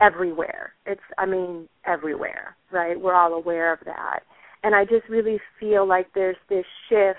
everywhere. 0.01 0.72
It's, 0.84 1.01
I 1.16 1.26
mean, 1.26 1.68
everywhere, 1.86 2.56
right? 2.72 3.01
We're 3.01 3.14
all 3.14 3.34
aware 3.34 3.72
of 3.72 3.78
that. 3.84 4.20
And 4.64 4.74
I 4.74 4.84
just 4.84 5.09
really 5.09 5.38
feel 5.60 5.86
like 5.86 6.09
there's 6.14 6.36
this 6.48 6.64
shift 6.88 7.18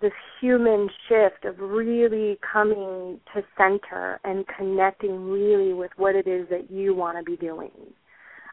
this 0.00 0.12
human 0.40 0.88
shift 1.08 1.44
of 1.44 1.58
really 1.58 2.38
coming 2.52 3.18
to 3.34 3.42
center 3.56 4.20
and 4.24 4.44
connecting 4.56 5.28
really 5.30 5.72
with 5.72 5.90
what 5.96 6.14
it 6.14 6.26
is 6.26 6.46
that 6.50 6.70
you 6.70 6.94
want 6.94 7.16
to 7.18 7.24
be 7.24 7.36
doing. 7.36 7.70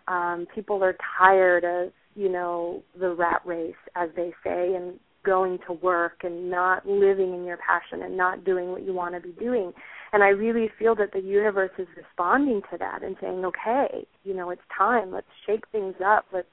Um, 0.07 0.48
people 0.53 0.84
are 0.84 0.95
tired 1.18 1.64
of, 1.64 1.91
you 2.15 2.30
know, 2.30 2.84
the 2.99 3.14
rat 3.14 3.41
race, 3.45 3.76
as 3.95 4.10
they 4.15 4.34
say, 4.44 4.76
and 4.76 4.99
going 5.26 5.57
to 5.68 5.74
work 5.74 6.20
and 6.24 6.49
not 6.49 6.86
living 6.86 7.34
in 7.34 7.45
your 7.45 7.57
passion 7.57 8.03
and 8.03 8.15
not 8.15 8.44
doing 8.44 8.72
what 8.72 8.84
you 8.84 8.94
want 8.94 9.15
to 9.15 9.22
be 9.22 9.34
doing. 9.40 9.72
And 10.11 10.22
I 10.24 10.28
really 10.28 10.70
feel 10.78 10.95
that 10.95 11.11
the 11.14 11.22
universe 11.22 11.72
is 11.78 11.88
responding 11.98 12.61
to 12.72 12.78
that 12.78 13.03
and 13.03 13.15
saying, 13.20 13.44
okay, 13.45 14.06
you 14.24 14.34
know, 14.34 14.49
it's 14.49 14.61
time. 14.78 15.11
Let's 15.11 15.28
shake 15.45 15.64
things 15.72 15.95
up. 16.06 16.26
Let's 16.34 16.48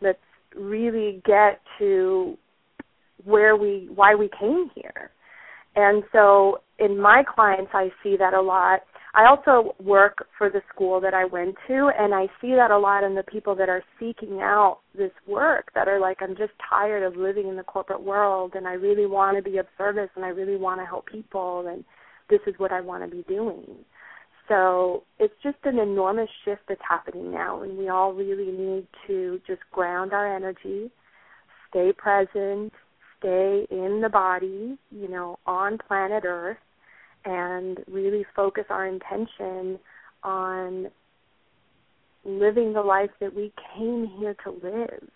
let's 0.00 0.18
really 0.54 1.22
get 1.24 1.60
to 1.78 2.36
where 3.24 3.56
we 3.56 3.88
why 3.94 4.14
we 4.14 4.28
came 4.38 4.70
here. 4.74 5.10
And 5.74 6.02
so 6.12 6.60
in 6.78 7.00
my 7.00 7.22
clients 7.22 7.70
I 7.74 7.90
see 8.02 8.16
that 8.18 8.34
a 8.34 8.40
lot. 8.40 8.80
I 9.14 9.26
also 9.26 9.74
work 9.82 10.26
for 10.38 10.48
the 10.48 10.62
school 10.74 10.98
that 11.02 11.12
I 11.12 11.26
went 11.26 11.54
to 11.68 11.90
and 11.98 12.14
I 12.14 12.28
see 12.40 12.54
that 12.54 12.70
a 12.70 12.78
lot 12.78 13.04
in 13.04 13.14
the 13.14 13.22
people 13.22 13.54
that 13.56 13.68
are 13.68 13.84
seeking 14.00 14.40
out 14.40 14.78
this 14.96 15.10
work 15.26 15.70
that 15.74 15.86
are 15.86 16.00
like 16.00 16.18
I'm 16.22 16.36
just 16.36 16.52
tired 16.68 17.02
of 17.02 17.16
living 17.16 17.48
in 17.48 17.56
the 17.56 17.62
corporate 17.62 18.02
world 18.02 18.52
and 18.54 18.66
I 18.66 18.72
really 18.72 19.06
want 19.06 19.36
to 19.36 19.42
be 19.42 19.58
of 19.58 19.66
service 19.76 20.08
and 20.16 20.24
I 20.24 20.28
really 20.28 20.56
want 20.56 20.80
to 20.80 20.86
help 20.86 21.06
people 21.06 21.66
and 21.68 21.84
this 22.30 22.40
is 22.46 22.54
what 22.58 22.72
I 22.72 22.80
want 22.80 23.04
to 23.04 23.14
be 23.14 23.22
doing. 23.28 23.66
So 24.48 25.04
it's 25.18 25.34
just 25.42 25.58
an 25.64 25.78
enormous 25.78 26.28
shift 26.44 26.62
that's 26.68 26.80
happening 26.88 27.30
now 27.30 27.62
and 27.62 27.76
we 27.76 27.90
all 27.90 28.14
really 28.14 28.50
need 28.50 28.86
to 29.06 29.40
just 29.46 29.60
ground 29.72 30.14
our 30.14 30.34
energy, 30.34 30.90
stay 31.68 31.92
present, 31.92 32.72
stay 33.22 33.66
in 33.70 34.00
the 34.02 34.08
body, 34.08 34.76
you 34.90 35.08
know, 35.08 35.38
on 35.46 35.78
planet 35.78 36.24
Earth, 36.26 36.58
and 37.24 37.78
really 37.88 38.26
focus 38.34 38.64
our 38.68 38.86
intention 38.86 39.78
on 40.24 40.88
living 42.24 42.72
the 42.72 42.82
life 42.82 43.10
that 43.20 43.34
we 43.34 43.52
came 43.74 44.10
here 44.18 44.34
to 44.44 44.50
live. 44.50 45.08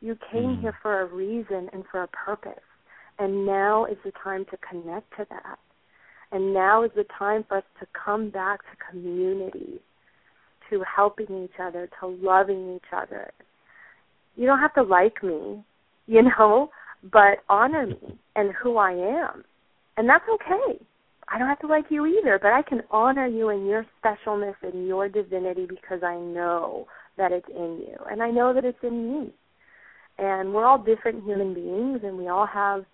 You 0.00 0.16
came 0.30 0.56
mm. 0.56 0.60
here 0.60 0.76
for 0.80 1.00
a 1.00 1.06
reason 1.06 1.68
and 1.72 1.84
for 1.90 2.02
a 2.02 2.08
purpose. 2.08 2.62
And 3.18 3.44
now 3.44 3.84
is 3.84 3.96
the 4.04 4.12
time 4.22 4.44
to 4.50 4.56
connect 4.58 5.10
to 5.16 5.26
that. 5.30 5.58
And 6.30 6.54
now 6.54 6.84
is 6.84 6.90
the 6.94 7.06
time 7.18 7.44
for 7.48 7.58
us 7.58 7.64
to 7.80 7.86
come 7.92 8.30
back 8.30 8.60
to 8.60 8.90
community, 8.90 9.80
to 10.70 10.84
helping 10.84 11.44
each 11.44 11.58
other, 11.60 11.88
to 12.00 12.06
loving 12.06 12.76
each 12.76 12.92
other. 12.92 13.32
You 14.36 14.46
don't 14.46 14.60
have 14.60 14.74
to 14.74 14.82
like 14.82 15.22
me, 15.22 15.64
you 16.06 16.22
know, 16.22 16.70
but 17.02 17.38
honor 17.48 17.86
me 17.86 18.18
and 18.36 18.52
who 18.52 18.76
I 18.76 18.92
am. 18.92 19.44
And 19.96 20.08
that's 20.08 20.24
okay. 20.34 20.78
I 21.28 21.38
don't 21.38 21.48
have 21.48 21.58
to 21.60 21.66
like 21.66 21.86
you 21.90 22.06
either, 22.06 22.38
but 22.40 22.52
I 22.52 22.62
can 22.62 22.82
honor 22.90 23.26
you 23.26 23.50
and 23.50 23.66
your 23.66 23.84
specialness 24.02 24.54
and 24.62 24.86
your 24.86 25.08
divinity 25.08 25.66
because 25.66 26.02
I 26.02 26.16
know 26.16 26.86
that 27.18 27.32
it's 27.32 27.48
in 27.48 27.84
you. 27.86 27.96
And 28.10 28.22
I 28.22 28.30
know 28.30 28.54
that 28.54 28.64
it's 28.64 28.78
in 28.82 29.12
me. 29.12 29.32
And 30.18 30.54
we're 30.54 30.64
all 30.64 30.78
different 30.78 31.24
human 31.24 31.54
beings 31.54 32.00
and 32.02 32.16
we 32.16 32.28
all 32.28 32.46
have 32.46 32.84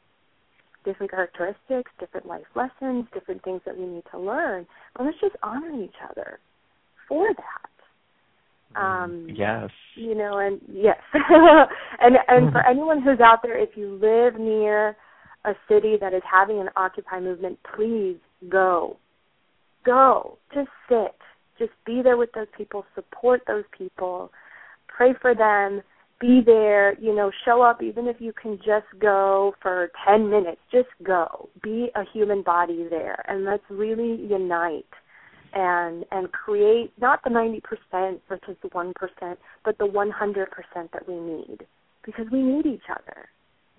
different 0.85 1.11
characteristics, 1.11 1.91
different 1.99 2.27
life 2.27 2.45
lessons, 2.55 3.07
different 3.15 3.43
things 3.45 3.61
that 3.65 3.77
we 3.77 3.87
need 3.87 4.03
to 4.11 4.19
learn. 4.19 4.67
But 4.97 5.07
let's 5.07 5.21
just 5.21 5.37
honor 5.43 5.83
each 5.83 5.95
other 6.11 6.39
for 7.09 7.29
that. 7.29 7.71
Um, 8.77 9.29
yes. 9.35 9.71
You 9.97 10.15
know, 10.15 10.39
and 10.39 10.61
yes, 10.69 10.99
and 12.01 12.17
and 12.29 12.53
for 12.53 12.67
anyone 12.67 13.01
who's 13.03 13.21
out 13.21 13.41
there, 13.43 13.57
if 13.57 13.71
you 13.77 13.95
live 13.95 14.41
near 14.41 14.97
a 15.45 15.53
city 15.69 15.97
that 16.01 16.13
is 16.13 16.23
having 16.31 16.59
an 16.59 16.69
Occupy 16.77 17.21
movement, 17.21 17.59
please 17.77 18.17
go, 18.49 18.97
go, 19.85 20.39
just 20.53 20.71
sit, 20.89 21.15
just 21.59 21.73
be 21.87 22.01
there 22.03 22.17
with 22.17 22.31
those 22.35 22.47
people, 22.57 22.85
support 22.95 23.43
those 23.47 23.65
people, 23.77 24.33
pray 24.89 25.13
for 25.21 25.35
them, 25.35 25.83
be 26.21 26.41
there, 26.45 26.99
you 26.99 27.15
know, 27.15 27.31
show 27.45 27.63
up. 27.63 27.83
Even 27.83 28.07
if 28.09 28.17
you 28.19 28.33
can 28.33 28.57
just 28.59 28.87
go 28.99 29.55
for 29.61 29.91
10 30.07 30.31
minutes, 30.31 30.61
just 30.73 30.89
go. 31.03 31.49
Be 31.63 31.91
a 31.95 32.03
human 32.13 32.43
body 32.43 32.87
there. 32.89 33.23
And 33.29 33.45
let's 33.45 33.65
really 33.69 34.25
unite 34.25 34.87
and 35.55 36.05
and 36.11 36.31
create 36.33 36.93
not 37.01 37.23
the 37.25 37.31
90% 37.31 38.21
versus 38.29 38.57
the 38.63 38.69
1%, 38.69 38.93
but 39.65 39.79
the 39.79 39.85
100% 39.85 40.91
that 40.93 41.09
we 41.09 41.15
need 41.15 41.67
because 42.05 42.27
we 42.31 42.43
need 42.43 42.67
each 42.67 42.89
other. 42.91 43.29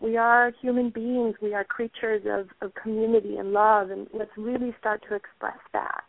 We 0.02 0.18
are 0.18 0.52
human 0.62 0.90
beings. 0.90 1.36
We 1.42 1.54
are 1.54 1.64
creatures 1.64 2.24
of, 2.26 2.48
of 2.62 2.74
community 2.76 3.38
and 3.38 3.52
love, 3.52 3.92
and 3.92 4.08
let's 4.14 4.32
really 4.36 4.76
start 4.80 5.04
to 5.10 5.16
express 5.16 5.60
that. 5.74 6.04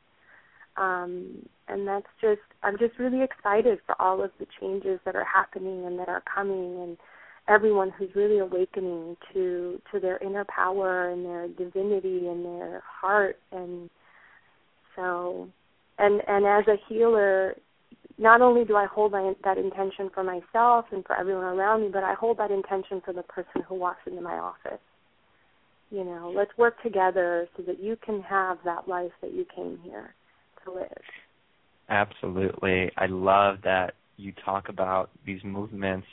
Um, 0.77 1.47
and 1.69 1.87
that's 1.87 2.07
just, 2.21 2.41
I'm 2.63 2.79
just 2.79 2.99
really 2.99 3.23
excited 3.23 3.79
for 3.87 4.01
all 4.01 4.23
of 4.23 4.31
the 4.39 4.47
changes 4.61 4.99
that 5.05 5.15
are 5.15 5.25
happening 5.25 5.85
and 5.87 5.99
that 5.99 6.09
are 6.09 6.23
coming, 6.33 6.81
and 6.83 6.97
everyone 7.49 7.91
who's 7.91 8.11
really 8.15 8.39
awakening 8.39 9.17
to 9.33 9.81
to 9.93 10.01
their 10.01 10.19
inner 10.19 10.45
power 10.45 11.11
and 11.11 11.25
their 11.25 11.49
divinity 11.49 12.27
and 12.27 12.45
their 12.45 12.83
heart 12.85 13.39
and 13.53 13.89
so, 14.97 15.49
and 15.99 16.21
and 16.27 16.47
as 16.47 16.67
a 16.69 16.77
healer, 16.89 17.55
not 18.19 18.41
only 18.41 18.65
do 18.65 18.77
I 18.77 18.87
hold 18.87 19.13
my, 19.13 19.35
that 19.45 19.59
intention 19.59 20.11
for 20.13 20.25
myself 20.25 20.87
and 20.93 21.05
for 21.05 21.17
everyone 21.19 21.45
around 21.45 21.83
me, 21.83 21.89
but 21.93 22.03
I 22.03 22.15
hold 22.15 22.39
that 22.39 22.51
intention 22.51 23.03
for 23.05 23.13
the 23.13 23.23
person 23.23 23.63
who 23.69 23.75
walks 23.75 24.01
into 24.07 24.23
my 24.23 24.39
office. 24.39 24.81
You 25.91 26.05
know, 26.05 26.33
let's 26.35 26.51
work 26.59 26.83
together 26.83 27.47
so 27.57 27.63
that 27.63 27.83
you 27.83 27.97
can 28.05 28.23
have 28.23 28.59
that 28.65 28.89
life 28.89 29.13
that 29.23 29.33
you 29.33 29.47
came 29.55 29.79
here 29.85 30.15
to 30.65 30.73
live. 30.73 30.89
Absolutely. 31.89 32.91
I 32.97 33.07
love 33.07 33.59
that 33.65 33.95
you 34.17 34.33
talk 34.45 34.69
about 34.69 35.11
these 35.25 35.41
movements 35.45 36.07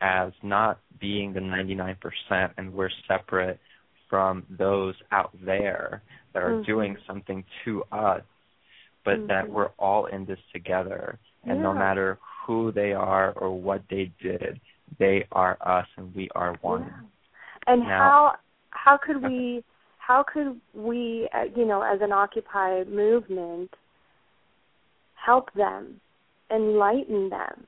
as 0.00 0.32
not 0.42 0.78
being 1.00 1.32
the 1.32 1.40
99% 1.40 1.96
and 2.56 2.72
we're 2.72 2.90
separate 3.08 3.58
from 4.08 4.44
those 4.56 4.94
out 5.10 5.36
there 5.44 6.02
that 6.32 6.42
are 6.42 6.52
mm-hmm. 6.52 6.70
doing 6.70 6.96
something 7.06 7.44
to 7.64 7.82
us, 7.90 8.22
but 9.08 9.16
mm-hmm. 9.16 9.26
that 9.28 9.48
we're 9.48 9.70
all 9.78 10.04
in 10.04 10.26
this 10.26 10.38
together. 10.52 11.18
And 11.44 11.56
yeah. 11.56 11.62
no 11.62 11.72
matter 11.72 12.18
who 12.46 12.70
they 12.72 12.92
are 12.92 13.32
or 13.32 13.58
what 13.58 13.82
they 13.88 14.12
did, 14.22 14.60
they 14.98 15.26
are 15.32 15.56
us 15.64 15.86
and 15.96 16.14
we 16.14 16.28
are 16.34 16.58
one. 16.60 16.82
Yeah. 16.82 17.72
And 17.72 17.80
now, 17.84 17.88
how 17.88 18.32
how 18.70 18.98
could 18.98 19.22
we 19.22 19.64
how 19.96 20.22
could 20.30 20.60
we 20.74 21.26
uh, 21.32 21.44
you 21.56 21.64
know 21.64 21.80
as 21.80 22.00
an 22.02 22.12
occupy 22.12 22.84
movement 22.84 23.70
help 25.14 25.52
them 25.54 26.00
enlighten 26.50 27.30
them 27.30 27.66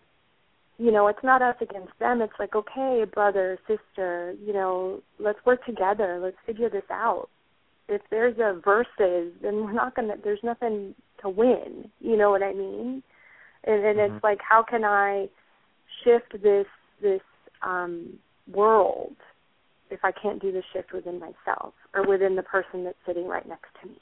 you 0.79 0.91
know 0.91 1.09
it's 1.09 1.25
not 1.25 1.43
us 1.43 1.57
against 1.61 1.93
them 1.99 2.23
it's 2.23 2.33
like 2.39 2.55
okay 2.55 3.05
brother 3.13 3.59
sister 3.67 4.35
you 4.47 4.53
know 4.55 5.03
let's 5.19 5.39
work 5.45 5.65
together 5.67 6.19
let's 6.23 6.37
figure 6.47 6.71
this 6.71 6.89
out 6.91 7.29
if 7.89 8.01
there's 8.11 8.39
a 8.39 8.59
versus 8.65 9.33
then 9.43 9.57
we're 9.57 9.73
not 9.73 9.95
gonna 9.95 10.15
there's 10.25 10.43
nothing 10.43 10.95
to 11.23 11.29
win 11.29 11.91
you 12.01 12.17
know 12.17 12.31
what 12.31 12.43
i 12.43 12.53
mean 12.53 13.03
and 13.65 13.85
and 13.85 13.99
mm-hmm. 13.99 14.15
it's 14.15 14.25
like 14.25 14.39
how 14.47 14.63
can 14.63 14.85
i 14.85 15.27
shift 16.05 16.43
this 16.43 16.67
this 17.03 17.21
um 17.63 18.19
world 18.53 19.17
if 19.91 20.01
i 20.05 20.13
can't 20.13 20.41
do 20.41 20.53
the 20.53 20.63
shift 20.73 20.93
within 20.93 21.19
myself 21.19 21.75
or 21.95 22.07
within 22.07 22.37
the 22.37 22.43
person 22.43 22.85
that's 22.85 22.99
sitting 23.07 23.27
right 23.27 23.49
next 23.49 23.69
to 23.83 23.89
me 23.89 23.97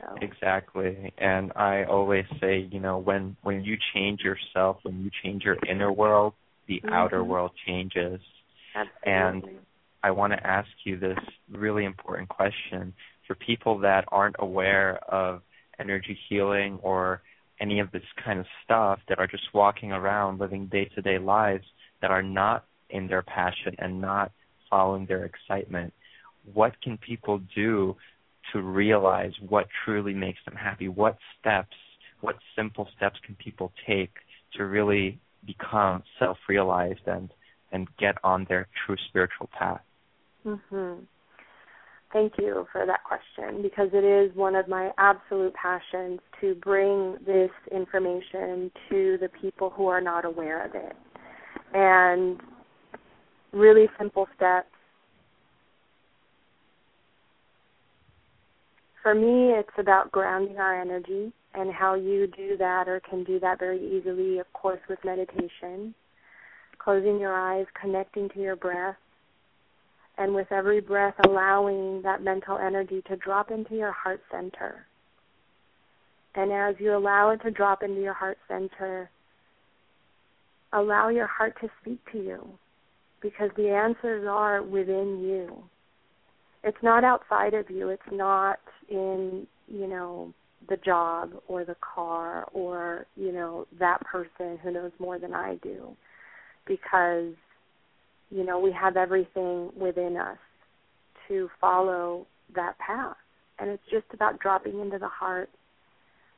so. 0.00 0.14
Exactly. 0.20 1.12
And 1.18 1.52
I 1.56 1.84
always 1.84 2.24
say, 2.40 2.68
you 2.70 2.80
know, 2.80 2.98
when 2.98 3.36
when 3.42 3.64
you 3.64 3.76
change 3.94 4.20
yourself, 4.20 4.78
when 4.82 5.02
you 5.02 5.10
change 5.22 5.42
your 5.42 5.56
inner 5.68 5.92
world, 5.92 6.34
the 6.66 6.76
mm-hmm. 6.76 6.92
outer 6.92 7.24
world 7.24 7.52
changes. 7.66 8.20
Absolutely. 8.74 9.50
And 9.52 9.58
I 10.02 10.12
want 10.12 10.32
to 10.32 10.46
ask 10.46 10.68
you 10.84 10.98
this 10.98 11.18
really 11.50 11.84
important 11.84 12.28
question 12.28 12.94
for 13.26 13.34
people 13.34 13.78
that 13.80 14.04
aren't 14.08 14.36
aware 14.38 14.98
of 15.08 15.42
energy 15.78 16.18
healing 16.28 16.78
or 16.82 17.22
any 17.60 17.80
of 17.80 17.90
this 17.90 18.02
kind 18.24 18.38
of 18.38 18.46
stuff 18.64 19.00
that 19.08 19.18
are 19.18 19.26
just 19.26 19.44
walking 19.52 19.92
around 19.92 20.38
living 20.38 20.66
day-to-day 20.66 21.18
lives 21.18 21.64
that 22.00 22.10
are 22.10 22.22
not 22.22 22.64
in 22.90 23.06
their 23.08 23.22
passion 23.22 23.74
and 23.78 24.00
not 24.00 24.30
following 24.70 25.06
their 25.06 25.24
excitement 25.24 25.92
what 26.54 26.80
can 26.80 26.98
people 26.98 27.40
do 27.54 27.96
to 28.52 28.62
realize 28.62 29.32
what 29.48 29.66
truly 29.84 30.14
makes 30.14 30.38
them 30.44 30.54
happy? 30.54 30.88
What 30.88 31.18
steps, 31.38 31.76
what 32.20 32.36
simple 32.56 32.88
steps 32.96 33.18
can 33.24 33.34
people 33.36 33.72
take 33.86 34.12
to 34.54 34.64
really 34.64 35.18
become 35.46 36.02
self-realized 36.18 37.06
and 37.06 37.30
and 37.70 37.86
get 37.98 38.16
on 38.24 38.46
their 38.48 38.66
true 38.86 38.96
spiritual 39.08 39.48
path? 39.52 39.82
Mhm. 40.46 41.06
Thank 42.12 42.34
you 42.38 42.66
for 42.72 42.86
that 42.86 43.04
question 43.04 43.60
because 43.60 43.90
it 43.92 44.04
is 44.04 44.34
one 44.34 44.54
of 44.54 44.66
my 44.66 44.90
absolute 44.96 45.52
passions 45.54 46.20
to 46.40 46.54
bring 46.54 47.18
this 47.26 47.50
information 47.70 48.70
to 48.88 49.18
the 49.20 49.28
people 49.40 49.68
who 49.68 49.88
are 49.88 50.00
not 50.00 50.24
aware 50.24 50.64
of 50.64 50.74
it. 50.74 50.96
And 51.74 52.40
really 53.52 53.88
simple 53.98 54.26
steps. 54.36 54.68
For 59.02 59.14
me, 59.14 59.52
it's 59.52 59.68
about 59.78 60.10
grounding 60.10 60.58
our 60.58 60.80
energy 60.80 61.32
and 61.54 61.72
how 61.72 61.94
you 61.94 62.26
do 62.26 62.56
that 62.56 62.88
or 62.88 63.00
can 63.08 63.22
do 63.24 63.38
that 63.40 63.58
very 63.58 63.78
easily, 63.78 64.38
of 64.38 64.50
course, 64.54 64.80
with 64.88 64.98
meditation. 65.04 65.94
Closing 66.78 67.18
your 67.18 67.34
eyes, 67.34 67.66
connecting 67.80 68.28
to 68.30 68.40
your 68.40 68.56
breath, 68.56 68.96
and 70.18 70.34
with 70.34 70.50
every 70.50 70.80
breath, 70.80 71.14
allowing 71.24 72.02
that 72.02 72.22
mental 72.22 72.58
energy 72.58 73.02
to 73.08 73.16
drop 73.16 73.50
into 73.50 73.76
your 73.76 73.92
heart 73.92 74.20
center. 74.30 74.86
And 76.34 76.52
as 76.52 76.74
you 76.78 76.96
allow 76.96 77.30
it 77.30 77.40
to 77.42 77.50
drop 77.50 77.82
into 77.82 78.00
your 78.00 78.14
heart 78.14 78.38
center, 78.48 79.10
allow 80.72 81.08
your 81.08 81.26
heart 81.26 81.56
to 81.60 81.68
speak 81.80 82.00
to 82.12 82.18
you 82.18 82.46
because 83.22 83.50
the 83.56 83.70
answers 83.70 84.26
are 84.28 84.62
within 84.62 85.20
you. 85.20 85.62
It's 86.64 86.82
not 86.82 87.04
outside 87.04 87.54
of 87.54 87.70
you. 87.70 87.88
It's 87.88 88.02
not 88.10 88.58
in, 88.88 89.46
you 89.68 89.86
know, 89.86 90.34
the 90.68 90.76
job 90.76 91.32
or 91.46 91.64
the 91.64 91.76
car 91.76 92.46
or, 92.52 93.06
you 93.16 93.32
know, 93.32 93.66
that 93.78 94.00
person 94.04 94.58
who 94.62 94.72
knows 94.72 94.92
more 94.98 95.18
than 95.18 95.32
I 95.32 95.56
do. 95.62 95.96
Because 96.66 97.32
you 98.30 98.44
know, 98.44 98.58
we 98.58 98.72
have 98.72 98.96
everything 98.96 99.70
within 99.76 100.16
us 100.16 100.38
to 101.28 101.48
follow 101.60 102.26
that 102.54 102.78
path. 102.78 103.16
And 103.58 103.70
it's 103.70 103.82
just 103.90 104.06
about 104.12 104.38
dropping 104.38 104.80
into 104.80 104.98
the 104.98 105.08
heart. 105.08 105.50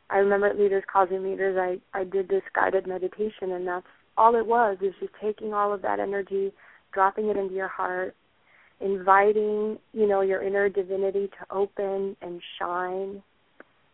I 0.08 0.18
remember 0.18 0.46
at 0.46 0.58
Leaders 0.58 0.84
Causing 0.90 1.22
Leaders, 1.22 1.56
I, 1.58 1.98
I 1.98 2.04
did 2.04 2.28
this 2.28 2.42
guided 2.54 2.86
meditation, 2.86 3.52
and 3.52 3.66
that's 3.66 3.86
all 4.16 4.34
it 4.34 4.46
was, 4.46 4.78
is 4.82 4.94
just 5.00 5.12
taking 5.22 5.54
all 5.54 5.72
of 5.72 5.82
that 5.82 6.00
energy, 6.00 6.52
dropping 6.92 7.28
it 7.28 7.36
into 7.36 7.54
your 7.54 7.68
heart, 7.68 8.16
inviting, 8.80 9.78
you 9.92 10.06
know, 10.06 10.22
your 10.22 10.42
inner 10.42 10.68
divinity 10.68 11.28
to 11.28 11.54
open 11.54 12.16
and 12.22 12.40
shine, 12.58 13.22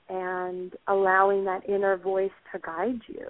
and 0.09 0.73
allowing 0.87 1.45
that 1.45 1.69
inner 1.69 1.97
voice 1.97 2.31
to 2.53 2.61
guide 2.61 3.01
you 3.09 3.29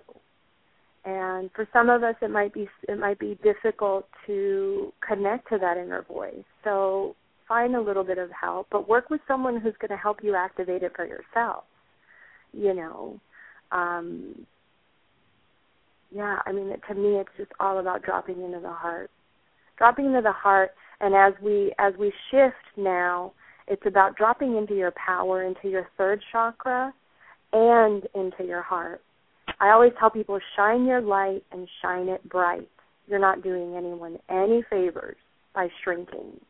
and 1.06 1.50
for 1.54 1.66
some 1.72 1.88
of 1.88 2.02
us 2.02 2.16
it 2.20 2.30
might 2.30 2.52
be 2.52 2.68
it 2.88 2.98
might 2.98 3.18
be 3.18 3.38
difficult 3.42 4.06
to 4.26 4.92
connect 5.06 5.48
to 5.48 5.58
that 5.58 5.76
inner 5.78 6.02
voice. 6.02 6.44
So 6.64 7.14
find 7.46 7.76
a 7.76 7.80
little 7.80 8.04
bit 8.04 8.18
of 8.18 8.28
help 8.38 8.66
but 8.70 8.88
work 8.88 9.08
with 9.08 9.20
someone 9.28 9.60
who's 9.60 9.74
going 9.80 9.90
to 9.90 9.96
help 9.96 10.18
you 10.22 10.34
activate 10.34 10.82
it 10.82 10.92
for 10.96 11.06
yourself 11.06 11.64
you 12.52 12.74
know? 12.74 13.20
Um 13.72 14.46
yeah 16.12 16.38
i 16.46 16.52
mean 16.52 16.72
to 16.88 16.94
me 16.94 17.16
it's 17.16 17.30
just 17.36 17.50
all 17.58 17.78
about 17.80 18.02
dropping 18.02 18.42
into 18.42 18.60
the 18.60 18.72
heart. 18.72 19.10
Dropping 19.76 20.06
into 20.06 20.22
the 20.22 20.32
heart 20.32 20.70
and 21.00 21.14
as 21.14 21.32
we 21.42 21.72
as 21.78 21.92
we 21.98 22.12
shift 22.30 22.54
now 22.76 23.32
it's 23.68 23.82
about 23.86 24.16
dropping 24.16 24.56
into 24.56 24.74
your 24.74 24.92
power 24.92 25.42
into 25.42 25.68
your 25.68 25.88
third 25.98 26.22
chakra 26.32 26.92
and 27.52 28.06
into 28.14 28.44
your 28.44 28.62
heart 28.62 29.02
I 29.60 29.70
always 29.70 29.92
tell 29.98 30.10
people 30.10 30.38
shine 30.54 30.84
your 30.84 31.00
light 31.00 31.42
and 31.52 31.68
shine 31.82 32.08
it 32.08 32.26
bright. 32.28 32.68
You're 33.06 33.18
not 33.18 33.42
doing 33.42 33.74
anyone 33.76 34.18
any 34.28 34.62
favors 34.68 35.16
by 35.54 35.68
shrinking. 35.82 36.40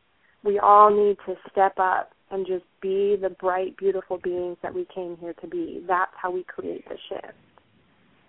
We 0.43 0.59
all 0.59 0.89
need 0.89 1.17
to 1.25 1.35
step 1.51 1.73
up 1.77 2.11
and 2.31 2.45
just 2.45 2.65
be 2.81 3.15
the 3.21 3.29
bright, 3.29 3.77
beautiful 3.77 4.17
beings 4.17 4.57
that 4.61 4.73
we 4.73 4.85
came 4.93 5.17
here 5.19 5.33
to 5.41 5.47
be. 5.47 5.83
That's 5.87 6.11
how 6.21 6.31
we 6.31 6.43
create 6.43 6.87
the 6.89 6.97
shift. 7.09 7.33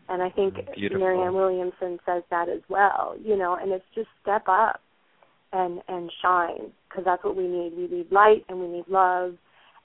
And 0.08 0.22
I 0.22 0.30
think 0.30 0.54
Beautiful. 0.74 1.00
Marianne 1.00 1.34
Williamson 1.34 1.98
says 2.06 2.22
that 2.30 2.48
as 2.48 2.62
well, 2.68 3.14
you 3.22 3.36
know, 3.36 3.58
and 3.60 3.72
it's 3.72 3.84
just 3.94 4.08
step 4.22 4.44
up 4.48 4.80
and 5.52 5.80
and 5.88 6.10
shine 6.22 6.72
because 6.88 7.04
that's 7.04 7.24
what 7.24 7.36
we 7.36 7.46
need. 7.46 7.72
We 7.76 7.88
need 7.88 8.10
light 8.10 8.44
and 8.48 8.60
we 8.60 8.68
need 8.68 8.88
love 8.88 9.34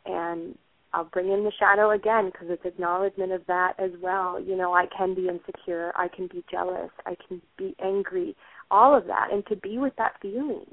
and 0.06 0.58
I'll 0.94 1.06
bring 1.06 1.32
in 1.32 1.44
the 1.44 1.52
shadow 1.58 1.92
again 1.92 2.28
because 2.32 2.48
it's 2.50 2.66
acknowledgement 2.66 3.32
of 3.32 3.42
that 3.48 3.74
as 3.80 3.92
well. 4.02 4.40
You 4.40 4.56
know, 4.56 4.74
I 4.74 4.86
can 4.96 5.16
be 5.16 5.28
insecure, 5.28 5.92
I 5.96 6.08
can 6.08 6.28
be 6.28 6.44
jealous, 6.52 6.92
I 7.06 7.16
can 7.28 7.42
be 7.58 7.76
angry, 7.84 8.36
all 8.70 8.96
of 8.96 9.08
that, 9.08 9.30
and 9.32 9.46
to 9.48 9.56
be 9.56 9.80
with 9.80 9.94
that 9.98 10.14
feeling. 10.22 10.66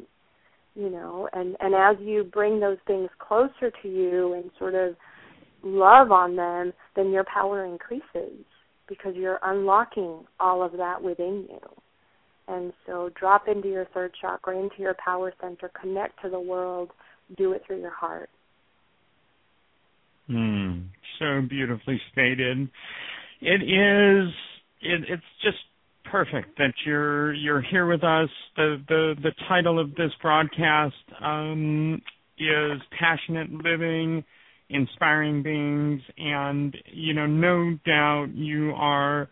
You 0.74 0.90
know, 0.90 1.28
and 1.32 1.56
and 1.60 1.74
as 1.74 1.96
you 2.00 2.24
bring 2.24 2.60
those 2.60 2.78
things 2.86 3.08
closer 3.18 3.72
to 3.82 3.88
you 3.88 4.34
and 4.34 4.50
sort 4.58 4.74
of 4.74 4.94
love 5.62 6.12
on 6.12 6.36
them, 6.36 6.72
then 6.94 7.10
your 7.10 7.24
power 7.24 7.64
increases 7.64 8.44
because 8.88 9.14
you're 9.16 9.40
unlocking 9.42 10.24
all 10.38 10.62
of 10.62 10.72
that 10.72 11.02
within 11.02 11.46
you. 11.48 11.60
And 12.48 12.72
so 12.86 13.10
drop 13.18 13.46
into 13.48 13.68
your 13.68 13.86
third 13.94 14.12
chakra, 14.20 14.58
into 14.58 14.78
your 14.78 14.96
power 15.02 15.32
center, 15.40 15.70
connect 15.80 16.20
to 16.22 16.28
the 16.28 16.40
world, 16.40 16.90
do 17.36 17.52
it 17.52 17.62
through 17.66 17.80
your 17.80 17.94
heart. 17.94 18.28
Mm, 20.30 20.86
so 21.18 21.42
beautifully 21.48 22.00
stated. 22.12 22.68
It 23.40 23.62
is. 23.62 24.32
It, 24.82 25.00
it's 25.08 25.22
just 25.42 25.58
perfect 26.10 26.58
that 26.58 26.72
you're 26.84 27.32
you're 27.34 27.62
here 27.62 27.86
with 27.86 28.04
us. 28.04 28.28
The 28.56 28.82
the 28.88 29.14
the 29.22 29.32
title 29.48 29.78
of 29.78 29.94
this 29.94 30.12
broadcast 30.22 30.94
um, 31.22 32.00
is 32.38 32.80
passionate 32.98 33.50
living, 33.50 34.24
inspiring 34.68 35.42
beings, 35.42 36.02
and 36.16 36.76
you 36.92 37.14
know 37.14 37.26
no 37.26 37.76
doubt 37.84 38.28
you 38.34 38.72
are 38.76 39.28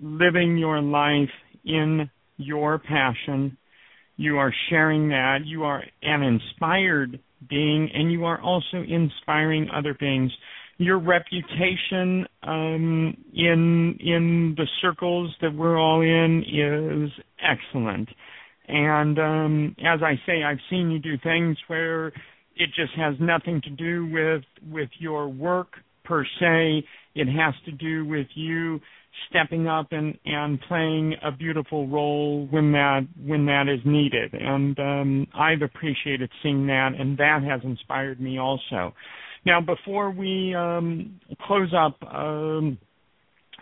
living 0.00 0.58
your 0.58 0.80
life 0.80 1.30
in 1.64 2.10
your 2.36 2.78
passion. 2.78 3.56
You 4.16 4.38
are 4.38 4.52
sharing 4.68 5.08
that. 5.08 5.38
You 5.44 5.64
are 5.64 5.82
an 6.02 6.22
inspired 6.22 7.18
being, 7.48 7.90
and 7.92 8.12
you 8.12 8.24
are 8.24 8.40
also 8.40 8.82
inspiring 8.86 9.68
other 9.74 9.94
beings. 9.94 10.32
Your 10.78 10.98
reputation 10.98 12.26
um, 12.42 13.16
in 13.34 13.98
in 14.00 14.54
the 14.56 14.66
circles 14.80 15.34
that 15.40 15.54
we're 15.54 15.78
all 15.78 16.00
in 16.00 16.42
is 16.42 17.10
excellent, 17.40 18.08
and 18.68 19.18
um, 19.18 19.76
as 19.84 20.00
I 20.02 20.14
say, 20.26 20.42
I've 20.42 20.58
seen 20.70 20.90
you 20.90 20.98
do 20.98 21.18
things 21.22 21.56
where 21.66 22.08
it 22.56 22.70
just 22.74 22.92
has 22.96 23.14
nothing 23.20 23.60
to 23.62 23.70
do 23.70 24.06
with 24.10 24.42
with 24.70 24.90
your 24.98 25.28
work 25.28 25.74
per 26.04 26.24
se. 26.40 26.84
It 27.14 27.26
has 27.28 27.54
to 27.66 27.72
do 27.72 28.04
with 28.04 28.26
you 28.34 28.80
stepping 29.28 29.66
up 29.66 29.88
and 29.92 30.18
and 30.24 30.60
playing 30.62 31.14
a 31.22 31.30
beautiful 31.30 31.86
role 31.88 32.46
when 32.50 32.72
that 32.72 33.06
when 33.24 33.44
that 33.46 33.68
is 33.68 33.80
needed 33.84 34.32
and 34.32 34.78
um 34.78 35.26
I've 35.34 35.62
appreciated 35.62 36.30
seeing 36.42 36.66
that 36.68 36.92
and 36.98 37.16
that 37.18 37.42
has 37.42 37.60
inspired 37.62 38.20
me 38.20 38.38
also 38.38 38.94
now 39.44 39.60
before 39.60 40.10
we 40.10 40.54
um 40.54 41.20
close 41.46 41.72
up 41.76 42.02
um 42.12 42.78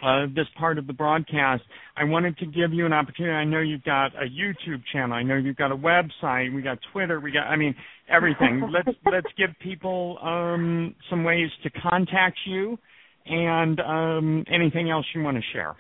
uh, 0.03 0.27
this 0.35 0.47
part 0.59 0.79
of 0.79 0.87
the 0.87 0.93
broadcast, 0.93 1.63
I 1.97 2.05
wanted 2.05 2.39
to 2.39 2.47
give 2.47 2.73
you 2.73 2.87
an 2.87 2.93
opportunity. 2.93 3.33
I 3.33 3.45
know 3.45 3.61
you've 3.61 3.85
got 3.85 4.15
a 4.15 4.27
YouTube 4.27 4.83
channel. 4.93 5.13
I 5.13 5.23
know 5.23 5.37
you've 5.37 5.57
got 5.57 5.73
a 5.73 5.77
website. 5.77 6.55
We 6.55 6.63
got 6.63 6.79
Twitter. 6.93 7.21
We 7.21 7.33
got, 7.33 7.45
I 7.45 7.57
mean, 7.57 7.75
everything. 8.09 8.63
let's 8.73 8.97
let's 9.11 9.27
give 9.37 9.51
people 9.63 10.19
um, 10.23 10.95
some 11.09 11.25
ways 11.25 11.51
to 11.63 11.71
contact 11.71 12.39
you 12.47 12.79
and 13.27 13.81
um, 13.81 14.45
anything 14.53 14.91
else 14.91 15.07
you 15.15 15.23
want 15.23 15.37
to 15.37 15.43
share. 15.53 15.77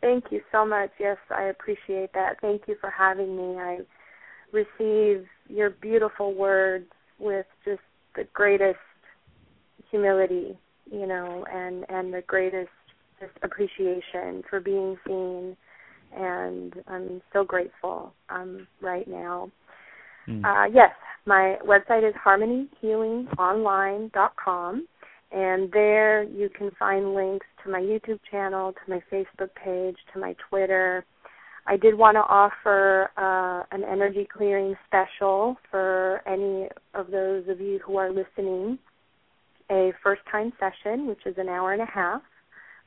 Thank 0.00 0.24
you 0.30 0.40
so 0.52 0.66
much. 0.66 0.90
Yes, 1.00 1.16
I 1.30 1.44
appreciate 1.44 2.12
that. 2.12 2.40
Thank 2.40 2.62
you 2.68 2.76
for 2.80 2.90
having 2.90 3.36
me. 3.36 3.58
I 3.58 3.78
receive 4.52 5.26
your 5.48 5.70
beautiful 5.70 6.34
words 6.34 6.86
with 7.18 7.46
just 7.64 7.80
the 8.14 8.24
greatest 8.32 8.78
humility, 9.90 10.58
you 10.90 11.06
know, 11.06 11.44
and 11.50 11.84
and 11.88 12.12
the 12.12 12.22
greatest 12.26 12.68
just 13.24 13.36
appreciation 13.42 14.42
for 14.48 14.60
being 14.60 14.96
seen 15.06 15.56
and 16.16 16.74
I'm 16.86 17.20
so 17.32 17.42
grateful 17.44 18.14
um 18.28 18.68
right 18.80 19.08
now. 19.08 19.50
Mm. 20.28 20.44
Uh 20.44 20.66
yes, 20.72 20.92
my 21.26 21.58
website 21.66 22.08
is 22.08 22.14
harmonyhealingonline.com 22.24 24.86
and 25.32 25.72
there 25.72 26.22
you 26.22 26.48
can 26.48 26.70
find 26.78 27.14
links 27.14 27.46
to 27.64 27.70
my 27.70 27.80
YouTube 27.80 28.20
channel, 28.30 28.72
to 28.72 28.78
my 28.88 29.02
Facebook 29.12 29.50
page, 29.62 29.96
to 30.12 30.20
my 30.20 30.34
Twitter. 30.48 31.04
I 31.66 31.76
did 31.76 31.94
want 31.94 32.16
to 32.16 32.20
offer 32.20 33.10
uh, 33.16 33.64
an 33.74 33.84
energy 33.84 34.28
clearing 34.30 34.74
special 34.86 35.56
for 35.70 36.20
any 36.26 36.68
of 36.92 37.10
those 37.10 37.48
of 37.48 37.58
you 37.60 37.80
who 37.84 37.96
are 37.96 38.12
listening. 38.12 38.78
A 39.70 39.92
first 40.02 40.20
time 40.30 40.52
session, 40.60 41.06
which 41.06 41.24
is 41.24 41.36
an 41.38 41.48
hour 41.48 41.72
and 41.72 41.80
a 41.80 41.86
half, 41.86 42.20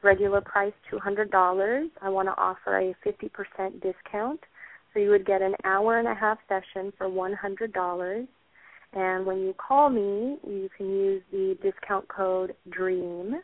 regular 0.03 0.41
price 0.41 0.73
$200. 0.91 1.89
I 2.01 2.09
want 2.09 2.27
to 2.27 2.37
offer 2.37 2.77
a 2.77 2.95
50% 3.05 3.81
discount. 3.81 4.39
So 4.93 4.99
you 4.99 5.09
would 5.09 5.25
get 5.25 5.41
an 5.41 5.55
hour 5.63 5.99
and 5.99 6.07
a 6.07 6.15
half 6.15 6.37
session 6.47 6.93
for 6.97 7.07
$100. 7.07 8.27
And 8.93 9.25
when 9.25 9.39
you 9.39 9.53
call 9.53 9.89
me, 9.89 10.37
you 10.47 10.69
can 10.75 10.87
use 10.87 11.21
the 11.31 11.57
discount 11.61 12.07
code 12.07 12.55
DREAM 12.69 13.41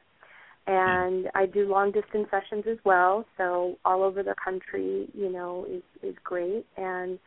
and 0.65 1.30
I 1.35 1.45
do 1.45 1.67
long 1.67 1.91
distance 1.91 2.27
sessions 2.31 2.65
as 2.69 2.77
well. 2.85 3.25
So 3.38 3.77
all 3.84 4.03
over 4.03 4.23
the 4.23 4.35
country, 4.43 5.09
you 5.13 5.31
know, 5.31 5.65
is 5.69 5.84
is 6.01 6.15
great, 6.23 6.65
and 6.77 7.19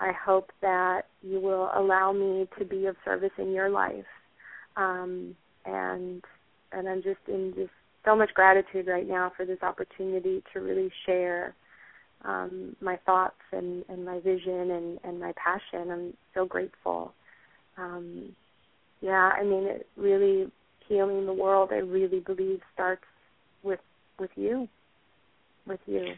I 0.00 0.12
hope 0.12 0.50
that 0.62 1.02
you 1.22 1.40
will 1.40 1.70
allow 1.74 2.12
me 2.12 2.48
to 2.58 2.64
be 2.64 2.86
of 2.86 2.96
service 3.04 3.30
in 3.38 3.52
your 3.52 3.70
life. 3.70 4.04
Um, 4.76 5.36
and 5.64 6.24
and 6.72 6.88
I'm 6.88 7.02
just 7.02 7.20
in 7.28 7.52
just 7.54 7.70
so 8.04 8.16
much 8.16 8.32
gratitude 8.34 8.86
right 8.86 9.06
now 9.06 9.32
for 9.36 9.46
this 9.46 9.62
opportunity 9.62 10.42
to 10.52 10.60
really 10.60 10.90
share 11.06 11.54
um, 12.24 12.76
my 12.80 12.96
thoughts 13.04 13.40
and, 13.52 13.84
and 13.88 14.04
my 14.04 14.20
vision 14.20 14.70
and, 14.70 14.98
and 15.04 15.20
my 15.20 15.32
passion. 15.36 15.90
I'm 15.90 16.14
so 16.34 16.44
grateful. 16.44 17.12
Um, 17.76 18.34
yeah, 19.00 19.30
I 19.36 19.42
mean, 19.42 19.64
it 19.64 19.86
really 19.96 20.50
healing 20.88 21.26
the 21.26 21.32
world, 21.32 21.70
I 21.72 21.76
really 21.76 22.20
believe 22.20 22.60
starts 22.74 23.04
with 23.62 23.80
with 24.18 24.30
you, 24.36 24.68
with 25.66 25.80
you. 25.86 26.14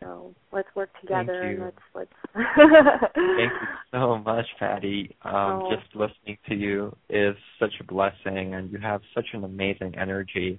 So 0.00 0.34
let's 0.52 0.68
work 0.74 0.88
together 1.00 1.42
and 1.42 1.60
let's 1.60 1.76
let's. 1.94 2.10
Thank 2.34 3.52
you 3.52 3.68
so 3.92 4.18
much, 4.18 4.46
Patty. 4.58 5.14
Um, 5.22 5.34
oh. 5.34 5.70
Just 5.74 5.94
listening 5.94 6.38
to 6.48 6.54
you 6.54 6.96
is 7.10 7.36
such 7.58 7.74
a 7.80 7.84
blessing, 7.84 8.54
and 8.54 8.72
you 8.72 8.78
have 8.78 9.02
such 9.14 9.26
an 9.34 9.44
amazing 9.44 9.94
energy, 9.98 10.58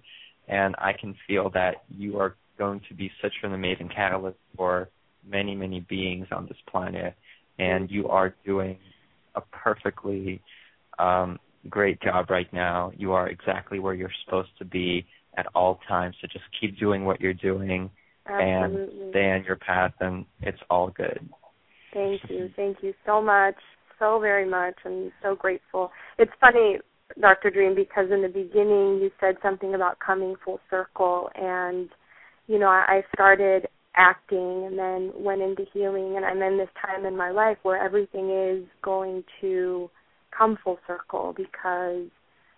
and 0.51 0.75
I 0.77 0.91
can 0.93 1.15
feel 1.27 1.49
that 1.55 1.83
you 1.89 2.19
are 2.19 2.35
going 2.59 2.81
to 2.89 2.93
be 2.93 3.09
such 3.21 3.33
an 3.41 3.53
amazing 3.53 3.89
catalyst 3.89 4.37
for 4.55 4.89
many 5.27 5.55
many 5.55 5.79
beings 5.79 6.27
on 6.31 6.45
this 6.45 6.57
planet, 6.69 7.15
and 7.57 7.89
you 7.89 8.07
are 8.09 8.35
doing 8.45 8.77
a 9.35 9.41
perfectly 9.41 10.41
um, 10.99 11.39
great 11.69 11.99
job 12.01 12.29
right 12.29 12.51
now. 12.53 12.91
You 12.95 13.13
are 13.13 13.29
exactly 13.29 13.79
where 13.79 13.93
you're 13.93 14.11
supposed 14.25 14.49
to 14.59 14.65
be 14.65 15.05
at 15.37 15.47
all 15.55 15.79
times. 15.87 16.15
So 16.21 16.27
just 16.27 16.45
keep 16.59 16.77
doing 16.77 17.05
what 17.05 17.21
you're 17.21 17.33
doing 17.33 17.89
Absolutely. 18.27 19.01
and 19.01 19.09
stay 19.11 19.31
on 19.31 19.43
your 19.45 19.55
path, 19.55 19.93
and 20.01 20.25
it's 20.41 20.59
all 20.69 20.89
good. 20.89 21.27
Thank 21.93 22.21
you. 22.29 22.49
Thank 22.55 22.77
you 22.81 22.93
so 23.05 23.21
much. 23.21 23.55
So 23.99 24.19
very 24.19 24.49
much. 24.49 24.75
I'm 24.85 25.11
so 25.21 25.35
grateful. 25.35 25.91
It's 26.17 26.31
funny, 26.39 26.77
Dr. 27.19 27.49
Dream, 27.49 27.75
because 27.75 28.11
in 28.11 28.21
the 28.21 28.27
beginning 28.27 28.99
you 29.01 29.11
said 29.19 29.35
something 29.41 29.73
about 29.73 29.99
coming 29.99 30.35
full 30.43 30.59
circle. 30.69 31.29
And, 31.35 31.89
you 32.47 32.59
know, 32.59 32.67
I 32.67 33.03
started 33.13 33.67
acting 33.95 34.65
and 34.65 34.77
then 34.77 35.11
went 35.15 35.41
into 35.41 35.65
healing. 35.73 36.15
And 36.15 36.25
I'm 36.25 36.41
in 36.41 36.57
this 36.57 36.69
time 36.85 37.05
in 37.05 37.17
my 37.17 37.31
life 37.31 37.57
where 37.63 37.83
everything 37.83 38.29
is 38.29 38.65
going 38.83 39.23
to 39.41 39.89
come 40.37 40.57
full 40.63 40.79
circle 40.87 41.33
because 41.35 42.07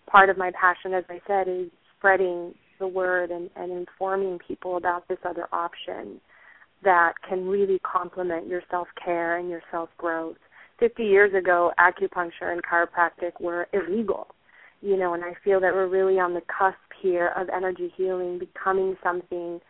part 0.07 0.29
of 0.29 0.37
my 0.37 0.51
passion, 0.59 0.93
as 0.93 1.03
I 1.09 1.19
said, 1.27 1.47
is 1.47 1.69
spreading 1.97 2.53
the 2.79 2.87
word 2.87 3.31
and, 3.31 3.49
and 3.55 3.71
informing 3.71 4.39
people 4.45 4.77
about 4.77 5.07
this 5.07 5.19
other 5.25 5.47
option 5.51 6.19
that 6.83 7.13
can 7.27 7.47
really 7.47 7.79
complement 7.79 8.47
your 8.47 8.61
self 8.69 8.87
care 9.03 9.37
and 9.37 9.49
your 9.49 9.61
self 9.71 9.89
growth. 9.97 10.37
50 10.79 11.03
years 11.03 11.33
ago, 11.33 11.71
acupuncture 11.79 12.51
and 12.51 12.61
chiropractic 12.63 13.39
were 13.39 13.67
illegal, 13.73 14.27
you 14.83 14.97
know, 14.97 15.13
and 15.13 15.23
I 15.23 15.33
feel 15.43 15.59
that 15.61 15.73
we're 15.73 15.87
really 15.87 16.19
on 16.19 16.33
the 16.33 16.41
cusp 16.41 16.77
here 17.01 17.31
of 17.37 17.49
energy 17.49 17.93
healing 17.95 18.39
becoming 18.39 18.95
something 19.03 19.61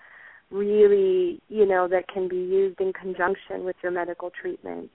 really, 0.50 1.42
you 1.50 1.66
know, 1.66 1.88
that 1.88 2.08
can 2.08 2.28
be 2.28 2.36
used 2.36 2.80
in 2.82 2.94
conjunction 2.94 3.64
with 3.64 3.76
your 3.84 3.92
medical 3.92 4.30
treatment 4.30 4.90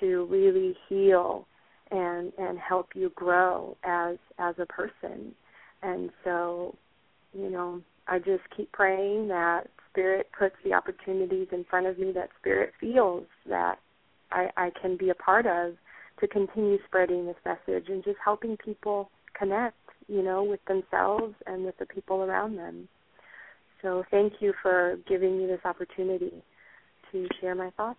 to 0.00 0.26
really 0.30 0.76
heal 0.88 1.46
and 1.90 2.32
and 2.38 2.58
help 2.58 2.90
you 2.94 3.12
grow 3.14 3.76
as 3.84 4.16
as 4.38 4.54
a 4.58 4.66
person. 4.66 5.34
And 5.82 6.10
so 6.24 6.76
you 7.34 7.50
know 7.50 7.80
i 8.08 8.18
just 8.18 8.42
keep 8.56 8.70
praying 8.72 9.28
that 9.28 9.68
spirit 9.90 10.28
puts 10.38 10.54
the 10.64 10.72
opportunities 10.72 11.48
in 11.52 11.64
front 11.64 11.86
of 11.86 11.98
me 11.98 12.12
that 12.12 12.28
spirit 12.38 12.72
feels 12.80 13.24
that 13.48 13.78
i 14.30 14.48
i 14.56 14.70
can 14.80 14.96
be 14.96 15.10
a 15.10 15.14
part 15.14 15.46
of 15.46 15.74
to 16.20 16.28
continue 16.28 16.78
spreading 16.86 17.26
this 17.26 17.36
message 17.44 17.88
and 17.88 18.04
just 18.04 18.18
helping 18.24 18.56
people 18.56 19.10
connect 19.38 19.76
you 20.08 20.22
know 20.22 20.42
with 20.42 20.60
themselves 20.66 21.34
and 21.46 21.64
with 21.64 21.76
the 21.78 21.86
people 21.86 22.22
around 22.22 22.56
them 22.56 22.88
so 23.80 24.04
thank 24.10 24.34
you 24.40 24.52
for 24.62 24.96
giving 25.08 25.38
me 25.38 25.46
this 25.46 25.60
opportunity 25.64 26.42
to 27.10 27.26
share 27.40 27.54
my 27.54 27.70
thoughts 27.76 27.98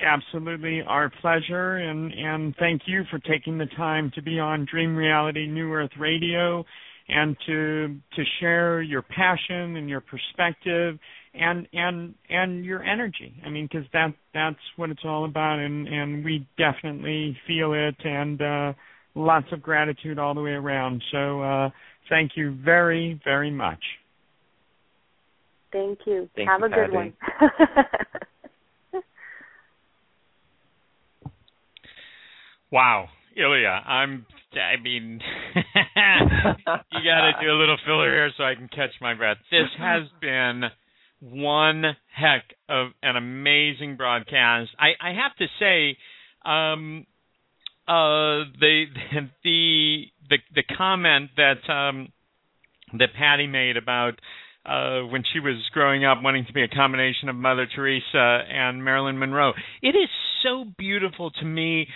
absolutely 0.00 0.82
our 0.86 1.10
pleasure 1.20 1.76
and 1.76 2.12
and 2.12 2.54
thank 2.58 2.82
you 2.86 3.04
for 3.10 3.18
taking 3.18 3.58
the 3.58 3.66
time 3.76 4.10
to 4.14 4.22
be 4.22 4.38
on 4.38 4.66
Dream 4.70 4.96
Reality 4.96 5.46
New 5.46 5.72
Earth 5.72 5.92
Radio 5.98 6.64
and 7.08 7.36
to 7.46 7.96
to 8.16 8.22
share 8.40 8.82
your 8.82 9.02
passion 9.02 9.76
and 9.76 9.88
your 9.88 10.00
perspective 10.00 10.98
and 11.34 11.66
and 11.72 12.14
and 12.28 12.64
your 12.64 12.82
energy. 12.82 13.34
I 13.44 13.50
mean 13.50 13.68
cuz 13.68 13.84
that 13.92 14.14
that's 14.34 14.64
what 14.76 14.90
it's 14.90 15.04
all 15.04 15.24
about 15.24 15.58
and 15.58 15.88
and 15.88 16.24
we 16.24 16.46
definitely 16.56 17.36
feel 17.46 17.72
it 17.72 17.96
and 18.04 18.40
uh 18.40 18.72
lots 19.14 19.46
of 19.52 19.62
gratitude 19.62 20.18
all 20.18 20.34
the 20.34 20.42
way 20.42 20.52
around. 20.52 21.02
So 21.12 21.42
uh 21.42 21.70
thank 22.08 22.32
you 22.36 22.56
very 22.64 23.20
very 23.24 23.50
much. 23.50 23.80
Thank 25.72 26.00
you. 26.06 26.28
Thank 26.36 26.48
Have 26.48 26.60
you, 26.60 26.66
a 26.66 26.68
good 26.68 26.90
Patty. 26.92 26.94
one. 26.94 27.84
Wow, 32.72 33.08
Ilya, 33.36 33.68
I'm. 33.68 34.24
I 34.54 34.80
mean, 34.82 35.20
you 35.54 35.62
got 37.04 37.20
to 37.20 37.32
do 37.42 37.50
a 37.50 37.58
little 37.58 37.76
filler 37.86 38.10
here 38.10 38.30
so 38.36 38.44
I 38.44 38.54
can 38.54 38.68
catch 38.68 38.90
my 39.00 39.12
breath. 39.12 39.36
This 39.50 39.68
has 39.78 40.04
been 40.22 40.62
one 41.20 41.84
heck 42.14 42.44
of 42.70 42.88
an 43.02 43.16
amazing 43.16 43.96
broadcast. 43.96 44.70
I, 44.78 44.92
I 45.00 45.12
have 45.12 45.36
to 45.36 45.46
say, 45.58 45.98
um, 46.50 47.06
uh, 47.88 48.44
the 48.60 48.84
the 49.44 50.04
the 50.30 50.36
the 50.54 50.62
comment 50.76 51.30
that 51.36 51.72
um, 51.72 52.08
that 52.98 53.08
Patty 53.18 53.46
made 53.46 53.76
about 53.76 54.14
uh, 54.64 55.00
when 55.00 55.24
she 55.32 55.40
was 55.40 55.56
growing 55.72 56.04
up 56.04 56.18
wanting 56.22 56.46
to 56.46 56.52
be 56.52 56.62
a 56.62 56.68
combination 56.68 57.28
of 57.28 57.36
Mother 57.36 57.66
Teresa 57.74 58.40
and 58.48 58.84
Marilyn 58.84 59.18
Monroe. 59.18 59.52
It 59.82 59.96
is 59.96 60.08
so 60.42 60.64
beautiful 60.78 61.30
to 61.30 61.44
me 61.44 61.88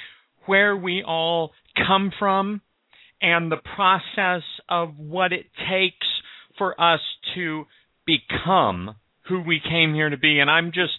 where 0.47 0.77
we 0.77 1.03
all 1.03 1.53
come 1.87 2.13
from 2.19 2.61
and 3.21 3.51
the 3.51 3.57
process 3.57 4.43
of 4.69 4.97
what 4.99 5.33
it 5.33 5.47
takes 5.71 6.07
for 6.59 6.81
us 6.81 7.01
to 7.35 7.65
become 8.07 8.95
who 9.29 9.43
we 9.43 9.61
came 9.61 9.95
here 9.95 10.09
to 10.09 10.17
be 10.17 10.39
and 10.39 10.49
i'm 10.51 10.71
just 10.73 10.93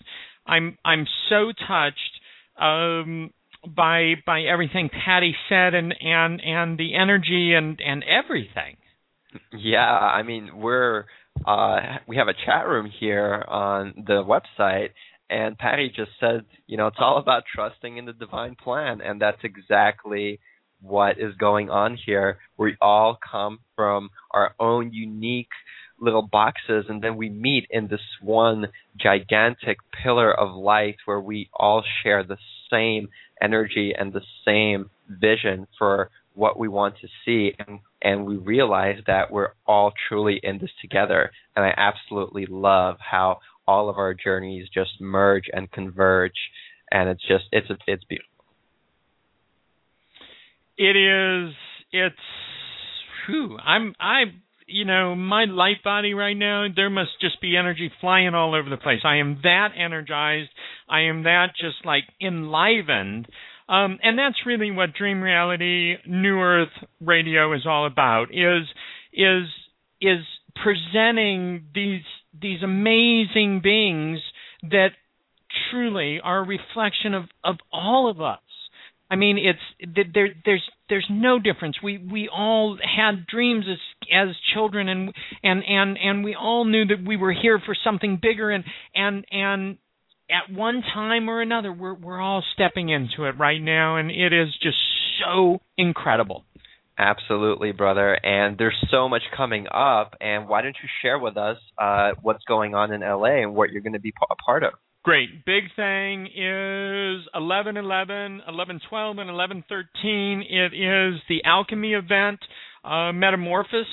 i'm 0.46 0.78
i'm 0.84 1.06
so 1.30 1.52
touched 1.68 2.20
um 2.60 3.32
by 3.76 4.14
by 4.26 4.42
everything 4.42 4.90
patty 4.90 5.36
said 5.50 5.74
and 5.74 5.94
and 6.00 6.42
and 6.42 6.78
the 6.78 6.96
energy 6.96 7.54
and 7.54 7.80
and 7.86 8.04
everything 8.04 8.78
Yeah, 9.54 9.80
I 9.80 10.24
mean 10.24 10.58
we're 10.58 11.06
uh 11.46 11.80
we 12.08 12.18
have 12.18 12.28
a 12.28 12.34
chat 12.46 12.68
room 12.68 12.90
here 13.00 13.44
on 13.48 13.94
the 14.08 14.24
website 14.24 14.90
and 15.30 15.58
Patty 15.58 15.92
just 15.94 16.12
said, 16.20 16.46
you 16.68 16.78
know, 16.78 16.88
it's 16.88 16.98
all 17.00 17.18
about 17.18 17.44
trusting 17.54 17.98
in 17.98 18.06
the 18.06 18.14
divine 18.14 18.56
plan 18.56 19.02
and 19.02 19.22
that's 19.22 19.44
exactly 19.44 20.40
what 20.82 21.18
is 21.20 21.36
going 21.36 21.70
on 21.70 21.98
here. 22.06 22.38
We 22.58 22.76
all 22.82 23.18
come 23.30 23.60
from 23.76 24.10
our 24.32 24.54
own 24.60 24.94
unique 24.94 25.50
little 26.00 26.22
boxes 26.22 26.86
and 26.88 27.02
then 27.02 27.18
we 27.18 27.30
meet 27.30 27.68
in 27.70 27.88
this 27.88 28.02
one 28.22 28.68
gigantic 28.98 29.78
pillar 30.04 30.32
of 30.32 30.56
light 30.56 30.98
where 31.06 31.20
we 31.20 31.50
all 31.54 31.84
share 32.04 32.24
the 32.24 32.38
same 32.72 33.10
energy 33.42 33.94
and 33.98 34.14
the 34.14 34.22
same 34.46 34.90
vision 35.10 35.68
for 35.78 36.10
what 36.34 36.60
we 36.60 36.68
want 36.68 36.96
to 37.02 37.08
see. 37.26 37.54
And 37.60 37.80
and 38.02 38.26
we 38.26 38.38
realize 38.38 39.00
that 39.08 39.32
we're 39.32 39.54
all 39.66 39.92
truly 40.08 40.40
in 40.44 40.60
this 40.60 40.70
together. 40.82 41.32
And 41.56 41.66
I 41.66 41.74
absolutely 41.76 42.46
love 42.48 42.98
how 43.00 43.40
all 43.68 43.90
of 43.90 43.98
our 43.98 44.14
journeys 44.14 44.68
just 44.74 44.92
merge 45.00 45.46
and 45.52 45.72
converge. 45.72 46.38
And 46.92 47.10
it's 47.10 47.28
just 47.28 47.46
it's 47.52 47.68
it's 47.88 48.04
beautiful. 48.04 48.30
It 50.78 50.96
is 50.96 51.54
it's 51.92 52.16
whew, 53.26 53.58
i'm 53.64 53.96
i 54.00 54.24
you 54.68 54.84
know, 54.84 55.16
my 55.16 55.46
light 55.46 55.82
body 55.84 56.14
right 56.14 56.36
now, 56.36 56.66
there 56.74 56.90
must 56.90 57.12
just 57.22 57.40
be 57.42 57.56
energy 57.56 57.92
flying 58.02 58.36
all 58.36 58.54
over 58.54 58.70
the 58.70 58.78
place. 58.78 59.00
I 59.04 59.18
am 59.18 59.40
that 59.44 59.70
energized. 59.78 60.50
I 60.90 61.04
am 61.04 61.24
that 61.24 61.48
just 61.60 61.86
like 61.86 62.04
enlivened. 62.22 63.28
Um, 63.70 63.98
and 64.04 64.18
that's 64.20 64.46
really 64.46 64.72
what 64.72 64.94
Dream 64.94 65.22
Reality 65.22 65.96
New 66.06 66.40
Earth 66.40 66.70
Radio 67.02 67.54
is 67.54 67.66
all 67.66 67.86
about. 67.86 68.26
Is 68.32 68.68
is 69.14 69.48
is 70.02 70.26
presenting 70.64 71.66
these 71.74 72.04
these 72.40 72.62
amazing 72.62 73.62
beings 73.64 74.20
that 74.64 74.90
truly 75.72 76.20
are 76.22 76.40
a 76.40 76.48
reflection 76.48 77.14
of 77.14 77.24
of 77.44 77.56
all 77.72 78.10
of 78.10 78.22
us. 78.22 78.40
I 79.10 79.16
mean, 79.16 79.38
it's 79.38 80.14
there. 80.14 80.30
There's 80.46 80.64
there's 80.90 81.08
no 81.10 81.40
difference. 81.40 81.78
We 81.82 81.98
we 81.98 82.30
all 82.30 82.78
had 82.78 83.26
dreams 83.28 83.66
as 83.70 83.78
as 84.14 84.36
children, 84.54 84.88
and 84.90 85.14
and 85.44 85.64
and 85.68 85.98
and 85.98 86.24
we 86.24 86.36
all 86.36 86.66
knew 86.66 86.86
that 86.86 87.04
we 87.06 87.18
were 87.18 87.34
here 87.34 87.60
for 87.64 87.76
something 87.84 88.20
bigger. 88.22 88.50
And 88.52 88.64
and 88.96 89.26
and 89.32 89.78
at 90.30 90.54
one 90.54 90.82
time 90.94 91.30
or 91.30 91.42
another, 91.42 91.72
we're 91.72 91.94
we're 91.94 92.22
all 92.22 92.44
stepping 92.54 92.90
into 92.90 93.26
it 93.26 93.38
right 93.38 93.62
now, 93.62 93.98
and 93.98 94.12
it 94.12 94.34
is 94.34 94.50
just 94.62 94.78
so 95.24 95.60
incredible. 95.78 96.46
Absolutely, 97.00 97.74
brother. 97.74 98.14
And 98.14 98.58
there's 98.58 98.76
so 98.90 99.08
much 99.08 99.22
coming 99.36 99.68
up. 99.72 100.16
And 100.20 100.48
why 100.48 100.64
don't 100.64 100.76
you 100.82 100.90
share 101.02 101.20
with 101.20 101.38
us 101.38 101.58
uh, 101.78 102.12
what's 102.22 102.44
going 102.46 102.74
on 102.74 102.92
in 102.92 103.02
LA 103.02 103.44
and 103.44 103.54
what 103.54 103.72
you're 103.72 103.84
going 103.84 103.94
to 103.94 104.00
be 104.00 104.14
a 104.32 104.36
part 104.36 104.64
of? 104.64 104.74
Great. 105.08 105.46
Big 105.46 105.64
thing 105.78 106.26
is 106.26 107.26
11 107.34 107.78
11, 107.78 108.42
11 108.46 108.82
12, 108.90 109.18
and 109.20 109.30
11 109.30 109.64
13. 109.70 110.44
It 110.50 110.74
is 110.74 111.22
the 111.30 111.46
Alchemy 111.46 111.94
event, 111.94 112.40
uh, 112.84 113.14
Metamorphosis, 113.14 113.88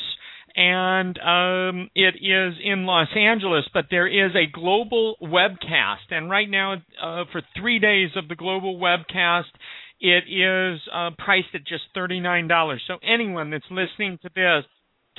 and 0.57 1.17
um, 1.21 1.89
it 1.95 2.17
is 2.17 2.55
in 2.65 2.85
Los 2.85 3.07
Angeles, 3.17 3.65
but 3.73 3.85
there 3.93 4.09
is 4.09 4.33
a 4.35 4.51
global 4.53 5.15
webcast. 5.23 6.11
And 6.11 6.29
right 6.29 6.51
now, 6.51 6.83
uh, 7.01 7.27
for 7.31 7.43
three 7.57 7.79
days 7.79 8.11
of 8.17 8.27
the 8.27 8.35
global 8.35 8.81
webcast, 8.81 9.55
it 10.01 10.25
is 10.29 10.81
uh, 10.93 11.11
priced 11.17 11.55
at 11.55 11.65
just 11.65 11.85
$39. 11.97 12.79
So 12.89 12.95
anyone 13.09 13.51
that's 13.51 13.65
listening 13.71 14.19
to 14.23 14.31
this 14.35 14.65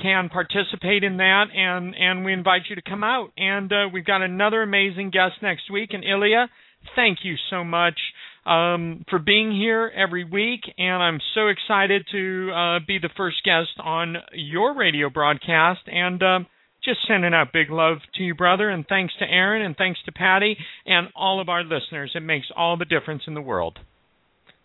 can 0.00 0.28
participate 0.28 1.04
in 1.04 1.16
that, 1.18 1.44
and 1.54 1.94
and 1.94 2.24
we 2.24 2.32
invite 2.32 2.62
you 2.68 2.76
to 2.76 2.82
come 2.82 3.02
out. 3.02 3.30
And 3.36 3.72
uh, 3.72 3.88
we've 3.92 4.04
got 4.04 4.22
another 4.22 4.62
amazing 4.62 5.10
guest 5.10 5.34
next 5.42 5.70
week. 5.70 5.90
And 5.92 6.04
Ilya, 6.04 6.48
thank 6.94 7.18
you 7.22 7.34
so 7.50 7.64
much 7.64 7.98
um, 8.44 9.04
for 9.08 9.18
being 9.18 9.52
here 9.52 9.90
every 9.94 10.24
week. 10.24 10.60
And 10.78 11.02
I'm 11.02 11.20
so 11.34 11.48
excited 11.48 12.06
to 12.12 12.50
uh, 12.52 12.78
be 12.86 12.98
the 12.98 13.10
first 13.16 13.36
guest 13.44 13.70
on 13.82 14.16
your 14.32 14.76
radio 14.76 15.10
broadcast. 15.10 15.80
And 15.86 16.22
um, 16.22 16.46
just 16.84 17.00
sending 17.08 17.34
out 17.34 17.52
big 17.52 17.70
love 17.70 17.98
to 18.16 18.22
you, 18.22 18.34
brother. 18.34 18.68
And 18.68 18.86
thanks 18.86 19.14
to 19.18 19.24
Erin, 19.24 19.62
and 19.62 19.76
thanks 19.76 20.00
to 20.04 20.12
Patty, 20.12 20.56
and 20.84 21.08
all 21.16 21.40
of 21.40 21.48
our 21.48 21.64
listeners. 21.64 22.12
It 22.14 22.20
makes 22.20 22.46
all 22.56 22.76
the 22.76 22.84
difference 22.84 23.22
in 23.26 23.34
the 23.34 23.40
world 23.40 23.78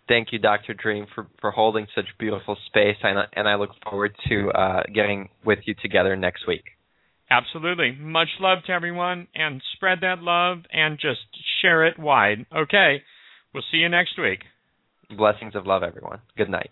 thank 0.08 0.30
you, 0.32 0.40
Dr. 0.40 0.74
Dream, 0.74 1.06
for, 1.14 1.28
for 1.40 1.52
holding 1.52 1.88
such 1.96 2.06
beautiful 2.20 2.58
space, 2.68 2.98
and, 3.04 3.20
and 3.34 3.48
I 3.48 3.56
look 3.56 3.72
forward 3.84 4.16
to 4.30 4.50
uh, 4.52 4.84
getting 4.94 5.30
with 5.46 5.60
you 5.66 5.76
together 5.82 6.16
next 6.16 6.48
week. 6.48 6.64
Absolutely. 7.30 7.94
Much 7.98 8.28
love 8.40 8.60
to 8.68 8.74
everyone, 8.74 9.28
and 9.34 9.62
spread 9.76 10.00
that 10.02 10.20
love 10.20 10.60
and 10.72 11.00
just 11.00 11.22
share 11.62 11.86
it 11.86 11.98
wide. 11.98 12.46
Okay. 12.56 13.04
We'll 13.54 13.64
see 13.72 13.78
you 13.78 13.90
next 13.90 14.20
week. 14.20 14.40
Blessings 15.18 15.56
of 15.56 15.66
love, 15.66 15.84
everyone. 15.84 16.20
Good 16.38 16.50
night. 16.50 16.72